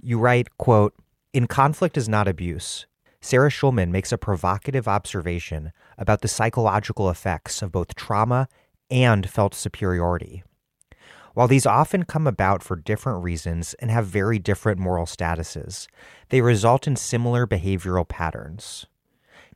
You 0.03 0.19
write, 0.19 0.59
quote, 0.59 0.95
In 1.33 1.47
Conflict 1.47 1.97
is 1.97 2.09
Not 2.09 2.27
Abuse, 2.27 2.87
Sarah 3.25 3.49
Schulman 3.49 3.91
makes 3.91 4.13
a 4.13 4.19
provocative 4.19 4.87
observation 4.87 5.73
about 5.97 6.21
the 6.21 6.29
psychological 6.29 7.09
effects 7.09 7.63
of 7.63 7.73
both 7.73 7.95
trauma 7.95 8.49
and 8.91 9.29
felt 9.29 9.55
superiority. 9.55 10.43
While 11.35 11.49
these 11.49 11.67
often 11.67 12.05
come 12.05 12.27
about 12.29 12.63
for 12.63 12.77
different 12.77 13.25
reasons 13.25 13.75
and 13.75 13.91
have 13.91 14.07
very 14.07 14.39
different 14.39 14.79
moral 14.79 15.05
statuses, 15.05 15.89
they 16.29 16.41
result 16.41 16.87
in 16.87 16.95
similar 16.95 17.47
behavioral 17.47 18.09
patterns. 18.09 18.87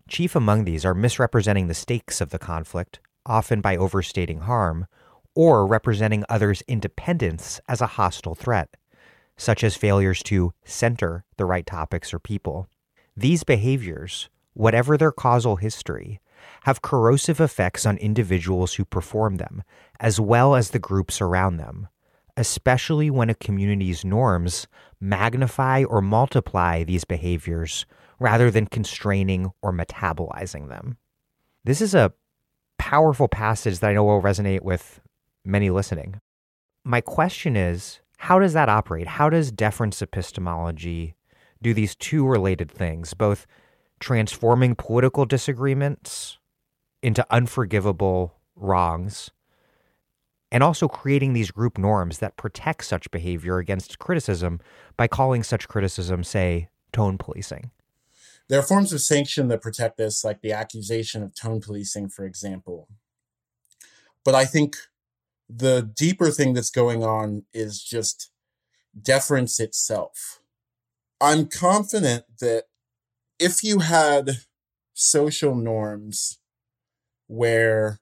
Chief 0.08 0.34
among 0.34 0.64
these 0.64 0.84
are 0.84 0.94
misrepresenting 0.94 1.68
the 1.68 1.74
stakes 1.74 2.20
of 2.20 2.30
the 2.30 2.38
conflict, 2.38 2.98
often 3.24 3.60
by 3.60 3.76
overstating 3.76 4.40
harm, 4.40 4.86
or 5.34 5.66
representing 5.66 6.24
others' 6.28 6.62
independence 6.66 7.60
as 7.68 7.80
a 7.80 7.86
hostile 7.86 8.34
threat, 8.34 8.76
such 9.36 9.62
as 9.62 9.76
failures 9.76 10.20
to 10.24 10.52
center 10.64 11.24
the 11.36 11.44
right 11.44 11.64
topics 11.66 12.12
or 12.12 12.18
people. 12.18 12.68
These 13.16 13.44
behaviors, 13.44 14.28
whatever 14.54 14.96
their 14.96 15.12
causal 15.12 15.56
history, 15.56 16.20
have 16.62 16.82
corrosive 16.82 17.40
effects 17.40 17.86
on 17.86 17.96
individuals 17.98 18.74
who 18.74 18.84
perform 18.84 19.36
them, 19.36 19.62
as 20.00 20.20
well 20.20 20.54
as 20.54 20.70
the 20.70 20.78
groups 20.78 21.20
around 21.20 21.56
them, 21.56 21.88
especially 22.36 23.10
when 23.10 23.30
a 23.30 23.34
community's 23.34 24.04
norms 24.04 24.66
magnify 25.00 25.84
or 25.84 26.00
multiply 26.00 26.84
these 26.84 27.04
behaviors 27.04 27.86
rather 28.18 28.50
than 28.50 28.66
constraining 28.66 29.50
or 29.62 29.72
metabolizing 29.72 30.68
them. 30.68 30.96
This 31.64 31.80
is 31.80 31.94
a 31.94 32.12
powerful 32.78 33.28
passage 33.28 33.78
that 33.80 33.90
I 33.90 33.92
know 33.92 34.04
will 34.04 34.22
resonate 34.22 34.62
with 34.62 35.00
many 35.44 35.70
listening. 35.70 36.20
My 36.84 37.00
question 37.00 37.56
is 37.56 38.00
how 38.18 38.38
does 38.38 38.52
that 38.52 38.68
operate? 38.68 39.06
How 39.06 39.30
does 39.30 39.52
deference 39.52 40.02
epistemology 40.02 41.14
do 41.62 41.72
these 41.74 41.94
two 41.94 42.26
related 42.26 42.70
things, 42.70 43.14
both 43.14 43.46
transforming 44.00 44.74
political 44.74 45.24
disagreements 45.26 46.38
into 47.02 47.26
unforgivable 47.30 48.34
wrongs 48.56 49.30
and 50.50 50.62
also 50.62 50.88
creating 50.88 51.32
these 51.32 51.50
group 51.50 51.78
norms 51.78 52.18
that 52.18 52.36
protect 52.36 52.84
such 52.84 53.10
behavior 53.10 53.58
against 53.58 53.98
criticism 53.98 54.60
by 54.96 55.06
calling 55.06 55.42
such 55.42 55.68
criticism, 55.68 56.24
say, 56.24 56.68
tone 56.92 57.18
policing? 57.18 57.70
There 58.48 58.58
are 58.58 58.62
forms 58.62 58.92
of 58.94 59.02
sanction 59.02 59.48
that 59.48 59.60
protect 59.60 59.98
this, 59.98 60.24
like 60.24 60.40
the 60.40 60.52
accusation 60.52 61.22
of 61.22 61.34
tone 61.34 61.60
policing, 61.60 62.08
for 62.08 62.24
example. 62.24 62.88
But 64.24 64.34
I 64.34 64.46
think 64.46 64.76
the 65.50 65.82
deeper 65.82 66.30
thing 66.30 66.54
that's 66.54 66.70
going 66.70 67.04
on 67.04 67.44
is 67.52 67.82
just 67.82 68.30
deference 69.00 69.60
itself. 69.60 70.40
I'm 71.20 71.46
confident 71.46 72.24
that 72.40 72.67
if 73.38 73.62
you 73.62 73.80
had 73.80 74.38
social 74.94 75.54
norms 75.54 76.38
where 77.26 78.00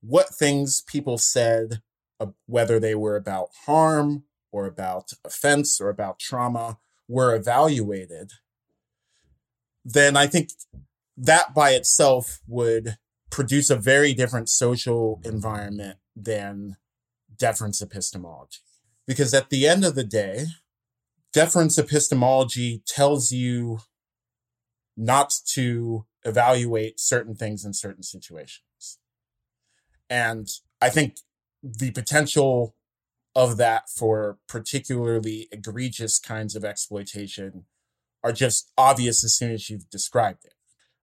what 0.00 0.34
things 0.34 0.82
people 0.82 1.18
said, 1.18 1.80
uh, 2.20 2.26
whether 2.46 2.80
they 2.80 2.94
were 2.94 3.16
about 3.16 3.48
harm 3.66 4.24
or 4.50 4.66
about 4.66 5.12
offense 5.24 5.80
or 5.80 5.88
about 5.88 6.18
trauma, 6.18 6.78
were 7.08 7.34
evaluated, 7.34 8.32
then 9.84 10.16
I 10.16 10.26
think 10.26 10.50
that 11.16 11.54
by 11.54 11.70
itself 11.70 12.40
would 12.46 12.96
produce 13.30 13.70
a 13.70 13.76
very 13.76 14.12
different 14.12 14.48
social 14.48 15.20
environment 15.24 15.98
than 16.14 16.76
deference 17.36 17.80
epistemology. 17.80 18.58
Because 19.06 19.32
at 19.32 19.50
the 19.50 19.68
end 19.68 19.84
of 19.84 19.94
the 19.94 20.04
day, 20.04 20.46
deference 21.32 21.78
epistemology 21.78 22.82
tells 22.86 23.30
you 23.30 23.78
not 24.96 25.34
to 25.54 26.06
evaluate 26.24 26.98
certain 26.98 27.34
things 27.34 27.64
in 27.64 27.74
certain 27.74 28.02
situations. 28.02 28.98
And 30.08 30.48
I 30.80 30.88
think 30.88 31.18
the 31.62 31.90
potential 31.90 32.74
of 33.34 33.56
that 33.58 33.90
for 33.90 34.38
particularly 34.48 35.48
egregious 35.52 36.18
kinds 36.18 36.56
of 36.56 36.64
exploitation 36.64 37.64
are 38.24 38.32
just 38.32 38.72
obvious 38.78 39.22
as 39.22 39.36
soon 39.36 39.52
as 39.52 39.68
you've 39.68 39.90
described 39.90 40.44
it, 40.44 40.54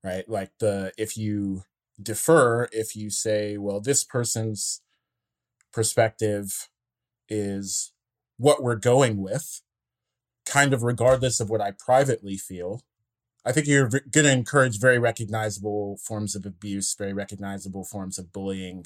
right? 0.03 0.27
Like 0.27 0.51
the, 0.59 0.91
if 0.97 1.15
you 1.15 1.63
defer, 2.01 2.67
if 2.71 2.95
you 2.95 3.09
say, 3.09 3.57
well, 3.57 3.79
this 3.79 4.03
person's 4.03 4.81
perspective 5.71 6.69
is 7.29 7.93
what 8.37 8.63
we're 8.63 8.75
going 8.75 9.21
with, 9.21 9.61
kind 10.45 10.73
of 10.73 10.83
regardless 10.83 11.39
of 11.39 11.49
what 11.49 11.61
I 11.61 11.71
privately 11.71 12.37
feel, 12.37 12.81
I 13.45 13.51
think 13.51 13.67
you're 13.67 13.89
going 13.89 14.25
to 14.25 14.31
encourage 14.31 14.79
very 14.79 14.99
recognizable 14.99 15.97
forms 15.97 16.35
of 16.35 16.45
abuse, 16.45 16.95
very 16.97 17.13
recognizable 17.13 17.83
forms 17.83 18.17
of 18.17 18.31
bullying. 18.31 18.85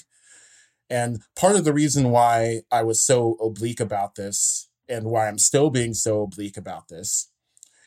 And 0.90 1.22
part 1.36 1.56
of 1.56 1.64
the 1.64 1.74
reason 1.74 2.10
why 2.12 2.62
I 2.72 2.84
was 2.84 3.02
so 3.02 3.34
oblique 3.42 3.80
about 3.80 4.16
this 4.16 4.70
and 4.90 5.06
why 5.06 5.28
I'm 5.28 5.38
still 5.38 5.70
being 5.70 5.94
so 5.94 6.24
oblique 6.24 6.58
about 6.58 6.88
this 6.88 7.30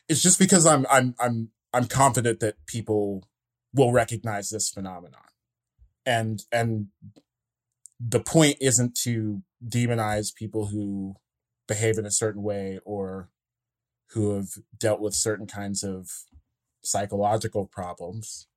is 0.07 0.21
just 0.21 0.39
because 0.39 0.65
I'm 0.65 0.85
I'm 0.89 1.15
I'm 1.19 1.49
I'm 1.73 1.87
confident 1.87 2.39
that 2.41 2.65
people 2.67 3.27
will 3.73 3.91
recognize 3.91 4.49
this 4.49 4.69
phenomenon. 4.69 5.21
And 6.05 6.43
and 6.51 6.87
the 7.99 8.19
point 8.19 8.57
isn't 8.61 8.95
to 9.03 9.41
demonize 9.65 10.33
people 10.33 10.67
who 10.67 11.15
behave 11.67 11.97
in 11.97 12.05
a 12.05 12.11
certain 12.11 12.43
way 12.43 12.79
or 12.85 13.29
who 14.09 14.35
have 14.35 14.49
dealt 14.77 14.99
with 14.99 15.13
certain 15.13 15.47
kinds 15.47 15.83
of 15.83 16.09
psychological 16.81 17.65
problems. 17.65 18.47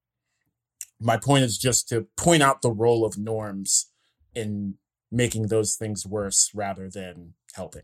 My 1.01 1.17
point 1.17 1.45
is 1.45 1.59
just 1.59 1.89
to 1.89 2.07
point 2.17 2.43
out 2.43 2.63
the 2.63 2.71
role 2.71 3.05
of 3.05 3.19
norms 3.19 3.87
in 4.35 4.75
making 5.11 5.49
those 5.49 5.77
things 5.77 6.07
worse 6.07 6.51
rather 6.55 6.89
than 6.89 7.35
helping. 7.55 7.83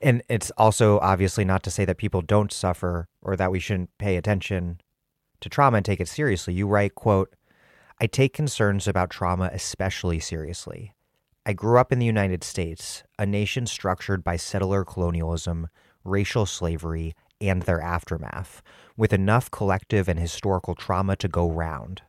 And 0.00 0.22
it's 0.28 0.50
also 0.52 0.98
obviously 1.00 1.44
not 1.44 1.62
to 1.64 1.70
say 1.70 1.84
that 1.84 1.98
people 1.98 2.22
don't 2.22 2.52
suffer 2.52 3.08
or 3.20 3.36
that 3.36 3.50
we 3.50 3.58
shouldn't 3.58 3.90
pay 3.98 4.16
attention 4.16 4.80
to 5.40 5.48
trauma 5.48 5.78
and 5.78 5.86
take 5.86 6.00
it 6.00 6.08
seriously. 6.08 6.54
You 6.54 6.66
write, 6.66 6.94
quote, 6.94 7.34
I 8.00 8.06
take 8.06 8.32
concerns 8.32 8.88
about 8.88 9.10
trauma 9.10 9.50
especially 9.52 10.18
seriously. 10.18 10.94
I 11.44 11.52
grew 11.52 11.78
up 11.78 11.92
in 11.92 11.98
the 11.98 12.06
United 12.06 12.44
States, 12.44 13.02
a 13.18 13.26
nation 13.26 13.66
structured 13.66 14.22
by 14.22 14.36
settler 14.36 14.84
colonialism, 14.84 15.68
racial 16.04 16.46
slavery, 16.46 17.14
and 17.40 17.62
their 17.62 17.80
aftermath, 17.80 18.62
with 18.96 19.12
enough 19.12 19.50
collective 19.50 20.08
and 20.08 20.18
historical 20.18 20.74
trauma 20.74 21.16
to 21.16 21.28
go 21.28 21.50
round. 21.50 22.02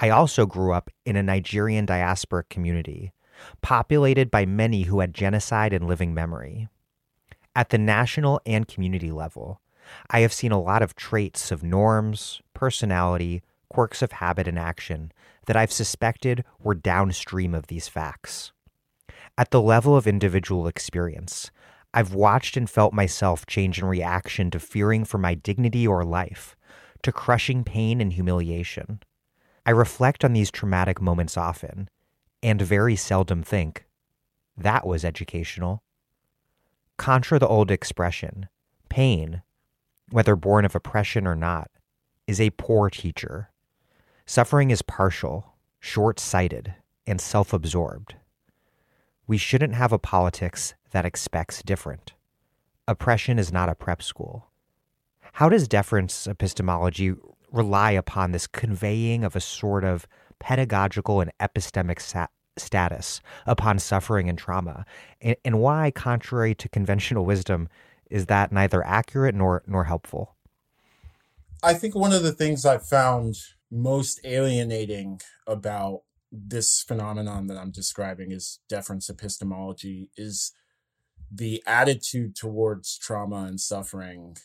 I 0.00 0.10
also 0.10 0.46
grew 0.46 0.72
up 0.72 0.90
in 1.04 1.16
a 1.16 1.22
Nigerian 1.22 1.86
diasporic 1.86 2.48
community, 2.48 3.12
populated 3.62 4.30
by 4.30 4.46
many 4.46 4.82
who 4.82 5.00
had 5.00 5.14
genocide 5.14 5.72
in 5.72 5.86
living 5.86 6.14
memory. 6.14 6.68
At 7.54 7.70
the 7.70 7.78
national 7.78 8.40
and 8.46 8.68
community 8.68 9.10
level, 9.10 9.60
I 10.10 10.20
have 10.20 10.32
seen 10.32 10.52
a 10.52 10.60
lot 10.60 10.82
of 10.82 10.94
traits 10.94 11.50
of 11.50 11.62
norms, 11.62 12.40
personality, 12.54 13.42
quirks 13.68 14.02
of 14.02 14.12
habit, 14.12 14.46
and 14.46 14.58
action 14.58 15.12
that 15.46 15.56
I've 15.56 15.72
suspected 15.72 16.44
were 16.60 16.74
downstream 16.74 17.54
of 17.54 17.66
these 17.66 17.88
facts. 17.88 18.52
At 19.36 19.50
the 19.50 19.62
level 19.62 19.96
of 19.96 20.06
individual 20.06 20.66
experience, 20.66 21.50
I've 21.94 22.14
watched 22.14 22.56
and 22.56 22.68
felt 22.68 22.92
myself 22.92 23.46
change 23.46 23.78
in 23.78 23.86
reaction 23.86 24.50
to 24.50 24.60
fearing 24.60 25.04
for 25.04 25.18
my 25.18 25.34
dignity 25.34 25.86
or 25.86 26.04
life, 26.04 26.54
to 27.02 27.12
crushing 27.12 27.64
pain 27.64 28.00
and 28.00 28.12
humiliation. 28.12 29.00
I 29.64 29.70
reflect 29.70 30.24
on 30.24 30.32
these 30.32 30.50
traumatic 30.50 31.00
moments 31.00 31.36
often, 31.36 31.88
and 32.42 32.60
very 32.60 32.96
seldom 32.96 33.42
think, 33.42 33.84
that 34.56 34.86
was 34.86 35.04
educational. 35.04 35.82
Contra 36.96 37.38
the 37.38 37.46
old 37.46 37.70
expression, 37.70 38.48
pain, 38.88 39.42
whether 40.10 40.36
born 40.36 40.64
of 40.64 40.74
oppression 40.74 41.26
or 41.26 41.36
not, 41.36 41.70
is 42.26 42.40
a 42.40 42.50
poor 42.50 42.90
teacher. 42.90 43.50
Suffering 44.26 44.70
is 44.70 44.82
partial, 44.82 45.54
short 45.80 46.18
sighted, 46.18 46.74
and 47.06 47.20
self 47.20 47.52
absorbed. 47.52 48.16
We 49.26 49.38
shouldn't 49.38 49.74
have 49.74 49.92
a 49.92 49.98
politics 49.98 50.74
that 50.90 51.04
expects 51.04 51.62
different. 51.62 52.14
Oppression 52.86 53.38
is 53.38 53.52
not 53.52 53.68
a 53.68 53.74
prep 53.74 54.02
school. 54.02 54.48
How 55.32 55.48
does 55.48 55.68
deference 55.68 56.26
epistemology 56.26 57.14
rely 57.52 57.92
upon 57.92 58.32
this 58.32 58.46
conveying 58.46 59.24
of 59.24 59.36
a 59.36 59.40
sort 59.40 59.84
of 59.84 60.06
pedagogical 60.38 61.20
and 61.20 61.32
epistemic 61.40 62.00
status 62.56 63.20
upon 63.46 63.78
suffering 63.78 64.28
and 64.28 64.38
trauma, 64.38 64.84
and, 65.20 65.36
and 65.44 65.60
why, 65.60 65.90
contrary 65.90 66.54
to 66.54 66.68
conventional 66.68 67.24
wisdom, 67.24 67.68
is 68.10 68.26
that 68.26 68.52
neither 68.52 68.84
accurate 68.84 69.34
nor 69.34 69.62
nor 69.66 69.84
helpful? 69.84 70.34
I 71.62 71.74
think 71.74 71.94
one 71.94 72.12
of 72.12 72.22
the 72.22 72.32
things 72.32 72.64
I've 72.64 72.86
found 72.86 73.36
most 73.70 74.20
alienating 74.24 75.20
about 75.46 76.02
this 76.30 76.82
phenomenon 76.82 77.46
that 77.48 77.58
I'm 77.58 77.70
describing 77.70 78.32
is 78.32 78.60
deference 78.68 79.08
epistemology 79.08 80.10
is 80.16 80.52
the 81.30 81.62
attitude 81.66 82.34
towards 82.34 82.98
trauma 82.98 83.44
and 83.44 83.60
suffering 83.60 84.36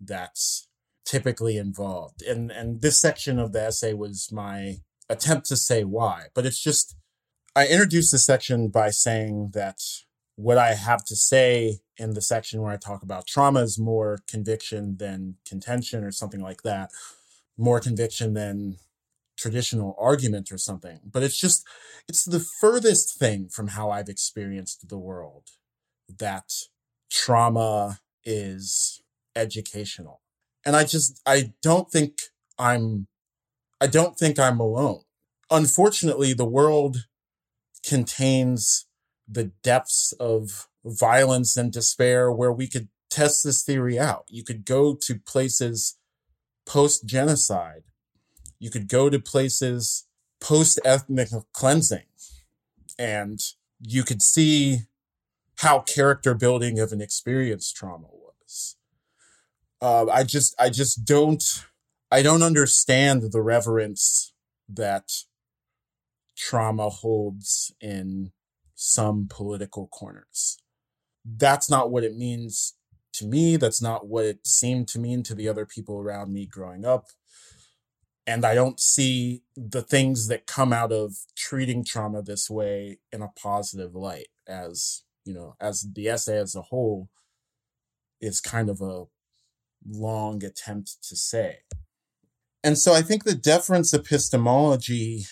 that's 0.00 0.68
typically 1.04 1.56
involved. 1.56 2.22
And 2.22 2.50
and 2.50 2.80
this 2.80 3.00
section 3.00 3.38
of 3.38 3.52
the 3.52 3.62
essay 3.62 3.94
was 3.94 4.30
my 4.32 4.76
attempt 5.08 5.46
to 5.48 5.56
say 5.56 5.84
why, 5.84 6.26
but 6.34 6.46
it's 6.46 6.62
just 6.62 6.96
I 7.56 7.66
introduced 7.66 8.12
this 8.12 8.24
section 8.24 8.68
by 8.68 8.90
saying 8.90 9.50
that 9.54 9.80
what 10.36 10.58
I 10.58 10.74
have 10.74 11.04
to 11.06 11.16
say 11.16 11.80
in 11.96 12.14
the 12.14 12.22
section 12.22 12.62
where 12.62 12.72
I 12.72 12.76
talk 12.76 13.02
about 13.02 13.26
trauma 13.26 13.60
is 13.62 13.78
more 13.78 14.20
conviction 14.28 14.96
than 14.98 15.34
contention 15.44 16.04
or 16.04 16.12
something 16.12 16.40
like 16.40 16.62
that, 16.62 16.92
more 17.56 17.80
conviction 17.80 18.34
than 18.34 18.76
traditional 19.36 19.96
argument 19.98 20.52
or 20.52 20.58
something. 20.58 21.00
But 21.04 21.24
it's 21.24 21.36
just, 21.36 21.66
it's 22.08 22.24
the 22.24 22.44
furthest 22.60 23.18
thing 23.18 23.48
from 23.48 23.68
how 23.68 23.90
I've 23.90 24.08
experienced 24.08 24.88
the 24.88 24.98
world 24.98 25.50
that 26.18 26.52
trauma 27.10 28.00
is 28.24 29.02
educational. 29.36 30.20
And 30.64 30.76
I 30.76 30.84
just, 30.84 31.20
I 31.26 31.52
don't 31.62 31.90
think 31.90 32.18
I'm 32.58 33.06
I 33.80 33.86
don't 33.86 34.18
think 34.18 34.38
I'm 34.38 34.58
alone. 34.58 35.02
Unfortunately, 35.50 36.32
the 36.32 36.44
world 36.44 37.06
contains 37.86 38.86
the 39.26 39.52
depths 39.62 40.12
of 40.18 40.68
violence 40.84 41.56
and 41.56 41.72
despair 41.72 42.32
where 42.32 42.52
we 42.52 42.66
could 42.66 42.88
test 43.10 43.44
this 43.44 43.62
theory 43.62 43.98
out. 43.98 44.24
You 44.28 44.42
could 44.42 44.64
go 44.64 44.94
to 44.94 45.14
places 45.14 45.96
post 46.66 47.06
genocide. 47.06 47.84
You 48.58 48.70
could 48.70 48.88
go 48.88 49.08
to 49.08 49.18
places 49.18 50.06
post 50.40 50.80
ethnic 50.84 51.28
cleansing 51.52 52.06
and 52.98 53.40
you 53.80 54.02
could 54.02 54.22
see 54.22 54.80
how 55.58 55.80
character 55.80 56.34
building 56.34 56.78
of 56.78 56.92
an 56.92 57.00
experience 57.00 57.72
trauma 57.72 58.06
was. 58.12 58.76
Uh, 59.80 60.06
I 60.06 60.22
just, 60.22 60.54
I 60.58 60.70
just 60.70 61.04
don't, 61.04 61.42
I 62.10 62.22
don't 62.22 62.42
understand 62.42 63.32
the 63.32 63.42
reverence 63.42 64.32
that 64.68 65.10
trauma 66.36 66.88
holds 66.88 67.74
in 67.80 68.30
some 68.74 69.26
political 69.28 69.88
corners. 69.88 70.58
That's 71.24 71.68
not 71.68 71.90
what 71.90 72.04
it 72.04 72.16
means 72.16 72.74
to 73.14 73.26
me. 73.26 73.56
That's 73.56 73.82
not 73.82 74.06
what 74.06 74.24
it 74.24 74.46
seemed 74.46 74.86
to 74.88 75.00
mean 75.00 75.24
to 75.24 75.34
the 75.34 75.48
other 75.48 75.66
people 75.66 75.98
around 75.98 76.32
me 76.32 76.46
growing 76.46 76.84
up. 76.84 77.06
And 78.28 78.44
I 78.44 78.54
don't 78.54 78.78
see 78.78 79.42
the 79.56 79.82
things 79.82 80.28
that 80.28 80.46
come 80.46 80.72
out 80.72 80.92
of 80.92 81.16
treating 81.36 81.84
trauma 81.84 82.22
this 82.22 82.48
way 82.48 82.98
in 83.12 83.22
a 83.22 83.32
positive 83.42 83.96
light 83.96 84.28
as, 84.46 85.02
you 85.28 85.34
know, 85.34 85.54
as 85.60 85.86
the 85.94 86.08
essay 86.08 86.38
as 86.38 86.54
a 86.54 86.62
whole 86.62 87.10
is 88.18 88.40
kind 88.40 88.70
of 88.70 88.80
a 88.80 89.04
long 89.86 90.42
attempt 90.42 90.96
to 91.06 91.14
say. 91.14 91.58
And 92.64 92.78
so 92.78 92.94
I 92.94 93.02
think 93.02 93.24
the 93.24 93.34
deference 93.34 93.92
epistemology 93.92 95.26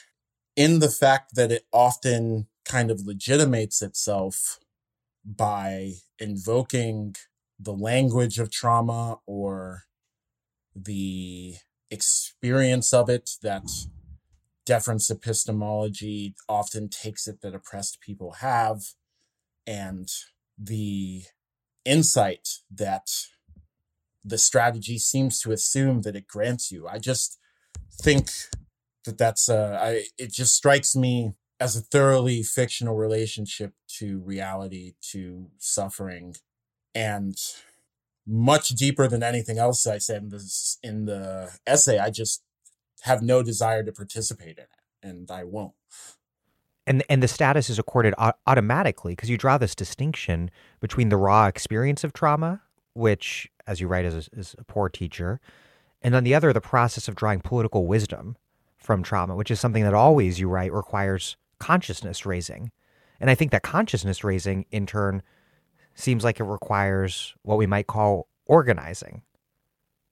in 0.55 0.81
the 0.81 0.91
fact 0.91 1.35
that 1.35 1.51
it 1.51 1.65
often 1.73 2.47
kind 2.67 2.91
of 2.91 3.07
legitimates 3.07 3.81
itself 3.81 4.59
by 5.25 5.95
invoking 6.19 7.17
the 7.59 7.73
language 7.73 8.39
of 8.39 8.51
trauma 8.51 9.19
or 9.27 9.85
the 10.75 11.55
experience 11.91 12.93
of 12.93 13.09
it 13.09 13.31
that 13.43 13.65
deference 14.67 15.11
epistemology 15.11 16.35
often 16.51 16.91
takes 16.91 17.27
it 17.27 17.41
that 17.41 17.55
oppressed 17.55 17.99
people 18.03 18.33
have 18.41 18.83
and 19.67 20.09
the 20.59 21.23
insight 21.85 22.49
that 22.71 23.09
the 24.25 24.39
strategy 24.39 24.99
seems 24.99 25.41
to 25.41 25.53
assume 25.53 26.03
that 26.03 26.17
it 26.17 26.27
grants 26.27 26.71
you 26.73 26.87
i 26.89 26.99
just 26.99 27.39
think 28.03 28.29
that 29.05 29.19
that's 29.19 29.49
uh 29.49 29.79
i 29.81 30.05
it 30.19 30.33
just 30.33 30.55
strikes 30.55 30.97
me 30.97 31.35
as 31.59 31.77
a 31.77 31.81
thoroughly 31.81 32.43
fictional 32.43 32.97
relationship 32.97 33.73
to 33.89 34.21
reality 34.21 34.95
to 35.01 35.47
suffering 35.59 36.35
and 36.95 37.37
much 38.27 38.71
deeper 38.71 39.07
than 39.07 39.23
anything 39.23 39.59
else 39.59 39.87
I 39.87 39.99
said 39.99 40.23
in 40.25 40.29
this 40.31 40.79
in 40.83 41.05
the 41.05 41.51
essay. 41.67 41.99
I 41.99 42.11
just 42.11 42.43
have 43.03 43.23
no 43.23 43.43
desire 43.43 43.85
to 43.85 43.93
participate 43.93 44.59
in 44.59 44.65
it, 44.65 44.69
and 45.03 45.31
I 45.31 45.45
won't. 45.45 45.75
And 46.87 47.03
and 47.09 47.23
the 47.23 47.29
status 47.29 47.69
is 47.69 47.79
accorded 47.79 48.15
automatically 48.47 49.13
because 49.13 49.29
you 49.29 49.37
draw 49.37 49.59
this 49.59 49.75
distinction 49.75 50.51
between 50.81 51.09
the 51.09 51.17
raw 51.17 51.47
experience 51.47 52.05
of 52.05 52.13
trauma, 52.13 52.63
which, 52.95 53.51
as 53.67 53.81
you 53.81 53.89
write, 53.89 54.05
is 54.05 54.29
a, 54.29 54.39
is 54.39 54.55
a 54.59 54.65
poor 54.65 54.89
teacher, 54.89 55.41
and 56.01 56.15
on 56.15 56.23
the 56.25 56.35
other, 56.35 56.53
the 56.53 56.61
process 56.61 57.09
of 57.09 57.17
drawing 57.17 57.41
political 57.41 57.87
wisdom 57.87 58.37
from 58.79 59.03
trauma, 59.03 59.35
which 59.35 59.51
is 59.51 59.59
something 59.59 59.83
that 59.83 59.95
always 59.95 60.39
you 60.39 60.49
write 60.49 60.73
requires 60.73 61.37
consciousness 61.59 62.25
raising. 62.25 62.71
And 63.19 63.31
I 63.31 63.35
think 63.35 63.51
that 63.51 63.63
consciousness 63.63 64.23
raising, 64.23 64.67
in 64.71 64.87
turn, 64.87 65.23
seems 65.95 66.23
like 66.23 66.39
it 66.39 66.45
requires 66.45 67.35
what 67.43 67.59
we 67.59 67.67
might 67.67 67.89
call 67.89 68.29
organizing. 68.45 69.23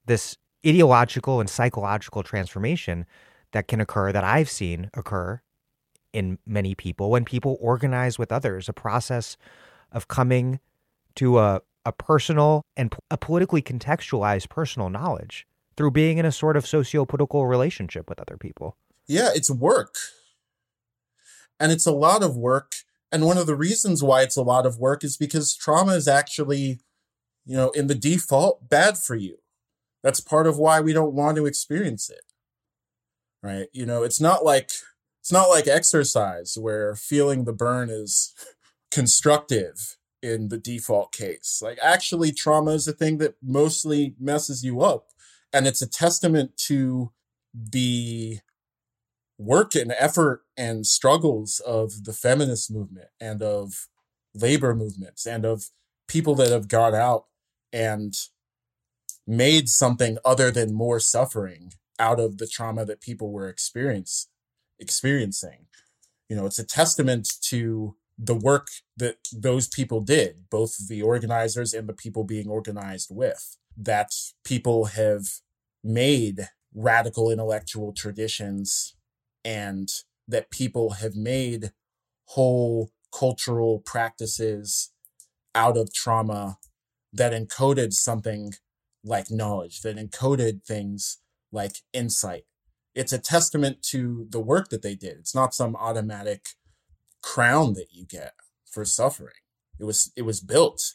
This 0.07 0.37
ideological 0.67 1.39
and 1.41 1.49
psychological 1.49 2.23
transformation 2.23 3.07
that 3.53 3.69
can 3.69 3.81
occur, 3.81 4.11
that 4.11 4.25
I've 4.25 4.51
seen 4.51 4.91
occur 4.95 5.43
in 6.15 6.39
many 6.47 6.75
people 6.75 7.11
when 7.11 7.25
people 7.25 7.59
organize 7.61 8.19
with 8.19 8.33
others, 8.33 8.69
a 8.69 8.73
process 8.73 9.37
of 9.93 10.09
coming 10.09 10.61
to 11.17 11.39
a, 11.39 11.61
a 11.85 11.93
personal 11.93 12.63
and 12.77 12.95
a 13.11 13.19
politically 13.19 13.61
contextualized 13.61 14.49
personal 14.49 14.89
knowledge 14.89 15.47
through 15.77 15.91
being 15.91 16.19
in 16.19 16.25
a 16.25 16.33
sort 16.33 16.57
of 16.57 16.67
socio-political 16.67 17.47
relationship 17.47 18.09
with 18.09 18.19
other 18.21 18.37
people. 18.37 18.77
Yeah, 19.07 19.29
it's 19.35 19.51
work. 19.51 19.97
And 21.61 21.71
it's 21.71 21.87
a 21.87 21.93
lot 21.93 22.23
of 22.23 22.37
work 22.37 22.73
and 23.15 23.27
one 23.27 23.39
of 23.39 23.47
the 23.47 23.55
reasons 23.55 24.03
why 24.03 24.23
it's 24.23 24.37
a 24.37 24.43
lot 24.43 24.67
of 24.67 24.81
work 24.81 25.05
is 25.05 25.17
because 25.17 25.55
trauma 25.55 25.93
is 25.93 26.09
actually, 26.09 26.81
you 27.47 27.57
know, 27.57 27.71
in 27.71 27.87
the 27.87 27.95
default, 27.95 28.69
bad 28.69 28.99
for 28.99 29.15
you. 29.15 29.39
That's 30.03 30.19
part 30.19 30.49
of 30.49 30.59
why 30.59 30.81
we 30.81 30.93
don't 30.93 31.15
want 31.15 31.37
to 31.37 31.47
experience 31.47 32.11
it. 32.11 32.23
Right. 33.41 33.69
You 33.73 33.87
know, 33.87 34.03
it's 34.03 34.21
not 34.21 34.45
like, 34.45 34.71
it's 35.25 35.33
not 35.33 35.49
like 35.49 35.67
exercise 35.67 36.59
where 36.61 36.95
feeling 36.95 37.45
the 37.45 37.53
burn 37.55 37.89
is 37.89 38.35
constructive 38.91 39.97
in 40.23 40.49
the 40.49 40.59
default 40.59 41.13
case. 41.13 41.61
Like 41.63 41.79
actually 41.83 42.31
trauma 42.31 42.73
is 42.73 42.87
a 42.87 42.93
thing 42.93 43.17
that 43.19 43.37
mostly 43.43 44.15
messes 44.21 44.63
you 44.63 44.83
up. 44.83 45.07
And 45.51 45.67
it's 45.67 45.81
a 45.81 45.89
testament 45.89 46.59
to 46.67 47.11
the 47.55 48.41
work 49.39 49.75
and 49.75 49.95
effort 49.99 50.43
and 50.59 50.87
struggles 50.87 51.59
of 51.61 52.05
the 52.05 52.13
feminist 52.13 52.71
movement 52.71 53.09
and 53.19 53.41
of 53.41 53.89
labor 54.35 54.75
movements 54.75 55.25
and 55.25 55.47
of 55.47 55.71
people 56.07 56.35
that 56.35 56.51
have 56.51 56.69
gone 56.69 56.95
out 56.95 57.25
and 57.73 58.15
made 59.27 59.71
something 59.71 60.19
other 60.23 60.51
than 60.51 60.75
more 60.75 61.01
suffering 61.01 61.73
out 61.99 62.21
of 62.21 62.37
the 62.37 62.47
trauma 62.47 62.85
that 62.85 63.01
people 63.01 63.33
were 63.33 63.49
experience, 63.49 64.29
experiencing. 64.79 65.67
You 66.29 66.37
know, 66.37 66.47
it's 66.47 66.59
a 66.59 66.67
testament 66.67 67.29
to 67.43 67.97
the 68.19 68.35
work 68.35 68.69
that 68.97 69.17
those 69.33 69.69
people 69.69 70.01
did, 70.01 70.45
both 70.51 70.89
the 70.89 71.03
organizers 71.03 71.75
and 71.75 71.89
the 71.89 71.95
people 71.95 72.25
being 72.25 72.49
organized 72.49 73.09
with, 73.11 73.57
that 73.77 74.13
people 74.45 74.87
have 74.87 75.27
made 75.83 76.49
radical 76.75 77.31
intellectual 77.31 77.93
traditions 77.93 78.97
and 79.45 79.89
that 80.27 80.51
people 80.51 80.91
have 80.91 81.15
made 81.15 81.73
whole 82.29 82.91
cultural 83.17 83.81
practices 83.81 84.93
out 85.55 85.77
of 85.77 85.93
trauma 85.93 86.59
that 87.13 87.33
encoded 87.33 87.93
something 87.93 88.55
like 89.05 89.31
knowledge, 89.31 89.83
that 89.83 89.97
encoded 89.97 90.65
things 90.65 91.19
like 91.53 91.77
insight. 91.93 92.45
It's 92.95 93.13
a 93.13 93.19
testament 93.19 93.83
to 93.91 94.27
the 94.31 94.41
work 94.41 94.69
that 94.69 94.83
they 94.83 94.95
did. 94.95 95.17
It's 95.19 95.35
not 95.35 95.55
some 95.55 95.75
automatic 95.77 96.51
crown 97.23 97.75
that 97.75 97.89
you 97.91 98.05
get 98.05 98.35
for 98.71 98.85
suffering. 98.85 99.35
It 99.79 99.85
was 99.85 100.13
it 100.17 100.23
was 100.23 100.41
built 100.41 100.93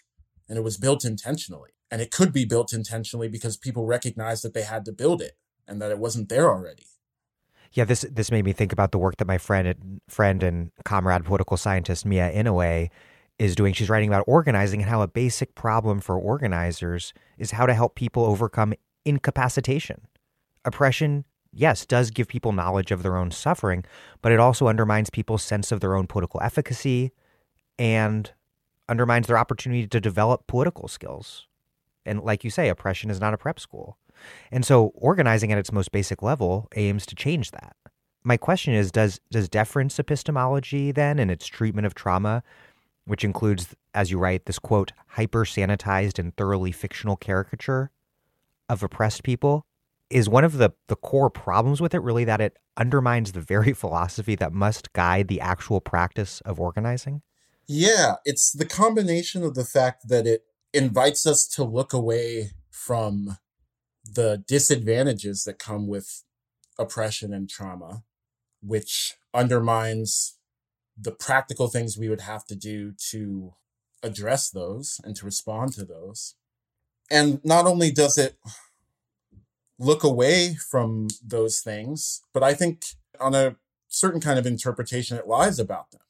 and 0.48 0.58
it 0.58 0.64
was 0.64 0.78
built 0.78 1.04
intentionally. 1.04 1.72
And 1.92 2.02
it 2.02 2.12
could 2.12 2.32
be 2.32 2.46
built 2.46 2.72
intentionally 2.72 3.28
because 3.28 3.58
people 3.58 3.86
recognized 3.86 4.44
that 4.44 4.54
they 4.54 4.62
had 4.62 4.86
to 4.86 4.92
build 4.92 5.22
it 5.22 5.38
and 5.68 5.82
that 5.82 5.92
it 5.92 6.00
wasn't 6.00 6.30
there 6.30 6.50
already. 6.50 6.86
Yeah, 7.72 7.86
this 7.86 8.02
this 8.10 8.32
made 8.32 8.46
me 8.46 8.54
think 8.54 8.72
about 8.72 8.92
the 8.92 8.98
work 8.98 9.18
that 9.18 9.28
my 9.28 9.38
friend 9.38 10.02
friend 10.08 10.44
and 10.44 10.72
comrade 10.86 11.26
political 11.26 11.58
scientist 11.58 12.06
Mia 12.06 12.32
Inouye 12.32 12.90
is 13.38 13.56
doing. 13.56 13.74
She's 13.74 13.90
writing 13.90 14.10
about 14.10 14.26
organizing 14.28 14.82
and 14.82 14.90
how 14.90 15.02
a 15.02 15.08
basic 15.08 15.56
problem 15.56 16.00
for 16.00 16.18
organizers 16.18 17.14
is 17.38 17.52
how 17.52 17.66
to 17.66 17.74
help 17.74 17.96
people 17.96 18.26
overcome 18.26 18.74
incapacitation. 19.06 20.02
Oppression, 20.66 21.26
yes, 21.52 21.86
does 21.86 22.12
give 22.12 22.28
people 22.28 22.52
knowledge 22.52 22.92
of 22.92 23.04
their 23.04 23.18
own 23.18 23.32
suffering, 23.32 23.84
but 24.22 24.32
it 24.32 24.40
also 24.40 24.68
undermines 24.68 25.10
people's 25.10 25.44
sense 25.44 25.72
of 25.72 25.80
their 25.80 25.96
own 25.96 26.08
political 26.08 26.42
efficacy 26.42 27.12
and 27.78 28.32
undermines 28.88 29.28
their 29.28 29.38
opportunity 29.38 29.88
to 29.88 30.00
develop 30.00 30.48
political 30.48 30.88
skills. 30.88 31.48
And 32.06 32.22
like 32.22 32.44
you 32.44 32.50
say, 32.50 32.70
oppression 32.70 33.10
is 33.10 33.20
not 33.20 33.34
a 33.34 33.38
prep 33.38 33.60
school. 33.60 33.98
And 34.52 34.66
so 34.66 34.92
organizing 34.96 35.52
at 35.52 35.58
its 35.58 35.72
most 35.72 35.92
basic 35.92 36.22
level 36.22 36.68
aims 36.76 37.06
to 37.08 37.16
change 37.16 37.52
that. 37.52 37.76
My 38.24 38.36
question 38.36 38.74
is 38.74 38.92
does 38.92 39.22
does 39.32 39.48
deference 39.48 39.98
epistemology 39.98 40.92
then 40.92 41.20
and 41.20 41.32
its 41.32 41.48
treatment 41.48 41.88
of 41.88 41.96
trauma, 41.96 42.44
which 43.06 43.24
includes 43.24 43.76
as 43.94 44.12
you 44.12 44.20
write 44.20 44.46
this 44.46 44.60
quote 44.60 44.92
hyper 45.08 45.46
sanitized 45.46 46.20
and 46.20 46.36
thoroughly 46.36 46.72
fictional 46.72 47.16
caricature 47.16 47.92
of 48.68 48.84
oppressed 48.84 49.24
people 49.24 49.66
is 50.10 50.28
one 50.28 50.44
of 50.44 50.58
the 50.58 50.72
the 50.88 50.96
core 50.96 51.30
problems 51.30 51.82
with 51.82 51.94
it 51.94 52.00
really 52.00 52.26
that 52.26 52.42
it 52.42 52.58
undermines 52.78 53.32
the 53.32 53.42
very 53.42 53.74
philosophy 53.82 54.36
that 54.36 54.54
must 54.54 54.94
guide 54.94 55.28
the 55.28 55.42
actual 55.42 55.82
practice 55.82 56.42
of 56.42 56.60
organizing? 56.60 57.22
Yeah, 57.68 58.16
it's 58.26 58.52
the 58.52 58.66
combination 58.66 59.44
of 59.44 59.54
the 59.54 59.66
fact 59.66 60.08
that 60.10 60.26
it 60.26 60.44
invites 60.74 61.28
us 61.28 61.48
to 61.48 61.64
look 61.64 61.94
away 61.94 62.52
from 62.72 63.38
the 64.04 64.44
disadvantages 64.48 65.44
that 65.44 65.60
come 65.60 65.88
with 65.88 66.24
oppression 66.80 67.34
and 67.34 67.50
trauma, 67.50 68.04
which 68.62 69.16
undermines 69.34 70.38
the 70.98 71.12
practical 71.12 71.68
things 71.68 71.98
we 71.98 72.10
would 72.10 72.22
have 72.22 72.46
to 72.46 72.56
do 72.56 72.94
to 73.12 73.54
address 74.02 74.50
those 74.50 75.00
and 75.04 75.16
to 75.16 75.26
respond 75.26 75.74
to 75.74 75.86
those. 75.86 76.36
And 77.12 77.40
not 77.44 77.66
only 77.66 77.92
does 77.92 78.18
it 78.18 78.38
look 79.80 80.04
away 80.04 80.56
from 80.56 81.08
those 81.26 81.62
things, 81.62 82.22
but 82.34 82.44
I 82.44 82.54
think 82.54 82.84
on 83.20 83.34
a 83.34 83.56
certain 83.88 84.22
kind 84.22 84.38
of 84.38 84.46
interpretation, 84.46 85.18
it 85.18 85.28
lies 85.28 85.58
about 85.58 85.92
them. 85.92 86.02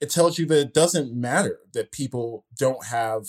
It 0.00 0.10
tells 0.10 0.38
you 0.38 0.46
that 0.46 0.60
it 0.60 0.74
doesn't 0.74 1.14
matter 1.14 1.60
that 1.72 1.92
people 1.92 2.44
don't 2.58 2.86
have 2.86 3.26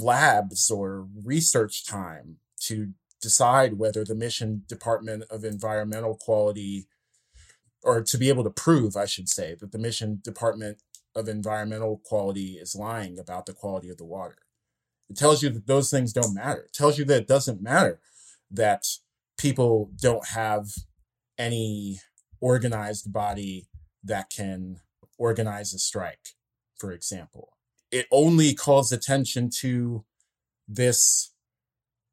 labs 0.00 0.70
or 0.70 1.06
research 1.24 1.84
time 1.84 2.36
to 2.60 2.92
decide 3.20 3.78
whether 3.78 4.04
the 4.04 4.14
Michigan 4.14 4.62
department 4.66 5.24
of 5.30 5.44
environmental 5.44 6.16
quality 6.16 6.86
or 7.82 8.02
to 8.02 8.18
be 8.18 8.28
able 8.28 8.44
to 8.44 8.50
prove 8.50 8.96
i 8.96 9.06
should 9.06 9.28
say 9.28 9.54
that 9.54 9.72
the 9.72 9.78
Michigan 9.78 10.20
department 10.22 10.78
of 11.14 11.28
environmental 11.28 12.00
quality 12.04 12.52
is 12.52 12.74
lying 12.74 13.18
about 13.18 13.46
the 13.46 13.52
quality 13.52 13.90
of 13.90 13.96
the 13.96 14.04
water 14.04 14.38
it 15.08 15.16
tells 15.16 15.42
you 15.42 15.50
that 15.50 15.66
those 15.66 15.90
things 15.90 16.12
don't 16.12 16.34
matter 16.34 16.62
it 16.62 16.72
tells 16.72 16.98
you 16.98 17.04
that 17.04 17.22
it 17.22 17.28
doesn't 17.28 17.62
matter 17.62 18.00
that 18.50 18.84
people 19.38 19.90
don't 20.00 20.28
have 20.28 20.66
any 21.38 22.00
organized 22.40 23.12
body 23.12 23.66
that 24.02 24.30
can 24.30 24.76
organize 25.18 25.72
a 25.74 25.78
strike 25.78 26.34
for 26.80 26.90
example. 26.90 27.56
It 27.92 28.06
only 28.10 28.54
calls 28.54 28.90
attention 28.90 29.50
to 29.60 30.04
this 30.66 31.32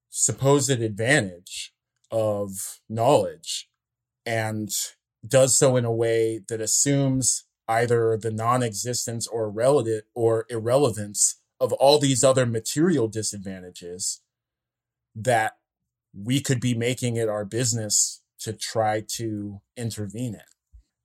supposed 0.10 0.70
advantage 0.70 1.74
of 2.12 2.80
knowledge 2.90 3.70
and 4.26 4.70
does 5.26 5.58
so 5.58 5.78
in 5.78 5.86
a 5.86 5.92
way 5.92 6.42
that 6.50 6.62
assumes 6.62 7.46
either 7.68 8.18
the 8.18 8.32
non-existence 8.32 9.28
or 9.28 9.50
relative 9.50 10.04
or 10.14 10.46
irrelevance 10.50 11.40
of 11.60 11.74
all 11.74 12.00
these 12.00 12.24
other 12.24 12.46
material 12.46 13.08
disadvantages 13.08 14.22
that 15.16 15.57
we 16.24 16.40
could 16.42 16.60
be 16.60 16.74
making 16.74 17.16
it 17.16 17.30
our 17.30 17.46
business 17.46 18.22
to 18.40 18.54
try 18.54 19.04
to 19.08 19.62
intervene 19.76 20.36
in. 20.36 20.42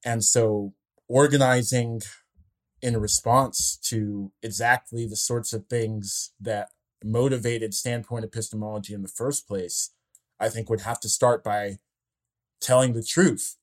And 0.04 0.24
so 0.24 0.74
organizing 1.08 2.00
in 2.80 2.96
response 2.96 3.78
to 3.84 4.32
exactly 4.42 5.06
the 5.06 5.16
sorts 5.16 5.52
of 5.52 5.66
things 5.66 6.32
that 6.40 6.70
motivated 7.04 7.74
standpoint 7.74 8.24
epistemology 8.24 8.94
in 8.94 9.02
the 9.02 9.08
first 9.08 9.46
place, 9.46 9.90
I 10.40 10.48
think 10.48 10.68
would 10.68 10.80
have 10.80 11.00
to 11.00 11.08
start 11.08 11.44
by 11.44 11.78
telling 12.60 12.92
the 12.92 13.02
truth 13.02 13.56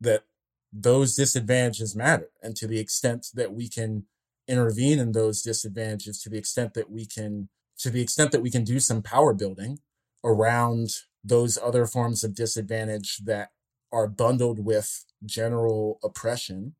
that 0.00 0.24
those 0.72 1.14
disadvantages 1.14 1.96
matter. 1.96 2.30
And 2.42 2.54
to 2.56 2.66
the 2.66 2.78
extent 2.78 3.28
that 3.34 3.54
we 3.54 3.68
can 3.68 4.04
intervene 4.46 4.98
in 4.98 5.12
those 5.12 5.42
disadvantages, 5.42 6.20
to 6.22 6.30
the 6.30 6.38
extent 6.38 6.74
that 6.74 6.90
we 6.90 7.06
can, 7.06 7.48
to 7.78 7.90
the 7.90 8.02
extent 8.02 8.32
that 8.32 8.42
we 8.42 8.50
can 8.50 8.64
do 8.64 8.78
some 8.80 9.02
power 9.02 9.32
building 9.32 9.78
around 10.24 10.90
those 11.22 11.58
other 11.58 11.86
forms 11.86 12.22
of 12.24 12.34
disadvantage 12.34 13.18
that 13.18 13.50
are 13.92 14.06
bundled 14.06 14.64
with 14.64 15.04
general 15.24 15.98
oppression, 16.02 16.74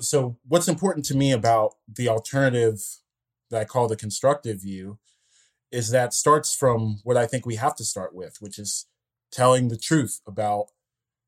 so, 0.00 0.36
what's 0.46 0.68
important 0.68 1.06
to 1.06 1.16
me 1.16 1.32
about 1.32 1.74
the 1.88 2.08
alternative 2.08 2.80
that 3.50 3.60
I 3.60 3.64
call 3.64 3.88
the 3.88 3.96
constructive 3.96 4.60
view 4.60 4.98
is 5.72 5.90
that 5.90 6.12
starts 6.12 6.54
from 6.54 7.00
what 7.02 7.16
I 7.16 7.26
think 7.26 7.46
we 7.46 7.56
have 7.56 7.74
to 7.76 7.84
start 7.84 8.14
with, 8.14 8.36
which 8.40 8.58
is 8.58 8.86
telling 9.32 9.68
the 9.68 9.78
truth 9.78 10.20
about 10.26 10.66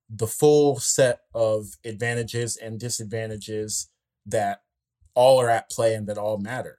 the 0.08 0.26
full 0.26 0.78
set 0.78 1.20
of 1.34 1.76
advantages 1.84 2.56
and 2.56 2.78
disadvantages 2.78 3.90
that 4.26 4.62
all 5.14 5.40
are 5.40 5.50
at 5.50 5.70
play 5.70 5.94
and 5.94 6.06
that 6.06 6.18
all 6.18 6.38
matter. 6.38 6.78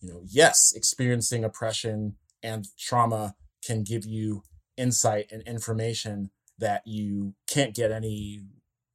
You 0.00 0.08
know, 0.08 0.20
yes, 0.24 0.72
experiencing 0.74 1.44
oppression 1.44 2.16
and 2.42 2.66
trauma 2.78 3.34
can 3.66 3.82
give 3.82 4.04
you 4.04 4.42
insight 4.76 5.26
and 5.32 5.42
information 5.42 6.30
that 6.58 6.82
you 6.86 7.34
can't 7.48 7.74
get 7.74 7.90
any 7.90 8.42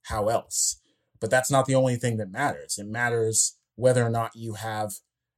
how 0.03 0.29
else. 0.29 0.79
But 1.19 1.29
that's 1.29 1.51
not 1.51 1.65
the 1.65 1.75
only 1.75 1.95
thing 1.95 2.17
that 2.17 2.31
matters. 2.31 2.77
It 2.77 2.87
matters 2.87 3.57
whether 3.75 4.03
or 4.03 4.09
not 4.09 4.35
you 4.35 4.53
have 4.53 4.93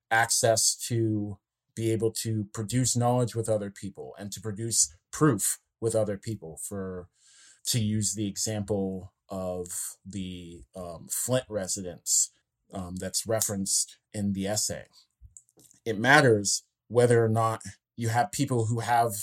access 0.10 0.76
to 0.88 1.38
be 1.76 1.92
able 1.92 2.12
to 2.12 2.46
produce 2.54 2.96
knowledge 2.96 3.36
with 3.36 3.50
other 3.50 3.72
people 3.72 4.14
and 4.18 4.32
to 4.32 4.40
produce 4.40 4.96
proof 5.12 5.60
with 5.82 5.96
other 5.96 6.18
people 6.18 6.60
for 6.64 7.08
to 7.66 7.80
use 7.80 8.14
the 8.14 8.28
example 8.28 9.14
of 9.30 9.68
the 10.06 10.62
um, 10.76 11.08
flint 11.10 11.46
residents 11.50 12.32
um, 12.74 12.96
that's 12.98 13.26
referenced 13.26 13.98
in 14.14 14.34
the 14.34 14.48
essay 14.48 14.86
it 15.86 16.00
matters 16.00 16.64
whether 16.88 17.24
or 17.24 17.30
not 17.30 17.62
you 17.96 18.10
have 18.10 18.32
people 18.32 18.66
who 18.66 18.80
have 18.80 19.14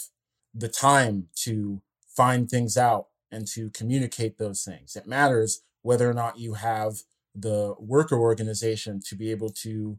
the 0.54 0.68
time 0.68 1.28
to 1.34 1.80
find 2.08 2.50
things 2.50 2.76
out 2.76 3.06
and 3.30 3.46
to 3.46 3.70
communicate 3.70 4.38
those 4.38 4.64
things 4.64 4.96
it 4.96 5.06
matters 5.06 5.62
whether 5.82 6.08
or 6.10 6.14
not 6.14 6.38
you 6.38 6.54
have 6.54 7.02
the 7.34 7.74
worker 7.78 8.18
organization 8.18 9.00
to 9.00 9.14
be 9.14 9.30
able 9.30 9.50
to 9.50 9.98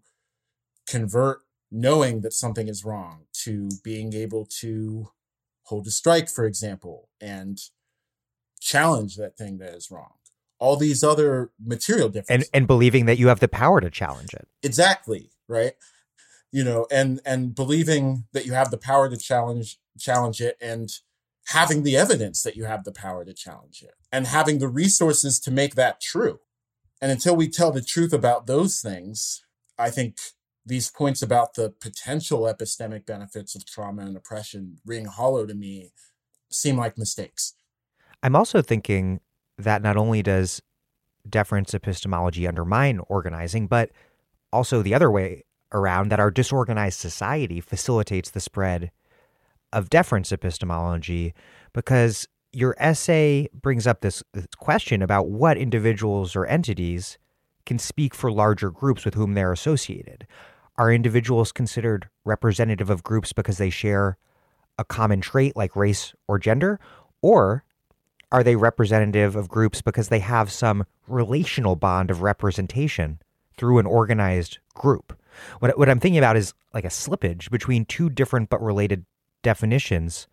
convert 0.88 1.42
knowing 1.72 2.22
that 2.22 2.34
something 2.34 2.68
is 2.68 2.84
wrong 2.84 3.22
to 3.32 3.70
being 3.84 4.14
able 4.14 4.46
to 4.46 5.10
hold 5.64 5.88
a 5.88 5.92
strike, 5.92 6.30
for 6.30 6.46
example, 6.46 7.10
and 7.22 7.62
challenge 8.60 9.16
that 9.16 9.38
thing 9.38 9.58
that 9.60 9.74
is 9.74 9.90
wrong. 9.90 10.14
All 10.60 10.76
these 10.76 11.04
other 11.04 11.52
material 11.64 12.10
differences. 12.10 12.50
And 12.50 12.62
and 12.62 12.68
believing 12.68 13.06
that 13.06 13.18
you 13.18 13.30
have 13.30 13.40
the 13.40 13.48
power 13.48 13.82
to 13.82 13.90
challenge 13.90 14.34
it. 14.34 14.48
Exactly. 14.62 15.32
Right. 15.48 15.74
You 16.52 16.64
know, 16.64 16.86
and 16.92 17.22
and 17.26 17.56
believing 17.56 18.26
that 18.34 18.46
you 18.46 18.54
have 18.54 18.72
the 18.72 18.78
power 18.78 19.10
to 19.10 19.18
challenge 19.18 19.80
challenge 19.98 20.42
it 20.42 20.58
and 20.62 20.90
having 21.48 21.84
the 21.84 21.98
evidence 21.98 22.44
that 22.44 22.56
you 22.56 22.66
have 22.66 22.84
the 22.84 22.92
power 22.92 23.26
to 23.26 23.34
challenge 23.34 23.82
it 23.82 23.94
and 24.12 24.28
having 24.28 24.60
the 24.60 24.68
resources 24.68 25.40
to 25.40 25.52
make 25.52 25.76
that 25.76 26.00
true. 26.02 26.40
And 27.02 27.12
until 27.12 27.36
we 27.36 27.50
tell 27.50 27.72
the 27.72 27.82
truth 27.82 28.14
about 28.14 28.48
those 28.48 28.80
things, 28.80 29.44
I 29.78 29.90
think 29.90 30.18
these 30.66 30.92
points 30.92 31.22
about 31.22 31.56
the 31.56 31.70
potential 31.70 32.42
epistemic 32.42 33.06
benefits 33.06 33.56
of 33.56 33.66
trauma 33.66 34.04
and 34.04 34.16
oppression 34.16 34.78
ring 34.86 35.06
hollow 35.06 35.46
to 35.46 35.56
me 35.56 35.92
seem 36.52 36.78
like 36.78 36.98
mistakes. 36.98 37.56
I'm 38.22 38.36
also 38.36 38.62
thinking 38.62 39.20
that 39.58 39.82
not 39.82 39.98
only 39.98 40.22
does 40.22 40.62
deference 41.28 41.74
epistemology 41.74 42.48
undermine 42.48 43.00
organizing, 43.08 43.68
but 43.68 43.92
also 44.54 44.82
the 44.82 44.94
other 44.94 45.10
way 45.10 45.44
around 45.72 46.10
that 46.10 46.20
our 46.20 46.32
disorganized 46.32 47.00
society 47.00 47.62
facilitates 47.62 48.30
the 48.30 48.40
spread 48.40 48.92
of 49.74 49.90
deference 49.90 50.32
epistemology 50.32 51.34
because 51.74 52.28
your 52.54 52.76
essay 52.78 53.48
brings 53.54 53.88
up 53.88 54.02
this, 54.02 54.22
this, 54.34 54.46
question 54.58 55.02
about 55.02 55.30
what 55.30 55.58
individuals 55.58 56.36
or 56.36 56.46
entities 56.46 57.18
can 57.66 57.80
speak 57.80 58.14
for 58.14 58.32
larger 58.32 58.70
groups 58.70 59.06
with 59.06 59.14
whom 59.14 59.34
they're 59.34 59.54
associated. 59.54 60.28
Are 60.78 60.92
individuals 60.92 61.52
considered 61.52 62.10
representative 62.26 62.90
of 62.90 63.04
groups 63.04 63.34
because 63.34 63.58
they 63.58 63.70
share 63.70 64.18
a 64.78 64.84
common 64.84 65.22
trait 65.22 65.56
like 65.56 65.76
race 65.76 66.14
or 66.28 66.40
gender? 66.40 66.80
Or 67.22 67.64
are 68.32 68.44
they 68.44 68.56
representative 68.56 69.36
of 69.36 69.48
groups 69.48 69.82
because 69.82 70.10
they 70.10 70.20
have 70.20 70.52
some 70.52 70.86
relational 71.08 71.76
bond 71.76 72.10
of 72.10 72.22
representation 72.22 73.20
through 73.56 73.78
an 73.78 73.86
organized 73.86 74.60
group? 74.74 75.18
What, 75.60 75.78
what 75.78 75.90
I'm 75.90 76.00
thinking 76.00 76.20
about 76.20 76.38
is 76.38 76.54
like 76.74 76.86
a 76.86 76.90
slippage 76.90 77.50
between 77.50 77.86
two 77.86 78.10
different 78.10 78.50
but 78.50 78.62
related 78.62 79.06
definitions 79.44 80.28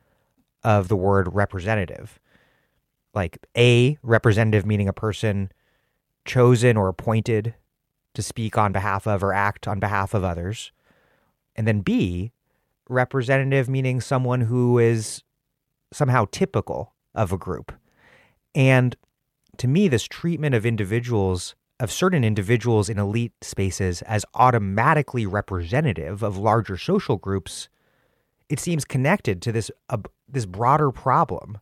of 0.63 0.89
the 0.89 0.97
word 0.97 1.35
representative. 1.35 2.19
Like 3.15 3.39
A, 3.57 3.99
representative 4.03 4.67
meaning 4.67 4.89
a 4.89 4.93
person 4.93 5.51
chosen 6.25 6.77
or 6.77 6.89
appointed 6.89 7.55
to 8.15 8.23
speak 8.23 8.59
on 8.59 8.73
behalf 8.73 9.07
of 9.07 9.23
or 9.23 9.33
act 9.33 9.67
on 9.67 9.79
behalf 9.79 10.15
of 10.15 10.25
others. 10.25 10.73
And 11.57 11.67
then 11.67 11.81
B, 11.81 12.33
representative 12.89 13.69
meaning 13.69 14.01
someone 14.01 14.43
who 14.43 14.79
is 14.79 15.23
somehow 15.93 16.27
typical 16.31 16.95
of 17.15 17.33
a 17.33 17.39
group. 17.39 17.73
And 18.55 18.97
to 19.59 19.69
me, 19.69 19.89
this 19.89 20.05
treatment 20.05 20.55
of 20.55 20.67
individuals, 20.67 21.55
of 21.81 21.93
certain 21.93 22.25
individuals 22.25 22.89
in 22.89 22.99
elite 22.99 23.33
spaces, 23.41 24.03
as 24.03 24.25
automatically 24.35 25.27
representative 25.27 26.23
of 26.23 26.37
larger 26.37 26.77
social 26.77 27.17
groups 27.17 27.69
it 28.49 28.59
seems 28.59 28.85
connected 28.85 29.43
to 29.43 29.53
this 29.53 29.71
uh, 29.91 29.99
this 30.29 30.47
broader 30.47 30.91
problem 30.91 31.59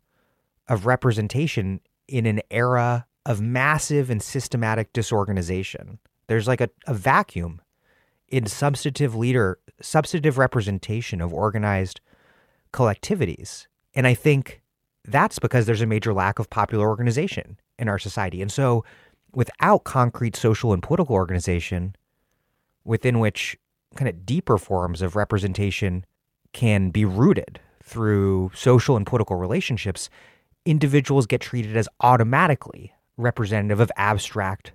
of 0.68 0.86
representation 0.86 1.80
in 2.09 2.26
an 2.26 2.40
era 2.51 3.06
of 3.24 3.40
massive 3.40 4.10
and 4.10 4.22
systematic 4.22 4.93
disorganization. 4.93 5.98
There's 6.28 6.48
like 6.48 6.60
a, 6.60 6.70
a 6.86 6.94
vacuum 6.94 7.60
in 8.28 8.47
substantive 8.47 9.14
leader 9.14 9.59
substantive 9.80 10.38
representation 10.38 11.20
of 11.20 11.34
organized 11.34 12.01
collectivities. 12.72 13.66
And 13.94 14.06
I 14.06 14.14
think 14.14 14.62
that's 15.05 15.38
because 15.38 15.66
there's 15.66 15.82
a 15.82 15.86
major 15.86 16.12
lack 16.12 16.38
of 16.38 16.51
popular 16.51 16.88
organization 16.88 17.59
in 17.78 17.88
our 17.88 17.98
society. 17.98 18.43
And 18.43 18.51
so, 18.51 18.84
without 19.36 19.84
concrete 19.84 20.34
social 20.34 20.72
and 20.72 20.82
political 20.82 21.14
organization 21.14 21.94
within 22.84 23.18
which 23.18 23.54
kind 23.94 24.08
of 24.08 24.24
deeper 24.24 24.56
forms 24.56 25.02
of 25.02 25.14
representation 25.14 26.06
can 26.54 26.88
be 26.88 27.04
rooted 27.04 27.60
through 27.82 28.50
social 28.54 28.96
and 28.96 29.06
political 29.06 29.36
relationships, 29.36 30.08
individuals 30.64 31.26
get 31.26 31.42
treated 31.42 31.76
as 31.76 31.86
automatically 32.00 32.94
representative 33.18 33.78
of 33.78 33.92
abstract 33.96 34.72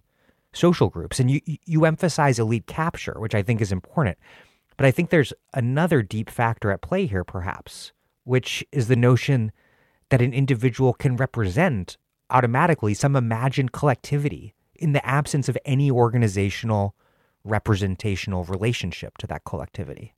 social 0.53 0.89
groups. 0.89 1.19
And 1.19 1.31
you 1.31 1.41
you 1.65 1.85
emphasize 1.85 2.37
elite 2.37 2.67
capture, 2.67 3.15
which 3.17 3.33
I 3.33 3.41
think 3.41 3.61
is 3.61 3.71
important. 3.71 4.19
But 4.77 4.85
I 4.85 4.91
think 4.91 5.09
there's 5.09 5.33
another 5.55 6.03
deep 6.03 6.29
factor 6.29 6.69
at 6.71 6.81
play 6.81 7.07
here, 7.07 7.23
perhaps, 7.23 7.93
which 8.25 8.63
is 8.71 8.87
the 8.87 8.95
notion 8.95 9.51
that 10.09 10.21
an 10.21 10.33
individual 10.33 10.93
can 10.93 11.15
represent 11.15 11.97
automatically 12.31 12.93
some 12.93 13.15
imagined 13.15 13.71
collectivity 13.71 14.55
in 14.75 14.93
the 14.93 15.05
absence 15.05 15.47
of 15.47 15.57
any 15.65 15.91
organizational 15.91 16.95
representational 17.43 18.43
relationship 18.43 19.17
to 19.17 19.27
that 19.27 19.43
collectivity. 19.43 20.15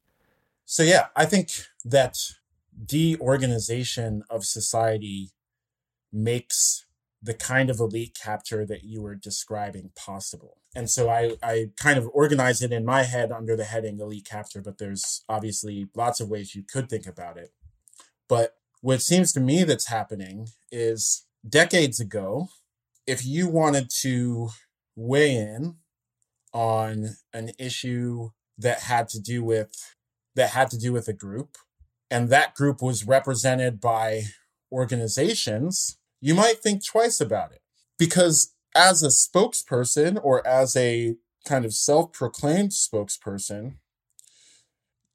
So 0.66 0.84
yeah, 0.84 1.08
I 1.16 1.26
think 1.26 1.50
that 1.84 2.18
deorganization 2.86 4.24
of 4.30 4.46
society 4.46 5.32
makes 6.12 6.86
the 7.22 7.34
kind 7.34 7.70
of 7.70 7.80
elite 7.80 8.18
capture 8.22 8.66
that 8.66 8.84
you 8.84 9.02
were 9.02 9.16
describing 9.16 9.92
possible. 9.96 10.58
And 10.76 10.90
so 10.90 11.10
I, 11.10 11.38
I 11.42 11.70
kind 11.78 11.98
of 11.98 12.10
organize 12.14 12.62
it 12.62 12.74
in 12.74 12.84
my 12.84 13.04
head 13.04 13.32
under 13.32 13.56
the 13.56 13.64
heading 13.64 14.00
elite 14.00 14.26
capture, 14.26 14.62
but 14.62 14.78
there's 14.78 15.24
obviously 15.30 15.88
lots 15.96 16.20
of 16.20 16.30
ways 16.30 16.56
you 16.56 16.64
could 16.64 16.90
think 16.90 17.08
about 17.08 17.38
it. 17.38 17.54
But 18.28 18.56
what 18.82 19.02
seems 19.02 19.32
to 19.34 19.40
me 19.40 19.64
that's 19.64 19.88
happening 19.88 20.48
is 20.72 21.26
decades 21.48 22.00
ago, 22.00 22.50
if 23.06 23.26
you 23.26 23.48
wanted 23.48 23.90
to 24.02 24.50
weigh 24.96 25.36
in 25.36 25.76
on 26.54 27.16
an 27.34 27.52
issue 27.58 28.30
that 28.58 28.82
had 28.82 29.10
to 29.10 29.20
do 29.20 29.44
with 29.44 29.96
that 30.36 30.52
had 30.52 30.70
to 30.70 30.78
do 30.78 30.94
with 30.94 31.08
a 31.08 31.14
group 31.14 31.58
and 32.10 32.30
that 32.30 32.56
group 32.56 32.82
was 32.82 33.06
represented 33.06 33.80
by 33.82 34.24
organizations 34.72 35.98
you 36.24 36.34
might 36.34 36.60
think 36.60 36.86
twice 36.86 37.20
about 37.20 37.52
it. 37.52 37.62
Because 38.00 38.54
as 38.74 39.04
a 39.04 39.08
spokesperson 39.08 40.18
or 40.24 40.46
as 40.48 40.74
a 40.78 41.18
kind 41.46 41.66
of 41.66 41.74
self 41.74 42.14
proclaimed 42.14 42.70
spokesperson, 42.70 43.76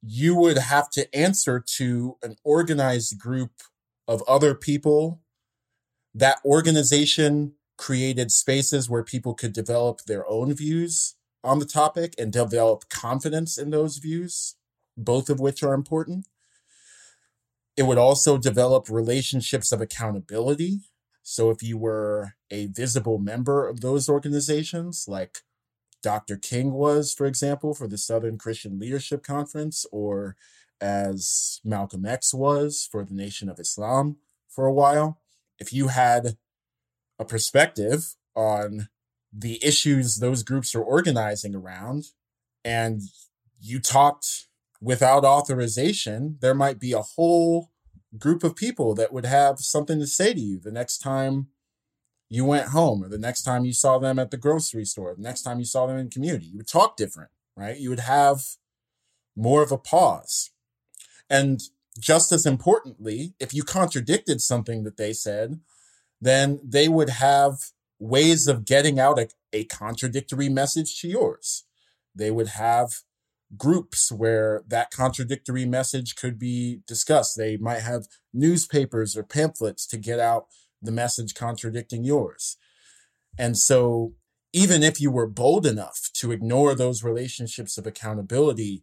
you 0.02 0.36
would 0.36 0.58
have 0.58 0.90
to 0.90 1.12
answer 1.16 1.64
to 1.76 2.18
an 2.22 2.36
organized 2.44 3.18
group 3.18 3.52
of 4.06 4.22
other 4.28 4.54
people. 4.54 5.22
That 6.18 6.38
organization 6.44 7.54
created 7.76 8.32
spaces 8.32 8.90
where 8.90 9.04
people 9.04 9.34
could 9.34 9.52
develop 9.52 10.02
their 10.02 10.28
own 10.28 10.52
views 10.52 11.14
on 11.44 11.60
the 11.60 11.64
topic 11.64 12.14
and 12.18 12.32
develop 12.32 12.88
confidence 12.88 13.56
in 13.56 13.70
those 13.70 13.98
views, 13.98 14.56
both 14.96 15.30
of 15.30 15.38
which 15.38 15.62
are 15.62 15.74
important. 15.74 16.26
It 17.76 17.84
would 17.84 17.98
also 17.98 18.36
develop 18.36 18.90
relationships 18.90 19.70
of 19.70 19.80
accountability 19.80 20.80
so 21.30 21.50
if 21.50 21.62
you 21.62 21.76
were 21.76 22.36
a 22.50 22.68
visible 22.68 23.18
member 23.18 23.68
of 23.68 23.82
those 23.82 24.08
organizations, 24.08 25.04
like 25.06 25.42
Dr. 26.02 26.38
King 26.38 26.72
was, 26.72 27.12
for 27.12 27.26
example, 27.26 27.74
for 27.74 27.86
the 27.86 27.98
Southern 27.98 28.38
Christian 28.38 28.78
Leadership 28.78 29.22
Conference, 29.22 29.84
or 29.92 30.36
as 30.80 31.60
Malcolm 31.62 32.06
X 32.06 32.32
was 32.32 32.88
for 32.90 33.04
the 33.04 33.12
Nation 33.12 33.50
of 33.50 33.60
Islam 33.60 34.16
for 34.48 34.64
a 34.64 34.72
while, 34.72 35.20
if 35.58 35.72
you 35.72 35.88
had 35.88 36.36
a 37.18 37.24
perspective 37.24 38.14
on 38.34 38.88
the 39.32 39.62
issues 39.64 40.16
those 40.16 40.42
groups 40.42 40.74
are 40.74 40.82
organizing 40.82 41.54
around 41.54 42.06
and 42.64 43.02
you 43.60 43.80
talked 43.80 44.46
without 44.80 45.24
authorization, 45.24 46.38
there 46.40 46.54
might 46.54 46.78
be 46.78 46.92
a 46.92 47.02
whole 47.02 47.70
group 48.16 48.42
of 48.42 48.56
people 48.56 48.94
that 48.94 49.12
would 49.12 49.26
have 49.26 49.58
something 49.58 49.98
to 49.98 50.06
say 50.06 50.32
to 50.32 50.40
you 50.40 50.58
the 50.58 50.70
next 50.70 50.98
time 50.98 51.48
you 52.30 52.44
went 52.44 52.68
home 52.68 53.02
or 53.02 53.08
the 53.08 53.18
next 53.18 53.42
time 53.42 53.64
you 53.64 53.72
saw 53.72 53.98
them 53.98 54.18
at 54.18 54.30
the 54.30 54.36
grocery 54.36 54.84
store, 54.84 55.14
the 55.14 55.22
next 55.22 55.42
time 55.42 55.58
you 55.58 55.64
saw 55.64 55.86
them 55.86 55.98
in 55.98 56.10
community. 56.10 56.46
You 56.46 56.58
would 56.58 56.68
talk 56.68 56.96
different, 56.96 57.30
right? 57.56 57.78
You 57.78 57.90
would 57.90 58.00
have 58.00 58.42
more 59.36 59.62
of 59.62 59.72
a 59.72 59.78
pause. 59.78 60.50
And 61.30 61.60
just 61.98 62.32
as 62.32 62.46
importantly, 62.46 63.34
if 63.40 63.52
you 63.52 63.62
contradicted 63.62 64.40
something 64.40 64.84
that 64.84 64.96
they 64.96 65.12
said, 65.12 65.60
then 66.20 66.60
they 66.64 66.88
would 66.88 67.10
have 67.10 67.58
ways 67.98 68.46
of 68.46 68.64
getting 68.64 68.98
out 68.98 69.18
a, 69.18 69.28
a 69.52 69.64
contradictory 69.64 70.48
message 70.48 71.00
to 71.00 71.08
yours. 71.08 71.64
They 72.14 72.30
would 72.30 72.48
have 72.48 73.02
groups 73.56 74.12
where 74.12 74.62
that 74.68 74.90
contradictory 74.90 75.64
message 75.64 76.16
could 76.16 76.38
be 76.38 76.80
discussed. 76.86 77.36
They 77.36 77.56
might 77.56 77.80
have 77.80 78.06
newspapers 78.32 79.16
or 79.16 79.22
pamphlets 79.22 79.86
to 79.88 79.96
get 79.96 80.20
out 80.20 80.46
the 80.82 80.92
message 80.92 81.34
contradicting 81.34 82.04
yours. 82.04 82.56
And 83.38 83.56
so, 83.56 84.14
even 84.52 84.82
if 84.82 85.00
you 85.00 85.10
were 85.10 85.26
bold 85.26 85.66
enough 85.66 86.10
to 86.14 86.32
ignore 86.32 86.74
those 86.74 87.04
relationships 87.04 87.76
of 87.76 87.86
accountability, 87.86 88.82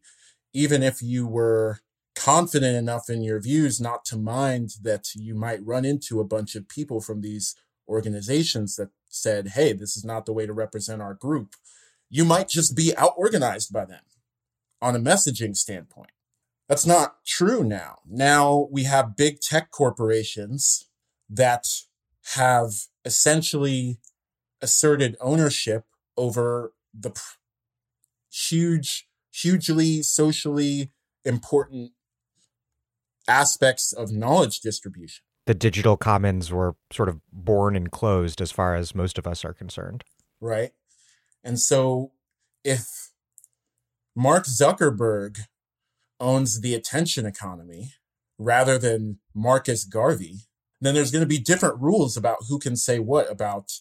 even 0.54 0.84
if 0.84 1.02
you 1.02 1.28
were 1.28 1.80
confident 2.26 2.76
enough 2.76 3.08
in 3.08 3.22
your 3.22 3.40
views 3.40 3.80
not 3.80 4.04
to 4.04 4.18
mind 4.18 4.72
that 4.82 5.14
you 5.14 5.36
might 5.36 5.64
run 5.64 5.86
into 5.86 6.20
a 6.20 6.24
bunch 6.24 6.56
of 6.56 6.68
people 6.68 7.00
from 7.00 7.22
these 7.22 7.56
organizations 7.88 8.76
that 8.78 8.90
said, 9.08 9.50
hey, 9.50 9.74
this 9.74 9.96
is 9.96 10.04
not 10.04 10.26
the 10.26 10.34
way 10.34 10.48
to 10.48 10.52
represent 10.52 11.04
our 11.04 11.14
group, 11.14 11.54
you 12.10 12.26
might 12.26 12.50
just 12.50 12.76
be 12.76 12.98
out 12.98 13.14
organized 13.16 13.72
by 13.72 13.86
them 13.86 14.02
on 14.82 14.96
a 14.96 15.00
messaging 15.00 15.56
standpoint. 15.56 16.10
That's 16.68 16.88
not 16.88 17.24
true 17.28 17.64
now. 17.64 18.00
Now 18.10 18.70
we 18.72 18.86
have 18.86 19.16
big 19.16 19.40
tech 19.40 19.70
corporations 19.70 20.88
that 21.30 21.68
have 22.34 22.72
essentially 23.06 24.00
asserted 24.64 25.16
ownership 25.22 25.86
over 26.18 26.74
the 26.92 27.12
huge, 28.32 29.08
hugely 29.32 30.02
socially 30.02 30.90
important 31.24 31.92
aspects 33.28 33.94
of 33.94 34.12
knowledge 34.12 34.60
distribution. 34.60 35.24
The 35.46 35.54
digital 35.54 35.96
commons 35.98 36.52
were 36.52 36.76
sort 36.92 37.10
of 37.10 37.22
born 37.32 37.76
and 37.76 37.92
closed 37.92 38.42
as 38.42 38.52
far 38.52 38.76
as 38.76 38.96
most 38.96 39.18
of 39.18 39.28
us 39.28 39.46
are 39.46 39.54
concerned. 39.54 40.04
Right. 40.42 40.72
And 41.44 41.60
so 41.60 42.12
if 42.64 43.12
Mark 44.16 44.46
Zuckerberg 44.46 45.40
owns 46.20 46.62
the 46.62 46.74
attention 46.74 47.26
economy 47.26 47.94
rather 48.38 48.78
than 48.78 49.20
Marcus 49.34 49.84
Garvey, 49.84 50.40
then 50.82 50.96
there's 50.96 51.12
going 51.12 51.22
to 51.22 51.28
be 51.28 51.38
different 51.38 51.80
rules 51.80 52.18
about 52.18 52.38
who 52.50 52.60
can 52.60 52.76
say 52.76 53.00
what 53.00 53.30
about 53.32 53.72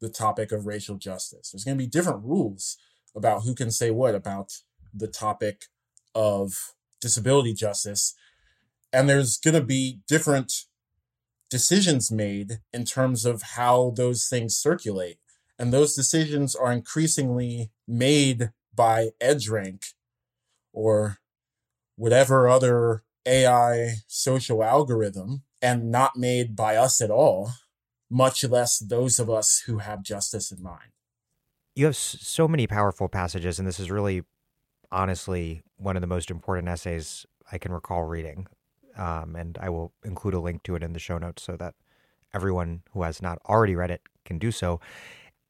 the 0.00 0.08
topic 0.08 0.52
of 0.52 0.66
racial 0.66 0.96
justice. 0.96 1.50
There's 1.50 1.64
going 1.64 1.78
to 1.78 1.82
be 1.82 1.88
different 1.88 2.24
rules 2.24 2.76
about 3.16 3.42
who 3.42 3.54
can 3.54 3.70
say 3.70 3.90
what 3.90 4.14
about 4.14 4.52
the 4.92 5.06
topic 5.06 5.66
of 6.14 6.74
disability 7.00 7.54
justice. 7.54 8.14
And 8.94 9.08
there's 9.08 9.38
going 9.38 9.54
to 9.54 9.60
be 9.60 9.98
different 10.06 10.52
decisions 11.50 12.12
made 12.12 12.60
in 12.72 12.84
terms 12.84 13.24
of 13.24 13.42
how 13.42 13.92
those 13.96 14.28
things 14.28 14.56
circulate. 14.56 15.18
And 15.58 15.72
those 15.72 15.96
decisions 15.96 16.54
are 16.54 16.72
increasingly 16.72 17.72
made 17.88 18.50
by 18.72 19.10
EdgeRank 19.20 19.94
or 20.72 21.18
whatever 21.96 22.48
other 22.48 23.02
AI 23.26 23.94
social 24.06 24.62
algorithm 24.62 25.42
and 25.60 25.90
not 25.90 26.16
made 26.16 26.54
by 26.54 26.76
us 26.76 27.00
at 27.00 27.10
all, 27.10 27.50
much 28.08 28.44
less 28.44 28.78
those 28.78 29.18
of 29.18 29.28
us 29.28 29.64
who 29.66 29.78
have 29.78 30.04
justice 30.04 30.52
in 30.52 30.62
mind. 30.62 30.92
You 31.74 31.86
have 31.86 31.96
so 31.96 32.46
many 32.46 32.68
powerful 32.68 33.08
passages, 33.08 33.58
and 33.58 33.66
this 33.66 33.80
is 33.80 33.90
really, 33.90 34.22
honestly, 34.92 35.62
one 35.78 35.96
of 35.96 36.00
the 36.00 36.06
most 36.06 36.30
important 36.30 36.68
essays 36.68 37.26
I 37.50 37.58
can 37.58 37.72
recall 37.72 38.04
reading. 38.04 38.46
Um, 38.96 39.36
and 39.36 39.58
I 39.60 39.70
will 39.70 39.92
include 40.04 40.34
a 40.34 40.40
link 40.40 40.62
to 40.64 40.76
it 40.76 40.82
in 40.82 40.92
the 40.92 40.98
show 40.98 41.18
notes 41.18 41.42
so 41.42 41.56
that 41.56 41.74
everyone 42.32 42.82
who 42.92 43.02
has 43.02 43.20
not 43.22 43.38
already 43.48 43.74
read 43.74 43.90
it 43.90 44.02
can 44.24 44.38
do 44.38 44.50
so 44.50 44.80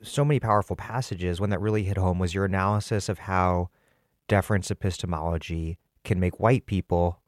so 0.02 0.24
many 0.24 0.38
powerful 0.38 0.76
passages. 0.76 1.40
One 1.40 1.50
that 1.50 1.60
really 1.60 1.84
hit 1.84 1.96
home 1.96 2.18
was 2.18 2.34
your 2.34 2.44
analysis 2.44 3.08
of 3.08 3.20
how 3.20 3.70
deference 4.28 4.70
epistemology 4.70 5.78
can 6.04 6.20
make 6.20 6.40
white 6.40 6.66
people 6.66 7.20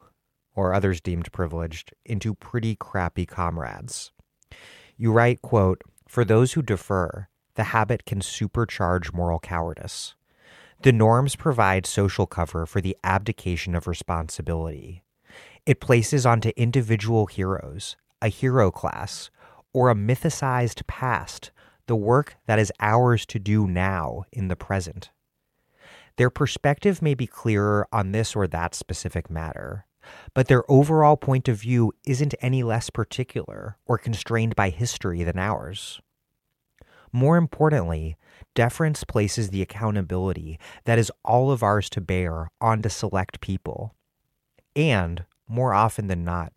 or 0.55 0.75
others 0.75 1.01
deemed 1.01 1.31
privileged 1.33 1.93
into 2.05 2.35
pretty 2.35 2.75
crappy 2.75 3.27
comrades. 3.27 4.13
You 4.97 5.13
write, 5.13 5.43
quote, 5.43 5.83
for 6.09 6.25
those 6.25 6.55
who 6.55 6.63
defer, 6.63 7.29
the 7.55 7.65
habit 7.65 8.05
can 8.07 8.21
supercharge 8.21 9.13
moral 9.13 9.39
cowardice. 9.39 10.15
The 10.83 10.93
norms 10.93 11.37
provide 11.37 11.87
social 11.87 12.27
cover 12.27 12.67
for 12.67 12.81
the 12.81 12.97
abdication 13.03 13.75
of 13.75 13.87
responsibility. 13.87 15.03
It 15.67 15.81
places 15.81 16.25
onto 16.25 16.53
individual 16.57 17.27
heroes 17.27 17.97
a 18.23 18.29
hero 18.29 18.71
class, 18.71 19.31
or 19.75 19.91
a 19.91 19.95
mythicized 19.95 20.87
past, 20.87 21.51
the 21.87 21.95
work 21.95 22.37
that 22.47 22.59
is 22.59 22.73
ours 22.81 23.27
to 23.27 23.39
do 23.39 23.67
now 23.67 24.25
in 24.33 24.49
the 24.49 24.57
present. 24.57 25.11
Their 26.17 26.31
perspective 26.31 27.03
may 27.03 27.15
be 27.15 27.27
clearer 27.27 27.87
on 27.93 28.13
this 28.13 28.35
or 28.35 28.47
that 28.47 28.75
specific 28.75 29.29
matter, 29.29 29.85
but 30.33 30.49
their 30.49 30.69
overall 30.71 31.19
point 31.19 31.47
of 31.47 31.61
view 31.61 31.93
isn't 32.07 32.35
any 32.41 32.63
less 32.63 32.89
particular 32.89 33.77
or 33.85 33.99
constrained 33.99 34.57
by 34.57 34.71
history 34.71 35.23
than 35.23 35.39
ours. 35.39 36.01
More 37.13 37.37
importantly, 37.37 38.17
deference 38.55 39.05
places 39.05 39.51
the 39.51 39.63
accountability 39.63 40.59
that 40.85 40.99
is 40.99 41.13
all 41.23 41.51
of 41.51 41.63
ours 41.63 41.91
to 41.91 42.01
bear 42.01 42.49
onto 42.63 42.89
select 42.89 43.41
people, 43.41 43.95
and, 44.75 45.25
more 45.49 45.73
often 45.73 46.07
than 46.07 46.25
not, 46.25 46.53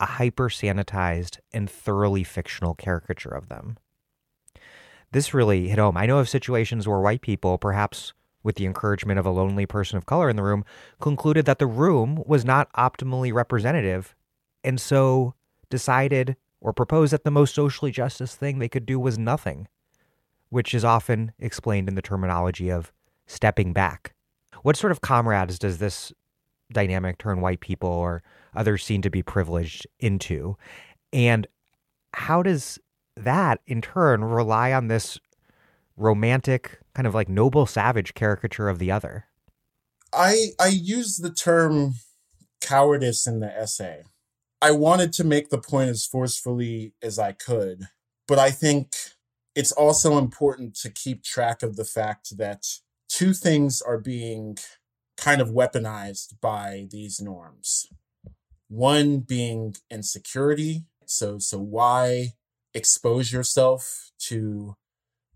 a 0.00 0.06
hyper 0.06 0.48
sanitized 0.48 1.38
and 1.52 1.70
thoroughly 1.70 2.24
fictional 2.24 2.74
caricature 2.74 3.30
of 3.30 3.48
them. 3.48 3.76
This 5.12 5.34
really 5.34 5.68
hit 5.68 5.78
home. 5.78 5.96
I 5.96 6.06
know 6.06 6.18
of 6.18 6.28
situations 6.28 6.88
where 6.88 6.98
white 7.00 7.20
people, 7.20 7.58
perhaps 7.58 8.12
with 8.42 8.56
the 8.56 8.66
encouragement 8.66 9.18
of 9.18 9.26
a 9.26 9.30
lonely 9.30 9.66
person 9.66 9.96
of 9.96 10.06
color 10.06 10.28
in 10.28 10.36
the 10.36 10.42
room, 10.42 10.64
concluded 11.00 11.44
that 11.44 11.58
the 11.58 11.66
room 11.66 12.22
was 12.26 12.44
not 12.44 12.72
optimally 12.72 13.32
representative 13.32 14.16
and 14.64 14.80
so 14.80 15.34
decided 15.70 16.36
or 16.60 16.72
proposed 16.72 17.12
that 17.12 17.24
the 17.24 17.30
most 17.30 17.54
socially 17.54 17.90
justice 17.90 18.34
thing 18.34 18.58
they 18.58 18.68
could 18.68 18.86
do 18.86 18.98
was 18.98 19.18
nothing, 19.18 19.68
which 20.48 20.74
is 20.74 20.84
often 20.84 21.32
explained 21.38 21.88
in 21.88 21.94
the 21.94 22.02
terminology 22.02 22.70
of 22.70 22.92
stepping 23.26 23.72
back. 23.72 24.14
What 24.62 24.76
sort 24.76 24.92
of 24.92 25.00
comrades 25.00 25.58
does 25.58 25.78
this 25.78 26.12
dynamic 26.72 27.18
turn 27.18 27.40
white 27.40 27.60
people 27.60 27.88
or 27.88 28.22
others 28.54 28.84
seen 28.84 29.02
to 29.02 29.10
be 29.10 29.22
privileged 29.22 29.86
into? 30.00 30.56
And 31.12 31.46
how 32.14 32.42
does 32.42 32.78
that 33.16 33.60
in 33.66 33.80
turn 33.80 34.24
rely 34.24 34.72
on 34.72 34.88
this 34.88 35.18
romantic, 35.96 36.78
kind 36.94 37.06
of 37.06 37.14
like 37.14 37.28
noble 37.28 37.66
savage 37.66 38.14
caricature 38.14 38.68
of 38.68 38.78
the 38.78 38.90
other? 38.90 39.26
I 40.12 40.48
I 40.60 40.68
use 40.68 41.16
the 41.16 41.32
term 41.32 41.94
cowardice 42.60 43.26
in 43.26 43.40
the 43.40 43.50
essay. 43.50 44.04
I 44.60 44.70
wanted 44.70 45.12
to 45.14 45.24
make 45.24 45.50
the 45.50 45.58
point 45.58 45.90
as 45.90 46.06
forcefully 46.06 46.94
as 47.02 47.18
I 47.18 47.32
could, 47.32 47.88
but 48.28 48.38
I 48.38 48.50
think 48.50 48.92
it's 49.54 49.72
also 49.72 50.18
important 50.18 50.76
to 50.76 50.90
keep 50.90 51.24
track 51.24 51.62
of 51.62 51.76
the 51.76 51.84
fact 51.84 52.36
that 52.38 52.64
two 53.08 53.32
things 53.32 53.82
are 53.82 53.98
being 53.98 54.56
kind 55.22 55.40
of 55.40 55.50
weaponized 55.50 56.40
by 56.40 56.88
these 56.90 57.20
norms. 57.20 57.86
One 58.68 59.20
being 59.20 59.76
insecurity. 59.90 60.84
So 61.06 61.38
so 61.38 61.58
why 61.58 62.32
expose 62.74 63.32
yourself 63.32 64.10
to 64.18 64.76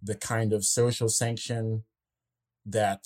the 0.02 0.16
kind 0.16 0.52
of 0.52 0.64
social 0.64 1.08
sanction 1.08 1.84
that 2.64 3.04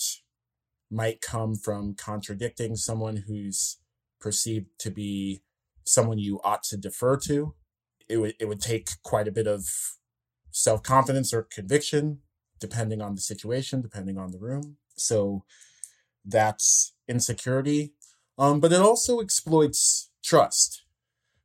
might 0.91 1.21
come 1.21 1.55
from 1.55 1.95
contradicting 1.95 2.77
someone 2.77 3.25
who's 3.29 3.79
perceived 4.21 4.67
to 4.79 4.91
be 4.91 5.43
someone 5.85 6.19
you 6.19 6.41
ought 6.43 6.63
to 6.63 6.77
defer 6.77 7.17
to. 7.17 7.55
It 8.09 8.17
would 8.17 8.35
it 8.41 8.47
would 8.47 8.61
take 8.61 9.03
quite 9.03 9.29
a 9.29 9.33
bit 9.33 9.47
of 9.47 9.67
self 10.51 10.83
confidence 10.83 11.35
or 11.35 11.43
conviction, 11.43 12.21
depending 12.59 13.03
on 13.03 13.15
the 13.15 13.21
situation, 13.21 13.83
depending 13.83 14.17
on 14.17 14.31
the 14.31 14.39
room. 14.39 14.79
So 14.97 15.45
that's 16.25 16.93
insecurity. 17.09 17.93
Um, 18.39 18.61
but 18.61 18.73
it 18.73 18.81
also 18.81 19.21
exploits 19.21 20.11
trust. 20.23 20.83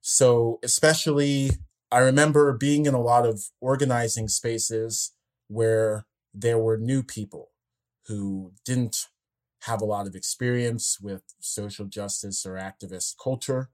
So 0.02 0.60
especially, 0.64 1.52
I 1.92 2.00
remember 2.00 2.54
being 2.54 2.86
in 2.86 2.94
a 2.94 3.02
lot 3.02 3.26
of 3.26 3.46
organizing 3.60 4.28
spaces 4.28 5.14
where 5.48 6.06
there 6.34 6.58
were 6.58 6.78
new 6.78 7.04
people 7.04 7.50
who 8.08 8.54
didn't 8.66 9.08
have 9.62 9.82
a 9.82 9.86
lot 9.86 10.06
of 10.06 10.16
experience 10.16 11.00
with 11.02 11.24
social 11.40 11.86
justice 11.86 12.46
or 12.46 12.54
activist 12.54 13.16
culture 13.22 13.70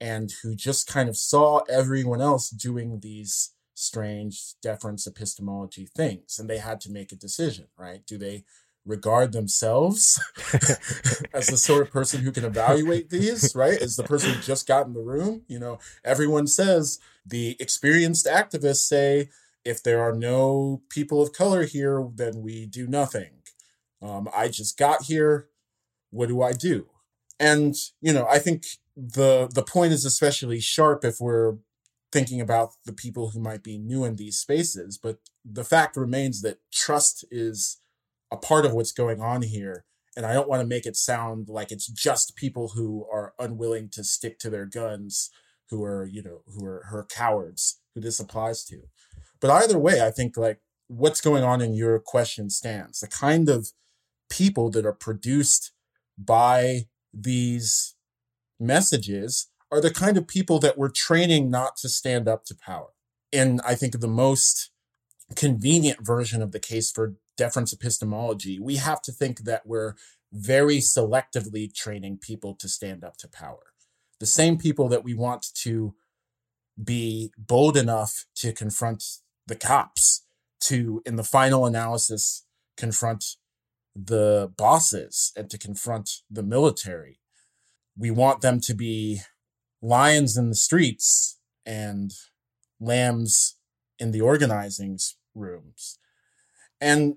and 0.00 0.32
who 0.42 0.54
just 0.54 0.86
kind 0.86 1.08
of 1.08 1.16
saw 1.16 1.58
everyone 1.70 2.20
else 2.20 2.50
doing 2.50 3.00
these 3.00 3.52
strange 3.74 4.54
deference 4.62 5.06
epistemology 5.06 5.86
things 5.96 6.38
and 6.38 6.48
they 6.48 6.58
had 6.58 6.80
to 6.80 6.90
make 6.90 7.10
a 7.10 7.16
decision 7.16 7.66
right 7.76 8.06
do 8.06 8.16
they 8.16 8.44
regard 8.86 9.32
themselves 9.32 10.20
as 11.32 11.46
the 11.46 11.56
sort 11.56 11.82
of 11.82 11.90
person 11.90 12.20
who 12.20 12.30
can 12.30 12.44
evaluate 12.44 13.08
these 13.08 13.54
right 13.54 13.80
as 13.80 13.96
the 13.96 14.04
person 14.04 14.32
who 14.32 14.40
just 14.42 14.66
got 14.66 14.86
in 14.86 14.92
the 14.92 15.00
room 15.00 15.42
you 15.48 15.58
know 15.58 15.78
everyone 16.04 16.46
says 16.46 16.98
the 17.24 17.56
experienced 17.58 18.26
activists 18.26 18.86
say 18.86 19.30
if 19.64 19.82
there 19.82 20.00
are 20.00 20.14
no 20.14 20.82
people 20.90 21.22
of 21.22 21.32
color 21.32 21.64
here, 21.64 22.06
then 22.14 22.42
we 22.42 22.66
do 22.66 22.86
nothing. 22.86 23.30
Um, 24.02 24.28
I 24.34 24.48
just 24.48 24.78
got 24.78 25.04
here. 25.04 25.48
What 26.10 26.28
do 26.28 26.42
I 26.42 26.52
do? 26.52 26.86
And 27.40 27.74
you 28.00 28.12
know, 28.12 28.26
I 28.30 28.38
think 28.38 28.66
the 28.96 29.48
the 29.52 29.62
point 29.62 29.92
is 29.92 30.04
especially 30.04 30.60
sharp 30.60 31.04
if 31.04 31.18
we're 31.18 31.56
thinking 32.12 32.40
about 32.40 32.74
the 32.84 32.92
people 32.92 33.30
who 33.30 33.40
might 33.40 33.64
be 33.64 33.78
new 33.78 34.04
in 34.04 34.16
these 34.16 34.38
spaces. 34.38 34.98
But 34.98 35.18
the 35.44 35.64
fact 35.64 35.96
remains 35.96 36.42
that 36.42 36.58
trust 36.70 37.24
is 37.30 37.78
a 38.30 38.36
part 38.36 38.66
of 38.66 38.72
what's 38.72 38.92
going 38.92 39.20
on 39.20 39.42
here. 39.42 39.84
And 40.16 40.24
I 40.24 40.32
don't 40.32 40.48
want 40.48 40.60
to 40.60 40.66
make 40.66 40.86
it 40.86 40.96
sound 40.96 41.48
like 41.48 41.72
it's 41.72 41.86
just 41.86 42.36
people 42.36 42.68
who 42.68 43.06
are 43.12 43.34
unwilling 43.38 43.88
to 43.90 44.04
stick 44.04 44.38
to 44.40 44.50
their 44.50 44.66
guns, 44.66 45.30
who 45.70 45.82
are, 45.82 46.04
you 46.04 46.22
know, 46.22 46.42
who 46.46 46.64
are, 46.64 46.84
are 46.92 47.06
cowards, 47.10 47.80
who 47.94 48.00
this 48.00 48.20
applies 48.20 48.64
to. 48.66 48.82
But 49.40 49.50
either 49.50 49.78
way, 49.78 50.00
I 50.00 50.10
think 50.10 50.36
like 50.36 50.60
what's 50.86 51.20
going 51.20 51.42
on 51.42 51.60
in 51.60 51.74
your 51.74 51.98
question 51.98 52.50
stands. 52.50 53.00
The 53.00 53.08
kind 53.08 53.48
of 53.48 53.68
people 54.30 54.70
that 54.70 54.86
are 54.86 54.92
produced 54.92 55.72
by 56.16 56.86
these 57.12 57.94
messages 58.60 59.48
are 59.70 59.80
the 59.80 59.92
kind 59.92 60.16
of 60.16 60.28
people 60.28 60.58
that 60.60 60.78
we're 60.78 60.88
training 60.88 61.50
not 61.50 61.76
to 61.78 61.88
stand 61.88 62.28
up 62.28 62.44
to 62.44 62.54
power. 62.54 62.90
And 63.32 63.60
I 63.66 63.74
think 63.74 63.98
the 63.98 64.08
most 64.08 64.70
convenient 65.34 66.06
version 66.06 66.42
of 66.42 66.52
the 66.52 66.60
case 66.60 66.90
for 66.90 67.14
deference 67.36 67.72
epistemology, 67.72 68.58
we 68.58 68.76
have 68.76 69.02
to 69.02 69.12
think 69.12 69.40
that 69.40 69.66
we're 69.66 69.94
very 70.32 70.78
selectively 70.78 71.72
training 71.72 72.18
people 72.18 72.54
to 72.56 72.68
stand 72.68 73.04
up 73.04 73.16
to 73.18 73.28
power. 73.28 73.72
The 74.20 74.26
same 74.26 74.58
people 74.58 74.88
that 74.88 75.04
we 75.04 75.14
want 75.14 75.46
to 75.62 75.94
be 76.82 77.32
bold 77.38 77.76
enough 77.76 78.26
to 78.36 78.52
confront 78.52 79.04
the 79.46 79.54
cops 79.54 80.24
to, 80.60 81.02
in 81.06 81.16
the 81.16 81.24
final 81.24 81.66
analysis, 81.66 82.44
confront 82.76 83.24
the 83.94 84.52
bosses 84.56 85.32
and 85.36 85.48
to 85.50 85.58
confront 85.58 86.10
the 86.30 86.42
military. 86.42 87.20
We 87.96 88.10
want 88.10 88.40
them 88.40 88.60
to 88.62 88.74
be 88.74 89.20
lions 89.80 90.36
in 90.36 90.48
the 90.48 90.56
streets 90.56 91.38
and 91.64 92.12
lambs 92.80 93.56
in 93.98 94.10
the 94.10 94.20
organizing 94.20 94.98
rooms. 95.34 95.98
And 96.80 97.16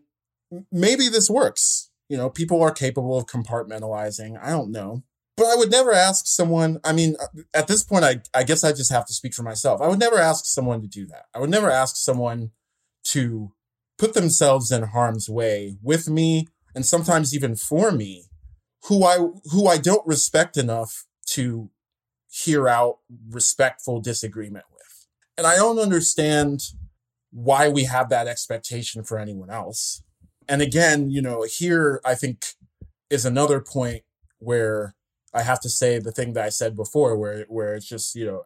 maybe 0.72 1.08
this 1.10 1.30
works. 1.30 1.90
You 2.10 2.18
know, 2.18 2.30
people 2.30 2.62
are 2.62 2.72
capable 2.72 3.18
of 3.18 3.26
compartmentalizing. 3.26 4.42
I 4.42 4.52
don't 4.52 4.72
know. 4.72 5.04
But 5.36 5.48
I 5.48 5.56
would 5.56 5.70
never 5.70 5.94
ask 5.94 6.26
someone, 6.26 6.80
I 6.84 6.94
mean, 6.94 7.16
uh, 7.22 7.28
at 7.54 7.68
this 7.68 7.84
point, 7.84 8.04
I, 8.04 8.22
I 8.34 8.44
guess 8.44 8.64
I 8.64 8.72
just 8.72 8.92
have 8.92 9.06
to 9.06 9.14
speak 9.14 9.36
for 9.36 9.44
myself. 9.44 9.82
I 9.82 9.88
would 9.88 10.00
never 10.00 10.18
ask 10.18 10.46
someone 10.46 10.82
to 10.82 10.88
do 10.88 11.06
that. 11.08 11.26
I 11.36 11.40
would 11.40 11.52
never 11.52 11.70
ask 11.70 11.96
someone 11.96 12.52
to 13.06 13.52
put 14.00 14.14
themselves 14.14 14.72
in 14.72 14.84
harm's 14.84 15.30
way 15.30 15.78
with 15.84 16.10
me 16.10 16.48
and 16.74 16.86
sometimes 16.86 17.36
even 17.36 17.56
for 17.56 17.92
me 17.92 18.26
who 18.84 19.04
I 19.04 19.18
who 19.52 19.68
I 19.68 19.78
don't 19.78 20.06
respect 20.06 20.58
enough 20.58 21.06
to 21.28 21.70
hear 22.30 22.68
out 22.68 22.98
respectful 23.30 24.00
disagreement 24.00 24.66
with. 24.72 25.08
And 25.38 25.48
I 25.48 25.56
don't 25.56 25.80
understand 25.80 26.62
why 27.32 27.70
we 27.70 27.84
have 27.86 28.10
that 28.10 28.28
expectation 28.28 29.04
for 29.04 29.18
anyone 29.18 29.50
else. 29.50 30.04
And 30.50 30.62
again, 30.62 31.10
you 31.10 31.22
know, 31.22 31.46
here 31.48 32.02
I 32.06 32.16
think 32.16 32.46
is 33.10 33.26
another 33.26 33.60
point 33.60 34.04
where 34.40 34.96
I 35.34 35.42
have 35.42 35.60
to 35.62 35.70
say 35.70 36.00
the 36.00 36.12
thing 36.12 36.34
that 36.34 36.46
I 36.46 36.50
said 36.50 36.76
before, 36.76 37.18
where 37.18 37.46
where 37.48 37.76
it's 37.76 37.88
just 37.88 38.16
you 38.16 38.26
know, 38.26 38.44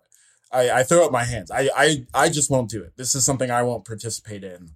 I, 0.52 0.70
I 0.72 0.84
throw 0.84 1.06
up 1.06 1.12
my 1.12 1.24
hands. 1.24 1.52
I, 1.52 1.70
I 1.76 2.06
I 2.14 2.30
just 2.30 2.50
won't 2.50 2.70
do 2.70 2.84
it. 2.84 2.94
This 2.98 3.16
is 3.16 3.26
something 3.26 3.52
I 3.52 3.64
won't 3.64 3.86
participate 3.86 4.44
in. 4.44 4.70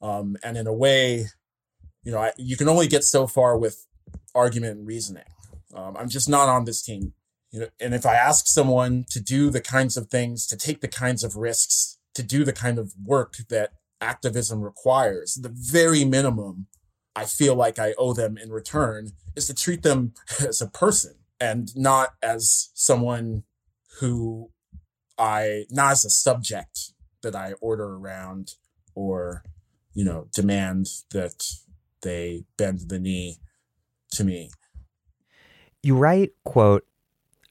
Um, 0.00 0.36
and 0.42 0.56
in 0.56 0.66
a 0.66 0.72
way, 0.72 1.26
you 2.02 2.10
know, 2.12 2.18
I, 2.18 2.32
you 2.36 2.56
can 2.56 2.68
only 2.68 2.88
get 2.88 3.04
so 3.04 3.26
far 3.26 3.56
with 3.56 3.86
argument 4.34 4.78
and 4.78 4.86
reasoning. 4.86 5.24
Um, 5.74 5.96
I'm 5.96 6.08
just 6.08 6.28
not 6.28 6.48
on 6.48 6.64
this 6.64 6.82
team. 6.82 7.14
You 7.50 7.60
know, 7.60 7.66
and 7.80 7.94
if 7.94 8.06
I 8.06 8.14
ask 8.14 8.46
someone 8.46 9.04
to 9.10 9.20
do 9.20 9.50
the 9.50 9.60
kinds 9.60 9.96
of 9.96 10.08
things, 10.08 10.46
to 10.46 10.56
take 10.56 10.80
the 10.80 10.88
kinds 10.88 11.22
of 11.22 11.36
risks, 11.36 11.98
to 12.14 12.22
do 12.22 12.44
the 12.44 12.52
kind 12.52 12.78
of 12.78 12.92
work 13.04 13.34
that 13.48 13.72
activism 14.02 14.60
requires, 14.60 15.34
the 15.34 15.48
very 15.48 16.04
minimum 16.04 16.66
I 17.14 17.24
feel 17.24 17.54
like 17.54 17.78
I 17.78 17.94
owe 17.98 18.14
them 18.14 18.38
in 18.38 18.50
return 18.50 19.10
is 19.36 19.46
to 19.46 19.54
treat 19.54 19.82
them 19.82 20.14
as 20.40 20.60
a 20.60 20.68
person 20.68 21.14
and 21.40 21.74
not 21.76 22.10
as 22.22 22.70
someone 22.74 23.44
who 24.00 24.50
I, 25.18 25.64
not 25.70 25.92
as 25.92 26.04
a 26.04 26.10
subject 26.10 26.92
that 27.22 27.36
I 27.36 27.52
order 27.60 27.94
around 27.94 28.54
or, 28.94 29.44
you 29.94 30.04
know, 30.04 30.28
demand 30.34 30.88
that 31.12 31.44
they 32.02 32.44
bend 32.56 32.88
the 32.88 32.98
knee 32.98 33.38
to 34.12 34.24
me. 34.24 34.50
You 35.82 35.96
write, 35.96 36.30
quote, 36.44 36.86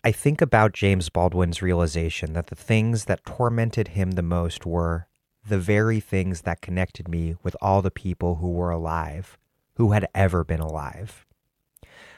I 0.03 0.11
think 0.11 0.41
about 0.41 0.73
James 0.73 1.09
Baldwin's 1.09 1.61
realization 1.61 2.33
that 2.33 2.47
the 2.47 2.55
things 2.55 3.05
that 3.05 3.25
tormented 3.25 3.89
him 3.89 4.11
the 4.11 4.23
most 4.23 4.65
were 4.65 5.07
the 5.47 5.57
very 5.57 5.99
things 5.99 6.41
that 6.41 6.61
connected 6.61 7.07
me 7.07 7.35
with 7.43 7.55
all 7.61 7.81
the 7.81 7.91
people 7.91 8.35
who 8.35 8.49
were 8.51 8.69
alive, 8.69 9.37
who 9.75 9.91
had 9.91 10.07
ever 10.13 10.43
been 10.43 10.59
alive. 10.59 11.25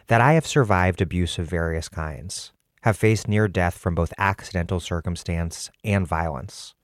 That 0.07 0.21
I 0.21 0.33
have 0.33 0.45
survived 0.45 1.01
abuse 1.01 1.37
of 1.37 1.47
various 1.47 1.87
kinds, 1.87 2.51
have 2.81 2.97
faced 2.97 3.27
near 3.27 3.47
death 3.47 3.77
from 3.77 3.95
both 3.95 4.13
accidental 4.17 4.79
circumstance 4.79 5.71
and 5.83 6.05
violence, 6.05 6.75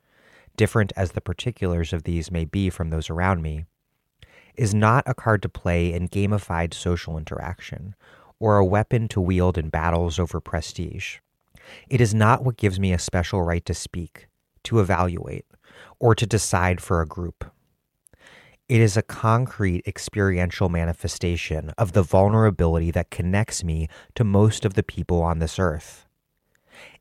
different 0.56 0.94
as 0.96 1.12
the 1.12 1.22
particulars 1.22 1.92
of 1.92 2.04
these 2.04 2.32
may 2.32 2.46
be 2.46 2.70
from 2.70 2.90
those 2.90 3.10
around 3.10 3.42
me, 3.42 3.66
is 4.56 4.74
not 4.74 5.04
a 5.06 5.14
card 5.14 5.42
to 5.42 5.50
play 5.50 5.94
in 5.94 6.08
gamified 6.08 6.74
social 6.74 7.18
interaction 7.18 7.96
or 8.40 8.58
a 8.58 8.66
weapon 8.66 9.08
to 9.10 9.22
wield 9.22 9.58
in 9.58 9.70
battles 9.70 10.20
over 10.20 10.40
prestige. 10.40 11.18
It 11.90 12.02
is 12.02 12.14
not 12.14 12.44
what 12.44 12.58
gives 12.58 12.80
me 12.80 12.94
a 12.94 13.00
special 13.00 13.42
right 13.44 13.66
to 13.66 13.74
speak, 13.74 14.28
to 14.64 14.80
evaluate, 14.80 15.46
or 16.00 16.16
to 16.16 16.26
decide 16.26 16.82
for 16.82 17.02
a 17.02 17.08
group. 17.08 17.46
It 18.70 18.82
is 18.82 18.96
a 18.96 19.02
concrete 19.02 19.82
experiential 19.88 20.70
manifestation 20.70 21.72
of 21.78 21.94
the 21.94 22.04
vulnerability 22.04 22.92
that 22.92 23.10
connects 23.10 23.64
me 23.64 23.88
to 24.14 24.24
most 24.24 24.64
of 24.64 24.76
the 24.76 24.84
people 24.84 25.24
on 25.24 25.40
this 25.40 25.58
earth. 25.58 26.06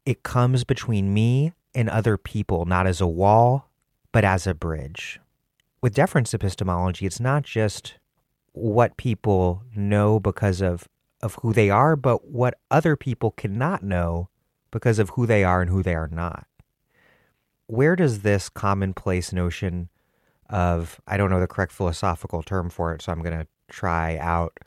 It 0.06 0.22
comes 0.22 0.64
between 0.64 1.12
me 1.12 1.52
and 1.74 1.90
other 1.90 2.16
people 2.16 2.64
not 2.64 2.86
as 2.86 3.02
a 3.02 3.06
wall, 3.06 3.68
but 4.12 4.24
as 4.24 4.46
a 4.46 4.54
bridge. 4.54 5.20
With 5.82 5.94
deference 5.94 6.32
epistemology, 6.32 7.04
it's 7.04 7.20
not 7.20 7.42
just 7.42 7.98
what 8.52 8.96
people 8.96 9.62
know 9.76 10.18
because 10.18 10.62
of, 10.62 10.88
of 11.22 11.36
who 11.42 11.52
they 11.52 11.68
are, 11.68 11.96
but 11.96 12.28
what 12.28 12.54
other 12.70 12.96
people 12.96 13.32
cannot 13.32 13.82
know 13.82 14.30
because 14.70 14.98
of 14.98 15.10
who 15.10 15.26
they 15.26 15.44
are 15.44 15.60
and 15.60 15.70
who 15.70 15.82
they 15.82 15.94
are 15.94 16.08
not 16.08 16.46
where 17.68 17.94
does 17.94 18.22
this 18.22 18.48
commonplace 18.48 19.32
notion 19.32 19.88
of 20.50 21.00
I 21.06 21.16
don't 21.16 21.30
know 21.30 21.40
the 21.40 21.46
correct 21.46 21.72
philosophical 21.72 22.42
term 22.42 22.70
for 22.70 22.94
it, 22.94 23.02
so 23.02 23.12
I'm 23.12 23.22
going 23.22 23.38
to 23.38 23.46
try 23.68 24.16
out 24.18 24.58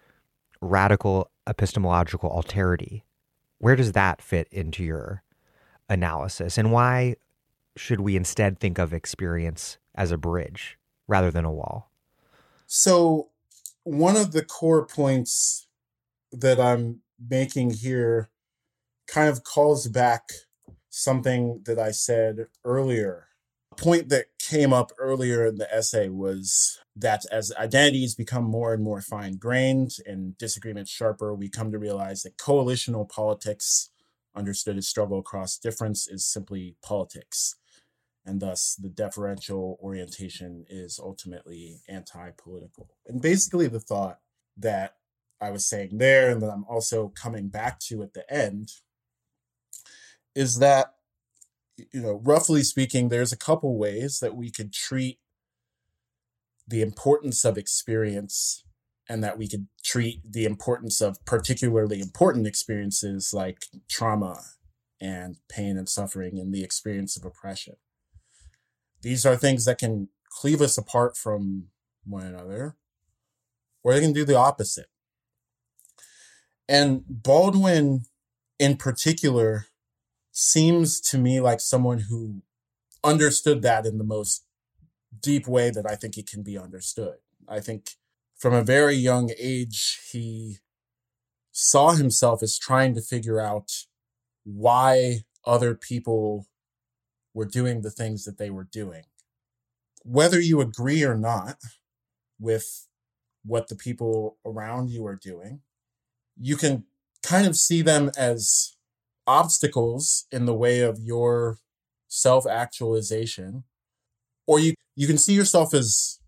radical 0.61 1.29
epistemological 1.47 2.29
alterity. 2.29 3.01
Where 3.57 3.75
does 3.75 3.91
that 3.93 4.21
fit 4.21 4.47
into 4.51 4.83
your 4.83 5.23
analysis, 5.89 6.57
and 6.57 6.71
why 6.71 7.15
should 7.75 7.99
we 8.01 8.15
instead 8.15 8.59
think 8.59 8.77
of 8.77 8.93
experience 8.93 9.77
as 9.95 10.11
a 10.11 10.17
bridge 10.17 10.77
rather 11.07 11.31
than 11.31 11.45
a 11.45 11.51
wall? 11.51 11.89
So, 12.67 13.29
one 13.83 14.15
of 14.15 14.31
the 14.31 14.45
core 14.45 14.85
points 14.85 15.67
that 16.31 16.59
I'm 16.59 17.01
making 17.29 17.71
here 17.71 18.29
kind 19.07 19.27
of 19.27 19.43
calls 19.43 19.87
back 19.87 20.29
something 20.91 21.61
that 21.65 21.79
I 21.79 21.91
said 21.91 22.45
earlier. 22.63 23.27
A 23.71 23.75
point 23.75 24.09
that 24.09 24.25
came 24.37 24.73
up 24.73 24.91
earlier 24.99 25.45
in 25.47 25.55
the 25.55 25.73
essay 25.73 26.09
was 26.09 26.79
that 26.95 27.25
as 27.31 27.53
identities 27.57 28.13
become 28.13 28.43
more 28.43 28.73
and 28.73 28.83
more 28.83 29.01
fine 29.01 29.37
grained 29.37 29.93
and 30.05 30.37
disagreements 30.37 30.91
sharper, 30.91 31.33
we 31.33 31.49
come 31.49 31.71
to 31.71 31.79
realize 31.79 32.21
that 32.23 32.37
coalitional 32.37 33.09
politics, 33.09 33.89
understood 34.35 34.77
as 34.77 34.87
struggle 34.87 35.19
across 35.19 35.57
difference, 35.57 36.07
is 36.07 36.27
simply 36.27 36.75
politics. 36.83 37.55
And 38.25 38.41
thus, 38.41 38.75
the 38.75 38.89
deferential 38.89 39.79
orientation 39.81 40.65
is 40.69 40.99
ultimately 41.01 41.79
anti 41.87 42.31
political. 42.37 42.89
And 43.07 43.21
basically, 43.21 43.67
the 43.67 43.79
thought 43.79 44.19
that 44.57 44.95
I 45.39 45.49
was 45.49 45.67
saying 45.67 45.97
there, 45.97 46.29
and 46.29 46.41
that 46.41 46.51
I'm 46.51 46.65
also 46.65 47.07
coming 47.09 47.47
back 47.47 47.79
to 47.87 48.03
at 48.03 48.13
the 48.13 48.31
end, 48.31 48.69
is 50.35 50.59
that 50.59 50.95
you 51.77 52.01
know 52.01 52.21
roughly 52.23 52.63
speaking 52.63 53.09
there's 53.09 53.31
a 53.31 53.37
couple 53.37 53.77
ways 53.77 54.19
that 54.19 54.35
we 54.35 54.49
could 54.51 54.71
treat 54.73 55.19
the 56.67 56.81
importance 56.81 57.43
of 57.43 57.57
experience 57.57 58.63
and 59.09 59.23
that 59.23 59.37
we 59.37 59.47
could 59.47 59.67
treat 59.83 60.21
the 60.23 60.45
importance 60.45 61.01
of 61.01 61.23
particularly 61.25 61.99
important 61.99 62.47
experiences 62.47 63.33
like 63.33 63.65
trauma 63.89 64.39
and 65.01 65.37
pain 65.49 65.77
and 65.77 65.89
suffering 65.89 66.39
and 66.39 66.53
the 66.53 66.63
experience 66.63 67.17
of 67.17 67.25
oppression. 67.25 67.75
These 69.01 69.25
are 69.25 69.35
things 69.35 69.65
that 69.65 69.79
can 69.79 70.09
cleave 70.29 70.61
us 70.61 70.77
apart 70.77 71.17
from 71.17 71.65
one 72.05 72.25
another 72.25 72.77
or 73.83 73.93
they 73.93 73.99
can 73.99 74.13
do 74.13 74.23
the 74.23 74.37
opposite. 74.37 74.87
And 76.69 77.03
baldwin 77.09 78.03
in 78.59 78.77
particular 78.77 79.65
seems 80.31 80.99
to 81.01 81.17
me 81.17 81.39
like 81.39 81.59
someone 81.59 81.99
who 82.09 82.41
understood 83.03 83.61
that 83.61 83.85
in 83.85 83.97
the 83.97 84.03
most 84.03 84.45
deep 85.19 85.47
way 85.47 85.69
that 85.69 85.85
I 85.89 85.95
think 85.95 86.17
it 86.17 86.29
can 86.29 86.43
be 86.43 86.57
understood. 86.57 87.15
I 87.47 87.59
think 87.59 87.95
from 88.37 88.53
a 88.53 88.63
very 88.63 88.95
young 88.95 89.31
age, 89.37 89.99
he 90.11 90.57
saw 91.51 91.91
himself 91.91 92.41
as 92.41 92.57
trying 92.57 92.95
to 92.95 93.01
figure 93.01 93.39
out 93.39 93.71
why 94.43 95.25
other 95.45 95.75
people 95.75 96.47
were 97.33 97.45
doing 97.45 97.81
the 97.81 97.91
things 97.91 98.23
that 98.25 98.37
they 98.37 98.49
were 98.49 98.67
doing. 98.71 99.03
Whether 100.03 100.39
you 100.39 100.61
agree 100.61 101.03
or 101.03 101.15
not 101.15 101.57
with 102.39 102.87
what 103.43 103.67
the 103.67 103.75
people 103.75 104.37
around 104.45 104.89
you 104.89 105.05
are 105.05 105.15
doing, 105.15 105.61
you 106.39 106.55
can 106.55 106.85
kind 107.21 107.45
of 107.45 107.55
see 107.55 107.81
them 107.81 108.11
as 108.17 108.75
obstacles 109.27 110.25
in 110.31 110.45
the 110.45 110.53
way 110.53 110.79
of 110.81 110.99
your 110.99 111.57
self 112.07 112.45
actualization, 112.47 113.63
or 114.47 114.59
you, 114.59 114.73
you 114.95 115.07
can 115.07 115.17
see 115.17 115.33
yourself 115.33 115.73
as 115.73 116.19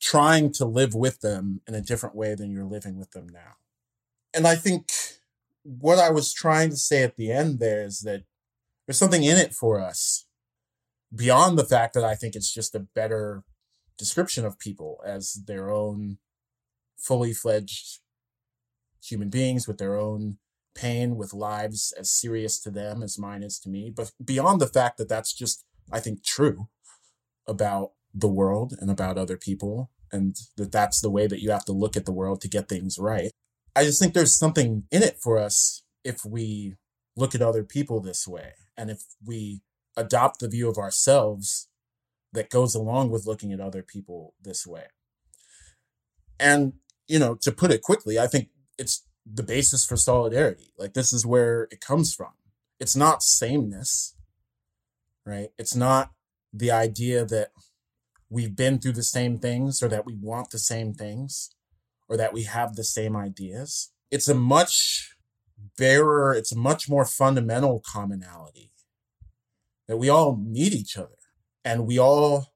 trying 0.00 0.52
to 0.52 0.64
live 0.64 0.94
with 0.94 1.20
them 1.20 1.60
in 1.66 1.74
a 1.74 1.80
different 1.80 2.14
way 2.14 2.34
than 2.34 2.50
you're 2.50 2.64
living 2.64 2.98
with 2.98 3.10
them 3.12 3.28
now. 3.28 3.56
And 4.32 4.46
I 4.46 4.54
think 4.54 4.90
what 5.62 5.98
I 5.98 6.10
was 6.10 6.32
trying 6.32 6.70
to 6.70 6.76
say 6.76 7.02
at 7.02 7.16
the 7.16 7.32
end 7.32 7.58
there 7.58 7.82
is 7.82 8.00
that 8.00 8.22
there's 8.86 8.98
something 8.98 9.24
in 9.24 9.36
it 9.36 9.52
for 9.52 9.80
us 9.80 10.26
beyond 11.14 11.58
the 11.58 11.64
fact 11.64 11.94
that 11.94 12.04
I 12.04 12.14
think 12.14 12.34
it's 12.34 12.52
just 12.52 12.74
a 12.74 12.80
better 12.80 13.44
description 13.96 14.44
of 14.44 14.58
people 14.58 15.00
as 15.04 15.42
their 15.46 15.70
own 15.70 16.18
fully 16.96 17.32
fledged 17.32 18.00
human 19.02 19.28
beings 19.28 19.66
with 19.66 19.78
their 19.78 19.96
own 19.96 20.38
pain 20.78 21.16
with 21.16 21.34
lives 21.34 21.92
as 21.98 22.10
serious 22.10 22.58
to 22.60 22.70
them 22.70 23.02
as 23.02 23.18
mine 23.18 23.42
is 23.42 23.58
to 23.60 23.68
me. 23.68 23.92
But 23.94 24.12
beyond 24.24 24.60
the 24.60 24.66
fact 24.66 24.98
that 24.98 25.08
that's 25.08 25.32
just, 25.32 25.64
I 25.92 26.00
think, 26.00 26.22
true 26.22 26.68
about 27.46 27.92
the 28.14 28.28
world 28.28 28.74
and 28.78 28.90
about 28.90 29.18
other 29.18 29.36
people, 29.36 29.90
and 30.12 30.36
that 30.56 30.72
that's 30.72 31.00
the 31.00 31.10
way 31.10 31.26
that 31.26 31.42
you 31.42 31.50
have 31.50 31.64
to 31.66 31.72
look 31.72 31.96
at 31.96 32.06
the 32.06 32.12
world 32.12 32.40
to 32.40 32.48
get 32.48 32.68
things 32.68 32.98
right. 32.98 33.30
I 33.74 33.84
just 33.84 34.00
think 34.00 34.14
there's 34.14 34.38
something 34.38 34.84
in 34.90 35.02
it 35.02 35.18
for 35.20 35.38
us 35.38 35.82
if 36.04 36.24
we 36.24 36.76
look 37.16 37.34
at 37.34 37.42
other 37.42 37.64
people 37.64 38.00
this 38.00 38.26
way 38.26 38.52
and 38.76 38.90
if 38.90 39.02
we 39.24 39.60
adopt 39.96 40.40
the 40.40 40.48
view 40.48 40.68
of 40.68 40.78
ourselves 40.78 41.68
that 42.32 42.50
goes 42.50 42.74
along 42.74 43.10
with 43.10 43.26
looking 43.26 43.52
at 43.52 43.60
other 43.60 43.82
people 43.82 44.34
this 44.42 44.66
way. 44.66 44.84
And, 46.38 46.74
you 47.08 47.18
know, 47.18 47.34
to 47.42 47.50
put 47.50 47.72
it 47.72 47.82
quickly, 47.82 48.18
I 48.18 48.26
think 48.26 48.48
it's 48.78 49.04
the 49.32 49.42
basis 49.42 49.84
for 49.84 49.96
solidarity. 49.96 50.72
Like 50.78 50.94
this 50.94 51.12
is 51.12 51.26
where 51.26 51.68
it 51.70 51.80
comes 51.80 52.14
from. 52.14 52.32
It's 52.80 52.96
not 52.96 53.22
sameness, 53.22 54.14
right? 55.24 55.50
It's 55.58 55.74
not 55.74 56.12
the 56.52 56.70
idea 56.70 57.24
that 57.24 57.50
we've 58.30 58.56
been 58.56 58.78
through 58.78 58.92
the 58.92 59.02
same 59.02 59.38
things 59.38 59.82
or 59.82 59.88
that 59.88 60.06
we 60.06 60.14
want 60.14 60.50
the 60.50 60.58
same 60.58 60.94
things 60.94 61.50
or 62.08 62.16
that 62.16 62.32
we 62.32 62.44
have 62.44 62.74
the 62.74 62.84
same 62.84 63.16
ideas. 63.16 63.90
It's 64.10 64.28
a 64.28 64.34
much 64.34 65.14
barer, 65.76 66.32
it's 66.32 66.52
a 66.52 66.58
much 66.58 66.88
more 66.88 67.04
fundamental 67.04 67.82
commonality 67.84 68.72
that 69.86 69.96
we 69.96 70.08
all 70.08 70.38
need 70.40 70.72
each 70.72 70.96
other 70.96 71.18
and 71.64 71.86
we 71.86 71.98
all 71.98 72.52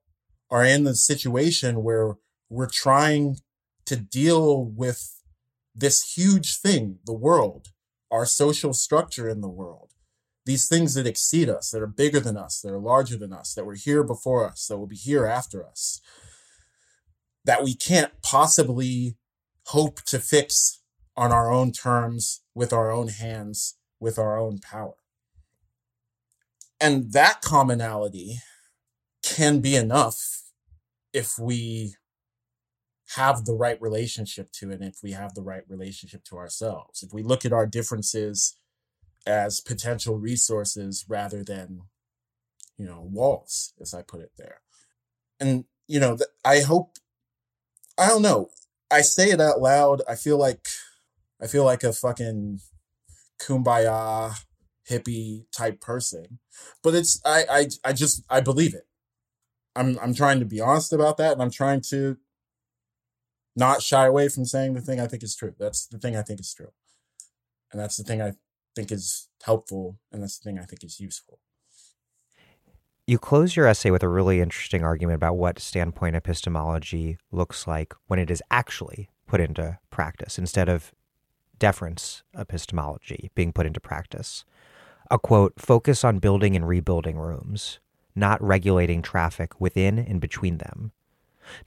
are 0.51 0.65
in 0.65 0.85
the 0.85 0.95
situation 0.95 1.83
where 1.83 2.15
we're 2.49 2.69
trying 2.69 3.39
to 3.87 3.97
deal 3.97 4.65
with 4.65 5.22
this 5.75 6.15
huge 6.17 6.57
thing, 6.59 6.99
the 7.05 7.13
world, 7.13 7.69
our 8.11 8.27
social 8.27 8.73
structure 8.73 9.29
in 9.29 9.41
the 9.41 9.49
world, 9.49 9.93
these 10.45 10.69
things 10.69 10.95
that 10.95 11.07
exceed 11.07 11.49
us, 11.49 11.71
that 11.71 11.83
are 11.83 11.87
bigger 11.87 12.21
than 12.21 12.37
us, 12.37 12.61
that 12.61 12.73
are 12.73 12.81
larger 12.81 13.17
than 13.17 13.33
us, 13.33 13.55
that 13.55 13.65
were 13.65 13.75
here 13.75 14.03
before 14.03 14.47
us, 14.47 14.67
that 14.67 14.79
will 14.79 14.87
be 14.87 14.97
here 14.97 15.27
after 15.27 15.65
us, 15.65 16.01
that 17.45 17.63
we 17.63 17.75
can't 17.75 18.13
possibly 18.23 19.17
hope 19.67 20.03
to 20.03 20.19
fix 20.19 20.81
on 21.17 21.33
our 21.33 21.53
own 21.53 21.73
terms, 21.73 22.43
with 22.55 22.73
our 22.73 22.91
own 22.91 23.09
hands, 23.09 23.77
with 24.01 24.19
our 24.19 24.39
own 24.39 24.59
power. 24.59 24.95
And 26.81 27.13
that 27.13 27.43
commonality 27.43 28.39
can 29.23 29.61
be 29.61 29.77
enough 29.77 30.43
if 31.13 31.39
we 31.39 31.95
have 33.17 33.45
the 33.45 33.55
right 33.55 33.81
relationship 33.81 34.51
to 34.53 34.71
it, 34.71 34.81
if 34.81 34.97
we 35.03 35.13
have 35.13 35.35
the 35.35 35.43
right 35.43 35.65
relationship 35.69 36.25
to 36.25 36.37
ourselves. 36.37 37.03
If 37.03 37.13
we 37.13 37.23
look 37.23 37.45
at 37.45 37.53
our 37.53 37.67
differences 37.67 38.57
as 39.27 39.61
potential 39.61 40.19
resources 40.19 41.05
rather 41.09 41.45
than, 41.45 41.83
you 42.79 42.87
know, 42.87 43.07
walls, 43.11 43.75
as 43.81 43.93
I 43.95 44.03
put 44.03 44.21
it 44.21 44.33
there. 44.39 44.61
And, 45.39 45.65
you 45.87 46.01
know, 46.01 46.17
I 46.45 46.61
hope, 46.61 46.97
I 47.99 48.09
don't 48.09 48.23
know, 48.23 48.49
I 48.91 49.03
say 49.03 49.31
it 49.31 49.41
out 49.41 49.61
loud. 49.61 50.03
I 50.09 50.15
feel 50.15 50.39
like, 50.39 50.67
I 51.41 51.47
feel 51.47 51.65
like 51.65 51.83
a 51.83 51.93
fucking 51.93 52.61
kumbaya 53.41 54.35
hippie 54.89 55.45
type 55.53 55.81
person, 55.81 56.39
but 56.83 56.95
it's, 56.95 57.21
I, 57.25 57.45
I, 57.51 57.67
I 57.85 57.93
just, 57.93 58.25
I 58.29 58.41
believe 58.41 58.75
it. 58.75 58.87
I'm, 59.75 59.99
I'm 60.01 60.15
trying 60.15 60.39
to 60.41 60.45
be 60.47 60.61
honest 60.61 60.93
about 60.93 61.17
that. 61.19 61.33
And 61.33 61.43
I'm 61.43 61.51
trying 61.51 61.81
to 61.91 62.17
not 63.55 63.83
shy 63.83 64.07
away 64.07 64.29
from 64.29 64.45
saying 64.45 64.75
the 64.75 64.81
thing 64.81 65.01
I 65.01 65.07
think 65.07 65.23
is 65.23 65.37
true. 65.37 65.55
That's 65.59 65.87
the 65.87 65.99
thing 65.99 66.17
I 66.17 66.23
think 66.23 66.41
is 66.41 66.53
true. 66.53 66.73
And 67.71 67.81
that's 67.81 67.97
the 67.97 68.05
thing 68.05 68.21
I 68.23 68.33
think 68.75 68.91
is 68.93 69.29
helpful. 69.43 69.99
And 70.11 70.23
that's 70.23 70.39
the 70.39 70.49
thing 70.49 70.59
I 70.59 70.65
think 70.65 70.85
is 70.85 71.01
useful. 71.01 71.39
You 73.07 73.19
close 73.19 73.57
your 73.57 73.67
essay 73.67 73.91
with 73.91 74.03
a 74.03 74.09
really 74.09 74.41
interesting 74.41 74.85
argument 74.85 75.17
about 75.17 75.37
what 75.37 75.59
standpoint 75.59 76.15
epistemology 76.15 77.19
looks 77.33 77.67
like 77.67 77.95
when 78.07 78.19
it 78.19 78.31
is 78.31 78.43
actually 78.51 79.11
put 79.27 79.41
into 79.41 79.79
practice 79.91 80.39
instead 80.39 80.69
of 80.69 80.93
deference 81.59 82.23
epistemology 82.37 83.31
being 83.35 83.53
put 83.53 83.67
into 83.67 83.81
practice. 83.81 84.45
A 85.11 85.19
quote 85.19 85.55
focus 85.59 86.05
on 86.05 86.21
building 86.21 86.55
and 86.55 86.67
rebuilding 86.67 87.19
rooms, 87.19 87.81
not 88.15 88.43
regulating 88.43 89.03
traffic 89.03 89.61
within 89.61 89.99
and 89.99 90.21
between 90.21 90.59
them. 90.59 90.93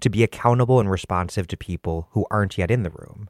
To 0.02 0.10
be 0.10 0.24
accountable 0.24 0.80
and 0.80 0.90
responsive 0.90 1.48
to 1.48 1.58
people 1.58 2.08
who 2.12 2.26
aren't 2.32 2.58
yet 2.58 2.72
in 2.72 2.84
the 2.84 2.90
room. 2.90 3.30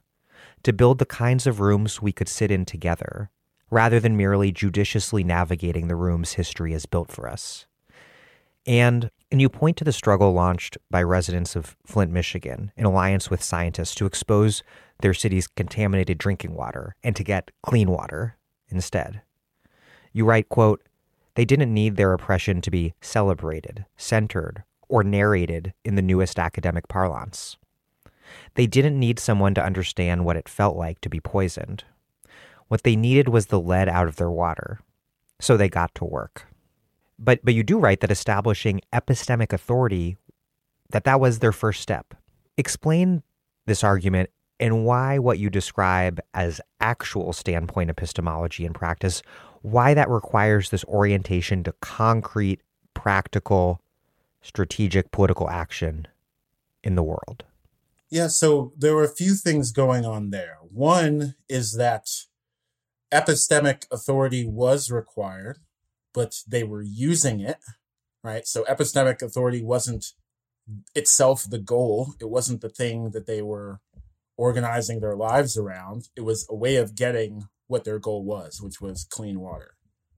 To 0.63 0.73
build 0.73 0.99
the 0.99 1.05
kinds 1.05 1.47
of 1.47 1.59
rooms 1.59 2.01
we 2.01 2.11
could 2.11 2.27
sit 2.27 2.51
in 2.51 2.65
together, 2.65 3.29
rather 3.69 3.99
than 3.99 4.17
merely 4.17 4.51
judiciously 4.51 5.23
navigating 5.23 5.87
the 5.87 5.95
rooms 5.95 6.33
history 6.33 6.71
has 6.71 6.85
built 6.85 7.11
for 7.11 7.29
us. 7.29 7.65
And, 8.65 9.11
and 9.31 9.41
you 9.41 9.49
point 9.49 9.77
to 9.77 9.83
the 9.83 9.91
struggle 9.91 10.33
launched 10.33 10.77
by 10.89 11.03
residents 11.03 11.55
of 11.55 11.75
Flint, 11.85 12.11
Michigan, 12.11 12.71
in 12.75 12.85
alliance 12.85 13.29
with 13.29 13.43
scientists 13.43 13.93
to 13.95 14.05
expose 14.05 14.63
their 15.01 15.13
city's 15.13 15.47
contaminated 15.47 16.17
drinking 16.17 16.55
water 16.55 16.95
and 17.03 17.15
to 17.15 17.23
get 17.23 17.51
clean 17.61 17.91
water 17.91 18.37
instead. 18.69 19.21
You 20.13 20.25
write, 20.25 20.49
quote, 20.49 20.81
they 21.35 21.45
didn't 21.45 21.73
need 21.73 21.95
their 21.95 22.13
oppression 22.13 22.61
to 22.61 22.71
be 22.71 22.93
celebrated, 23.01 23.85
centered, 23.97 24.63
or 24.87 25.03
narrated 25.03 25.73
in 25.83 25.95
the 25.95 26.01
newest 26.01 26.39
academic 26.39 26.87
parlance. 26.87 27.57
They 28.55 28.67
didn't 28.67 28.99
need 28.99 29.19
someone 29.19 29.53
to 29.55 29.63
understand 29.63 30.25
what 30.25 30.37
it 30.37 30.49
felt 30.49 30.75
like 30.75 31.01
to 31.01 31.09
be 31.09 31.19
poisoned. 31.19 31.83
What 32.67 32.83
they 32.83 32.95
needed 32.95 33.29
was 33.29 33.47
the 33.47 33.59
lead 33.59 33.87
out 33.87 34.07
of 34.07 34.15
their 34.15 34.31
water. 34.31 34.79
So 35.39 35.57
they 35.57 35.69
got 35.69 35.93
to 35.95 36.05
work. 36.05 36.47
But 37.19 37.39
but 37.43 37.53
you 37.53 37.63
do 37.63 37.79
write 37.79 38.01
that 38.01 38.11
establishing 38.11 38.81
epistemic 38.93 39.53
authority 39.53 40.17
that 40.89 41.03
that 41.03 41.19
was 41.19 41.39
their 41.39 41.51
first 41.51 41.81
step. 41.81 42.13
Explain 42.57 43.23
this 43.65 43.83
argument 43.83 44.29
and 44.59 44.85
why 44.85 45.19
what 45.19 45.39
you 45.39 45.49
describe 45.49 46.19
as 46.33 46.61
actual 46.79 47.33
standpoint 47.33 47.89
epistemology 47.89 48.65
in 48.65 48.73
practice, 48.73 49.21
why 49.61 49.93
that 49.93 50.09
requires 50.09 50.69
this 50.69 50.85
orientation 50.85 51.63
to 51.63 51.73
concrete, 51.81 52.61
practical, 52.93 53.81
strategic 54.45 55.11
political 55.11 55.49
action 55.49 56.07
in 56.83 56.95
the 56.95 57.03
world. 57.03 57.43
Yeah, 58.11 58.27
so 58.27 58.71
there 58.77 58.93
were 58.93 59.03
a 59.03 59.09
few 59.09 59.33
things 59.33 59.71
going 59.71 60.05
on 60.05 60.29
there. 60.29 60.57
One 60.71 61.35
is 61.49 61.75
that 61.77 62.07
epistemic 63.11 63.85
authority 63.91 64.45
was 64.45 64.91
required, 64.91 65.57
but 66.13 66.43
they 66.47 66.63
were 66.63 66.83
using 66.83 67.39
it, 67.39 67.57
right? 68.23 68.45
So 68.45 68.63
epistemic 68.65 69.21
authority 69.21 69.63
wasn't 69.63 70.13
itself 70.93 71.45
the 71.49 71.59
goal. 71.59 72.13
It 72.21 72.29
wasn't 72.29 72.61
the 72.61 72.69
thing 72.69 73.11
that 73.11 73.25
they 73.25 73.41
were 73.41 73.79
organizing 74.37 74.99
their 74.99 75.15
lives 75.15 75.57
around. 75.57 76.09
It 76.15 76.21
was 76.21 76.45
a 76.49 76.55
way 76.55 76.75
of 76.75 76.95
getting 76.95 77.47
what 77.67 77.83
their 77.83 77.99
goal 77.99 78.23
was, 78.23 78.61
which 78.61 78.79
was 78.79 79.07
clean 79.09 79.39
water. 79.39 79.71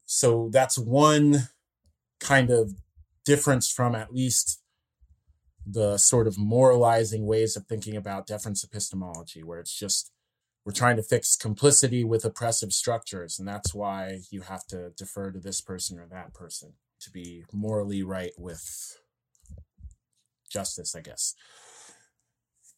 So 0.05 0.49
that's 0.51 0.77
one 0.77 1.49
kind 2.19 2.49
of 2.49 2.73
difference 3.27 3.69
from 3.69 3.93
at 3.93 4.13
least 4.13 4.61
the 5.65 5.97
sort 5.97 6.27
of 6.27 6.37
moralizing 6.37 7.25
ways 7.25 7.57
of 7.57 7.65
thinking 7.65 7.97
about 7.97 8.25
deference 8.25 8.63
epistemology, 8.63 9.43
where 9.43 9.59
it's 9.59 9.77
just 9.77 10.13
we're 10.63 10.71
trying 10.71 10.95
to 10.95 11.03
fix 11.03 11.35
complicity 11.35 12.05
with 12.05 12.23
oppressive 12.23 12.71
structures. 12.71 13.37
And 13.37 13.45
that's 13.45 13.73
why 13.73 14.19
you 14.31 14.41
have 14.41 14.65
to 14.67 14.91
defer 14.97 15.31
to 15.31 15.39
this 15.39 15.59
person 15.59 15.99
or 15.99 16.07
that 16.07 16.33
person 16.33 16.73
to 17.01 17.11
be 17.11 17.43
morally 17.51 18.01
right 18.01 18.31
with 18.37 18.97
justice, 20.49 20.95
I 20.95 21.01
guess, 21.01 21.35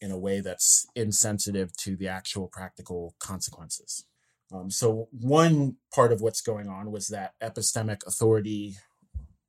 in 0.02 0.10
a 0.10 0.18
way 0.18 0.40
that's 0.40 0.88
insensitive 0.96 1.76
to 1.78 1.96
the 1.96 2.08
actual 2.08 2.48
practical 2.48 3.16
consequences. 3.20 4.06
Um, 4.52 4.72
so, 4.72 5.10
one 5.12 5.76
part 5.94 6.12
of 6.12 6.22
what's 6.22 6.42
going 6.42 6.68
on 6.68 6.92
was 6.92 7.10
that 7.10 7.34
epistemic 7.40 8.00
authority 8.08 8.78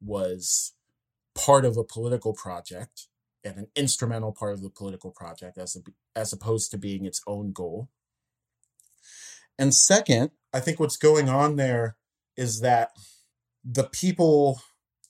was 0.02 0.74
part 1.34 1.64
of 1.64 1.76
a 1.76 1.84
political 1.84 2.32
project 2.32 3.08
and 3.44 3.56
an 3.56 3.68
instrumental 3.74 4.32
part 4.32 4.52
of 4.52 4.62
the 4.62 4.70
political 4.70 5.10
project 5.10 5.56
as, 5.56 5.76
a, 5.76 5.80
as 6.18 6.32
opposed 6.32 6.70
to 6.70 6.78
being 6.78 7.04
its 7.04 7.22
own 7.26 7.52
goal. 7.52 7.88
And 9.58 9.74
second, 9.74 10.30
I 10.52 10.60
think 10.60 10.80
what's 10.80 10.96
going 10.96 11.28
on 11.28 11.56
there 11.56 11.96
is 12.36 12.60
that 12.60 12.90
the 13.64 13.84
people 13.84 14.62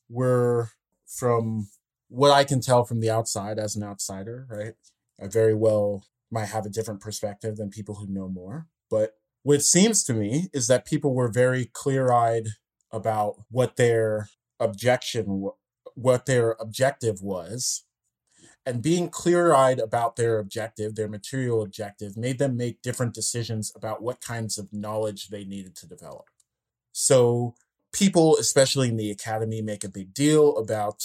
were 0.09 0.71
from 1.07 1.69
what 2.09 2.33
I 2.33 2.45
can 2.45 2.61
tell 2.61 2.85
from 2.85 3.01
the 3.01 3.11
outside 3.11 3.59
as 3.59 3.77
an 3.77 3.85
outsider, 3.85 4.47
right? 4.51 4.75
I 5.23 5.29
very 5.29 5.55
well 5.55 6.05
might 6.31 6.47
have 6.47 6.67
a 6.67 6.71
different 6.71 7.01
perspective 7.01 7.57
than 7.57 7.71
people 7.71 7.97
who 7.97 8.07
know 8.07 8.29
more. 8.29 8.67
But 8.91 9.15
what 9.43 9.63
seems 9.63 10.05
to 10.05 10.15
me 10.15 10.49
is 10.53 10.67
that 10.67 10.85
people 10.85 11.15
were 11.15 11.31
very 11.31 11.71
clear 11.73 12.13
eyed 12.13 12.49
about 12.93 13.37
what 13.51 13.77
their 13.77 14.29
objection, 14.59 15.51
what 16.01 16.27
their 16.27 16.57
objective 16.59 17.21
was 17.21 17.85
and 18.67 18.83
being 18.83 19.09
clear 19.09 19.55
eyed 19.55 19.79
about 19.79 20.17
their 20.17 20.39
objective, 20.39 20.95
their 20.95 21.09
material 21.09 21.63
objective, 21.63 22.17
made 22.17 22.39
them 22.39 22.57
make 22.57 22.83
different 22.83 23.15
decisions 23.15 23.73
about 23.75 24.03
what 24.03 24.21
kinds 24.21 24.59
of 24.59 24.73
knowledge 24.73 25.29
they 25.29 25.45
needed 25.45 25.75
to 25.77 25.89
develop. 25.89 26.29
So, 26.93 27.55
people, 27.93 28.37
especially 28.37 28.89
in 28.89 28.97
the 28.97 29.11
academy, 29.11 29.63
make 29.63 29.83
a 29.83 29.89
big 29.89 30.13
deal 30.13 30.57
about 30.57 31.03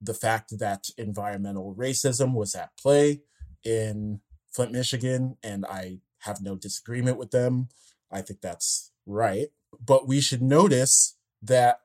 the 0.00 0.14
fact 0.14 0.58
that 0.58 0.90
environmental 0.98 1.74
racism 1.74 2.34
was 2.34 2.54
at 2.54 2.76
play 2.76 3.22
in 3.64 4.20
Flint, 4.52 4.72
Michigan, 4.72 5.36
and 5.42 5.64
I 5.64 6.00
have 6.20 6.42
no 6.42 6.56
disagreement 6.56 7.16
with 7.16 7.30
them. 7.30 7.68
I 8.10 8.20
think 8.20 8.40
that's 8.40 8.92
right. 9.06 9.48
But 9.84 10.06
we 10.06 10.20
should 10.20 10.42
notice 10.42 11.16
that 11.40 11.80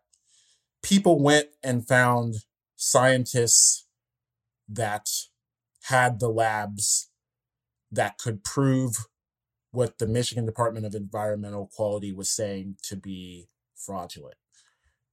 people 0.88 1.22
went 1.22 1.48
and 1.62 1.86
found 1.86 2.36
scientists 2.78 3.86
that 4.70 5.10
had 5.84 6.22
the 6.22 6.30
labs 6.30 7.10
that 7.92 8.18
could 8.18 8.42
prove 8.42 8.96
what 9.72 9.98
the 9.98 10.08
Michigan 10.08 10.46
Department 10.46 10.86
of 10.86 10.96
Environmental 10.96 11.70
Quality 11.76 12.14
was 12.14 12.30
saying 12.30 12.78
to 12.84 12.96
be 12.96 13.50
fraudulent. 13.76 14.38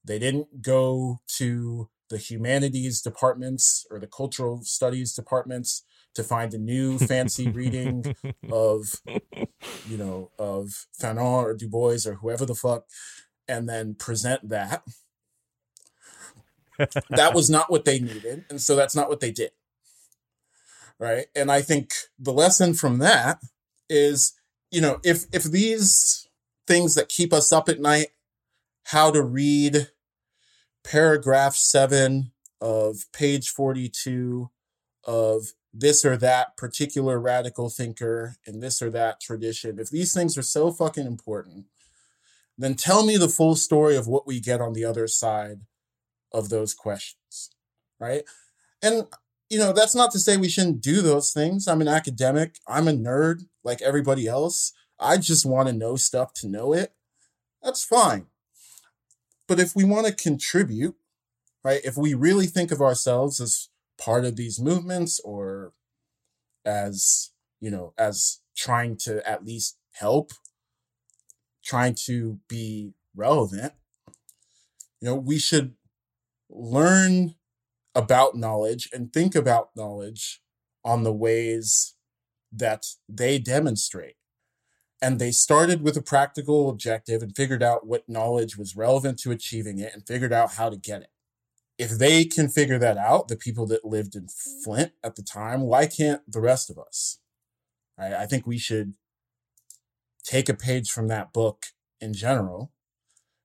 They 0.04 0.20
didn't 0.20 0.62
go 0.62 1.20
to 1.38 1.90
the 2.08 2.18
humanities 2.18 3.02
departments 3.02 3.84
or 3.90 3.98
the 3.98 4.06
cultural 4.06 4.62
studies 4.62 5.12
departments 5.12 5.84
to 6.14 6.22
find 6.22 6.54
a 6.54 6.58
new 6.58 6.98
fancy 6.98 7.48
reading 7.48 8.14
of, 8.52 9.02
you 9.88 9.96
know, 9.96 10.30
of 10.38 10.86
Fanon 11.00 11.46
or 11.46 11.54
Du 11.54 11.68
Bois 11.68 12.06
or 12.06 12.14
whoever 12.14 12.46
the 12.46 12.54
fuck, 12.54 12.84
and 13.48 13.68
then 13.68 13.96
present 13.96 14.48
that. 14.50 14.84
That 17.10 17.32
was 17.34 17.48
not 17.48 17.70
what 17.70 17.84
they 17.84 17.98
needed. 17.98 18.44
And 18.50 18.60
so 18.60 18.76
that's 18.76 18.96
not 18.96 19.08
what 19.08 19.20
they 19.20 19.30
did 19.30 19.50
right 20.98 21.26
and 21.34 21.50
i 21.50 21.60
think 21.60 21.92
the 22.18 22.32
lesson 22.32 22.74
from 22.74 22.98
that 22.98 23.40
is 23.88 24.32
you 24.70 24.80
know 24.80 25.00
if 25.04 25.24
if 25.32 25.44
these 25.44 26.28
things 26.66 26.94
that 26.94 27.08
keep 27.08 27.32
us 27.32 27.52
up 27.52 27.68
at 27.68 27.80
night 27.80 28.08
how 28.84 29.10
to 29.10 29.22
read 29.22 29.88
paragraph 30.82 31.54
7 31.54 32.30
of 32.60 33.06
page 33.12 33.48
42 33.50 34.50
of 35.04 35.52
this 35.72 36.04
or 36.04 36.16
that 36.16 36.56
particular 36.56 37.18
radical 37.18 37.68
thinker 37.68 38.36
in 38.46 38.60
this 38.60 38.80
or 38.80 38.90
that 38.90 39.20
tradition 39.20 39.78
if 39.78 39.90
these 39.90 40.14
things 40.14 40.38
are 40.38 40.42
so 40.42 40.70
fucking 40.70 41.06
important 41.06 41.66
then 42.56 42.74
tell 42.74 43.04
me 43.04 43.16
the 43.16 43.28
full 43.28 43.56
story 43.56 43.96
of 43.96 44.06
what 44.06 44.26
we 44.26 44.38
get 44.38 44.60
on 44.60 44.72
the 44.74 44.84
other 44.84 45.08
side 45.08 45.62
of 46.34 46.50
those 46.50 46.74
questions, 46.74 47.50
right? 47.98 48.24
And 48.82 49.06
you 49.48 49.58
know, 49.58 49.72
that's 49.72 49.94
not 49.94 50.10
to 50.10 50.18
say 50.18 50.36
we 50.36 50.48
shouldn't 50.48 50.80
do 50.80 51.00
those 51.00 51.32
things. 51.32 51.68
I'm 51.68 51.80
an 51.80 51.88
academic. 51.88 52.58
I'm 52.66 52.88
a 52.88 52.92
nerd 52.92 53.46
like 53.62 53.80
everybody 53.80 54.26
else. 54.26 54.72
I 54.98 55.16
just 55.16 55.46
want 55.46 55.68
to 55.68 55.74
know 55.74 55.96
stuff 55.96 56.32
to 56.34 56.48
know 56.48 56.72
it. 56.72 56.92
That's 57.62 57.84
fine. 57.84 58.26
But 59.46 59.60
if 59.60 59.76
we 59.76 59.84
want 59.84 60.06
to 60.06 60.14
contribute, 60.14 60.96
right? 61.62 61.80
If 61.84 61.96
we 61.96 62.14
really 62.14 62.46
think 62.46 62.72
of 62.72 62.80
ourselves 62.80 63.40
as 63.40 63.68
part 63.98 64.24
of 64.24 64.36
these 64.36 64.60
movements 64.60 65.20
or 65.20 65.72
as, 66.64 67.30
you 67.60 67.70
know, 67.70 67.92
as 67.96 68.40
trying 68.56 68.96
to 68.98 69.26
at 69.28 69.44
least 69.44 69.76
help, 69.92 70.32
trying 71.62 71.94
to 72.06 72.40
be 72.48 72.94
relevant, 73.14 73.72
you 75.00 75.08
know, 75.08 75.14
we 75.14 75.38
should 75.38 75.74
learn 76.54 77.34
about 77.94 78.36
knowledge 78.36 78.88
and 78.92 79.12
think 79.12 79.34
about 79.34 79.70
knowledge 79.76 80.40
on 80.84 81.02
the 81.02 81.12
ways 81.12 81.94
that 82.52 82.86
they 83.08 83.38
demonstrate. 83.38 84.14
And 85.02 85.18
they 85.18 85.32
started 85.32 85.82
with 85.82 85.96
a 85.96 86.02
practical 86.02 86.70
objective 86.70 87.22
and 87.22 87.36
figured 87.36 87.62
out 87.62 87.86
what 87.86 88.08
knowledge 88.08 88.56
was 88.56 88.76
relevant 88.76 89.18
to 89.20 89.32
achieving 89.32 89.78
it 89.78 89.92
and 89.92 90.06
figured 90.06 90.32
out 90.32 90.54
how 90.54 90.70
to 90.70 90.76
get 90.76 91.02
it. 91.02 91.10
If 91.76 91.90
they 91.90 92.24
can 92.24 92.48
figure 92.48 92.78
that 92.78 92.96
out, 92.96 93.28
the 93.28 93.36
people 93.36 93.66
that 93.66 93.84
lived 93.84 94.14
in 94.14 94.28
Flint 94.28 94.92
at 95.02 95.16
the 95.16 95.22
time, 95.22 95.62
why 95.62 95.86
can't 95.86 96.22
the 96.30 96.40
rest 96.40 96.70
of 96.70 96.78
us? 96.78 97.18
I, 97.98 98.14
I 98.14 98.26
think 98.26 98.46
we 98.46 98.58
should 98.58 98.94
take 100.22 100.48
a 100.48 100.54
page 100.54 100.90
from 100.90 101.08
that 101.08 101.32
book 101.32 101.66
in 102.00 102.14
general. 102.14 102.72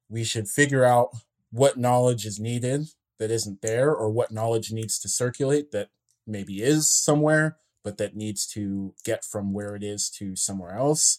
We 0.07 0.23
should 0.23 0.47
figure 0.47 0.85
out 0.85 1.09
what 1.51 1.77
knowledge 1.77 2.25
is 2.25 2.39
needed 2.39 2.89
that 3.19 3.31
isn't 3.31 3.61
there 3.61 3.93
or 3.93 4.09
what 4.09 4.31
knowledge 4.31 4.71
needs 4.71 4.97
to 4.99 5.09
circulate 5.09 5.71
that 5.71 5.89
maybe 6.25 6.61
is 6.61 6.89
somewhere 6.89 7.57
but 7.83 7.97
that 7.97 8.15
needs 8.15 8.45
to 8.45 8.93
get 9.03 9.23
from 9.23 9.53
where 9.53 9.75
it 9.75 9.83
is 9.83 10.09
to 10.09 10.35
somewhere 10.35 10.75
else. 10.75 11.17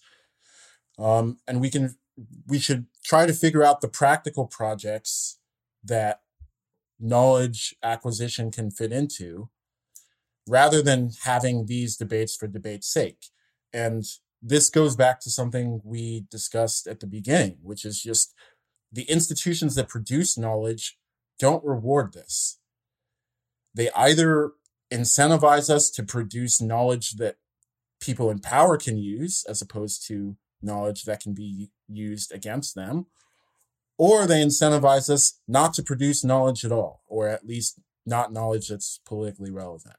Um, 0.99 1.39
and 1.49 1.61
we 1.61 1.71
can 1.71 1.97
we 2.47 2.59
should 2.59 2.87
try 3.03 3.25
to 3.27 3.33
figure 3.33 3.65
out 3.65 3.81
the 3.81 3.89
practical 3.89 4.47
projects 4.47 5.39
that 5.83 6.21
knowledge 6.99 7.75
acquisition 7.83 8.51
can 8.51 8.71
fit 8.71 8.93
into 8.93 9.49
rather 10.47 10.83
than 10.83 11.11
having 11.23 11.65
these 11.65 11.97
debates 11.97 12.37
for 12.37 12.47
debate's 12.47 12.93
sake. 12.93 13.27
And 13.73 14.05
this 14.43 14.69
goes 14.69 14.97
back 14.97 15.21
to 15.21 15.31
something 15.31 15.81
we 15.83 16.27
discussed 16.31 16.87
at 16.87 17.01
the 17.01 17.07
beginning 17.07 17.59
which 17.63 17.85
is 17.85 18.01
just 18.01 18.35
the 18.93 19.03
institutions 19.05 19.75
that 19.75 19.89
produce 19.89 20.37
knowledge 20.37 20.99
don't 21.41 21.65
reward 21.65 22.13
this. 22.13 22.59
They 23.75 23.91
either 23.97 24.53
incentivize 24.93 25.69
us 25.69 25.91
to 25.91 26.05
produce 26.05 26.61
knowledge 26.61 27.13
that 27.13 27.37
people 28.01 28.31
in 28.31 28.39
power 28.39 28.77
can 28.77 28.99
use 28.99 29.45
as 29.49 29.61
opposed 29.61 30.07
to 30.07 30.37
knowledge 30.63 31.05
that 31.05 31.21
can 31.21 31.35
be 31.35 31.71
used 31.89 32.33
against 32.33 32.75
them, 32.75 33.07
or 33.99 34.27
they 34.27 34.43
incentivize 34.43 35.09
us 35.11 35.41
not 35.49 35.75
to 35.75 35.83
produce 35.83 36.25
knowledge 36.25 36.65
at 36.65 36.73
all, 36.73 37.03
or 37.07 37.29
at 37.29 37.47
least 37.47 37.81
not 38.07 38.33
knowledge 38.33 38.69
that's 38.69 39.01
politically 39.05 39.51
relevant. 39.51 39.97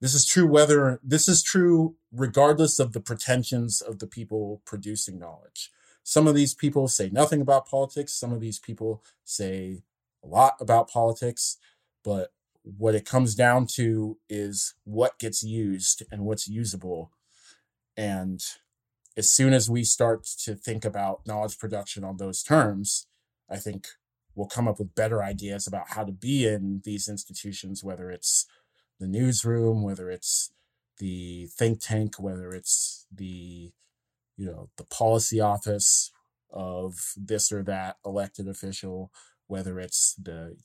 This 0.00 0.14
is 0.14 0.26
true 0.26 0.46
whether 0.46 1.00
this 1.02 1.28
is 1.28 1.42
true 1.42 1.96
regardless 2.12 2.78
of 2.78 2.92
the 2.92 3.00
pretensions 3.00 3.80
of 3.80 4.00
the 4.00 4.06
people 4.06 4.60
producing 4.64 5.18
knowledge. 5.18 5.70
Some 6.02 6.26
of 6.26 6.34
these 6.34 6.54
people 6.54 6.88
say 6.88 7.08
nothing 7.10 7.40
about 7.40 7.68
politics. 7.68 8.12
Some 8.12 8.32
of 8.32 8.40
these 8.40 8.58
people 8.58 9.04
say 9.24 9.82
a 10.24 10.28
lot 10.28 10.54
about 10.60 10.90
politics, 10.90 11.58
but 12.04 12.32
what 12.62 12.94
it 12.94 13.04
comes 13.04 13.34
down 13.34 13.66
to 13.66 14.18
is 14.28 14.74
what 14.84 15.18
gets 15.18 15.42
used 15.42 16.02
and 16.10 16.24
what's 16.24 16.48
usable. 16.48 17.10
And 17.96 18.42
as 19.16 19.30
soon 19.30 19.52
as 19.52 19.68
we 19.68 19.84
start 19.84 20.24
to 20.44 20.54
think 20.54 20.84
about 20.84 21.26
knowledge 21.26 21.58
production 21.58 22.04
on 22.04 22.16
those 22.16 22.42
terms, 22.42 23.06
I 23.50 23.56
think 23.56 23.88
we'll 24.34 24.46
come 24.46 24.68
up 24.68 24.78
with 24.78 24.94
better 24.94 25.22
ideas 25.22 25.66
about 25.66 25.90
how 25.90 26.04
to 26.04 26.12
be 26.12 26.46
in 26.46 26.80
these 26.84 27.08
institutions, 27.08 27.84
whether 27.84 28.10
it's 28.10 28.46
the 28.98 29.06
newsroom, 29.06 29.82
whether 29.82 30.10
it's 30.10 30.52
the 30.98 31.46
think 31.46 31.80
tank, 31.80 32.14
whether 32.18 32.52
it's 32.52 33.06
the 33.12 33.72
you 34.36 34.46
know 34.46 34.70
the 34.76 34.84
policy 34.84 35.40
office 35.40 36.10
of 36.50 37.12
this 37.16 37.50
or 37.52 37.62
that 37.62 37.96
elected 38.04 38.48
official, 38.48 39.10
whether 39.52 39.78
it's 39.78 40.14
the 40.14 40.56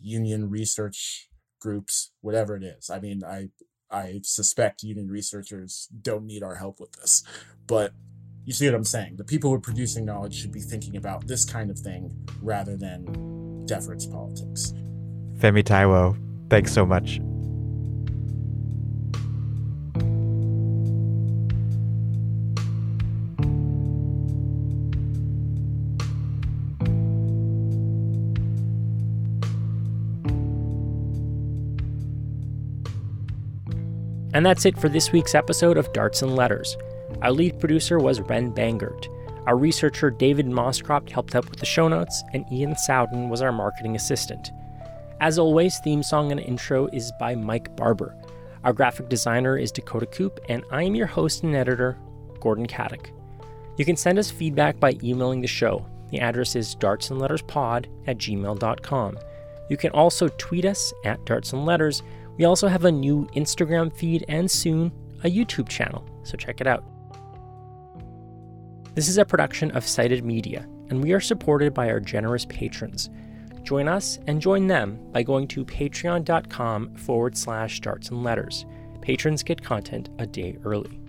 union 0.00 0.50
research 0.50 1.30
groups, 1.58 2.12
whatever 2.20 2.54
it 2.54 2.62
is. 2.62 2.90
I 2.90 3.00
mean, 3.00 3.22
I 3.24 3.48
I 3.90 4.20
suspect 4.22 4.82
union 4.82 5.08
researchers 5.08 5.88
don't 6.02 6.26
need 6.26 6.42
our 6.42 6.56
help 6.56 6.80
with 6.80 6.92
this, 6.92 7.24
but 7.66 7.92
you 8.44 8.52
see 8.52 8.66
what 8.66 8.74
I'm 8.74 8.84
saying? 8.84 9.16
The 9.16 9.24
people 9.24 9.48
who 9.48 9.56
are 9.56 9.60
producing 9.70 10.04
knowledge 10.04 10.34
should 10.38 10.52
be 10.52 10.60
thinking 10.60 10.96
about 10.96 11.26
this 11.26 11.46
kind 11.46 11.70
of 11.70 11.78
thing 11.78 12.14
rather 12.42 12.76
than 12.76 13.64
deference 13.64 14.04
politics. 14.04 14.74
Femi 15.38 15.64
Taiwo, 15.64 16.14
thanks 16.50 16.72
so 16.72 16.84
much. 16.84 17.20
And 34.34 34.44
that's 34.44 34.66
it 34.66 34.76
for 34.76 34.88
this 34.88 35.12
week's 35.12 35.36
episode 35.36 35.78
of 35.78 35.92
Darts 35.92 36.22
and 36.22 36.34
Letters. 36.34 36.76
Our 37.22 37.30
lead 37.30 37.60
producer 37.60 38.00
was 38.00 38.20
Ren 38.20 38.52
Bangert. 38.52 39.06
Our 39.46 39.56
researcher 39.56 40.10
David 40.10 40.46
Moscrop 40.46 41.08
helped 41.08 41.36
out 41.36 41.48
with 41.48 41.60
the 41.60 41.66
show 41.66 41.86
notes, 41.86 42.24
and 42.32 42.44
Ian 42.50 42.76
Sowden 42.76 43.28
was 43.28 43.42
our 43.42 43.52
marketing 43.52 43.94
assistant. 43.94 44.50
As 45.20 45.38
always, 45.38 45.78
theme 45.78 46.02
song 46.02 46.32
and 46.32 46.40
intro 46.40 46.88
is 46.88 47.12
by 47.20 47.36
Mike 47.36 47.76
Barber. 47.76 48.16
Our 48.64 48.72
graphic 48.72 49.08
designer 49.08 49.56
is 49.56 49.70
Dakota 49.70 50.06
Coop, 50.06 50.40
and 50.48 50.64
I 50.72 50.82
am 50.82 50.96
your 50.96 51.06
host 51.06 51.44
and 51.44 51.54
editor, 51.54 51.96
Gordon 52.40 52.66
Katic. 52.66 53.10
You 53.76 53.84
can 53.84 53.96
send 53.96 54.18
us 54.18 54.32
feedback 54.32 54.80
by 54.80 54.98
emailing 55.00 55.42
the 55.42 55.46
show. 55.46 55.86
The 56.10 56.18
address 56.18 56.56
is 56.56 56.74
dartsandletterspod 56.74 57.86
at 58.08 58.18
gmail.com. 58.18 59.18
You 59.70 59.76
can 59.76 59.90
also 59.92 60.28
tweet 60.38 60.64
us 60.64 60.92
at 61.04 61.24
dartsandletters 61.24 62.02
we 62.36 62.44
also 62.44 62.68
have 62.68 62.84
a 62.84 62.92
new 62.92 63.26
Instagram 63.34 63.92
feed 63.92 64.24
and 64.28 64.50
soon 64.50 64.92
a 65.22 65.30
YouTube 65.30 65.68
channel, 65.68 66.06
so 66.22 66.36
check 66.36 66.60
it 66.60 66.66
out. 66.66 66.84
This 68.94 69.08
is 69.08 69.18
a 69.18 69.24
production 69.24 69.70
of 69.72 69.86
Cited 69.86 70.24
Media, 70.24 70.68
and 70.88 71.02
we 71.02 71.12
are 71.12 71.20
supported 71.20 71.74
by 71.74 71.90
our 71.90 72.00
generous 72.00 72.44
patrons. 72.44 73.10
Join 73.62 73.88
us 73.88 74.18
and 74.26 74.40
join 74.40 74.66
them 74.66 75.00
by 75.10 75.22
going 75.22 75.48
to 75.48 75.64
patreon.com 75.64 76.94
forward 76.94 77.36
slash 77.36 77.80
darts 77.80 78.10
and 78.10 78.22
letters. 78.22 78.66
Patrons 79.00 79.42
get 79.42 79.62
content 79.62 80.10
a 80.18 80.26
day 80.26 80.58
early. 80.64 81.00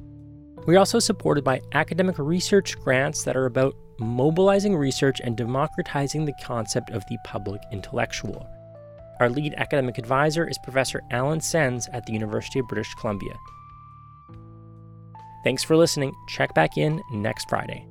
We're 0.65 0.79
also 0.79 0.99
supported 0.99 1.43
by 1.43 1.61
academic 1.73 2.17
research 2.17 2.79
grants 2.79 3.23
that 3.23 3.35
are 3.35 3.45
about 3.45 3.75
mobilizing 3.99 4.75
research 4.75 5.21
and 5.23 5.37
democratizing 5.37 6.25
the 6.25 6.33
concept 6.43 6.89
of 6.89 7.03
the 7.07 7.17
public 7.23 7.61
intellectual. 7.71 8.49
Our 9.19 9.29
lead 9.29 9.53
academic 9.55 9.97
advisor 9.97 10.47
is 10.47 10.57
Professor 10.63 11.01
Allen 11.11 11.39
Sens 11.39 11.87
at 11.93 12.05
the 12.05 12.13
University 12.13 12.59
of 12.59 12.67
British 12.67 12.93
Columbia. 12.95 13.33
Thanks 15.43 15.63
for 15.63 15.77
listening. 15.77 16.13
Check 16.27 16.53
back 16.53 16.77
in 16.77 17.01
next 17.11 17.47
Friday. 17.47 17.87